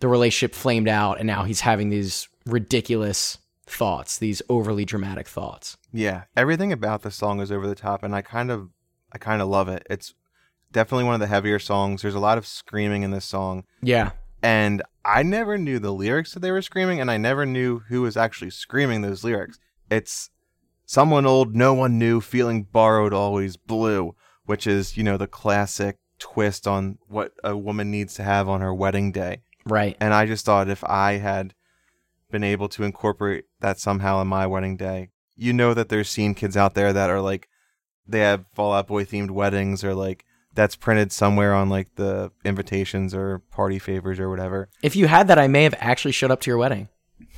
The 0.00 0.08
relationship 0.08 0.54
flamed 0.54 0.86
out, 0.88 1.18
and 1.18 1.26
now 1.26 1.42
he's 1.44 1.62
having 1.62 1.88
these 1.88 2.28
ridiculous 2.46 3.38
thoughts, 3.66 4.18
these 4.18 4.42
overly 4.48 4.84
dramatic 4.84 5.26
thoughts. 5.26 5.76
Yeah, 5.92 6.24
everything 6.36 6.72
about 6.72 7.02
the 7.02 7.10
song 7.10 7.40
is 7.40 7.50
over 7.50 7.66
the 7.66 7.74
top, 7.74 8.02
and 8.02 8.14
I 8.14 8.22
kind 8.22 8.50
of, 8.50 8.68
I 9.12 9.18
kind 9.18 9.42
of 9.42 9.48
love 9.48 9.68
it. 9.68 9.84
It's 9.90 10.14
definitely 10.70 11.04
one 11.04 11.14
of 11.14 11.20
the 11.20 11.26
heavier 11.26 11.58
songs. 11.58 12.02
There's 12.02 12.14
a 12.14 12.20
lot 12.20 12.38
of 12.38 12.46
screaming 12.46 13.02
in 13.02 13.10
this 13.10 13.24
song, 13.24 13.64
Yeah. 13.82 14.10
and 14.42 14.82
I 15.04 15.22
never 15.22 15.58
knew 15.58 15.78
the 15.78 15.92
lyrics 15.92 16.34
that 16.34 16.40
they 16.40 16.52
were 16.52 16.62
screaming, 16.62 17.00
and 17.00 17.10
I 17.10 17.16
never 17.16 17.44
knew 17.46 17.80
who 17.88 18.02
was 18.02 18.16
actually 18.16 18.50
screaming 18.50 19.00
those 19.02 19.24
lyrics. 19.24 19.58
It's 19.90 20.30
someone 20.88 21.26
old, 21.26 21.54
no 21.54 21.74
one 21.74 21.98
new, 21.98 22.20
feeling 22.20 22.64
borrowed, 22.64 23.12
always 23.12 23.56
blue, 23.56 24.16
which 24.46 24.66
is 24.66 24.96
you 24.96 25.04
know 25.04 25.16
the 25.16 25.28
classic 25.28 25.98
twist 26.18 26.66
on 26.66 26.98
what 27.06 27.32
a 27.44 27.56
woman 27.56 27.92
needs 27.92 28.14
to 28.14 28.24
have 28.24 28.48
on 28.48 28.60
her 28.60 28.74
wedding 28.74 29.12
day. 29.12 29.42
Right. 29.64 29.96
And 30.00 30.12
I 30.12 30.26
just 30.26 30.44
thought 30.44 30.68
if 30.68 30.82
I 30.82 31.18
had 31.18 31.54
been 32.30 32.42
able 32.42 32.68
to 32.70 32.82
incorporate 32.82 33.44
that 33.60 33.78
somehow 33.78 34.20
in 34.20 34.26
my 34.26 34.46
wedding 34.46 34.76
day, 34.76 35.10
you 35.36 35.52
know 35.52 35.74
that 35.74 35.90
there's 35.90 36.10
scene 36.10 36.34
kids 36.34 36.56
out 36.56 36.74
there 36.74 36.92
that 36.92 37.10
are 37.10 37.20
like, 37.20 37.48
they 38.06 38.20
have 38.20 38.46
Fall 38.54 38.72
Out 38.72 38.88
Boy 38.88 39.04
themed 39.04 39.30
weddings 39.30 39.84
or 39.84 39.94
like 39.94 40.24
that's 40.54 40.74
printed 40.74 41.12
somewhere 41.12 41.54
on 41.54 41.68
like 41.68 41.94
the 41.94 42.32
invitations 42.44 43.14
or 43.14 43.40
party 43.50 43.78
favors 43.78 44.18
or 44.18 44.30
whatever. 44.30 44.70
If 44.82 44.96
you 44.96 45.06
had 45.06 45.28
that, 45.28 45.38
I 45.38 45.46
may 45.46 45.62
have 45.64 45.74
actually 45.78 46.12
showed 46.12 46.30
up 46.30 46.40
to 46.40 46.50
your 46.50 46.58
wedding. 46.58 46.88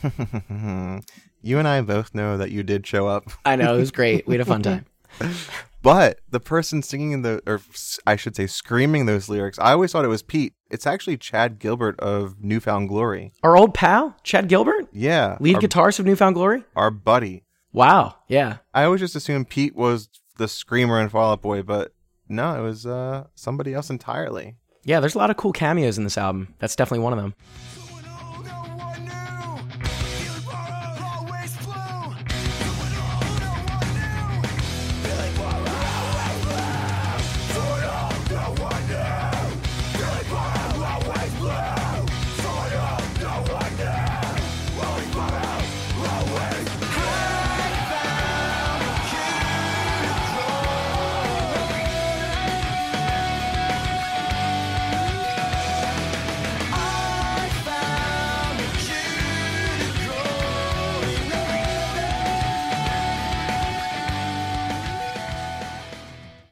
you 1.43 1.59
and 1.59 1.67
I 1.67 1.81
both 1.81 2.15
know 2.15 2.37
that 2.37 2.51
you 2.51 2.63
did 2.63 2.87
show 2.87 3.07
up, 3.07 3.31
I 3.45 3.57
know. 3.57 3.75
It 3.77 3.81
was 3.81 3.91
great. 3.91 4.27
We 4.27 4.35
had 4.35 4.41
a 4.41 4.45
fun 4.45 4.63
time. 4.63 4.85
but 5.83 6.21
the 6.31 6.41
person 6.41 6.83
singing 6.83 7.23
the, 7.23 7.43
or 7.47 7.61
I 8.07 8.17
should 8.17 8.37
say, 8.37 8.47
screaming 8.47 9.07
those 9.07 9.29
lyrics, 9.29 9.59
I 9.59 9.73
always 9.73 9.93
thought 9.93 10.05
it 10.05 10.09
was 10.09 10.23
Pete. 10.23 10.55
It's 10.71 10.87
actually 10.87 11.17
Chad 11.17 11.59
Gilbert 11.59 11.99
of 12.01 12.43
New 12.43 12.61
Found 12.61 12.89
Glory. 12.89 13.33
Our 13.43 13.57
old 13.57 13.75
pal, 13.75 14.17
Chad 14.23 14.49
Gilbert, 14.49 14.89
Yeah, 14.93 15.37
lead 15.41 15.57
our, 15.57 15.61
guitarist 15.61 15.99
of 15.99 16.07
New 16.07 16.17
Found 16.17 16.35
Glory. 16.35 16.65
our 16.77 16.91
buddy. 16.91 17.45
Wow. 17.73 18.17
Yeah. 18.29 18.59
I 18.75 18.85
always 18.85 19.01
just 19.01 19.17
assumed 19.17 19.49
Pete 19.49 19.77
was 19.77 20.09
the 20.39 20.49
screamer 20.49 21.01
in 21.01 21.09
Fall 21.09 21.33
Out 21.33 21.43
Boy, 21.43 21.63
but 21.63 21.93
no, 22.29 22.59
it 22.59 22.63
was 22.63 22.87
uh, 22.87 23.27
somebody 23.35 23.75
else 23.75 23.91
entirely. 23.91 24.57
Yeah, 24.85 25.01
there's 25.01 25.15
a 25.15 25.19
lot 25.19 25.31
of 25.31 25.37
cool 25.37 25.53
cameos 25.53 25.99
in 25.99 26.05
this 26.05 26.17
album. 26.17 26.55
That's 26.59 26.75
definitely 26.75 27.05
one 27.05 27.13
of 27.13 27.19
them. 27.19 27.35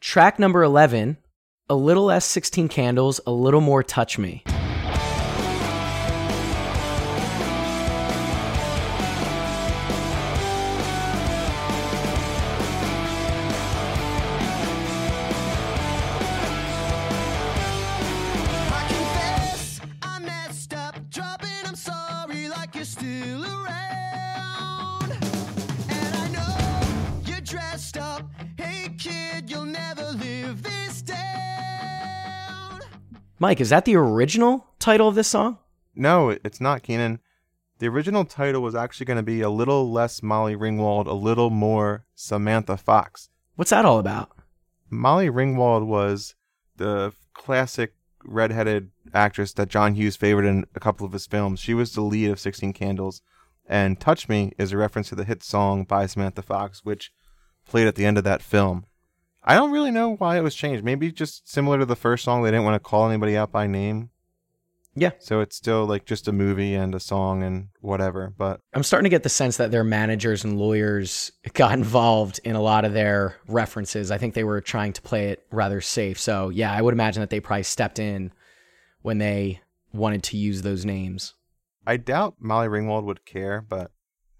Track 0.08 0.38
number 0.38 0.62
11, 0.62 1.18
a 1.68 1.74
little 1.74 2.04
less 2.04 2.24
16 2.24 2.68
candles, 2.68 3.20
a 3.26 3.30
little 3.30 3.60
more 3.60 3.82
touch 3.82 4.16
me. 4.18 4.42
Mike, 33.38 33.60
is 33.60 33.70
that 33.70 33.84
the 33.84 33.96
original 33.96 34.66
title 34.78 35.08
of 35.08 35.14
this 35.14 35.28
song? 35.28 35.58
No, 35.94 36.30
it's 36.30 36.60
not 36.60 36.82
Keanan. 36.82 37.20
The 37.78 37.86
original 37.86 38.24
title 38.24 38.62
was 38.62 38.74
actually 38.74 39.06
going 39.06 39.18
to 39.18 39.22
be 39.22 39.40
a 39.40 39.50
little 39.50 39.90
less 39.90 40.22
Molly 40.22 40.56
Ringwald, 40.56 41.06
a 41.06 41.12
little 41.12 41.50
more 41.50 42.04
Samantha 42.14 42.76
Fox. 42.76 43.30
What's 43.54 43.70
that 43.70 43.84
all 43.84 43.98
about? 43.98 44.30
Molly 44.90 45.28
Ringwald 45.28 45.86
was 45.86 46.34
the 46.76 47.12
classic 47.34 47.94
redheaded 48.24 48.90
actress 49.14 49.52
that 49.52 49.68
John 49.68 49.94
Hughes 49.94 50.16
favored 50.16 50.44
in 50.44 50.64
a 50.74 50.80
couple 50.80 51.06
of 51.06 51.12
his 51.12 51.26
films. 51.26 51.60
She 51.60 51.74
was 51.74 51.92
the 51.92 52.00
lead 52.00 52.30
of 52.30 52.40
16 52.40 52.72
Candles, 52.72 53.22
and 53.66 54.00
Touch 54.00 54.28
Me 54.28 54.52
is 54.58 54.72
a 54.72 54.76
reference 54.76 55.08
to 55.10 55.14
the 55.14 55.24
hit 55.24 55.44
song 55.44 55.84
by 55.84 56.06
Samantha 56.06 56.42
Fox, 56.42 56.84
which 56.84 57.12
played 57.68 57.86
at 57.86 57.94
the 57.94 58.06
end 58.06 58.18
of 58.18 58.24
that 58.24 58.42
film. 58.42 58.86
I 59.48 59.54
don't 59.54 59.72
really 59.72 59.90
know 59.90 60.14
why 60.14 60.36
it 60.36 60.42
was 60.42 60.54
changed. 60.54 60.84
Maybe 60.84 61.10
just 61.10 61.48
similar 61.50 61.78
to 61.78 61.86
the 61.86 61.96
first 61.96 62.22
song, 62.22 62.42
they 62.42 62.50
didn't 62.50 62.66
want 62.66 62.74
to 62.74 62.86
call 62.86 63.08
anybody 63.08 63.34
out 63.34 63.50
by 63.50 63.66
name. 63.66 64.10
Yeah. 64.94 65.12
So 65.20 65.40
it's 65.40 65.56
still 65.56 65.86
like 65.86 66.04
just 66.04 66.28
a 66.28 66.32
movie 66.32 66.74
and 66.74 66.94
a 66.94 67.00
song 67.00 67.42
and 67.42 67.68
whatever. 67.80 68.34
But 68.36 68.60
I'm 68.74 68.82
starting 68.82 69.04
to 69.04 69.14
get 69.14 69.22
the 69.22 69.30
sense 69.30 69.56
that 69.56 69.70
their 69.70 69.84
managers 69.84 70.44
and 70.44 70.58
lawyers 70.58 71.32
got 71.54 71.72
involved 71.72 72.40
in 72.44 72.56
a 72.56 72.60
lot 72.60 72.84
of 72.84 72.92
their 72.92 73.36
references. 73.46 74.10
I 74.10 74.18
think 74.18 74.34
they 74.34 74.44
were 74.44 74.60
trying 74.60 74.92
to 74.92 75.02
play 75.02 75.30
it 75.30 75.46
rather 75.50 75.80
safe. 75.80 76.18
So, 76.18 76.50
yeah, 76.50 76.70
I 76.70 76.82
would 76.82 76.92
imagine 76.92 77.20
that 77.20 77.30
they 77.30 77.40
probably 77.40 77.62
stepped 77.62 77.98
in 77.98 78.32
when 79.00 79.16
they 79.16 79.60
wanted 79.94 80.24
to 80.24 80.36
use 80.36 80.60
those 80.60 80.84
names. 80.84 81.32
I 81.86 81.96
doubt 81.96 82.34
Molly 82.38 82.68
Ringwald 82.68 83.04
would 83.04 83.24
care, 83.24 83.62
but 83.66 83.92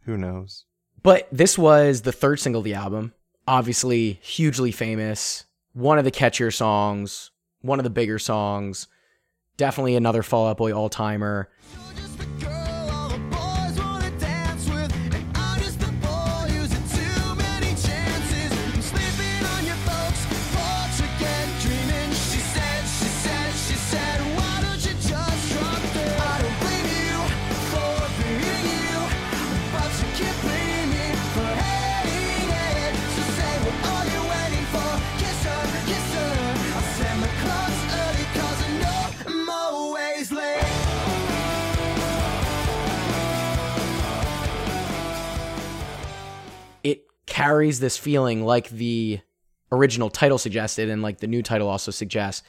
who 0.03 0.19
knows? 0.19 0.67
But 1.03 1.29
this 1.33 1.57
was 1.57 2.03
the 2.03 2.13
third 2.13 2.41
single 2.41 2.59
of 2.59 2.65
the 2.65 2.75
album. 2.75 3.15
Obviously, 3.49 4.19
hugely 4.23 4.71
famous. 4.71 5.47
One 5.73 5.99
of 5.99 6.05
the 6.05 6.11
catchier 6.11 6.55
songs, 6.55 7.31
one 7.63 7.81
of 7.81 7.85
the 7.85 7.89
bigger 7.89 8.19
songs. 8.19 8.89
Definitely 9.57 9.97
another 9.97 10.23
Fall 10.23 10.49
Out 10.49 10.59
Boy 10.59 10.71
all 10.73 10.91
timer. 10.91 11.49
Carries 47.39 47.79
this 47.79 47.97
feeling 47.97 48.45
like 48.45 48.69
the 48.69 49.21
original 49.71 50.11
title 50.11 50.39
suggested 50.39 50.89
and 50.89 51.03
like 51.03 51.19
the 51.19 51.27
new 51.29 51.41
title 51.41 51.69
also 51.69 51.93
suggests. 51.93 52.43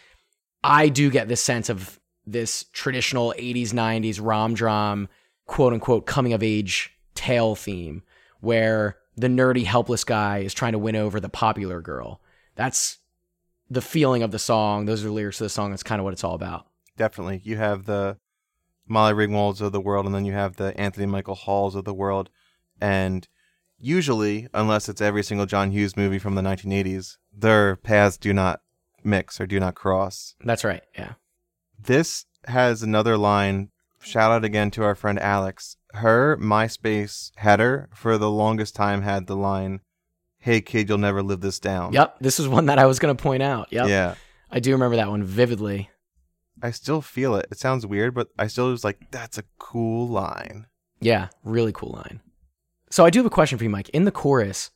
I 0.63 0.89
do 0.89 1.11
get 1.11 1.27
this 1.27 1.43
sense 1.43 1.69
of 1.69 1.99
this 2.25 2.65
traditional 2.73 3.35
80s, 3.37 3.69
90s 3.69 4.19
rom 4.19 4.55
dram, 4.55 5.07
quote 5.45 5.73
unquote, 5.73 6.07
coming 6.07 6.33
of 6.33 6.41
age 6.41 6.91
tale 7.13 7.53
theme 7.53 8.01
where 8.41 8.97
the 9.15 9.27
nerdy, 9.27 9.63
helpless 9.63 10.03
guy 10.03 10.39
is 10.39 10.55
trying 10.55 10.71
to 10.71 10.79
win 10.79 10.95
over 10.95 11.19
the 11.19 11.29
popular 11.29 11.81
girl. 11.81 12.19
That's 12.55 12.97
the 13.69 13.81
feeling 13.81 14.23
of 14.23 14.31
the 14.31 14.39
song. 14.39 14.85
Those 14.85 15.03
are 15.03 15.09
the 15.09 15.13
lyrics 15.13 15.39
of 15.39 15.45
the 15.45 15.49
song. 15.49 15.69
That's 15.69 15.83
kind 15.83 15.99
of 15.99 16.03
what 16.03 16.13
it's 16.13 16.23
all 16.23 16.33
about. 16.33 16.65
Definitely. 16.97 17.41
You 17.43 17.57
have 17.57 17.85
the 17.85 18.17
Molly 18.87 19.13
Ringwalds 19.13 19.61
of 19.61 19.71
the 19.71 19.81
world, 19.81 20.07
and 20.07 20.15
then 20.15 20.25
you 20.25 20.33
have 20.33 20.55
the 20.55 20.75
Anthony 20.79 21.05
Michael 21.05 21.35
Halls 21.35 21.75
of 21.75 21.85
the 21.85 21.93
world. 21.93 22.31
And 22.81 23.27
usually, 23.79 24.47
unless 24.53 24.89
it's 24.89 25.01
every 25.01 25.23
single 25.23 25.45
John 25.45 25.71
Hughes 25.71 25.97
movie 25.97 26.19
from 26.19 26.35
the 26.35 26.41
1980s, 26.41 27.17
their 27.35 27.75
paths 27.75 28.17
do 28.17 28.33
not 28.33 28.61
mix 29.03 29.39
or 29.39 29.47
do 29.47 29.59
not 29.59 29.75
cross. 29.75 30.35
That's 30.43 30.63
right. 30.63 30.83
Yeah. 30.97 31.13
This 31.79 32.25
has 32.45 32.83
another 32.83 33.17
line. 33.17 33.69
Shout 34.01 34.31
out 34.31 34.45
again 34.45 34.71
to 34.71 34.83
our 34.83 34.95
friend 34.95 35.19
Alex. 35.19 35.77
Her 35.93 36.37
MySpace 36.37 37.31
header 37.37 37.89
for 37.93 38.17
the 38.17 38.29
longest 38.29 38.75
time 38.75 39.01
had 39.01 39.27
the 39.27 39.35
line, 39.35 39.81
Hey 40.37 40.61
kid, 40.61 40.87
you'll 40.87 40.97
never 40.97 41.21
live 41.21 41.41
this 41.41 41.59
down. 41.59 41.91
Yep. 41.93 42.17
This 42.21 42.39
is 42.39 42.47
one 42.47 42.67
that 42.67 42.79
I 42.79 42.85
was 42.85 42.99
going 42.99 43.15
to 43.15 43.21
point 43.21 43.43
out. 43.43 43.67
Yep. 43.71 43.87
Yeah. 43.89 44.15
I 44.49 44.59
do 44.59 44.71
remember 44.71 44.95
that 44.95 45.09
one 45.09 45.23
vividly. 45.23 45.89
I 46.61 46.71
still 46.71 47.01
feel 47.01 47.35
it. 47.35 47.47
It 47.51 47.59
sounds 47.59 47.85
weird, 47.85 48.13
but 48.13 48.29
I 48.37 48.47
still 48.47 48.69
was 48.69 48.83
like, 48.83 49.11
that's 49.11 49.37
a 49.37 49.43
cool 49.57 50.07
line. 50.07 50.67
Yeah. 51.01 51.27
Really 51.43 51.71
cool 51.73 51.91
line. 51.91 52.21
So 52.89 53.05
I 53.05 53.09
do 53.09 53.19
have 53.19 53.25
a 53.25 53.29
question 53.29 53.57
for 53.57 53.63
you, 53.63 53.69
Mike. 53.69 53.89
In 53.89 54.05
the 54.05 54.11
chorus, 54.11 54.71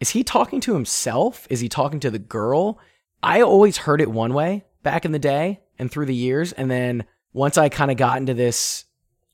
is 0.00 0.10
he 0.10 0.24
talking 0.24 0.60
to 0.60 0.74
himself? 0.74 1.46
Is 1.50 1.60
he 1.60 1.68
talking 1.68 2.00
to 2.00 2.10
the 2.10 2.18
girl? 2.18 2.78
I 3.22 3.42
always 3.42 3.78
heard 3.78 4.00
it 4.00 4.10
one 4.10 4.32
way 4.32 4.64
back 4.82 5.04
in 5.04 5.12
the 5.12 5.18
day 5.18 5.60
and 5.78 5.90
through 5.90 6.06
the 6.06 6.14
years. 6.14 6.52
And 6.52 6.70
then 6.70 7.04
once 7.32 7.58
I 7.58 7.68
kind 7.68 7.90
of 7.90 7.96
got 7.96 8.18
into 8.18 8.34
this 8.34 8.84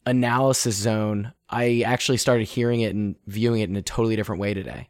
analysis 0.06 0.74
zone, 0.74 1.32
I 1.48 1.82
actually 1.86 2.16
started 2.16 2.44
hearing 2.44 2.81
it 2.81 2.94
and 2.94 3.16
viewing 3.27 3.61
it 3.61 3.69
in 3.69 3.77
a 3.77 3.82
totally 3.82 4.16
different 4.16 4.40
way 4.40 4.55
today. 4.55 4.89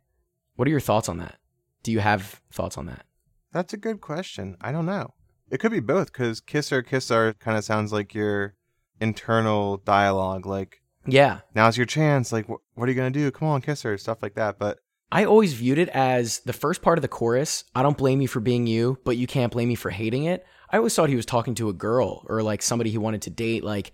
What 0.57 0.67
are 0.69 0.71
your 0.71 0.81
thoughts 0.81 1.09
on 1.09 1.19
that? 1.19 1.37
Do 1.83 1.93
you 1.93 2.01
have 2.01 2.41
thoughts 2.51 2.79
on 2.79 2.87
that? 2.87 3.05
That's 3.53 3.75
a 3.75 3.77
good 3.77 4.01
question. 4.01 4.57
I 4.61 4.73
don't 4.73 4.87
know. 4.87 5.15
It 5.51 5.59
could 5.59 5.73
be 5.73 5.81
both 5.81 6.13
because 6.13 6.41
kiss 6.41 6.71
her, 6.71 6.83
kiss 6.83 7.11
her 7.11 7.35
kind 7.35 7.59
of 7.59 7.65
sounds 7.65 7.93
like 7.93 8.15
your 8.15 8.55
internal 9.01 9.77
dialogue. 9.77 10.47
Like, 10.47 10.81
Yeah. 11.07 11.41
now's 11.55 11.77
your 11.77 11.87
chance. 11.87 12.33
Like, 12.33 12.47
wh- 12.47 12.77
what 12.77 12.89
are 12.89 12.93
you 12.93 12.97
going 12.97 13.13
to 13.13 13.19
do? 13.19 13.31
Come 13.31 13.49
on, 13.49 13.61
kiss 13.61 13.83
her, 13.83 13.97
stuff 13.99 14.23
like 14.23 14.35
that. 14.35 14.59
But 14.59 14.79
I 15.13 15.25
always 15.25 15.53
viewed 15.53 15.79
it 15.79 15.89
as 15.91 16.41
the 16.41 16.53
first 16.53 16.83
part 16.83 16.99
of 16.99 17.03
the 17.03 17.09
chorus. 17.09 17.65
I 17.75 17.83
don't 17.83 17.99
blame 17.99 18.21
you 18.21 18.29
for 18.29 18.41
being 18.41 18.67
you, 18.67 18.99
but 19.05 19.17
you 19.17 19.27
can't 19.27 19.53
blame 19.53 19.69
me 19.69 19.75
for 19.75 19.91
hating 19.91 20.25
it. 20.25 20.45
I 20.71 20.79
always 20.79 20.95
thought 20.95 21.09
he 21.09 21.17
was 21.17 21.27
talking 21.27 21.55
to 21.57 21.69
a 21.69 21.73
girl 21.75 22.25
or 22.29 22.43
like 22.43 22.63
somebody 22.63 22.91
he 22.91 22.99
wanted 22.99 23.23
to 23.23 23.31
date. 23.31 23.63
Like, 23.63 23.93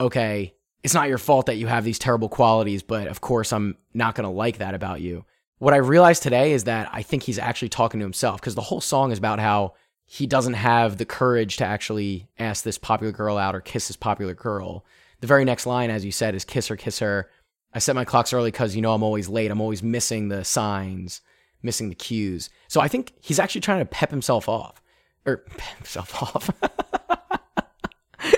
okay, 0.00 0.54
it's 0.82 0.94
not 0.94 1.08
your 1.08 1.18
fault 1.18 1.46
that 1.46 1.56
you 1.56 1.66
have 1.66 1.84
these 1.84 1.98
terrible 1.98 2.28
qualities, 2.28 2.82
but 2.82 3.08
of 3.08 3.20
course, 3.20 3.52
I'm 3.52 3.76
not 3.94 4.14
going 4.14 4.24
to 4.24 4.34
like 4.34 4.58
that 4.58 4.74
about 4.74 5.00
you. 5.00 5.24
What 5.58 5.74
I 5.74 5.78
realized 5.78 6.22
today 6.22 6.52
is 6.52 6.64
that 6.64 6.88
I 6.92 7.02
think 7.02 7.24
he's 7.24 7.38
actually 7.38 7.68
talking 7.68 8.00
to 8.00 8.04
himself 8.06 8.40
because 8.40 8.54
the 8.54 8.62
whole 8.62 8.80
song 8.80 9.12
is 9.12 9.18
about 9.18 9.40
how 9.40 9.74
he 10.06 10.26
doesn't 10.26 10.54
have 10.54 10.96
the 10.96 11.04
courage 11.04 11.56
to 11.58 11.64
actually 11.64 12.28
ask 12.38 12.64
this 12.64 12.78
popular 12.78 13.12
girl 13.12 13.36
out 13.36 13.54
or 13.54 13.60
kiss 13.60 13.88
this 13.88 13.96
popular 13.96 14.34
girl. 14.34 14.84
The 15.20 15.26
very 15.26 15.44
next 15.44 15.66
line, 15.66 15.90
as 15.90 16.04
you 16.04 16.12
said, 16.12 16.34
is 16.34 16.44
kiss 16.44 16.68
her, 16.68 16.76
kiss 16.76 17.00
her. 17.00 17.28
I 17.74 17.80
set 17.80 17.96
my 17.96 18.04
clocks 18.04 18.32
early 18.32 18.50
because 18.50 18.76
you 18.76 18.82
know 18.82 18.94
I'm 18.94 19.02
always 19.02 19.28
late. 19.28 19.50
I'm 19.50 19.60
always 19.60 19.82
missing 19.82 20.28
the 20.28 20.44
signs, 20.44 21.20
missing 21.62 21.88
the 21.88 21.94
cues. 21.94 22.50
So 22.68 22.80
I 22.80 22.88
think 22.88 23.12
he's 23.20 23.38
actually 23.38 23.60
trying 23.62 23.80
to 23.80 23.84
pep 23.84 24.10
himself 24.10 24.48
off, 24.48 24.80
or 25.26 25.38
pep 25.56 25.76
himself 25.78 26.22
off. 26.22 26.50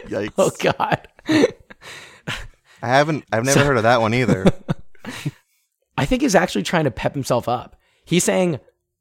yikes. 0.09 0.33
oh 0.39 0.51
God, 0.59 1.07
I 1.29 2.89
haven't, 2.89 3.25
I've 3.31 3.45
never 3.45 3.65
heard 3.65 3.77
of 3.77 3.83
that 3.85 4.01
one 4.01 4.15
either. 4.15 4.47
I 5.99 6.07
think 6.07 6.23
he's 6.23 6.35
actually 6.35 6.63
trying 6.63 6.85
to 6.85 6.91
pep 6.91 7.15
himself 7.15 7.47
up. 7.47 7.77
He's 8.05 8.25
saying, 8.25 8.59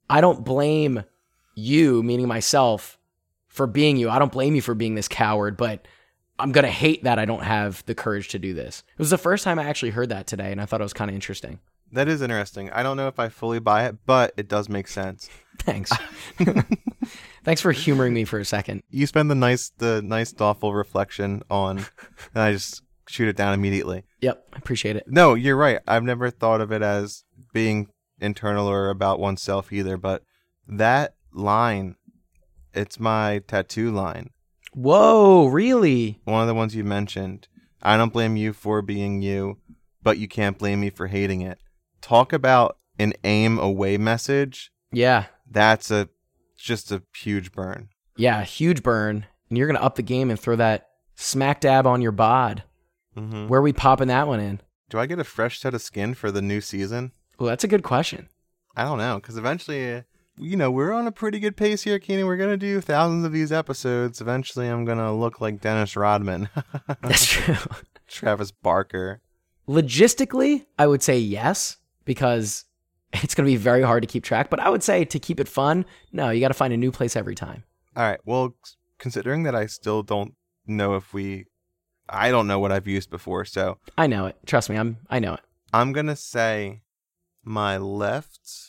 "I 0.09 0.19
don't 0.19 0.43
blame 0.43 1.05
you, 1.55 2.03
meaning 2.03 2.27
myself, 2.27 2.99
for 3.47 3.67
being 3.67 3.95
you. 3.95 4.09
I 4.09 4.19
don't 4.19 4.31
blame 4.31 4.53
you 4.55 4.61
for 4.61 4.75
being 4.75 4.95
this 4.95 5.07
coward, 5.07 5.55
but." 5.55 5.87
I'm 6.39 6.51
gonna 6.51 6.67
hate 6.69 7.03
that 7.03 7.19
I 7.19 7.25
don't 7.25 7.43
have 7.43 7.83
the 7.85 7.95
courage 7.95 8.29
to 8.29 8.39
do 8.39 8.53
this. 8.53 8.83
It 8.87 8.99
was 8.99 9.09
the 9.09 9.17
first 9.17 9.43
time 9.43 9.59
I 9.59 9.65
actually 9.65 9.91
heard 9.91 10.09
that 10.09 10.27
today, 10.27 10.51
and 10.51 10.61
I 10.61 10.65
thought 10.65 10.81
it 10.81 10.83
was 10.83 10.93
kind 10.93 11.09
of 11.09 11.15
interesting. 11.15 11.59
that 11.91 12.07
is 12.07 12.21
interesting. 12.21 12.69
I 12.71 12.83
don't 12.83 12.97
know 12.97 13.07
if 13.07 13.19
I 13.19 13.29
fully 13.29 13.59
buy 13.59 13.85
it, 13.85 13.97
but 14.05 14.33
it 14.37 14.47
does 14.47 14.69
make 14.69 14.87
sense. 14.87 15.29
Thanks. 15.59 15.91
Thanks 17.43 17.61
for 17.61 17.71
humoring 17.71 18.13
me 18.13 18.25
for 18.25 18.39
a 18.39 18.45
second. 18.45 18.83
You 18.89 19.07
spend 19.07 19.29
the 19.31 19.35
nice, 19.35 19.71
the 19.77 20.01
nice, 20.01 20.31
thoughtful 20.31 20.73
reflection 20.73 21.41
on, 21.49 21.79
and 22.33 22.43
I 22.43 22.53
just 22.53 22.81
shoot 23.07 23.27
it 23.27 23.35
down 23.35 23.53
immediately. 23.53 24.03
Yep, 24.21 24.45
I 24.53 24.57
appreciate 24.57 24.95
it. 24.95 25.05
No, 25.07 25.33
you're 25.33 25.57
right. 25.57 25.79
I've 25.87 26.03
never 26.03 26.29
thought 26.29 26.61
of 26.61 26.71
it 26.71 26.81
as 26.81 27.23
being 27.53 27.87
internal 28.21 28.67
or 28.67 28.89
about 28.89 29.19
oneself 29.19 29.73
either, 29.73 29.97
but 29.97 30.21
that 30.67 31.15
line, 31.33 31.95
it's 32.73 32.99
my 32.99 33.41
tattoo 33.47 33.91
line. 33.91 34.29
Whoa, 34.81 35.47
really? 35.47 36.21
One 36.23 36.41
of 36.41 36.47
the 36.47 36.53
ones 36.53 36.73
you 36.73 36.85
mentioned. 36.85 37.49
I 37.81 37.97
don't 37.97 38.13
blame 38.13 38.37
you 38.37 38.53
for 38.53 38.81
being 38.81 39.21
you, 39.21 39.57
but 40.01 40.17
you 40.17 40.29
can't 40.29 40.57
blame 40.57 40.79
me 40.79 40.89
for 40.89 41.07
hating 41.07 41.41
it. 41.41 41.59
Talk 41.99 42.31
about 42.31 42.77
an 42.97 43.11
AIM 43.25 43.59
away 43.59 43.97
message. 43.97 44.71
Yeah, 44.93 45.25
That's 45.51 45.91
a 45.91 46.07
just 46.57 46.93
a 46.93 47.03
huge 47.13 47.51
burn. 47.51 47.89
yeah, 48.15 48.43
huge 48.45 48.81
burn. 48.81 49.25
And 49.49 49.57
you're 49.57 49.67
gonna 49.67 49.79
up 49.79 49.95
the 49.95 50.01
game 50.01 50.29
and 50.29 50.39
throw 50.39 50.55
that 50.55 50.87
smack 51.15 51.59
dab 51.59 51.85
on 51.85 52.01
your 52.01 52.13
bod. 52.13 52.63
hmm 53.17 53.47
Where 53.47 53.59
are 53.59 53.63
we 53.63 53.73
popping 53.73 54.07
that 54.07 54.27
one 54.29 54.39
in? 54.39 54.61
Do 54.89 54.97
I 54.97 55.07
get 55.07 55.19
a 55.19 55.25
fresh 55.25 55.59
set 55.59 55.73
of 55.73 55.81
skin 55.81 56.13
for 56.13 56.31
the 56.31 56.41
new 56.41 56.61
season? 56.61 57.11
Well, 57.37 57.49
that's 57.49 57.65
a 57.65 57.67
good 57.69 57.83
question. 57.83 58.29
I 58.77 58.83
don't 58.85 58.97
know, 58.97 59.15
because 59.17 59.37
eventually, 59.37 60.03
you 60.39 60.55
know, 60.55 60.71
we're 60.71 60.93
on 60.93 61.05
a 61.07 61.11
pretty 61.11 61.39
good 61.39 61.57
pace 61.57 61.83
here, 61.83 61.99
Keanan. 61.99 62.25
We're 62.25 62.37
gonna 62.37 62.57
do 62.57 62.81
thousands 62.81 63.25
of 63.25 63.31
these 63.31 63.51
episodes. 63.51 64.21
Eventually, 64.21 64.67
I'm 64.67 64.85
gonna 64.85 65.15
look 65.15 65.41
like 65.41 65.61
Dennis 65.61 65.95
Rodman, 65.95 66.49
That's 67.01 67.25
true. 67.25 67.55
Travis 68.07 68.51
Barker. 68.51 69.21
Logistically, 69.67 70.65
I 70.79 70.87
would 70.87 71.03
say 71.03 71.19
yes, 71.19 71.77
because 72.05 72.65
it's 73.13 73.35
gonna 73.35 73.47
be 73.47 73.55
very 73.55 73.83
hard 73.83 74.01
to 74.03 74.07
keep 74.07 74.23
track. 74.23 74.49
But 74.49 74.59
I 74.59 74.69
would 74.69 74.83
say 74.83 75.05
to 75.05 75.19
keep 75.19 75.39
it 75.39 75.47
fun, 75.47 75.85
no, 76.11 76.29
you 76.29 76.39
gotta 76.39 76.53
find 76.53 76.73
a 76.73 76.77
new 76.77 76.91
place 76.91 77.15
every 77.15 77.35
time. 77.35 77.63
All 77.95 78.03
right. 78.03 78.19
Well, 78.25 78.55
considering 78.97 79.43
that 79.43 79.55
I 79.55 79.65
still 79.65 80.03
don't 80.03 80.35
know 80.65 80.95
if 80.95 81.13
we, 81.13 81.45
I 82.07 82.31
don't 82.31 82.47
know 82.47 82.59
what 82.59 82.71
I've 82.71 82.87
used 82.87 83.09
before, 83.09 83.45
so 83.45 83.77
I 83.97 84.07
know 84.07 84.25
it. 84.25 84.37
Trust 84.45 84.69
me, 84.69 84.77
I'm 84.77 84.97
I 85.09 85.19
know 85.19 85.33
it. 85.35 85.41
I'm 85.73 85.91
gonna 85.91 86.15
say 86.15 86.81
my 87.43 87.77
left 87.77 88.68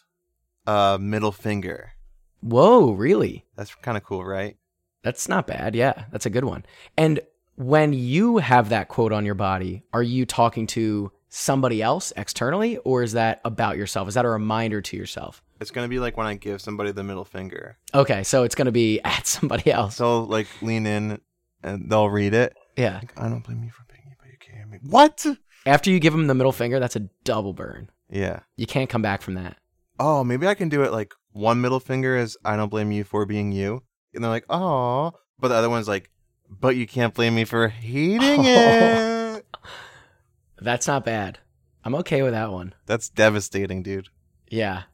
uh 0.67 0.99
middle 1.01 1.33
finger. 1.33 1.93
Whoa, 2.41 2.93
really? 2.93 3.45
That's 3.57 3.75
kind 3.77 3.97
of 3.97 4.05
cool, 4.05 4.25
right? 4.25 4.57
That's 5.03 5.29
not 5.29 5.47
bad. 5.47 5.75
Yeah, 5.75 6.05
that's 6.11 6.27
a 6.27 6.31
good 6.31 6.45
one. 6.45 6.65
And 6.97 7.21
when 7.57 7.93
you 7.93 8.39
have 8.39 8.71
that 8.71 8.89
quote 8.89 9.13
on 9.13 9.27
your 9.27 9.35
body, 9.35 9.83
are 9.93 10.03
you 10.03 10.25
talking 10.25 10.67
to 10.69 11.13
somebody 11.29 11.83
else 11.83 12.13
externally 12.17 12.77
or 12.79 13.03
is 13.03 13.13
that 13.13 13.41
about 13.45 13.77
yourself? 13.77 14.09
Is 14.09 14.15
that 14.15 14.25
a 14.25 14.31
reminder 14.31 14.81
to 14.81 14.97
yourself? 14.97 15.43
It's 15.61 15.71
gonna 15.71 15.89
be 15.89 15.99
like 15.99 16.17
when 16.17 16.27
I 16.27 16.35
give 16.35 16.61
somebody 16.61 16.91
the 16.93 17.05
middle 17.05 17.25
finger. 17.25 17.77
Okay, 17.95 18.23
so 18.23 18.45
it's 18.45 18.55
going 18.55 18.67
to 18.67 18.73
be 18.73 19.01
at 19.05 19.27
somebody 19.27 19.71
else. 19.71 19.97
So 19.97 20.23
like 20.23 20.47
lean 20.63 20.87
in 20.87 21.21
and 21.63 21.91
they'll 21.91 22.11
read 22.11 22.35
it. 22.35 22.57
Yeah. 22.77 22.95
Like, 22.95 23.19
I 23.19 23.29
don't 23.29 23.45
blame 23.45 23.63
you 23.63 23.71
for 23.71 23.85
being 23.93 24.17
but 24.19 24.29
you 24.29 24.39
can't. 24.39 24.83
What? 24.91 25.27
After 25.67 25.91
you 25.91 26.01
give 26.01 26.13
them 26.13 26.27
the 26.27 26.35
middle 26.35 26.53
finger, 26.53 26.81
that's 26.81 26.97
a 26.97 27.09
double 27.25 27.53
burn. 27.53 27.91
Yeah. 28.09 28.41
You 28.57 28.67
can't 28.67 28.89
come 28.89 29.03
back 29.03 29.23
from 29.23 29.35
that. 29.35 29.59
Oh, 30.01 30.25
maybe 30.25 30.49
I 30.49 30.55
can 30.55 30.71
do 30.71 30.83
it 30.83 30.93
like 30.93 31.13
one 31.33 31.61
middle 31.61 31.79
finger 31.79 32.17
is 32.17 32.39
I 32.43 32.57
don't 32.57 32.71
blame 32.71 32.91
you 32.91 33.05
for 33.05 33.27
being 33.27 33.53
you, 33.53 33.83
and 34.15 34.25
they're 34.25 34.31
like, 34.31 34.47
oh, 34.49 35.13
but 35.39 35.49
the 35.49 35.55
other 35.55 35.69
one's 35.69 35.89
like, 35.89 36.11
but 36.49 36.75
you 36.75 36.87
can't 36.87 37.13
blame 37.13 37.35
me 37.35 37.45
for 37.45 37.69
hating 37.69 38.45
it. 38.45 39.45
That's 40.61 40.87
not 40.87 41.05
bad. 41.05 41.39
I'm 41.85 41.95
okay 41.97 42.23
with 42.23 42.33
that 42.33 42.51
one. 42.51 42.75
That's 42.87 43.11
devastating, 43.11 43.83
dude. 43.83 44.09
Yeah. 44.49 44.85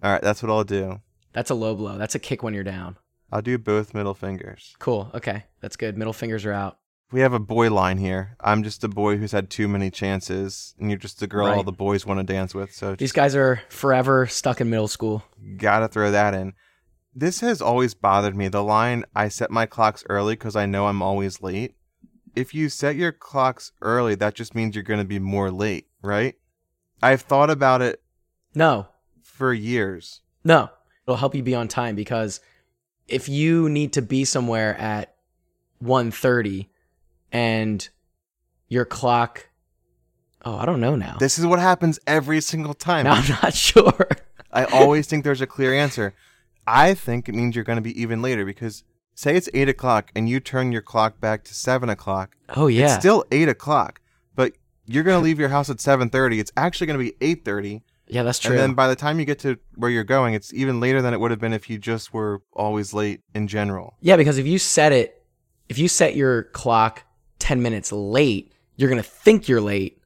All 0.00 0.12
right, 0.12 0.22
that's 0.22 0.42
what 0.42 0.50
I'll 0.50 0.64
do. 0.64 1.00
That's 1.32 1.50
a 1.50 1.54
low 1.54 1.74
blow. 1.76 1.96
That's 1.98 2.14
a 2.16 2.18
kick 2.18 2.42
when 2.42 2.54
you're 2.54 2.64
down. 2.64 2.96
I'll 3.30 3.42
do 3.42 3.56
both 3.56 3.94
middle 3.94 4.14
fingers. 4.14 4.74
Cool. 4.78 5.10
Okay. 5.14 5.44
That's 5.60 5.76
good. 5.76 5.96
Middle 5.96 6.12
fingers 6.12 6.44
are 6.44 6.52
out. 6.52 6.78
We 7.12 7.20
have 7.20 7.34
a 7.34 7.38
boy 7.38 7.70
line 7.70 7.98
here. 7.98 8.36
I'm 8.40 8.62
just 8.62 8.82
a 8.84 8.88
boy 8.88 9.18
who's 9.18 9.32
had 9.32 9.50
too 9.50 9.68
many 9.68 9.90
chances, 9.90 10.74
and 10.80 10.90
you're 10.90 10.98
just 10.98 11.20
the 11.20 11.26
girl 11.26 11.46
all 11.46 11.62
the 11.62 11.70
boys 11.70 12.06
want 12.06 12.18
to 12.20 12.24
dance 12.24 12.54
with. 12.54 12.74
So 12.74 12.94
These 12.96 13.12
guys 13.12 13.36
are 13.36 13.60
forever 13.68 14.26
stuck 14.26 14.60
in 14.62 14.70
middle 14.70 14.88
school. 14.88 15.22
gotta 15.58 15.88
throw 15.88 16.10
that 16.10 16.32
in. 16.34 16.54
This 17.14 17.40
has 17.40 17.60
always 17.60 17.92
bothered 17.92 18.34
me. 18.34 18.48
The 18.48 18.62
line, 18.64 19.04
I 19.14 19.28
set 19.28 19.50
my 19.50 19.66
clocks 19.66 20.02
early 20.08 20.32
because 20.34 20.56
I 20.56 20.64
know 20.64 20.86
I'm 20.86 21.02
always 21.02 21.42
late. 21.42 21.74
If 22.34 22.54
you 22.54 22.70
set 22.70 22.96
your 22.96 23.12
clocks 23.12 23.72
early, 23.82 24.14
that 24.14 24.34
just 24.34 24.54
means 24.54 24.74
you're 24.74 24.82
going 24.82 25.00
to 25.00 25.04
be 25.04 25.18
more 25.18 25.50
late, 25.50 25.88
right? 26.00 26.36
I've 27.02 27.20
thought 27.20 27.50
about 27.50 27.82
it 27.82 28.02
No. 28.54 28.86
for 29.22 29.52
years. 29.52 30.22
No, 30.42 30.70
it'll 31.06 31.16
help 31.18 31.34
you 31.34 31.42
be 31.42 31.54
on 31.54 31.68
time 31.68 31.94
because 31.94 32.40
if 33.06 33.28
you 33.28 33.68
need 33.68 33.92
to 33.92 34.00
be 34.00 34.24
somewhere 34.24 34.74
at 34.78 35.14
1.30 35.84 36.68
and 37.32 37.88
your 38.68 38.84
clock 38.84 39.48
Oh, 40.44 40.56
I 40.56 40.64
don't 40.66 40.80
know 40.80 40.96
now. 40.96 41.16
This 41.20 41.38
is 41.38 41.46
what 41.46 41.60
happens 41.60 42.00
every 42.04 42.40
single 42.40 42.74
time. 42.74 43.04
Now 43.04 43.12
I'm 43.14 43.28
not 43.28 43.54
sure. 43.70 44.08
I 44.50 44.64
always 44.64 45.06
think 45.06 45.22
there's 45.22 45.40
a 45.40 45.46
clear 45.46 45.72
answer. 45.72 46.14
I 46.66 46.94
think 46.94 47.28
it 47.28 47.34
means 47.34 47.54
you're 47.54 47.64
going 47.64 47.76
to 47.76 47.82
be 47.82 48.00
even 48.00 48.22
later 48.22 48.44
because 48.44 48.82
say 49.14 49.36
it's 49.36 49.48
eight 49.54 49.68
o'clock 49.68 50.10
and 50.16 50.28
you 50.28 50.40
turn 50.40 50.72
your 50.72 50.82
clock 50.82 51.20
back 51.20 51.44
to 51.44 51.54
seven 51.54 51.88
o'clock. 51.88 52.36
Oh 52.56 52.66
yeah. 52.66 52.86
It's 52.86 52.94
still 52.94 53.24
eight 53.30 53.48
o'clock, 53.48 54.00
but 54.34 54.54
you're 54.84 55.04
going 55.04 55.18
to 55.20 55.24
leave 55.24 55.38
your 55.38 55.48
house 55.50 55.70
at 55.70 55.80
seven 55.80 56.10
thirty. 56.10 56.40
It's 56.40 56.52
actually 56.56 56.88
going 56.88 56.98
to 56.98 57.04
be 57.04 57.14
eight 57.20 57.44
thirty, 57.44 57.82
yeah, 58.08 58.24
that's 58.24 58.40
true. 58.40 58.50
and 58.50 58.58
then 58.60 58.74
by 58.74 58.88
the 58.88 58.96
time 58.96 59.20
you 59.20 59.24
get 59.24 59.38
to 59.40 59.58
where 59.76 59.90
you're 59.90 60.02
going, 60.04 60.34
it's 60.34 60.52
even 60.52 60.80
later 60.80 61.00
than 61.00 61.14
it 61.14 61.20
would 61.20 61.30
have 61.30 61.40
been 61.40 61.52
if 61.52 61.70
you 61.70 61.78
just 61.78 62.12
were 62.12 62.42
always 62.52 62.92
late 62.92 63.20
in 63.32 63.46
general. 63.46 63.96
yeah, 64.00 64.16
because 64.16 64.38
if 64.38 64.46
you 64.46 64.58
set 64.58 64.92
it 64.92 65.22
if 65.68 65.78
you 65.78 65.86
set 65.88 66.16
your 66.16 66.42
clock 66.42 67.04
10 67.42 67.60
minutes 67.60 67.90
late, 67.92 68.52
you're 68.76 68.88
going 68.88 69.02
to 69.02 69.08
think 69.08 69.48
you're 69.48 69.60
late. 69.60 69.98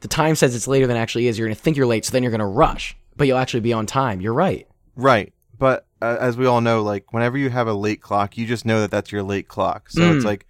The 0.00 0.08
time 0.08 0.34
says 0.36 0.54
it's 0.54 0.68
later 0.68 0.86
than 0.86 0.96
it 0.96 1.00
actually 1.00 1.26
is. 1.26 1.38
You're 1.38 1.48
going 1.48 1.56
to 1.56 1.60
think 1.60 1.76
you're 1.76 1.86
late, 1.86 2.04
so 2.04 2.12
then 2.12 2.22
you're 2.22 2.30
going 2.30 2.38
to 2.38 2.46
rush, 2.46 2.96
but 3.16 3.26
you'll 3.26 3.38
actually 3.38 3.60
be 3.60 3.72
on 3.72 3.86
time. 3.86 4.20
You're 4.20 4.34
right. 4.34 4.68
Right, 4.96 5.32
but 5.58 5.86
uh, 6.00 6.16
as 6.20 6.36
we 6.36 6.46
all 6.46 6.60
know, 6.60 6.82
like 6.82 7.12
whenever 7.12 7.36
you 7.36 7.50
have 7.50 7.66
a 7.66 7.74
late 7.74 8.00
clock, 8.00 8.38
you 8.38 8.46
just 8.46 8.64
know 8.64 8.80
that 8.80 8.90
that's 8.92 9.10
your 9.10 9.22
late 9.24 9.48
clock. 9.48 9.90
So 9.90 10.02
it's 10.12 10.22
Mm. 10.24 10.28
like 10.28 10.46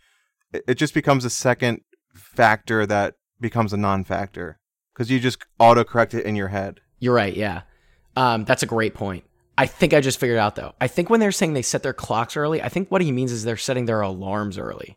it, 0.53 0.65
it 0.69 0.75
just 0.75 0.93
becomes 0.93 1.25
a 1.25 1.31
second 1.31 1.81
factor 2.15 2.85
that 2.87 3.15
becomes 3.41 3.73
a 3.73 3.77
non-factor 3.77 4.59
because 4.93 5.11
you 5.11 5.19
just 5.21 5.39
auto-correct 5.59 6.15
it 6.15 6.27
in 6.27 6.37
your 6.37 6.49
head. 6.49 6.81
You're 6.99 7.15
right. 7.15 7.35
Yeah. 7.35 7.63
Um, 8.17 8.45
that's 8.45 8.63
a 8.63 8.67
great 8.67 8.95
point. 8.95 9.25
I 9.57 9.67
think 9.67 9.95
I 9.95 10.01
just 10.01 10.19
figured 10.21 10.39
out 10.39 10.57
though. 10.57 10.75
I 10.81 10.89
think 10.89 11.09
when 11.11 11.21
they're 11.21 11.33
saying 11.33 11.55
they 11.55 11.63
set 11.63 11.83
their 11.83 11.93
clocks 11.93 12.37
early, 12.37 12.61
I 12.63 12.69
think 12.69 12.91
what 12.91 13.03
he 13.03 13.13
means 13.13 13.33
is 13.33 13.45
they're 13.45 13.57
setting 13.57 13.87
their 13.87 14.01
alarms 14.01 14.59
early. 14.59 14.97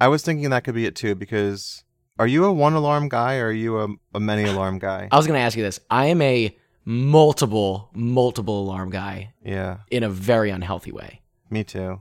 I 0.00 0.08
was 0.08 0.22
thinking 0.22 0.50
that 0.50 0.64
could 0.64 0.74
be 0.74 0.86
it 0.86 0.94
too 0.94 1.14
because 1.14 1.84
are 2.18 2.26
you 2.26 2.44
a 2.44 2.52
one 2.52 2.74
alarm 2.74 3.08
guy 3.08 3.38
or 3.38 3.46
are 3.46 3.52
you 3.52 3.78
a, 3.78 3.88
a 4.14 4.20
many 4.20 4.44
alarm 4.48 4.78
guy? 4.78 5.08
I 5.10 5.16
was 5.16 5.26
going 5.26 5.38
to 5.38 5.42
ask 5.42 5.56
you 5.56 5.62
this. 5.62 5.80
I 5.90 6.06
am 6.06 6.20
a 6.22 6.56
multiple, 6.84 7.90
multiple 7.94 8.62
alarm 8.62 8.90
guy 8.90 9.34
yeah, 9.44 9.78
in 9.90 10.02
a 10.02 10.08
very 10.08 10.50
unhealthy 10.50 10.92
way. 10.92 11.22
me 11.50 11.64
too. 11.64 12.00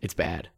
It's 0.00 0.14
bad. 0.14 0.48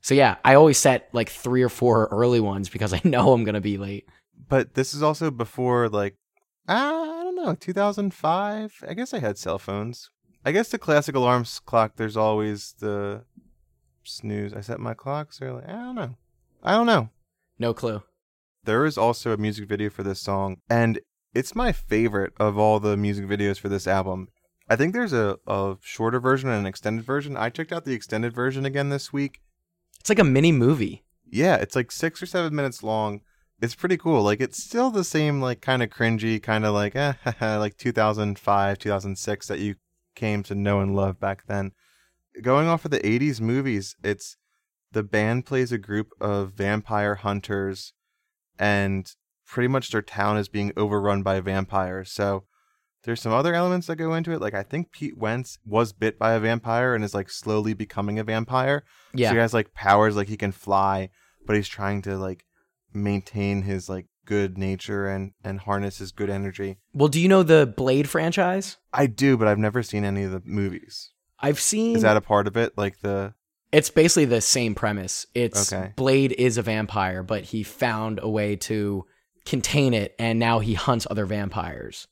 So 0.00 0.14
yeah, 0.14 0.36
I 0.44 0.54
always 0.54 0.78
set 0.78 1.08
like 1.12 1.30
three 1.30 1.62
or 1.62 1.68
four 1.68 2.08
early 2.10 2.40
ones 2.40 2.68
because 2.68 2.92
I 2.92 3.00
know 3.08 3.32
I'm 3.32 3.44
going 3.44 3.54
to 3.54 3.60
be 3.60 3.78
late. 3.78 4.06
But 4.48 4.74
this 4.74 4.94
is 4.94 5.02
also 5.02 5.30
before 5.30 5.88
like 5.88 6.16
ah, 6.68 7.20
I 7.20 7.22
don't 7.22 7.36
know, 7.36 7.54
2005. 7.54 8.84
I 8.86 8.94
guess 8.94 9.14
I 9.14 9.18
had 9.18 9.38
cell 9.38 9.58
phones. 9.58 10.10
I 10.44 10.52
guess 10.52 10.68
the 10.68 10.78
classic 10.78 11.14
alarms 11.14 11.58
clock. 11.58 11.96
There's 11.96 12.16
always 12.16 12.74
the 12.78 13.24
snooze. 14.04 14.52
I 14.52 14.60
set 14.60 14.78
my 14.78 14.94
clocks 14.94 15.40
early. 15.40 15.64
I 15.64 15.72
don't 15.72 15.94
know. 15.94 16.16
I 16.64 16.72
don't 16.72 16.86
know. 16.86 17.10
No 17.58 17.74
clue. 17.74 18.02
There 18.64 18.86
is 18.86 18.96
also 18.96 19.32
a 19.32 19.36
music 19.36 19.68
video 19.68 19.90
for 19.90 20.02
this 20.02 20.20
song, 20.20 20.56
and 20.70 20.98
it's 21.34 21.54
my 21.54 21.72
favorite 21.72 22.32
of 22.38 22.56
all 22.56 22.80
the 22.80 22.96
music 22.96 23.26
videos 23.26 23.58
for 23.58 23.68
this 23.68 23.86
album. 23.86 24.28
I 24.68 24.76
think 24.76 24.94
there's 24.94 25.12
a, 25.12 25.36
a 25.46 25.76
shorter 25.82 26.18
version 26.20 26.48
and 26.48 26.60
an 26.60 26.66
extended 26.66 27.04
version. 27.04 27.36
I 27.36 27.50
checked 27.50 27.72
out 27.72 27.84
the 27.84 27.92
extended 27.92 28.34
version 28.34 28.64
again 28.64 28.88
this 28.88 29.12
week. 29.12 29.40
It's 30.00 30.08
like 30.08 30.18
a 30.18 30.24
mini 30.24 30.52
movie. 30.52 31.04
Yeah, 31.30 31.56
it's 31.56 31.76
like 31.76 31.92
six 31.92 32.22
or 32.22 32.26
seven 32.26 32.54
minutes 32.54 32.82
long. 32.82 33.20
It's 33.60 33.74
pretty 33.74 33.98
cool. 33.98 34.22
Like 34.22 34.40
it's 34.40 34.62
still 34.62 34.90
the 34.90 35.04
same, 35.04 35.42
like 35.42 35.60
kind 35.60 35.82
of 35.82 35.90
cringy, 35.90 36.42
kind 36.42 36.64
of 36.64 36.72
like 36.72 36.96
eh, 36.96 37.12
like 37.40 37.76
2005, 37.76 38.78
2006 38.78 39.48
that 39.48 39.58
you 39.58 39.74
came 40.14 40.42
to 40.44 40.54
know 40.54 40.80
and 40.80 40.96
love 40.96 41.20
back 41.20 41.46
then. 41.46 41.72
Going 42.42 42.66
off 42.68 42.86
of 42.86 42.90
the 42.90 43.00
80s 43.00 43.40
movies, 43.40 43.96
it's 44.02 44.38
the 44.94 45.02
band 45.02 45.44
plays 45.44 45.72
a 45.72 45.78
group 45.78 46.08
of 46.20 46.52
vampire 46.52 47.16
hunters, 47.16 47.92
and 48.58 49.06
pretty 49.46 49.68
much 49.68 49.90
their 49.90 50.02
town 50.02 50.38
is 50.38 50.48
being 50.48 50.72
overrun 50.76 51.22
by 51.22 51.40
vampires. 51.40 52.10
So 52.10 52.44
there's 53.04 53.20
some 53.20 53.32
other 53.32 53.54
elements 53.54 53.86
that 53.88 53.96
go 53.96 54.14
into 54.14 54.32
it. 54.32 54.40
Like 54.40 54.54
I 54.54 54.62
think 54.62 54.92
Pete 54.92 55.18
Wentz 55.18 55.58
was 55.66 55.92
bit 55.92 56.18
by 56.18 56.32
a 56.32 56.40
vampire 56.40 56.94
and 56.94 57.04
is 57.04 57.14
like 57.14 57.28
slowly 57.28 57.74
becoming 57.74 58.18
a 58.18 58.24
vampire. 58.24 58.84
Yeah. 59.12 59.28
So 59.28 59.34
he 59.34 59.40
has 59.40 59.52
like 59.52 59.74
powers, 59.74 60.16
like 60.16 60.28
he 60.28 60.36
can 60.36 60.52
fly, 60.52 61.10
but 61.46 61.56
he's 61.56 61.68
trying 61.68 62.00
to 62.02 62.16
like 62.16 62.44
maintain 62.92 63.62
his 63.62 63.88
like 63.88 64.06
good 64.24 64.56
nature 64.56 65.06
and 65.06 65.32
and 65.42 65.60
harness 65.60 65.98
his 65.98 66.12
good 66.12 66.30
energy. 66.30 66.78
Well, 66.94 67.08
do 67.08 67.20
you 67.20 67.28
know 67.28 67.42
the 67.42 67.66
Blade 67.66 68.08
franchise? 68.08 68.78
I 68.92 69.06
do, 69.06 69.36
but 69.36 69.48
I've 69.48 69.58
never 69.58 69.82
seen 69.82 70.04
any 70.04 70.22
of 70.22 70.30
the 70.30 70.42
movies. 70.44 71.10
I've 71.40 71.60
seen 71.60 71.96
Is 71.96 72.02
that 72.02 72.16
a 72.16 72.22
part 72.22 72.46
of 72.46 72.56
it? 72.56 72.78
Like 72.78 73.00
the 73.00 73.34
It's 73.74 73.90
basically 73.90 74.26
the 74.26 74.40
same 74.40 74.76
premise. 74.76 75.26
It's 75.34 75.72
Okay. 75.72 75.92
Blade 75.96 76.32
is 76.32 76.58
a 76.58 76.62
vampire, 76.62 77.24
but 77.24 77.42
he 77.42 77.64
found 77.64 78.20
a 78.22 78.28
way 78.28 78.54
to 78.56 79.04
contain 79.44 79.94
it 79.94 80.14
and 80.16 80.38
now 80.38 80.60
he 80.60 80.74
hunts 80.74 81.08
other 81.10 81.26
vampires. 81.26 82.06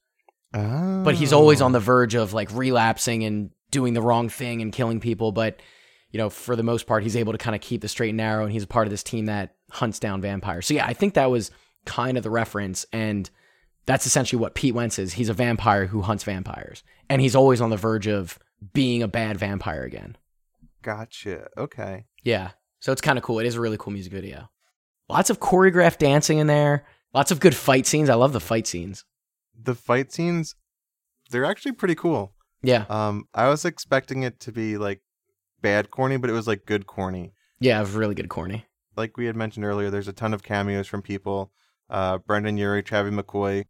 oh. 0.55 1.05
But 1.05 1.15
he's 1.15 1.33
always 1.33 1.61
on 1.61 1.71
oh. 1.71 1.75
the 1.75 1.81
verge 1.81 2.15
of 2.15 2.33
like 2.33 2.53
relapsing 2.53 3.23
and 3.23 3.51
doing 3.71 3.95
the 3.95 4.03
wrong 4.03 4.29
thing 4.29 4.61
and 4.61 4.73
killing 4.73 4.99
people, 4.99 5.31
but 5.31 5.61
you 6.11 6.19
know, 6.19 6.29
for 6.29 6.57
the 6.57 6.65
most 6.65 6.87
part 6.89 7.05
he's 7.05 7.17
able 7.17 7.33
to 7.33 7.39
kind 7.39 7.55
of 7.55 7.63
keep 7.63 7.81
the 7.81 7.89
straight 7.89 8.11
and 8.11 8.17
narrow 8.17 8.43
and 8.43 8.53
he's 8.53 8.65
a 8.65 8.67
part 8.67 8.89
of 8.89 8.91
this 8.91 9.05
team 9.05 9.27
that 9.27 9.55
hunts 9.71 10.01
down 10.01 10.21
vampires. 10.21 10.67
So 10.67 10.75
yeah, 10.75 10.87
I 10.87 10.95
think 10.95 11.15
that 11.15 11.31
was 11.31 11.53
kind 11.87 12.17
of 12.17 12.25
the 12.25 12.31
reference 12.31 12.87
and 12.93 13.31
that's 13.87 14.05
essentially 14.05 14.41
what 14.41 14.57
Pete 14.57 14.75
Wentz 14.75 14.99
is. 14.99 15.13
He's 15.13 15.29
a 15.29 15.35
vampire 15.35 15.87
who 15.87 16.03
hunts 16.03 16.25
vampires 16.25 16.83
and 17.09 17.23
he's 17.23 17.37
always 17.37 17.61
on 17.61 17.71
the 17.71 17.77
verge 17.77 18.09
of 18.09 18.39
being 18.73 19.03
a 19.03 19.09
bad 19.09 19.39
vampire 19.39 19.85
again. 19.85 20.17
Gotcha. 20.83 21.49
Okay. 21.57 22.07
Yeah. 22.23 22.51
So 22.81 22.93
it's 22.93 23.01
kind 23.01 23.19
of 23.19 23.25
cool. 23.25 23.39
It 23.39 23.47
is 23.47 23.55
a 23.55 23.61
really 23.61 23.77
cool 23.79 23.93
music 23.93 24.13
video. 24.13 24.51
Lots 25.09 25.31
of 25.31 25.41
choreographed 25.41 25.99
dancing 25.99 26.39
in 26.39 26.47
there. 26.47 26.85
Lots 27.15 27.31
of 27.31 27.41
good 27.41 27.55
fight 27.55 27.87
scenes. 27.87 28.09
I 28.09 28.15
love 28.15 28.33
the 28.33 28.41
fight 28.41 28.67
scenes. 28.67 29.05
The 29.61 29.75
fight 29.75 30.13
scenes, 30.13 30.55
they're 31.31 31.45
actually 31.45 31.73
pretty 31.73 31.95
cool. 31.95 32.33
Yeah. 32.63 32.87
Um, 32.89 33.27
I 33.35 33.49
was 33.49 33.65
expecting 33.65 34.23
it 34.23 34.41
to 34.41 34.53
be 34.53 34.79
like 34.79 35.01
bad 35.61 35.91
corny, 35.91 36.17
but 36.17 36.31
it 36.31 36.33
was 36.33 36.47
like 36.47 36.67
good 36.67 36.87
corny. 36.87 37.33
Yeah, 37.61 37.79
it 37.79 37.83
was 37.83 37.93
really 37.93 38.15
good 38.15 38.29
corny. 38.29 38.67
Like 38.97 39.17
we 39.17 39.27
had 39.27 39.37
mentioned 39.37 39.65
earlier, 39.65 39.91
there's 39.91 40.09
a 40.09 40.13
ton 40.13 40.35
of 40.35 40.43
cameos 40.43 40.87
from 40.87 41.03
people. 41.03 41.53
Uh, 41.89 42.19
Brendon 42.19 42.57
Urie, 42.57 42.83
Travis 42.83 43.13
McCoy. 43.13 43.67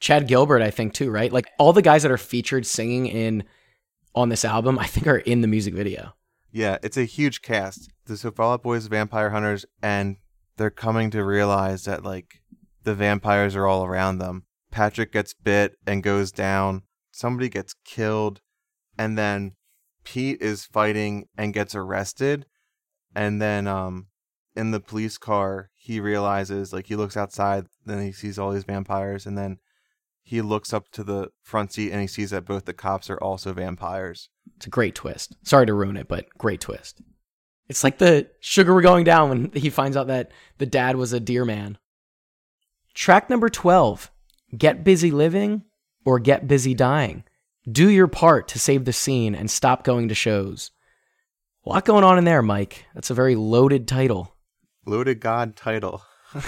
Chad 0.00 0.28
Gilbert, 0.28 0.62
I 0.62 0.70
think 0.70 0.94
too, 0.94 1.10
right? 1.10 1.32
Like 1.32 1.48
all 1.58 1.72
the 1.72 1.82
guys 1.82 2.02
that 2.02 2.12
are 2.12 2.18
featured 2.18 2.66
singing 2.66 3.06
in 3.06 3.44
on 4.14 4.28
this 4.28 4.44
album, 4.44 4.78
I 4.78 4.86
think 4.86 5.06
are 5.06 5.18
in 5.18 5.40
the 5.40 5.48
music 5.48 5.74
video. 5.74 6.14
Yeah, 6.54 6.78
it's 6.84 6.96
a 6.96 7.04
huge 7.04 7.42
cast. 7.42 7.90
The 8.06 8.16
so 8.16 8.30
Fall 8.30 8.52
Out 8.52 8.62
Boys, 8.62 8.86
vampire 8.86 9.30
hunters, 9.30 9.66
and 9.82 10.18
they're 10.56 10.70
coming 10.70 11.10
to 11.10 11.24
realize 11.24 11.84
that 11.84 12.04
like 12.04 12.42
the 12.84 12.94
vampires 12.94 13.56
are 13.56 13.66
all 13.66 13.84
around 13.84 14.18
them. 14.18 14.44
Patrick 14.70 15.12
gets 15.12 15.34
bit 15.34 15.72
and 15.84 16.00
goes 16.00 16.30
down. 16.30 16.82
Somebody 17.10 17.48
gets 17.48 17.74
killed, 17.84 18.40
and 18.96 19.18
then 19.18 19.54
Pete 20.04 20.40
is 20.40 20.64
fighting 20.64 21.26
and 21.36 21.52
gets 21.52 21.74
arrested. 21.74 22.46
And 23.16 23.42
then 23.42 23.66
um 23.66 24.06
in 24.54 24.70
the 24.70 24.78
police 24.78 25.18
car, 25.18 25.70
he 25.74 25.98
realizes 25.98 26.72
like 26.72 26.86
he 26.86 26.94
looks 26.94 27.16
outside, 27.16 27.66
then 27.84 28.00
he 28.00 28.12
sees 28.12 28.38
all 28.38 28.52
these 28.52 28.62
vampires, 28.62 29.26
and 29.26 29.36
then 29.36 29.58
he 30.24 30.40
looks 30.40 30.72
up 30.72 30.90
to 30.92 31.04
the 31.04 31.28
front 31.42 31.72
seat 31.72 31.92
and 31.92 32.00
he 32.00 32.06
sees 32.06 32.30
that 32.30 32.46
both 32.46 32.64
the 32.64 32.72
cops 32.72 33.10
are 33.10 33.18
also 33.18 33.52
vampires. 33.52 34.30
It's 34.56 34.66
a 34.66 34.70
great 34.70 34.94
twist. 34.94 35.36
Sorry 35.44 35.66
to 35.66 35.74
ruin 35.74 35.98
it, 35.98 36.08
but 36.08 36.26
great 36.38 36.62
twist. 36.62 37.02
It's 37.68 37.84
like 37.84 37.98
the 37.98 38.28
sugar 38.40 38.74
we're 38.74 38.80
going 38.80 39.04
down 39.04 39.28
when 39.28 39.52
he 39.52 39.68
finds 39.68 39.96
out 39.96 40.06
that 40.06 40.32
the 40.58 40.66
dad 40.66 40.96
was 40.96 41.12
a 41.12 41.20
deer 41.20 41.44
man. 41.44 41.78
Track 42.94 43.28
number 43.28 43.50
12 43.50 44.10
Get 44.56 44.82
Busy 44.82 45.10
Living 45.10 45.62
or 46.06 46.18
Get 46.18 46.48
Busy 46.48 46.74
Dying. 46.74 47.24
Do 47.70 47.88
your 47.88 48.08
part 48.08 48.48
to 48.48 48.58
save 48.58 48.84
the 48.84 48.92
scene 48.92 49.34
and 49.34 49.50
stop 49.50 49.84
going 49.84 50.08
to 50.08 50.14
shows. 50.14 50.70
A 51.66 51.68
lot 51.68 51.84
going 51.84 52.04
on 52.04 52.18
in 52.18 52.24
there, 52.24 52.42
Mike. 52.42 52.86
That's 52.94 53.10
a 53.10 53.14
very 53.14 53.34
loaded 53.34 53.88
title. 53.88 54.34
Loaded 54.86 55.20
God 55.20 55.56
title. 55.56 56.02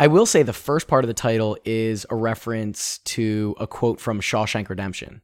I 0.00 0.06
will 0.06 0.26
say 0.26 0.44
the 0.44 0.52
first 0.52 0.86
part 0.86 1.02
of 1.02 1.08
the 1.08 1.14
title 1.14 1.58
is 1.64 2.06
a 2.08 2.14
reference 2.14 2.98
to 2.98 3.56
a 3.58 3.66
quote 3.66 4.00
from 4.00 4.20
Shawshank 4.20 4.68
Redemption. 4.68 5.22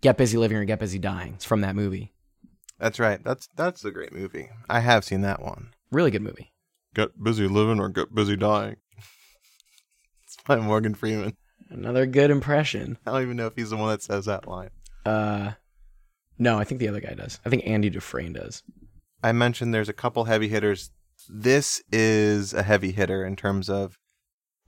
Get 0.00 0.16
busy 0.16 0.36
living 0.36 0.56
or 0.56 0.64
get 0.64 0.80
busy 0.80 0.98
dying. 0.98 1.34
It's 1.34 1.44
from 1.44 1.60
that 1.60 1.76
movie. 1.76 2.12
That's 2.78 2.98
right. 2.98 3.22
That's 3.22 3.48
that's 3.56 3.84
a 3.84 3.90
great 3.92 4.12
movie. 4.12 4.48
I 4.68 4.80
have 4.80 5.04
seen 5.04 5.20
that 5.22 5.40
one. 5.40 5.70
Really 5.92 6.10
good 6.10 6.22
movie. 6.22 6.52
Get 6.94 7.22
busy 7.22 7.46
living 7.46 7.78
or 7.78 7.88
get 7.88 8.14
busy 8.14 8.36
dying. 8.36 8.76
it's 10.24 10.36
by 10.44 10.56
Morgan 10.56 10.94
Freeman. 10.94 11.36
Another 11.70 12.04
good 12.04 12.30
impression. 12.30 12.98
I 13.06 13.12
don't 13.12 13.22
even 13.22 13.36
know 13.36 13.46
if 13.46 13.54
he's 13.54 13.70
the 13.70 13.76
one 13.76 13.90
that 13.90 14.02
says 14.02 14.24
that 14.24 14.48
line. 14.48 14.70
Uh, 15.04 15.52
no, 16.38 16.58
I 16.58 16.64
think 16.64 16.80
the 16.80 16.88
other 16.88 17.00
guy 17.00 17.14
does. 17.14 17.40
I 17.46 17.48
think 17.48 17.62
Andy 17.64 17.90
Dufresne 17.90 18.32
does. 18.32 18.62
I 19.22 19.32
mentioned 19.32 19.72
there's 19.72 19.88
a 19.88 19.94
couple 19.94 20.24
heavy 20.24 20.48
hitters. 20.48 20.90
This 21.28 21.82
is 21.90 22.52
a 22.52 22.62
heavy 22.62 22.92
hitter 22.92 23.24
in 23.24 23.36
terms 23.36 23.70
of 23.70 23.98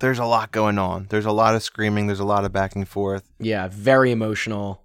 there's 0.01 0.19
a 0.19 0.25
lot 0.25 0.53
going 0.53 0.79
on. 0.79 1.07
There's 1.11 1.27
a 1.27 1.33
lot 1.33 1.55
of 1.55 1.63
screaming. 1.63 2.07
There's 2.07 2.21
a 2.21 2.25
lot 2.25 2.45
of 2.45 2.53
back 2.53 2.75
and 2.75 2.89
forth. 2.89 3.29
Yeah, 3.39 3.69
very 3.69 4.11
emotional, 4.11 4.83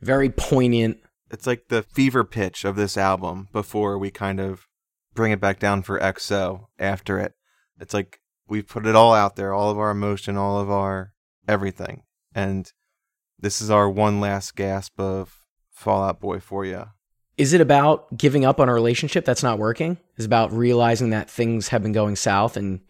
very 0.00 0.30
poignant. 0.30 0.98
It's 1.30 1.46
like 1.46 1.68
the 1.68 1.82
fever 1.82 2.24
pitch 2.24 2.64
of 2.64 2.76
this 2.76 2.96
album 2.96 3.48
before 3.52 3.98
we 3.98 4.10
kind 4.10 4.40
of 4.40 4.66
bring 5.14 5.32
it 5.32 5.40
back 5.40 5.58
down 5.58 5.82
for 5.82 5.98
XO 5.98 6.66
after 6.78 7.18
it. 7.18 7.34
It's 7.80 7.94
like 7.94 8.20
we 8.46 8.62
put 8.62 8.86
it 8.86 8.94
all 8.94 9.14
out 9.14 9.36
there, 9.36 9.52
all 9.52 9.70
of 9.70 9.78
our 9.78 9.90
emotion, 9.90 10.36
all 10.36 10.60
of 10.60 10.70
our 10.70 11.12
everything. 11.48 12.02
And 12.34 12.70
this 13.38 13.60
is 13.60 13.70
our 13.70 13.88
one 13.90 14.20
last 14.20 14.54
gasp 14.54 15.00
of 15.00 15.42
Fall 15.70 16.02
Out 16.02 16.20
Boy 16.20 16.38
for 16.38 16.64
you. 16.64 16.86
Is 17.38 17.52
it 17.52 17.60
about 17.60 18.16
giving 18.16 18.44
up 18.44 18.60
on 18.60 18.68
a 18.68 18.74
relationship 18.74 19.24
that's 19.24 19.42
not 19.42 19.58
working? 19.58 19.98
Is 20.16 20.24
it 20.24 20.28
about 20.28 20.52
realizing 20.52 21.10
that 21.10 21.30
things 21.30 21.68
have 21.68 21.82
been 21.82 21.92
going 21.92 22.14
south 22.14 22.56
and 22.56 22.80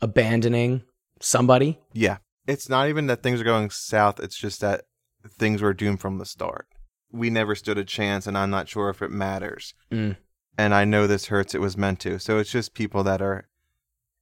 abandoning 0.00 0.82
somebody? 1.20 1.78
Yeah. 1.92 2.18
It's 2.46 2.68
not 2.68 2.88
even 2.88 3.06
that 3.06 3.22
things 3.22 3.40
are 3.40 3.44
going 3.44 3.70
south, 3.70 4.18
it's 4.18 4.36
just 4.36 4.60
that 4.60 4.82
things 5.28 5.62
were 5.62 5.74
doomed 5.74 6.00
from 6.00 6.18
the 6.18 6.26
start. 6.26 6.66
We 7.12 7.30
never 7.30 7.54
stood 7.54 7.78
a 7.78 7.84
chance, 7.84 8.26
and 8.26 8.36
I'm 8.36 8.50
not 8.50 8.68
sure 8.68 8.88
if 8.88 9.02
it 9.02 9.10
matters. 9.10 9.74
Mm. 9.92 10.16
And 10.58 10.74
I 10.74 10.84
know 10.84 11.06
this 11.06 11.26
hurts, 11.26 11.54
it 11.54 11.60
was 11.60 11.76
meant 11.76 12.00
to. 12.00 12.18
So 12.18 12.38
it's 12.38 12.50
just 12.50 12.74
people 12.74 13.04
that 13.04 13.22
are 13.22 13.48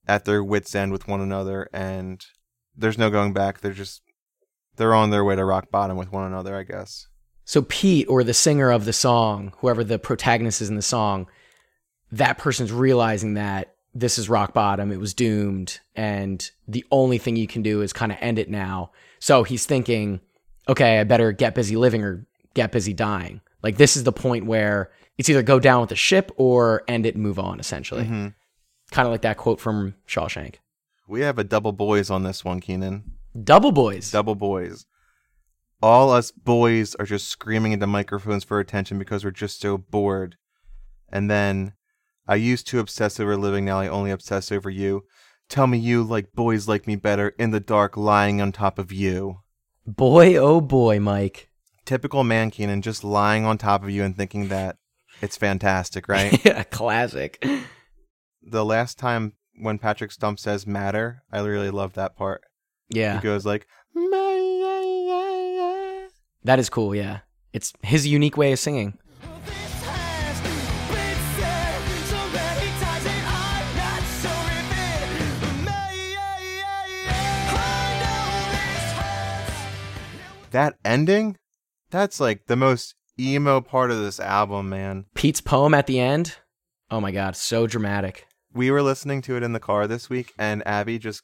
at 0.07 0.25
their 0.25 0.43
wits' 0.43 0.75
end 0.75 0.91
with 0.91 1.07
one 1.07 1.21
another, 1.21 1.69
and 1.73 2.23
there's 2.75 2.97
no 2.97 3.09
going 3.09 3.33
back. 3.33 3.61
They're 3.61 3.73
just, 3.73 4.01
they're 4.75 4.93
on 4.93 5.09
their 5.09 5.23
way 5.23 5.35
to 5.35 5.45
rock 5.45 5.71
bottom 5.71 5.97
with 5.97 6.11
one 6.11 6.25
another, 6.25 6.55
I 6.55 6.63
guess. 6.63 7.07
So 7.45 7.63
Pete 7.63 8.07
or 8.07 8.23
the 8.23 8.33
singer 8.33 8.69
of 8.69 8.85
the 8.85 8.93
song, 8.93 9.53
whoever 9.57 9.83
the 9.83 9.97
protagonist 9.97 10.61
is 10.61 10.69
in 10.69 10.75
the 10.75 10.81
song, 10.81 11.27
that 12.11 12.37
person's 12.37 12.71
realizing 12.71 13.35
that 13.35 13.73
this 13.93 14.17
is 14.17 14.29
rock 14.29 14.53
bottom, 14.53 14.91
it 14.91 14.99
was 14.99 15.13
doomed, 15.13 15.79
and 15.95 16.51
the 16.67 16.85
only 16.91 17.17
thing 17.17 17.35
you 17.35 17.47
can 17.47 17.61
do 17.61 17.81
is 17.81 17.91
kind 17.93 18.11
of 18.11 18.17
end 18.21 18.39
it 18.39 18.49
now. 18.49 18.91
So 19.19 19.43
he's 19.43 19.65
thinking, 19.65 20.21
okay, 20.67 20.99
I 20.99 21.03
better 21.03 21.31
get 21.31 21.55
busy 21.55 21.75
living 21.75 22.03
or 22.03 22.25
get 22.53 22.71
busy 22.71 22.93
dying. 22.93 23.41
Like 23.63 23.77
this 23.77 23.97
is 23.97 24.03
the 24.03 24.11
point 24.13 24.45
where 24.45 24.91
it's 25.17 25.29
either 25.29 25.43
go 25.43 25.59
down 25.59 25.81
with 25.81 25.89
the 25.89 25.95
ship 25.95 26.31
or 26.37 26.83
end 26.87 27.05
it 27.05 27.15
and 27.15 27.23
move 27.23 27.39
on, 27.39 27.59
essentially. 27.59 28.05
Mhm. 28.05 28.33
Kind 28.91 29.07
of 29.07 29.11
like 29.11 29.21
that 29.21 29.37
quote 29.37 29.59
from 29.59 29.95
Shawshank. 30.07 30.55
We 31.07 31.21
have 31.21 31.37
a 31.39 31.43
double 31.43 31.71
boys 31.71 32.09
on 32.09 32.23
this 32.23 32.45
one, 32.45 32.61
Keanan. 32.61 33.03
Double 33.43 33.71
boys. 33.71 34.11
Double 34.11 34.35
boys. 34.35 34.85
All 35.81 36.11
us 36.11 36.31
boys 36.31 36.95
are 36.95 37.05
just 37.05 37.27
screaming 37.27 37.71
into 37.71 37.87
microphones 37.87 38.43
for 38.43 38.59
attention 38.59 38.99
because 38.99 39.23
we're 39.23 39.31
just 39.31 39.59
so 39.59 39.77
bored. 39.77 40.37
And 41.11 41.29
then, 41.29 41.73
I 42.29 42.35
used 42.35 42.67
to 42.67 42.79
obsess 42.79 43.19
over 43.19 43.35
living, 43.35 43.65
now 43.65 43.79
I 43.79 43.87
only 43.87 44.11
obsess 44.11 44.51
over 44.51 44.69
you. 44.69 45.01
Tell 45.49 45.65
me 45.65 45.79
you 45.79 46.03
like 46.03 46.31
boys 46.33 46.67
like 46.67 46.85
me 46.85 46.95
better 46.95 47.29
in 47.39 47.49
the 47.49 47.59
dark, 47.59 47.97
lying 47.97 48.39
on 48.39 48.51
top 48.51 48.77
of 48.77 48.91
you. 48.91 49.39
boy, 49.87 50.35
oh 50.35 50.61
boy, 50.61 50.99
Mike. 50.99 51.49
Typical 51.85 52.23
man, 52.23 52.51
Keanan, 52.51 52.83
just 52.83 53.03
lying 53.03 53.45
on 53.45 53.57
top 53.57 53.81
of 53.81 53.89
you 53.89 54.03
and 54.03 54.15
thinking 54.15 54.49
that 54.49 54.77
it's 55.23 55.37
fantastic, 55.37 56.07
right? 56.07 56.45
yeah, 56.45 56.61
classic. 56.61 57.43
the 58.43 58.63
last 58.63 58.99
time 58.99 59.33
when 59.59 59.79
Patrick 59.79 60.11
Stump 60.11 60.37
says 60.37 60.67
matter, 60.67 61.23
I 61.31 61.39
really 61.39 61.71
love 61.71 61.93
that 61.93 62.15
part. 62.15 62.41
Yeah, 62.89 63.15
He 63.19 63.23
goes 63.23 63.43
like, 63.43 63.65
that 66.43 66.59
is 66.59 66.69
cool. 66.69 66.93
Yeah, 66.93 67.21
it's 67.53 67.73
his 67.81 68.05
unique 68.05 68.37
way 68.37 68.51
of 68.51 68.59
singing. 68.59 68.99
That 80.51 80.75
ending, 80.83 81.37
that's 81.89 82.19
like 82.19 82.45
the 82.47 82.55
most 82.55 82.95
emo 83.19 83.61
part 83.61 83.91
of 83.91 83.99
this 83.99 84.19
album, 84.19 84.69
man. 84.69 85.05
Pete's 85.13 85.41
poem 85.41 85.73
at 85.73 85.87
the 85.87 85.99
end. 85.99 86.37
Oh 86.91 87.01
my 87.01 87.11
god, 87.11 87.35
so 87.35 87.67
dramatic. 87.67 88.27
We 88.53 88.71
were 88.71 88.81
listening 88.81 89.21
to 89.23 89.37
it 89.37 89.43
in 89.43 89.53
the 89.53 89.59
car 89.59 89.87
this 89.87 90.09
week, 90.09 90.33
and 90.39 90.65
Abby 90.67 90.97
just 90.97 91.21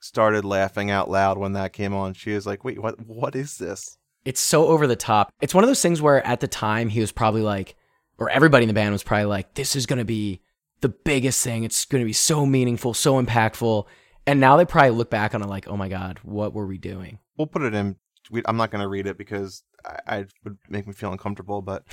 started 0.00 0.44
laughing 0.44 0.90
out 0.90 1.10
loud 1.10 1.38
when 1.38 1.54
that 1.54 1.72
came 1.72 1.94
on. 1.94 2.14
She 2.14 2.32
was 2.32 2.46
like, 2.46 2.64
"Wait, 2.64 2.80
what? 2.80 3.06
What 3.06 3.34
is 3.34 3.58
this?" 3.58 3.96
It's 4.24 4.40
so 4.40 4.68
over 4.68 4.86
the 4.86 4.96
top. 4.96 5.32
It's 5.40 5.54
one 5.54 5.64
of 5.64 5.68
those 5.68 5.82
things 5.82 6.00
where 6.00 6.26
at 6.26 6.40
the 6.40 6.48
time 6.48 6.88
he 6.88 7.00
was 7.00 7.12
probably 7.12 7.42
like, 7.42 7.76
or 8.18 8.30
everybody 8.30 8.64
in 8.64 8.68
the 8.68 8.74
band 8.74 8.92
was 8.92 9.02
probably 9.02 9.26
like, 9.26 9.54
this 9.54 9.76
is 9.76 9.86
going 9.86 9.98
to 9.98 10.04
be 10.04 10.40
the 10.80 10.88
biggest 10.88 11.42
thing. 11.44 11.64
It's 11.64 11.84
going 11.84 12.02
to 12.02 12.06
be 12.06 12.14
so 12.14 12.46
meaningful, 12.46 12.94
so 12.94 13.22
impactful. 13.22 13.84
And 14.26 14.40
now 14.40 14.56
they 14.56 14.64
probably 14.64 14.90
look 14.90 15.10
back 15.10 15.34
on 15.34 15.42
it 15.42 15.48
like, 15.48 15.68
oh 15.68 15.76
my 15.76 15.88
God, 15.88 16.20
what 16.22 16.54
were 16.54 16.66
we 16.66 16.78
doing? 16.78 17.18
We'll 17.36 17.48
put 17.48 17.62
it 17.62 17.74
in. 17.74 17.96
We, 18.30 18.42
I'm 18.46 18.56
not 18.56 18.70
going 18.70 18.82
to 18.82 18.88
read 18.88 19.06
it 19.06 19.18
because 19.18 19.62
I, 19.84 19.98
I 20.18 20.24
would 20.44 20.58
make 20.68 20.86
me 20.86 20.92
feel 20.92 21.12
uncomfortable. 21.12 21.62
But 21.62 21.84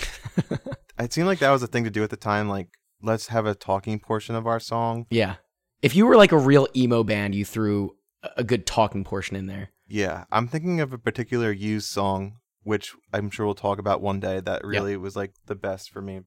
it 1.00 1.14
seemed 1.14 1.28
like 1.28 1.40
that 1.40 1.52
was 1.52 1.64
a 1.64 1.68
thing 1.68 1.84
to 1.84 1.90
do 1.90 2.04
at 2.04 2.10
the 2.10 2.18
time. 2.18 2.48
Like, 2.50 2.70
let's 3.02 3.28
have 3.28 3.46
a 3.46 3.56
talking 3.56 4.00
portion 4.00 4.36
of 4.36 4.48
our 4.48 4.60
song. 4.60 5.06
Yeah. 5.10 5.36
If 5.82 5.96
you 5.96 6.06
were 6.06 6.16
like 6.16 6.32
a 6.32 6.38
real 6.38 6.68
emo 6.76 7.04
band, 7.04 7.34
you 7.36 7.44
threw 7.46 7.96
a- 8.24 8.30
a 8.38 8.44
good 8.44 8.66
talking 8.66 9.04
portion 9.04 9.36
in 9.36 9.48
there. 9.48 9.70
Yeah, 9.88 10.24
I'm 10.32 10.48
thinking 10.48 10.80
of 10.80 10.94
a 10.94 10.98
particular 10.98 11.52
used 11.52 11.90
song, 11.90 12.38
which 12.64 12.94
I'm 13.12 13.30
sure 13.30 13.46
we'll 13.46 13.56
talk 13.56 13.78
about 13.80 14.00
one 14.00 14.20
day. 14.22 14.40
That 14.40 14.64
really 14.64 14.96
was 14.96 15.16
like 15.18 15.34
the 15.48 15.56
best 15.56 15.90
for 15.90 16.02
me. 16.02 16.22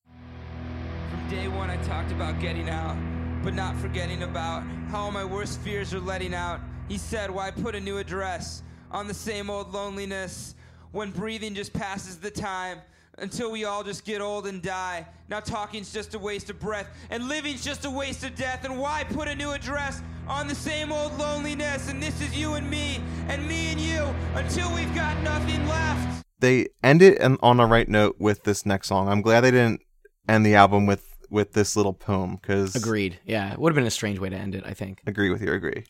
From 1.10 1.28
day 1.30 1.48
one, 1.48 1.70
I 1.70 1.76
talked 1.84 2.12
about 2.12 2.40
getting 2.40 2.68
out, 2.68 2.96
but 3.42 3.54
not 3.54 3.76
forgetting 3.76 4.22
about 4.22 4.64
how 4.90 5.04
all 5.04 5.10
my 5.10 5.24
worst 5.24 5.60
fears 5.60 5.94
are 5.94 6.00
letting 6.00 6.34
out. 6.34 6.60
He 6.88 6.98
said, 6.98 7.30
Why 7.30 7.50
put 7.50 7.74
a 7.74 7.80
new 7.80 7.96
address 7.98 8.62
on 8.90 9.06
the 9.08 9.14
same 9.14 9.50
old 9.50 9.72
loneliness 9.72 10.54
when 10.92 11.10
breathing 11.10 11.54
just 11.54 11.72
passes 11.72 12.16
the 12.18 12.30
time 12.30 12.78
until 13.18 13.50
we 13.50 13.64
all 13.64 13.82
just 13.84 14.04
get 14.04 14.20
old 14.20 14.46
and 14.46 14.62
die? 14.62 15.06
Now, 15.28 15.40
talking's 15.40 15.92
just 15.92 16.14
a 16.14 16.18
waste 16.18 16.50
of 16.50 16.58
breath, 16.60 16.88
and 17.10 17.28
living's 17.28 17.64
just 17.64 17.84
a 17.84 17.90
waste 17.90 18.24
of 18.24 18.34
death. 18.34 18.64
And 18.64 18.78
why 18.78 19.04
put 19.04 19.28
a 19.28 19.34
new 19.34 19.50
address 19.52 20.02
on 20.28 20.46
the 20.48 20.54
same 20.54 20.92
old 20.92 21.16
loneliness? 21.18 21.88
And 21.88 22.02
this 22.02 22.20
is 22.20 22.36
you 22.36 22.54
and 22.54 22.68
me, 22.70 23.00
and 23.28 23.46
me 23.48 23.68
and 23.68 23.80
you, 23.80 24.02
until 24.34 24.72
we've 24.74 24.94
got 24.94 25.20
nothing 25.22 25.66
left. 25.68 26.24
They 26.40 26.68
end 26.82 27.00
it 27.02 27.20
on- 27.22 27.38
on 27.42 27.60
a 27.60 27.66
right 27.66 27.88
note 27.88 28.16
with 28.18 28.44
this 28.44 28.66
next 28.66 28.88
song. 28.88 29.08
I'm 29.08 29.22
glad 29.22 29.42
they 29.42 29.50
didn't 29.50 29.80
end 30.28 30.44
the 30.44 30.54
album 30.54 30.86
with 30.86 31.10
with 31.30 31.54
this 31.54 31.74
little 31.74 31.94
poem 31.94 32.36
because 32.36 32.76
Agreed. 32.76 33.18
Yeah. 33.24 33.52
It 33.52 33.58
would 33.58 33.72
have 33.72 33.74
been 33.74 33.86
a 33.86 33.90
strange 33.90 34.20
way 34.20 34.28
to 34.28 34.36
end 34.36 34.54
it, 34.54 34.62
I 34.64 34.72
think. 34.74 35.00
Agree 35.06 35.30
with 35.30 35.42
you. 35.42 35.52
Agree. 35.52 35.84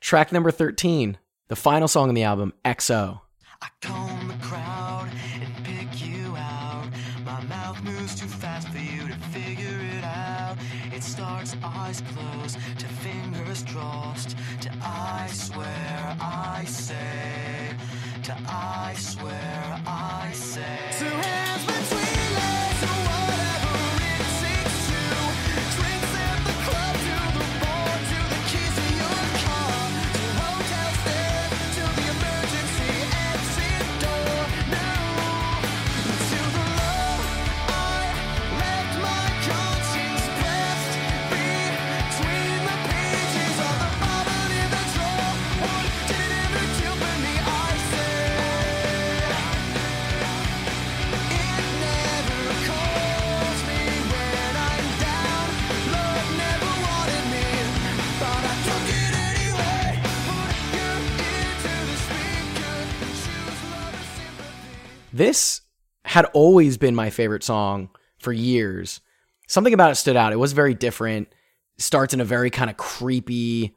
Track 0.00 0.32
number 0.32 0.50
13, 0.50 1.18
the 1.50 1.56
final 1.56 1.88
song 1.88 2.08
on 2.08 2.14
the 2.14 2.22
album, 2.22 2.54
XO. 2.64 3.20
I 3.60 3.66
comb 3.82 4.28
the 4.28 4.46
crowd 4.46 5.10
and 5.42 5.52
pick 5.64 6.00
you 6.00 6.36
out. 6.36 6.86
My 7.24 7.42
mouth 7.42 7.82
moves 7.82 8.14
too 8.14 8.28
fast 8.28 8.68
for 8.68 8.78
you 8.78 9.08
to 9.08 9.14
figure 9.34 9.80
it 9.98 10.04
out. 10.04 10.56
It 10.94 11.02
starts 11.02 11.56
eyes 11.62 12.02
closed 12.12 12.56
to 12.78 12.86
fingers 12.86 13.64
crossed. 13.64 14.36
To 14.60 14.70
I 14.80 15.28
swear 15.32 16.16
I 16.20 16.62
say. 16.66 17.74
To 18.22 18.36
I 18.46 18.94
swear 18.96 19.82
I 19.88 20.30
say. 20.32 20.78
Two 21.00 21.06
hands 21.06 21.66
between 21.66 22.09
This 65.12 65.62
had 66.04 66.24
always 66.26 66.78
been 66.78 66.94
my 66.94 67.10
favorite 67.10 67.44
song 67.44 67.90
for 68.18 68.32
years. 68.32 69.00
Something 69.48 69.74
about 69.74 69.90
it 69.90 69.96
stood 69.96 70.16
out. 70.16 70.32
It 70.32 70.36
was 70.36 70.52
very 70.52 70.74
different. 70.74 71.28
Starts 71.78 72.14
in 72.14 72.20
a 72.20 72.24
very 72.24 72.50
kind 72.50 72.70
of 72.70 72.76
creepy, 72.76 73.74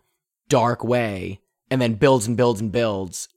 dark 0.50 0.84
way, 0.84 1.40
and 1.72 1.82
then 1.82 1.96
builds 1.96 2.28
and 2.28 2.38
builds 2.38 2.62
and 2.62 2.72
builds, 2.72 3.30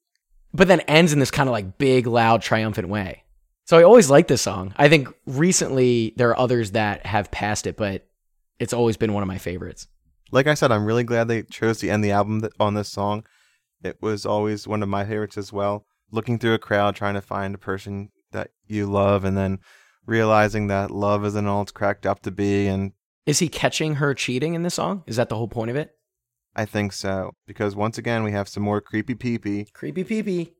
but 0.52 0.68
then 0.68 0.81
ends 0.81 1.12
in 1.12 1.18
this 1.20 1.31
kind 1.31 1.48
of 1.48 1.52
like 1.52 1.78
big, 1.78 2.06
loud, 2.06 2.43
triumphant 2.43 2.89
way. 2.89 3.23
So 3.64 3.78
I 3.78 3.82
always 3.82 4.10
liked 4.10 4.28
this 4.28 4.43
song. 4.43 4.74
I 4.77 4.89
think 4.89 5.09
recently 5.27 6.14
there 6.16 6.31
are 6.31 6.39
others 6.39 6.73
that 6.73 7.06
have 7.06 7.31
passed 7.31 7.66
it, 7.66 7.77
but 7.77 8.06
it's 8.59 8.73
always 8.73 8.97
been 8.97 9.12
one 9.12 9.23
of 9.23 9.28
my 9.28 9.39
favorites. 9.39 9.89
Like 10.31 10.47
I 10.47 10.55
said, 10.55 10.73
I'm 10.73 10.85
really 10.85 11.05
glad 11.05 11.28
they 11.28 11.43
chose 11.43 11.78
to 11.78 11.89
end 11.89 12.05
the 12.05 12.10
album 12.10 12.48
on 12.60 12.74
this 12.74 12.89
song. 12.89 13.24
It 13.82 14.02
was 14.02 14.27
always 14.27 14.66
one 14.66 14.82
of 14.82 14.89
my 14.89 15.05
favorites 15.05 15.39
as 15.39 15.52
well. 15.52 15.86
Looking 16.11 16.39
through 16.39 16.55
a 16.55 16.59
crowd, 16.59 16.97
trying 16.97 17.15
to 17.15 17.20
find 17.20 17.55
a 17.55 17.59
person 17.59 18.11
that 18.33 18.51
you 18.66 18.87
love, 18.87 19.24
and 19.24 19.37
then 19.37 19.59
realizing 20.07 20.69
that 20.69 20.91
love 20.91 21.24
isn't 21.24 21.47
all 21.47 21.62
it's 21.62 21.73
cracked 21.73 22.07
up 22.07 22.23
to 22.23 22.31
be. 22.31 22.66
And 22.66 22.93
Is 23.27 23.41
he 23.41 23.49
catching 23.49 23.97
her 23.97 24.15
cheating 24.15 24.55
in 24.55 24.62
this 24.62 24.74
song? 24.74 25.03
Is 25.07 25.16
that 25.16 25.28
the 25.28 25.37
whole 25.37 25.49
point 25.49 25.70
of 25.70 25.77
it? 25.77 25.91
I 26.55 26.65
think 26.65 26.93
so. 26.93 27.33
Because 27.47 27.77
once 27.77 27.99
again, 27.99 28.23
we 28.23 28.33
have 28.33 28.49
some 28.49 28.62
more 28.62 28.81
creepy 28.81 29.15
peepee. 29.15 29.73
Creepy 29.73 30.05
peepee. 30.05 30.53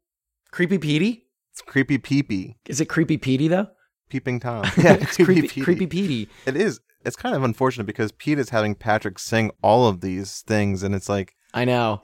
Creepy 0.51 0.78
Petey? 0.78 1.27
It's 1.52 1.62
creepy 1.62 1.98
peepee. 1.98 2.56
Is 2.66 2.81
it 2.81 2.86
creepy 2.86 3.16
Petey 3.16 3.48
though? 3.48 3.68
Peeping 4.09 4.40
Tom. 4.40 4.64
it's 4.77 5.16
creepy, 5.16 5.60
creepy 5.60 5.86
Petey. 5.86 6.28
It 6.47 6.56
is. 6.56 6.81
It's 7.05 7.16
kind 7.16 7.35
of 7.35 7.43
unfortunate 7.43 7.85
because 7.85 8.12
Pete 8.12 8.39
is 8.39 8.51
having 8.51 8.74
Patrick 8.74 9.18
sing 9.18 9.51
all 9.62 9.89
of 9.89 10.01
these 10.01 10.43
things, 10.43 10.82
and 10.82 10.94
it's 10.94 11.09
like 11.09 11.35
I 11.55 11.64
know. 11.64 12.02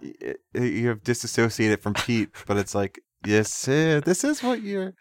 you 0.55 0.89
have 0.89 1.03
disassociated 1.03 1.81
from 1.81 1.95
Pete, 1.95 2.31
but 2.47 2.57
it's 2.57 2.75
like 2.75 3.01
yes, 3.25 3.65
this 3.65 4.25
is 4.25 4.43
what 4.43 4.63
you're. 4.63 4.95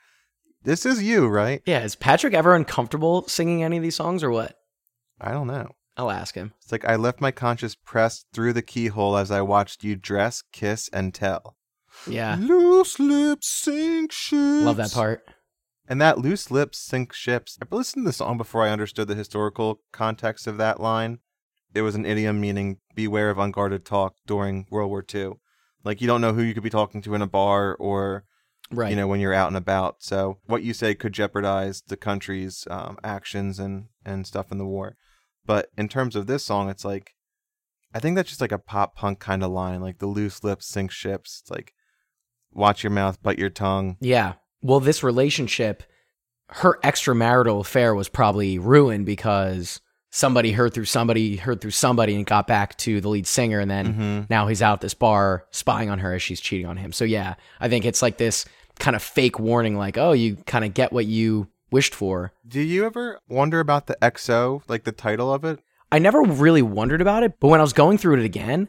This 0.64 0.85
is 0.85 1.02
you, 1.02 1.27
right? 1.27 1.61
Yeah, 1.65 1.84
is 1.84 1.95
Patrick 1.95 2.34
ever 2.34 2.53
uncomfortable 2.53 3.27
singing 3.27 3.64
any 3.64 3.77
of 3.77 3.84
these 3.84 3.95
songs 3.95 4.23
or 4.23 4.30
what? 4.30 4.56
I 5.19 5.31
don't 5.31 5.48
know. 5.48 5.69
I'll 5.98 6.11
ask 6.11 6.35
him. 6.35 6.53
It's 6.61 6.72
like 6.72 6.85
I 6.85 6.95
left 6.95 7.19
my 7.19 7.31
conscience 7.31 7.76
pressed 7.76 8.27
through 8.34 8.53
the 8.53 8.61
keyhole 8.61 9.18
as 9.18 9.31
I 9.31 9.41
watched 9.41 9.84
you 9.84 9.95
dress, 9.95 10.43
kiss, 10.52 10.89
and 10.93 11.14
tell. 11.14 11.57
Yeah. 12.07 12.38
Loose 12.39 12.99
lips 12.99 13.48
sink 13.48 14.11
ships. 14.11 14.64
Love 14.64 14.77
that 14.77 14.93
part. 14.93 15.23
And 15.88 15.99
that 15.99 16.19
loose 16.19 16.49
lips 16.49 16.77
sink 16.77 17.11
ships. 17.11 17.57
I 17.61 17.76
listened 17.76 18.06
to 18.06 18.10
the 18.10 18.14
song 18.14 18.38
before 18.38 18.64
I 18.64 18.69
understood 18.69 19.07
the 19.07 19.15
historical 19.15 19.81
context 19.91 20.48
of 20.48 20.57
that 20.57 20.80
line. 20.80 21.19
It 21.73 21.81
was 21.81 21.95
an 21.95 22.06
idiom 22.06 22.39
meaning 22.39 22.77
beware 22.95 23.30
of 23.30 23.38
unguarded 23.38 23.84
talk 23.84 24.15
during 24.26 24.68
World 24.69 24.89
War 24.89 25.03
II. 25.14 25.34
Like 25.83 26.01
you 26.01 26.07
don't 26.07 26.21
know 26.21 26.33
who 26.33 26.41
you 26.43 26.53
could 26.53 26.63
be 26.63 26.69
talking 26.69 27.01
to 27.03 27.15
in 27.15 27.21
a 27.21 27.27
bar 27.27 27.75
or 27.75 28.25
Right. 28.73 28.89
you 28.89 28.95
know 28.95 29.07
when 29.07 29.19
you're 29.19 29.33
out 29.33 29.47
and 29.49 29.57
about. 29.57 29.97
So 29.99 30.37
what 30.45 30.63
you 30.63 30.73
say 30.73 30.95
could 30.95 31.11
jeopardize 31.13 31.81
the 31.87 31.97
country's 31.97 32.65
um, 32.69 32.97
actions 33.03 33.59
and 33.59 33.85
and 34.05 34.25
stuff 34.25 34.51
in 34.51 34.57
the 34.57 34.65
war. 34.65 34.95
But 35.45 35.69
in 35.77 35.89
terms 35.89 36.15
of 36.15 36.27
this 36.27 36.43
song, 36.45 36.69
it's 36.69 36.85
like 36.85 37.13
I 37.93 37.99
think 37.99 38.15
that's 38.15 38.29
just 38.29 38.39
like 38.41 38.53
a 38.53 38.57
pop 38.57 38.95
punk 38.95 39.19
kind 39.19 39.43
of 39.43 39.51
line, 39.51 39.81
like 39.81 39.97
the 39.99 40.05
loose 40.05 40.43
lips 40.43 40.67
sink 40.67 40.91
ships. 40.91 41.41
It's 41.41 41.51
like 41.51 41.73
watch 42.53 42.83
your 42.83 42.91
mouth, 42.91 43.19
but 43.21 43.37
your 43.37 43.49
tongue. 43.49 43.97
Yeah. 43.99 44.33
Well, 44.61 44.79
this 44.79 45.03
relationship, 45.03 45.83
her 46.47 46.79
extramarital 46.83 47.59
affair 47.59 47.93
was 47.95 48.07
probably 48.07 48.57
ruined 48.57 49.05
because 49.05 49.81
somebody 50.11 50.51
heard 50.51 50.73
through 50.73 50.85
somebody, 50.85 51.38
heard 51.38 51.61
through 51.61 51.71
somebody, 51.71 52.15
and 52.15 52.25
got 52.25 52.45
back 52.45 52.77
to 52.77 53.01
the 53.01 53.09
lead 53.09 53.25
singer. 53.25 53.59
And 53.59 53.71
then 53.71 53.93
Mhm. 53.93 54.29
now 54.29 54.47
he's 54.47 54.61
out 54.61 54.73
at 54.73 54.81
this 54.81 54.93
bar 54.93 55.45
spying 55.51 55.89
on 55.89 55.99
her 55.99 56.13
as 56.13 56.21
she's 56.21 56.39
cheating 56.41 56.67
on 56.67 56.77
him. 56.77 56.91
So, 56.91 57.05
yeah, 57.05 57.35
I 57.59 57.69
think 57.69 57.85
it's 57.85 58.01
like 58.01 58.17
this 58.17 58.45
kind 58.77 58.95
of 58.95 59.01
fake 59.01 59.39
warning 59.39 59.77
like, 59.77 59.97
oh, 59.97 60.11
you 60.11 60.35
kind 60.45 60.65
of 60.65 60.73
get 60.73 60.91
what 60.93 61.05
you 61.05 61.47
wished 61.71 61.95
for. 61.95 62.33
Do 62.45 62.59
you 62.61 62.85
ever 62.85 63.19
wonder 63.29 63.59
about 63.61 63.88
the 63.88 63.95
XO, 64.03 64.61
like 64.67 64.83
the 64.83 64.91
title 64.91 65.33
of 65.33 65.45
it? 65.45 65.59
I 65.91 65.99
never 65.99 66.21
really 66.21 66.61
wondered 66.61 67.01
about 67.01 67.23
it, 67.23 67.39
but 67.39 67.47
when 67.47 67.59
I 67.59 67.63
was 67.63 67.73
going 67.73 67.97
through 67.97 68.19
it 68.19 68.25
again, 68.25 68.67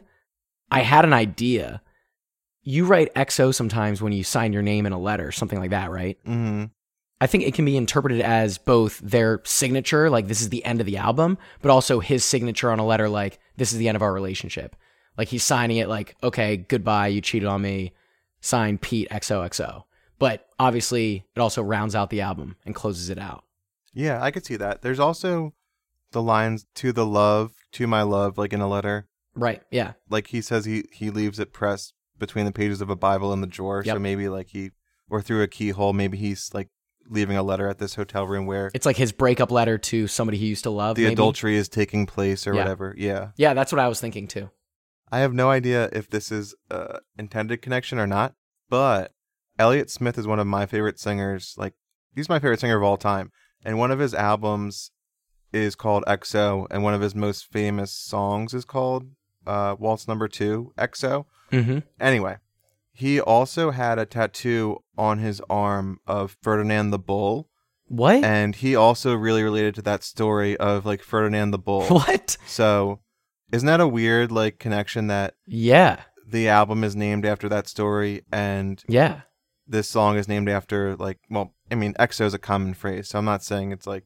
I 0.71 0.79
had 0.81 1.03
an 1.03 1.13
idea. 1.13 1.81
You 2.63 2.85
write 2.85 3.13
XO 3.15 3.51
sometimes 3.53 4.01
when 4.01 4.13
you 4.13 4.23
sign 4.23 4.53
your 4.53 4.61
name 4.61 4.85
in 4.85 4.93
a 4.93 4.99
letter, 4.99 5.31
something 5.33 5.59
like 5.59 5.71
that, 5.71 5.91
right? 5.91 6.17
Mm-hmm. 6.25 6.65
I 7.23 7.27
think 7.27 7.45
it 7.45 7.53
can 7.53 7.63
be 7.63 7.77
interpreted 7.77 8.19
as 8.19 8.57
both 8.57 8.99
their 8.99 9.39
signature, 9.45 10.09
like 10.09 10.27
this 10.27 10.41
is 10.41 10.49
the 10.49 10.65
end 10.65 10.81
of 10.81 10.85
the 10.85 10.97
album, 10.97 11.37
but 11.61 11.71
also 11.71 12.01
his 12.01 12.25
signature 12.25 12.69
on 12.69 12.79
a 12.79 12.85
letter, 12.85 13.07
like 13.07 13.39
this 13.55 13.71
is 13.71 13.77
the 13.77 13.87
end 13.87 13.95
of 13.95 14.01
our 14.01 14.11
relationship. 14.11 14.75
Like 15.17 15.29
he's 15.29 15.41
signing 15.41 15.77
it, 15.77 15.87
like, 15.87 16.17
okay, 16.21 16.57
goodbye, 16.57 17.07
you 17.07 17.21
cheated 17.21 17.47
on 17.47 17.61
me, 17.61 17.93
sign 18.41 18.77
Pete 18.77 19.07
XOXO. 19.09 19.83
But 20.19 20.49
obviously, 20.59 21.23
it 21.33 21.39
also 21.39 21.61
rounds 21.61 21.95
out 21.95 22.09
the 22.09 22.19
album 22.19 22.57
and 22.65 22.75
closes 22.75 23.09
it 23.09 23.17
out. 23.17 23.45
Yeah, 23.93 24.21
I 24.21 24.29
could 24.29 24.45
see 24.45 24.57
that. 24.57 24.81
There's 24.81 24.99
also 24.99 25.53
the 26.11 26.21
lines 26.21 26.65
to 26.75 26.91
the 26.91 27.05
love, 27.05 27.53
to 27.71 27.87
my 27.87 28.01
love, 28.01 28.37
like 28.37 28.51
in 28.51 28.59
a 28.59 28.67
letter. 28.67 29.07
Right. 29.33 29.63
Yeah. 29.71 29.93
Like 30.09 30.27
he 30.27 30.41
says 30.41 30.65
he 30.65 30.89
he 30.91 31.09
leaves 31.09 31.39
it 31.39 31.53
pressed 31.53 31.93
between 32.19 32.43
the 32.43 32.51
pages 32.51 32.81
of 32.81 32.89
a 32.89 32.97
Bible 32.97 33.31
in 33.31 33.39
the 33.39 33.47
drawer. 33.47 33.81
So 33.85 33.97
maybe 33.97 34.27
like 34.27 34.49
he 34.49 34.71
or 35.09 35.21
through 35.21 35.41
a 35.41 35.47
keyhole, 35.47 35.93
maybe 35.93 36.17
he's 36.17 36.53
like 36.53 36.67
leaving 37.09 37.37
a 37.37 37.43
letter 37.43 37.67
at 37.67 37.77
this 37.79 37.95
hotel 37.95 38.25
room 38.27 38.45
where 38.45 38.71
It's 38.73 38.85
like 38.85 38.97
his 38.97 39.11
breakup 39.11 39.51
letter 39.51 39.77
to 39.77 40.07
somebody 40.07 40.37
he 40.37 40.47
used 40.47 40.63
to 40.63 40.69
love. 40.69 40.95
the 40.95 41.03
maybe. 41.03 41.13
adultery 41.13 41.55
is 41.55 41.67
taking 41.69 42.05
place 42.05 42.47
or 42.47 42.53
Yeah. 42.53 42.61
whatever. 42.61 42.95
Yeah. 42.97 43.29
Yeah, 43.37 43.53
that's 43.53 43.71
what 43.71 43.79
I 43.79 43.87
was 43.87 43.99
thinking 43.99 44.27
too. 44.27 44.49
I 45.11 45.19
have 45.19 45.33
no 45.33 45.49
idea 45.51 45.89
if 45.91 46.09
this 46.09 46.31
is 46.31 46.55
a 46.71 46.99
intended 47.17 47.61
connection 47.61 47.99
or 47.99 48.07
not, 48.07 48.33
but 48.69 49.11
Elliott 49.59 49.91
Smith 49.91 50.17
is 50.17 50.25
one 50.25 50.39
of 50.39 50.47
my 50.47 50.65
favorite 50.65 50.99
singers. 50.99 51.53
Like 51.57 51.73
he's 52.15 52.29
my 52.29 52.39
favorite 52.39 52.59
singer 52.59 52.77
of 52.77 52.83
all 52.83 52.97
time, 52.97 53.31
and 53.63 53.77
one 53.77 53.91
of 53.91 53.99
his 53.99 54.13
albums 54.15 54.89
is 55.51 55.75
called 55.75 56.03
XO, 56.07 56.65
and 56.71 56.81
one 56.83 56.95
of 56.95 57.01
his 57.01 57.13
most 57.13 57.45
famous 57.51 57.91
songs 57.91 58.55
is 58.55 58.65
called 58.65 59.09
uh, 59.45 59.75
Waltz 59.77 60.07
Number 60.07 60.27
Two 60.27 60.73
XO. 60.79 61.25
Mm-hmm. 61.51 61.79
Anyway, 61.99 62.37
he 62.93 63.19
also 63.19 63.71
had 63.71 63.97
a 63.99 64.05
tattoo 64.05 64.77
on 64.97 65.17
his 65.19 65.41
arm 65.49 65.99
of 66.07 66.37
Ferdinand 66.41 66.91
the 66.91 66.99
Bull, 66.99 67.49
What? 67.87 68.23
and 68.23 68.55
he 68.55 68.75
also 68.75 69.15
really 69.15 69.43
related 69.43 69.75
to 69.75 69.81
that 69.83 70.03
story 70.03 70.55
of 70.57 70.85
like 70.85 71.01
Ferdinand 71.01 71.51
the 71.51 71.57
Bull. 71.59 71.83
what? 71.87 72.37
So, 72.45 72.99
isn't 73.51 73.67
that 73.67 73.81
a 73.81 73.87
weird 73.87 74.31
like 74.31 74.59
connection 74.59 75.07
that 75.07 75.33
Yeah. 75.47 76.01
the 76.27 76.47
album 76.47 76.83
is 76.83 76.95
named 76.95 77.25
after 77.25 77.49
that 77.49 77.67
story 77.67 78.21
and 78.31 78.81
Yeah. 78.87 79.21
this 79.67 79.89
song 79.89 80.17
is 80.17 80.27
named 80.27 80.49
after 80.49 80.95
like 80.95 81.19
well 81.29 81.53
i 81.71 81.75
mean 81.75 81.93
exo 81.95 82.25
is 82.25 82.33
a 82.33 82.39
common 82.39 82.73
phrase 82.73 83.09
so 83.09 83.19
i'm 83.19 83.25
not 83.25 83.43
saying 83.43 83.71
it's 83.71 83.85
like 83.87 84.03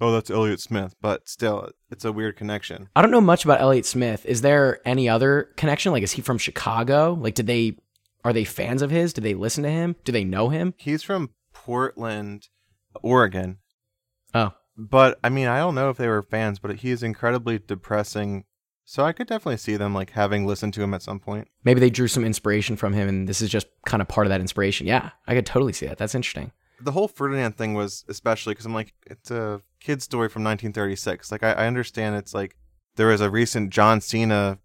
oh 0.00 0.10
that's 0.12 0.30
elliott 0.30 0.60
smith 0.60 0.94
but 1.00 1.28
still 1.28 1.70
it's 1.90 2.04
a 2.04 2.12
weird 2.12 2.36
connection 2.36 2.88
I 2.96 3.02
don't 3.02 3.10
know 3.10 3.20
much 3.20 3.44
about 3.44 3.60
Elliott 3.60 3.86
Smith. 3.86 4.26
Is 4.26 4.40
there 4.42 4.80
any 4.84 5.08
other 5.08 5.50
connection? 5.56 5.92
Like, 5.92 6.02
is 6.02 6.12
he 6.12 6.20
from 6.22 6.36
Chicago? 6.38 7.16
Like, 7.20 7.34
did 7.34 7.46
they 7.46 7.76
are 8.24 8.32
they 8.32 8.44
fans 8.44 8.82
of 8.82 8.90
his? 8.90 9.12
Do 9.12 9.20
they 9.20 9.34
listen 9.34 9.62
to 9.64 9.70
him? 9.70 9.96
Do 10.04 10.12
they 10.12 10.24
know 10.24 10.48
him? 10.48 10.74
he's 10.76 11.02
from 11.02 11.30
portland 11.52 12.48
oregon 13.02 13.58
Oh, 14.34 14.52
but 14.76 15.18
i 15.24 15.28
mean 15.28 15.46
i 15.46 15.58
don't 15.58 15.74
know 15.74 15.90
if 15.90 15.96
they 15.96 16.08
were 16.08 16.22
fans 16.22 16.58
but 16.58 16.76
he 16.76 16.90
is 16.90 17.02
incredibly 17.02 17.58
depressing 17.58 18.44
so 18.84 19.04
i 19.04 19.12
could 19.12 19.26
definitely 19.26 19.56
see 19.56 19.76
them 19.76 19.92
like 19.94 20.10
having 20.10 20.46
listened 20.46 20.72
to 20.74 20.82
him 20.82 20.94
at 20.94 21.02
some 21.02 21.18
point 21.20 21.48
maybe 21.64 21.80
they 21.80 21.90
drew 21.90 22.08
some 22.08 22.24
inspiration 22.24 22.76
from 22.76 22.92
him, 22.94 23.08
and 23.08 23.28
this 23.28 23.40
is 23.40 23.50
just 23.50 23.66
kind 23.86 24.00
of 24.00 24.08
part 24.08 24.26
of 24.26 24.30
that 24.30 24.40
inspiration. 24.40 24.86
Yeah, 24.86 25.10
I 25.26 25.34
could 25.34 25.44
totally 25.46 25.72
see 25.74 25.86
that. 25.86 25.98
That's 25.98 26.14
interesting. 26.14 26.52
the 26.80 26.92
whole 26.92 27.08
Ferdinand 27.08 27.56
thing 27.58 27.74
was 27.74 28.04
especially 28.08 28.52
because 28.54 28.64
I'm 28.66 28.72
like, 28.74 28.94
it's 29.06 29.30
a 29.30 29.60
kid's 29.80 30.04
story 30.04 30.28
from 30.28 30.44
1936. 30.44 31.30
Like, 31.32 31.42
I, 31.42 31.52
I 31.52 31.66
understand 31.66 32.16
it's 32.16 32.32
like 32.32 32.56
there 32.96 33.08
was 33.08 33.20
a 33.20 33.28
recent 33.30 33.70
John 33.70 34.00
Cena 34.00 34.58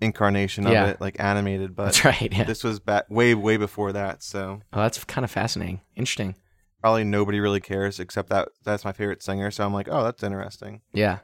incarnation 0.00 0.66
of 0.66 0.72
Yeah. 0.72 0.86
it, 0.86 1.00
like 1.00 1.16
animated, 1.18 1.74
but 1.76 1.84
That's 1.86 2.04
right. 2.04 2.32
Yeah. 2.32 2.44
this 2.44 2.64
was 2.64 2.80
back 2.80 3.04
way, 3.10 3.34
way 3.34 3.56
before 3.56 3.92
that. 3.92 4.22
So 4.22 4.60
Oh, 4.72 4.80
that's 4.80 5.02
kind 5.04 5.24
of 5.24 5.30
fascinating. 5.30 5.80
Interesting. 5.96 6.36
probably 6.80 7.04
nobody 7.04 7.40
really 7.40 7.60
cares 7.60 8.00
except 8.00 8.30
that 8.30 8.48
that's 8.64 8.84
my 8.84 8.92
favorite 8.92 9.22
singer. 9.22 9.50
So 9.50 9.64
I'm 9.64 9.74
like, 9.74 9.88
oh, 9.90 10.02
that's 10.02 10.22
interesting. 10.22 10.80
Yeah. 10.92 11.18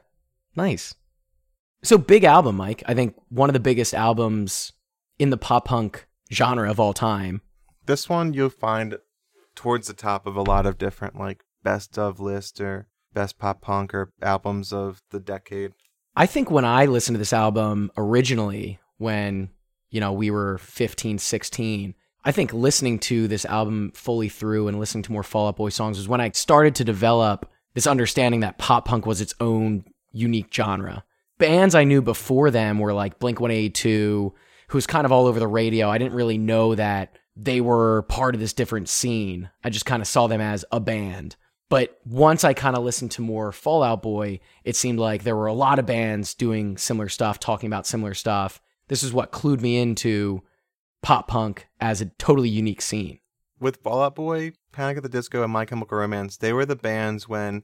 Nice. 0.55 0.93
So 1.83 1.97
big 1.97 2.23
album, 2.23 2.57
Mike. 2.57 2.83
I 2.85 2.93
think 2.93 3.15
one 3.29 3.49
of 3.49 3.53
the 3.53 3.59
biggest 3.59 3.93
albums 3.93 4.73
in 5.19 5.29
the 5.31 5.37
pop 5.37 5.65
punk 5.65 6.05
genre 6.31 6.69
of 6.69 6.79
all 6.79 6.93
time. 6.93 7.41
This 7.85 8.07
one 8.09 8.33
you'll 8.33 8.49
find 8.49 8.97
towards 9.55 9.87
the 9.87 9.93
top 9.93 10.27
of 10.27 10.35
a 10.35 10.41
lot 10.43 10.65
of 10.65 10.77
different 10.77 11.15
like 11.17 11.43
best 11.63 11.97
of 11.97 12.19
list 12.19 12.59
or 12.61 12.87
best 13.13 13.39
pop 13.39 13.61
punk 13.61 13.93
or 13.93 14.11
albums 14.21 14.71
of 14.73 15.01
the 15.11 15.19
decade. 15.19 15.71
I 16.17 16.25
think 16.25 16.49
when 16.49 16.65
I 16.65 16.87
listened 16.87 17.13
to 17.13 17.19
this 17.19 17.31
album 17.31 17.91
originally, 17.95 18.79
when, 18.97 19.49
you 19.91 19.99
know, 19.99 20.13
we 20.13 20.31
were 20.31 20.57
15, 20.57 21.19
16, 21.19 21.93
I 22.25 22.31
think 22.31 22.51
listening 22.51 22.97
to 23.01 23.27
this 23.27 23.45
album 23.45 23.91
fully 23.93 24.27
through 24.27 24.67
and 24.67 24.79
listening 24.79 25.03
to 25.03 25.11
more 25.11 25.21
Fall 25.21 25.47
Out 25.47 25.57
Boy 25.57 25.69
songs 25.69 25.99
was 25.99 26.07
when 26.07 26.19
I 26.19 26.31
started 26.31 26.73
to 26.73 26.83
develop 26.83 27.47
this 27.75 27.85
understanding 27.85 28.39
that 28.39 28.57
pop 28.57 28.85
punk 28.85 29.05
was 29.05 29.21
its 29.21 29.35
own 29.39 29.85
unique 30.11 30.51
genre. 30.51 31.03
Bands 31.37 31.75
I 31.75 31.83
knew 31.83 32.01
before 32.01 32.49
them 32.49 32.79
were 32.79 32.93
like 32.93 33.19
Blink 33.19 33.39
182, 33.39 34.33
who's 34.69 34.87
kind 34.87 35.05
of 35.05 35.11
all 35.11 35.27
over 35.27 35.39
the 35.39 35.47
radio. 35.47 35.87
I 35.87 35.99
didn't 35.99 36.15
really 36.15 36.39
know 36.39 36.73
that 36.73 37.15
they 37.35 37.61
were 37.61 38.01
part 38.09 38.33
of 38.33 38.41
this 38.41 38.53
different 38.53 38.89
scene. 38.89 39.51
I 39.63 39.69
just 39.69 39.85
kind 39.85 40.01
of 40.01 40.07
saw 40.07 40.25
them 40.25 40.41
as 40.41 40.65
a 40.71 40.79
band. 40.79 41.35
But 41.69 41.99
once 42.05 42.43
I 42.43 42.53
kind 42.53 42.77
of 42.77 42.83
listened 42.83 43.11
to 43.11 43.21
more 43.21 43.51
Fall 43.51 43.83
Out 43.83 44.01
Boy, 44.01 44.39
it 44.63 44.75
seemed 44.75 44.99
like 44.99 45.23
there 45.23 45.35
were 45.35 45.47
a 45.47 45.53
lot 45.53 45.79
of 45.79 45.85
bands 45.85 46.33
doing 46.33 46.77
similar 46.77 47.09
stuff, 47.09 47.39
talking 47.39 47.67
about 47.67 47.85
similar 47.85 48.13
stuff. 48.13 48.61
This 48.87 49.03
is 49.03 49.11
what 49.11 49.33
clued 49.33 49.59
me 49.59 49.77
into 49.77 50.43
pop 51.01 51.27
punk 51.27 51.67
as 51.81 51.99
a 51.99 52.05
totally 52.05 52.49
unique 52.49 52.81
scene. 52.81 53.19
with 53.59 53.77
Fallout 53.77 54.15
Boy, 54.15 54.53
Panic 54.71 54.97
at 54.97 55.03
the 55.03 55.09
Disco, 55.09 55.43
and 55.43 55.51
My 55.51 55.65
Chemical 55.65 55.97
Romance, 55.97 56.37
they 56.37 56.53
were 56.53 56.65
the 56.65 56.75
bands 56.75 57.27
when, 57.27 57.63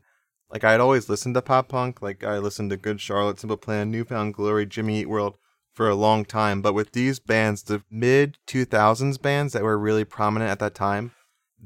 like, 0.50 0.64
I 0.64 0.72
had 0.72 0.82
always 0.82 1.08
listened 1.08 1.36
to 1.36 1.42
pop 1.42 1.70
punk. 1.70 2.02
Like, 2.02 2.24
I 2.24 2.40
listened 2.40 2.72
to 2.72 2.78
Good 2.78 3.00
Charlotte, 3.00 3.40
Simple 3.40 3.58
Plan, 3.58 3.92
New 3.92 4.04
Found 4.06 4.34
Glory, 4.34 4.66
Jimmy 4.66 5.02
Eat 5.02 5.10
World 5.10 5.38
for 5.72 5.88
a 5.90 5.96
long 5.96 6.26
time. 6.26 6.62
But 6.62 6.74
with 6.74 6.92
these 6.92 7.20
bands, 7.20 7.64
the 7.64 7.84
mid 7.90 8.38
2000s 8.48 9.22
bands 9.22 9.54
that 9.54 9.64
were 9.64 9.78
really 9.78 10.04
prominent 10.06 10.52
at 10.52 10.60
that 10.60 10.76
time, 10.76 11.12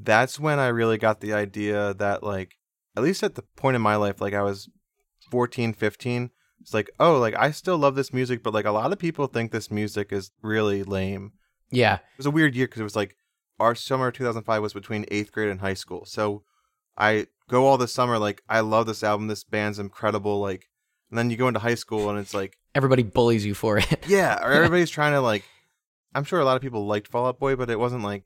that's 0.00 0.38
when 0.38 0.58
I 0.58 0.68
really 0.68 0.98
got 0.98 1.20
the 1.20 1.32
idea 1.32 1.94
that, 1.94 2.22
like, 2.22 2.54
at 2.96 3.02
least 3.02 3.22
at 3.22 3.34
the 3.34 3.42
point 3.56 3.76
in 3.76 3.82
my 3.82 3.96
life, 3.96 4.20
like, 4.20 4.34
I 4.34 4.42
was 4.42 4.68
14, 5.30 5.72
15. 5.72 6.30
It's 6.60 6.74
like, 6.74 6.90
oh, 6.98 7.18
like, 7.18 7.34
I 7.36 7.50
still 7.50 7.78
love 7.78 7.94
this 7.94 8.12
music, 8.12 8.42
but, 8.42 8.54
like, 8.54 8.64
a 8.64 8.70
lot 8.72 8.92
of 8.92 8.98
people 8.98 9.26
think 9.26 9.50
this 9.52 9.70
music 9.70 10.12
is 10.12 10.30
really 10.42 10.82
lame 10.82 11.32
Yeah. 11.70 11.94
it 11.96 12.00
was 12.16 12.26
a 12.26 12.30
weird 12.30 12.54
year 12.54 12.66
because 12.66 12.80
it 12.80 12.84
was 12.84 12.96
like 12.96 13.14
our 13.60 13.74
summer 13.74 14.08
of 14.08 14.14
2005 14.14 14.62
was 14.62 14.72
between 14.72 15.04
eighth 15.10 15.32
grade 15.32 15.48
and 15.48 15.60
high 15.60 15.74
school. 15.74 16.04
So 16.04 16.42
I 16.96 17.26
go 17.48 17.66
all 17.66 17.76
the 17.78 17.88
summer 17.88 18.18
like 18.18 18.42
I 18.48 18.60
love 18.60 18.86
this 18.86 19.02
album. 19.02 19.26
This 19.28 19.42
band's 19.44 19.78
incredible. 19.80 20.40
Like, 20.40 20.68
and 21.10 21.18
then 21.18 21.30
you 21.30 21.36
go 21.36 21.48
into 21.48 21.60
high 21.60 21.74
school 21.74 22.08
and 22.10 22.18
it's 22.18 22.34
like, 22.34 22.56
Everybody 22.74 23.02
bullies 23.02 23.44
you 23.44 23.54
for 23.54 23.78
it. 23.78 24.04
yeah, 24.06 24.38
or 24.44 24.52
everybody's 24.58 24.90
trying 24.90 25.12
to 25.12 25.20
like. 25.20 25.44
I'm 26.14 26.24
sure 26.24 26.38
a 26.40 26.44
lot 26.44 26.56
of 26.56 26.62
people 26.62 26.86
liked 26.86 27.08
Fall 27.08 27.26
Out 27.26 27.38
Boy, 27.38 27.54
but 27.56 27.68
it 27.70 27.78
wasn't 27.78 28.02
like 28.02 28.24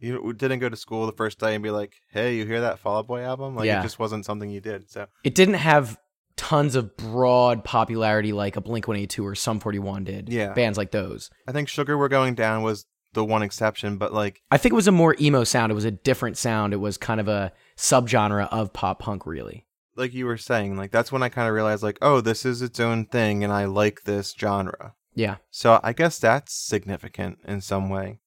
you 0.00 0.32
didn't 0.32 0.58
go 0.60 0.68
to 0.68 0.76
school 0.76 1.06
the 1.06 1.12
first 1.12 1.38
day 1.38 1.54
and 1.54 1.62
be 1.62 1.70
like, 1.70 1.94
"Hey, 2.10 2.36
you 2.36 2.46
hear 2.46 2.60
that 2.62 2.78
Fall 2.78 2.98
Out 2.98 3.06
Boy 3.06 3.20
album?" 3.22 3.54
Like 3.56 3.66
Yeah. 3.66 3.80
it 3.80 3.82
just 3.82 3.98
wasn't 3.98 4.24
something 4.24 4.50
you 4.50 4.60
did. 4.60 4.90
So 4.90 5.06
it 5.24 5.34
didn't 5.34 5.54
have 5.54 5.98
tons 6.36 6.74
of 6.74 6.96
broad 6.96 7.64
popularity 7.64 8.32
like 8.32 8.56
a 8.56 8.60
Blink 8.60 8.88
182 8.88 9.26
or 9.26 9.34
Sum 9.34 9.60
41 9.60 10.04
did. 10.04 10.28
Yeah. 10.30 10.52
Bands 10.54 10.78
like 10.78 10.90
those. 10.90 11.30
I 11.46 11.52
think 11.52 11.68
Sugar 11.68 11.98
We're 11.98 12.08
Going 12.08 12.34
Down 12.34 12.62
was 12.62 12.86
the 13.12 13.24
one 13.24 13.42
exception, 13.42 13.98
but 13.98 14.12
like 14.14 14.40
I 14.50 14.56
think 14.56 14.72
it 14.72 14.76
was 14.76 14.86
a 14.88 14.92
more 14.92 15.16
emo 15.20 15.44
sound. 15.44 15.70
It 15.72 15.74
was 15.74 15.84
a 15.84 15.90
different 15.90 16.38
sound. 16.38 16.72
It 16.72 16.76
was 16.78 16.96
kind 16.96 17.20
of 17.20 17.28
a 17.28 17.52
subgenre 17.76 18.48
of 18.50 18.72
pop 18.72 19.00
punk, 19.00 19.26
really. 19.26 19.66
like 19.96 20.14
you 20.14 20.24
were 20.24 20.38
saying, 20.38 20.76
like 20.78 20.92
that's 20.92 21.12
when 21.12 21.22
I 21.22 21.28
kind 21.28 21.46
of 21.48 21.54
realized 21.54 21.82
like, 21.82 21.98
oh, 22.00 22.20
this 22.22 22.46
is 22.46 22.62
its 22.62 22.80
own 22.80 23.04
thing, 23.04 23.44
and 23.44 23.52
I 23.52 23.64
like 23.66 24.02
this 24.04 24.32
genre. 24.38 24.94
Yeah. 25.14 25.36
So 25.50 25.78
I 25.82 25.92
guess 25.92 26.18
that's 26.18 26.54
significant 26.54 27.38
in 27.44 27.60
some 27.60 27.90
way. 27.90 28.19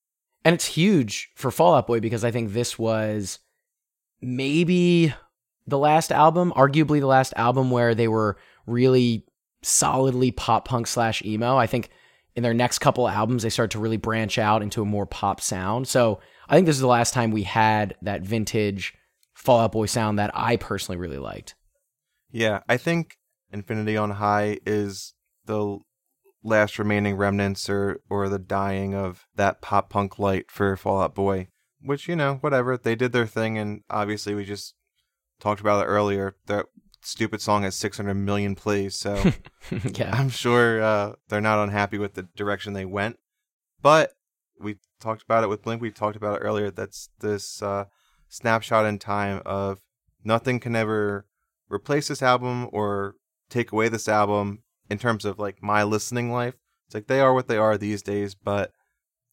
And 0.45 0.53
it's 0.53 0.65
huge 0.65 1.31
for 1.35 1.51
Fall 1.51 1.75
Out 1.75 1.87
Boy 1.87 1.99
because 1.99 2.23
I 2.23 2.31
think 2.31 2.51
this 2.51 2.77
was 2.77 3.39
maybe 4.21 5.13
the 5.67 5.77
last 5.77 6.11
album, 6.11 6.51
arguably 6.55 6.99
the 6.99 7.07
last 7.07 7.33
album 7.37 7.71
where 7.71 7.95
they 7.95 8.07
were 8.07 8.37
really 8.65 9.25
solidly 9.61 10.31
pop 10.31 10.67
punk 10.67 10.87
slash 10.87 11.23
emo. 11.23 11.55
I 11.57 11.67
think 11.67 11.89
in 12.35 12.43
their 12.43 12.53
next 12.53 12.79
couple 12.79 13.07
albums, 13.07 13.43
they 13.43 13.49
started 13.49 13.71
to 13.71 13.79
really 13.79 13.97
branch 13.97 14.37
out 14.37 14.61
into 14.61 14.81
a 14.81 14.85
more 14.85 15.05
pop 15.05 15.39
sound. 15.39 15.87
So 15.87 16.19
I 16.49 16.55
think 16.55 16.65
this 16.65 16.75
is 16.75 16.81
the 16.81 16.87
last 16.87 17.13
time 17.13 17.31
we 17.31 17.43
had 17.43 17.95
that 18.01 18.21
vintage 18.21 18.93
Fall 19.33 19.59
Out 19.59 19.71
Boy 19.71 19.85
sound 19.85 20.19
that 20.19 20.31
I 20.33 20.57
personally 20.57 20.97
really 20.97 21.17
liked. 21.17 21.55
Yeah, 22.31 22.61
I 22.67 22.77
think 22.77 23.17
Infinity 23.51 23.97
on 23.97 24.11
High 24.11 24.57
is 24.65 25.13
the 25.45 25.79
last 26.43 26.77
remaining 26.77 27.15
remnants 27.15 27.69
or 27.69 28.01
or 28.09 28.29
the 28.29 28.39
dying 28.39 28.93
of 28.93 29.27
that 29.35 29.61
pop 29.61 29.89
punk 29.89 30.19
light 30.19 30.51
for 30.51 30.75
Fall 30.75 31.01
Out 31.01 31.15
Boy. 31.15 31.47
Which 31.81 32.07
you 32.07 32.15
know, 32.15 32.35
whatever 32.35 32.77
they 32.77 32.95
did 32.95 33.11
their 33.11 33.27
thing, 33.27 33.57
and 33.57 33.81
obviously 33.89 34.33
we 34.35 34.45
just 34.45 34.75
talked 35.39 35.61
about 35.61 35.83
it 35.83 35.89
earlier. 35.89 36.35
That 36.45 36.67
stupid 37.01 37.41
song 37.41 37.63
has 37.63 37.75
600 37.75 38.13
million 38.13 38.55
plays, 38.55 38.95
so 38.95 39.15
yeah. 39.93 40.15
I'm 40.15 40.29
sure 40.29 40.81
uh, 40.81 41.13
they're 41.27 41.41
not 41.41 41.61
unhappy 41.61 41.97
with 41.97 42.13
the 42.13 42.27
direction 42.35 42.73
they 42.73 42.85
went. 42.85 43.17
But 43.81 44.13
we 44.59 44.77
talked 45.01 45.23
about 45.23 45.43
it 45.43 45.49
with 45.49 45.61
Blink. 45.61 45.81
We 45.81 45.91
talked 45.91 46.15
about 46.15 46.37
it 46.37 46.45
earlier. 46.45 46.71
That's 46.71 47.09
this 47.19 47.61
uh, 47.61 47.85
snapshot 48.29 48.85
in 48.85 48.97
time 48.97 49.41
of 49.45 49.79
nothing 50.23 50.59
can 50.59 50.75
ever 50.75 51.25
replace 51.69 52.07
this 52.07 52.23
album 52.23 52.69
or 52.71 53.15
take 53.49 53.71
away 53.71 53.89
this 53.89 54.07
album 54.07 54.63
in 54.89 54.97
terms 54.97 55.25
of 55.25 55.39
like 55.39 55.61
my 55.61 55.83
listening 55.83 56.31
life. 56.31 56.55
It's 56.85 56.95
like 56.95 57.07
they 57.07 57.19
are 57.19 57.33
what 57.33 57.47
they 57.47 57.57
are 57.57 57.77
these 57.77 58.01
days, 58.01 58.35
but 58.35 58.71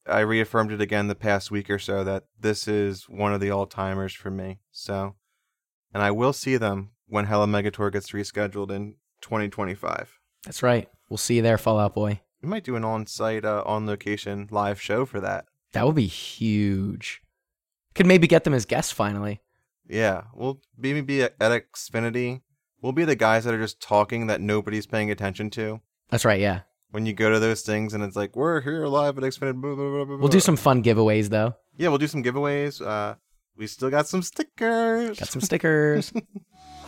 I 0.06 0.20
reaffirmed 0.20 0.72
it 0.72 0.80
again 0.80 1.08
the 1.08 1.14
past 1.14 1.50
week 1.50 1.68
or 1.70 1.78
so 1.78 2.04
that 2.04 2.24
this 2.38 2.66
is 2.66 3.08
one 3.08 3.34
of 3.34 3.40
the 3.40 3.50
all 3.50 3.66
timers 3.66 4.14
for 4.14 4.30
me. 4.30 4.58
So, 4.70 5.14
and 5.92 6.02
I 6.02 6.10
will 6.10 6.32
see 6.32 6.56
them 6.56 6.90
when 7.06 7.26
Hella 7.26 7.46
Mega 7.46 7.70
Tour 7.70 7.90
gets 7.90 8.12
rescheduled 8.12 8.70
in 8.70 8.94
2025. 9.20 10.20
That's 10.44 10.62
right. 10.62 10.88
We'll 11.08 11.18
see 11.18 11.36
you 11.36 11.42
there, 11.42 11.58
Fall 11.58 11.78
Out 11.78 11.94
Boy. 11.94 12.20
We 12.42 12.48
might 12.48 12.64
do 12.64 12.76
an 12.76 12.84
on-site, 12.84 13.44
uh, 13.44 13.62
on-location 13.66 14.48
live 14.50 14.80
show 14.80 15.04
for 15.04 15.20
that. 15.20 15.44
That 15.72 15.86
would 15.86 15.96
be 15.96 16.06
huge. 16.06 17.22
Could 17.94 18.06
maybe 18.06 18.26
get 18.26 18.44
them 18.44 18.54
as 18.54 18.64
guests 18.64 18.92
finally. 18.92 19.42
Yeah, 19.86 20.24
we'll 20.34 20.60
maybe 20.78 21.00
be 21.00 21.22
at 21.22 21.38
Xfinity. 21.38 22.42
We'll 22.82 22.92
be 22.92 23.04
the 23.04 23.16
guys 23.16 23.44
that 23.44 23.54
are 23.54 23.60
just 23.60 23.80
talking 23.80 24.26
that 24.28 24.40
nobody's 24.40 24.86
paying 24.86 25.10
attention 25.10 25.50
to. 25.50 25.80
That's 26.08 26.24
right, 26.24 26.40
yeah. 26.40 26.60
When 26.90 27.06
you 27.06 27.12
go 27.12 27.30
to 27.30 27.38
those 27.38 27.62
things 27.62 27.94
and 27.94 28.02
it's 28.02 28.16
like 28.16 28.34
we're 28.34 28.60
here 28.62 28.86
live 28.86 29.16
at 29.18 29.24
Xfinity. 29.24 29.60
Blah, 29.60 29.74
blah, 29.74 29.90
blah, 29.90 30.04
blah, 30.04 30.16
We'll 30.16 30.28
do 30.28 30.40
some 30.40 30.56
fun 30.56 30.82
giveaways 30.82 31.28
though. 31.28 31.54
Yeah, 31.76 31.88
we'll 31.88 31.98
do 31.98 32.08
some 32.08 32.24
giveaways. 32.24 32.84
Uh, 32.84 33.14
we 33.56 33.66
still 33.66 33.90
got 33.90 34.08
some 34.08 34.22
stickers. 34.22 35.18
Got 35.18 35.28
some 35.28 35.42
stickers. 35.42 36.12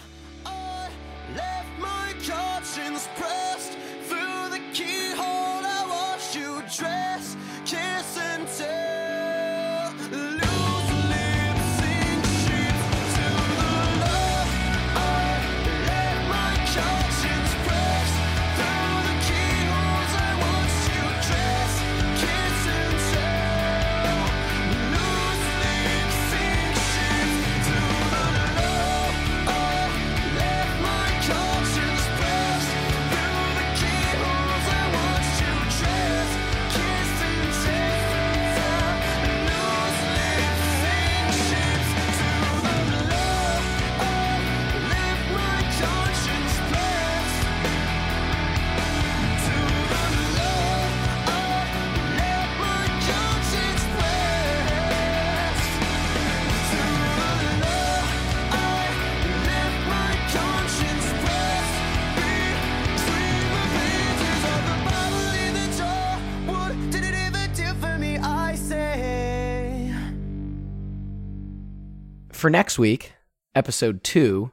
For 72.43 72.51
next 72.51 72.77
week, 72.77 73.13
episode 73.55 74.03
two, 74.03 74.51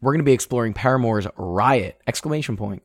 we're 0.00 0.12
going 0.12 0.20
to 0.20 0.24
be 0.24 0.32
exploring 0.32 0.72
Paramore's 0.72 1.26
Riot! 1.36 2.00
Exclamation 2.06 2.56
point. 2.56 2.82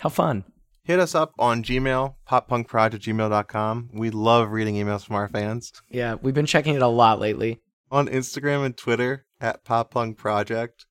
How 0.00 0.08
fun. 0.08 0.42
Hit 0.82 0.98
us 0.98 1.14
up 1.14 1.32
on 1.38 1.62
Gmail, 1.62 2.16
poppunkproject@gmail.com. 2.28 3.90
We 3.92 4.10
love 4.10 4.50
reading 4.50 4.74
emails 4.74 5.04
from 5.04 5.14
our 5.14 5.28
fans. 5.28 5.72
Yeah, 5.88 6.16
we've 6.20 6.34
been 6.34 6.44
checking 6.44 6.74
it 6.74 6.82
a 6.82 6.88
lot 6.88 7.20
lately. 7.20 7.60
On 7.92 8.08
Instagram 8.08 8.66
and 8.66 8.76
Twitter 8.76 9.26
at 9.40 9.64
poppunkproject. 9.64 10.86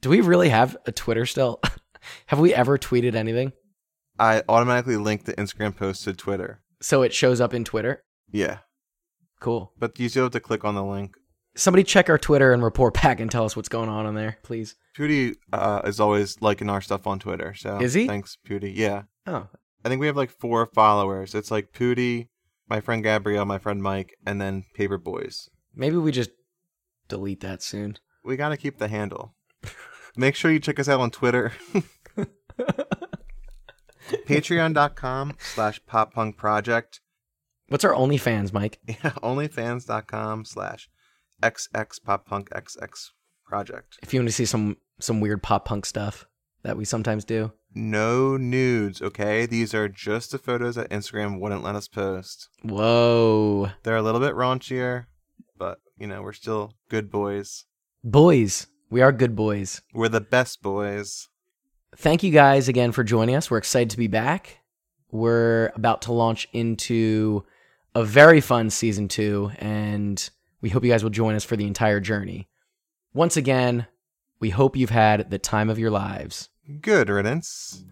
Do 0.00 0.08
we 0.08 0.22
really 0.22 0.48
have 0.48 0.78
a 0.86 0.92
Twitter 0.92 1.26
still? 1.26 1.60
have 2.28 2.40
we 2.40 2.54
ever 2.54 2.78
tweeted 2.78 3.14
anything? 3.14 3.52
I 4.18 4.42
automatically 4.48 4.96
link 4.96 5.26
the 5.26 5.34
Instagram 5.34 5.76
post 5.76 6.04
to 6.04 6.14
Twitter. 6.14 6.62
So 6.80 7.02
it 7.02 7.12
shows 7.12 7.38
up 7.38 7.52
in 7.52 7.64
Twitter? 7.64 8.02
Yeah, 8.32 8.60
Cool. 9.40 9.74
but 9.78 10.00
you 10.00 10.08
still 10.08 10.22
have 10.24 10.32
to 10.32 10.40
click 10.40 10.64
on 10.64 10.74
the 10.74 10.82
link. 10.82 11.18
Somebody 11.56 11.82
check 11.84 12.08
our 12.08 12.18
Twitter 12.18 12.52
and 12.52 12.62
report 12.62 12.94
back 13.02 13.18
and 13.18 13.30
tell 13.30 13.44
us 13.44 13.56
what's 13.56 13.68
going 13.68 13.88
on 13.88 14.06
in 14.06 14.14
there, 14.14 14.38
please. 14.42 14.76
Pewdie 14.96 15.36
uh, 15.52 15.82
is 15.84 15.98
always 16.00 16.40
liking 16.40 16.70
our 16.70 16.80
stuff 16.80 17.06
on 17.06 17.18
Twitter. 17.18 17.54
So 17.54 17.78
Is 17.80 17.94
he? 17.94 18.06
Thanks, 18.06 18.36
Pewdie. 18.46 18.74
Yeah, 18.74 19.02
Oh, 19.26 19.48
I 19.84 19.88
think 19.88 20.00
we 20.00 20.06
have 20.06 20.16
like 20.16 20.30
four 20.30 20.66
followers. 20.66 21.34
It's 21.34 21.50
like 21.50 21.72
Pootie, 21.72 22.28
my 22.68 22.80
friend 22.80 23.02
Gabrielle, 23.02 23.44
my 23.44 23.58
friend 23.58 23.82
Mike, 23.82 24.16
and 24.26 24.40
then 24.40 24.64
Paper 24.74 24.98
Boys. 24.98 25.48
Maybe 25.74 25.96
we 25.96 26.12
just 26.12 26.30
delete 27.08 27.40
that 27.40 27.62
soon. 27.62 27.98
We 28.24 28.36
got 28.36 28.50
to 28.50 28.56
keep 28.56 28.78
the 28.78 28.88
handle. 28.88 29.34
Make 30.16 30.34
sure 30.34 30.50
you 30.50 30.58
check 30.60 30.78
us 30.78 30.88
out 30.88 31.00
on 31.00 31.10
Twitter. 31.10 31.52
Patreon.com 34.26 35.34
slash 35.38 35.80
pop 35.86 36.14
punk 36.14 36.36
project. 36.36 37.00
What's 37.68 37.84
our 37.84 37.92
OnlyFans, 37.92 38.52
Mike? 38.52 38.78
Yeah, 38.86 39.10
onlyfans.com 39.22 40.44
slash 40.44 40.88
xx 41.42 42.02
pop 42.02 42.26
punk 42.26 42.50
xx 42.50 43.10
project. 43.44 43.98
If 44.02 44.12
you 44.12 44.20
want 44.20 44.28
to 44.28 44.34
see 44.34 44.44
some 44.46 44.76
some 44.98 45.20
weird 45.20 45.42
pop 45.42 45.64
punk 45.64 45.86
stuff 45.86 46.26
that 46.62 46.76
we 46.76 46.84
sometimes 46.84 47.24
do. 47.24 47.52
No 47.74 48.36
nudes, 48.36 49.02
okay? 49.02 49.46
These 49.46 49.74
are 49.74 49.88
just 49.88 50.32
the 50.32 50.38
photos 50.38 50.76
that 50.76 50.90
Instagram 50.90 51.38
wouldn't 51.38 51.62
let 51.62 51.76
us 51.76 51.88
post. 51.88 52.48
Whoa. 52.62 53.70
They're 53.82 53.96
a 53.96 54.02
little 54.02 54.20
bit 54.20 54.34
raunchier, 54.34 55.06
but 55.58 55.78
you 55.98 56.06
know, 56.06 56.22
we're 56.22 56.32
still 56.32 56.72
good 56.88 57.10
boys. 57.10 57.66
Boys, 58.02 58.66
we 58.90 59.02
are 59.02 59.12
good 59.12 59.36
boys. 59.36 59.82
We're 59.92 60.08
the 60.08 60.20
best 60.20 60.62
boys. 60.62 61.28
Thank 61.96 62.22
you 62.22 62.30
guys 62.30 62.68
again 62.68 62.92
for 62.92 63.04
joining 63.04 63.34
us. 63.34 63.50
We're 63.50 63.58
excited 63.58 63.90
to 63.90 63.96
be 63.96 64.06
back. 64.06 64.60
We're 65.10 65.72
about 65.74 66.02
to 66.02 66.12
launch 66.12 66.48
into 66.52 67.44
a 67.94 68.04
very 68.04 68.40
fun 68.40 68.70
season 68.70 69.08
two, 69.08 69.50
and 69.58 70.28
we 70.66 70.70
hope 70.70 70.84
you 70.84 70.90
guys 70.90 71.04
will 71.04 71.10
join 71.10 71.36
us 71.36 71.44
for 71.44 71.54
the 71.54 71.64
entire 71.64 72.00
journey. 72.00 72.48
Once 73.14 73.36
again, 73.36 73.86
we 74.40 74.50
hope 74.50 74.74
you've 74.74 74.90
had 74.90 75.30
the 75.30 75.38
time 75.38 75.70
of 75.70 75.78
your 75.78 75.92
lives. 75.92 76.48
Good 76.80 77.08
riddance. 77.08 77.84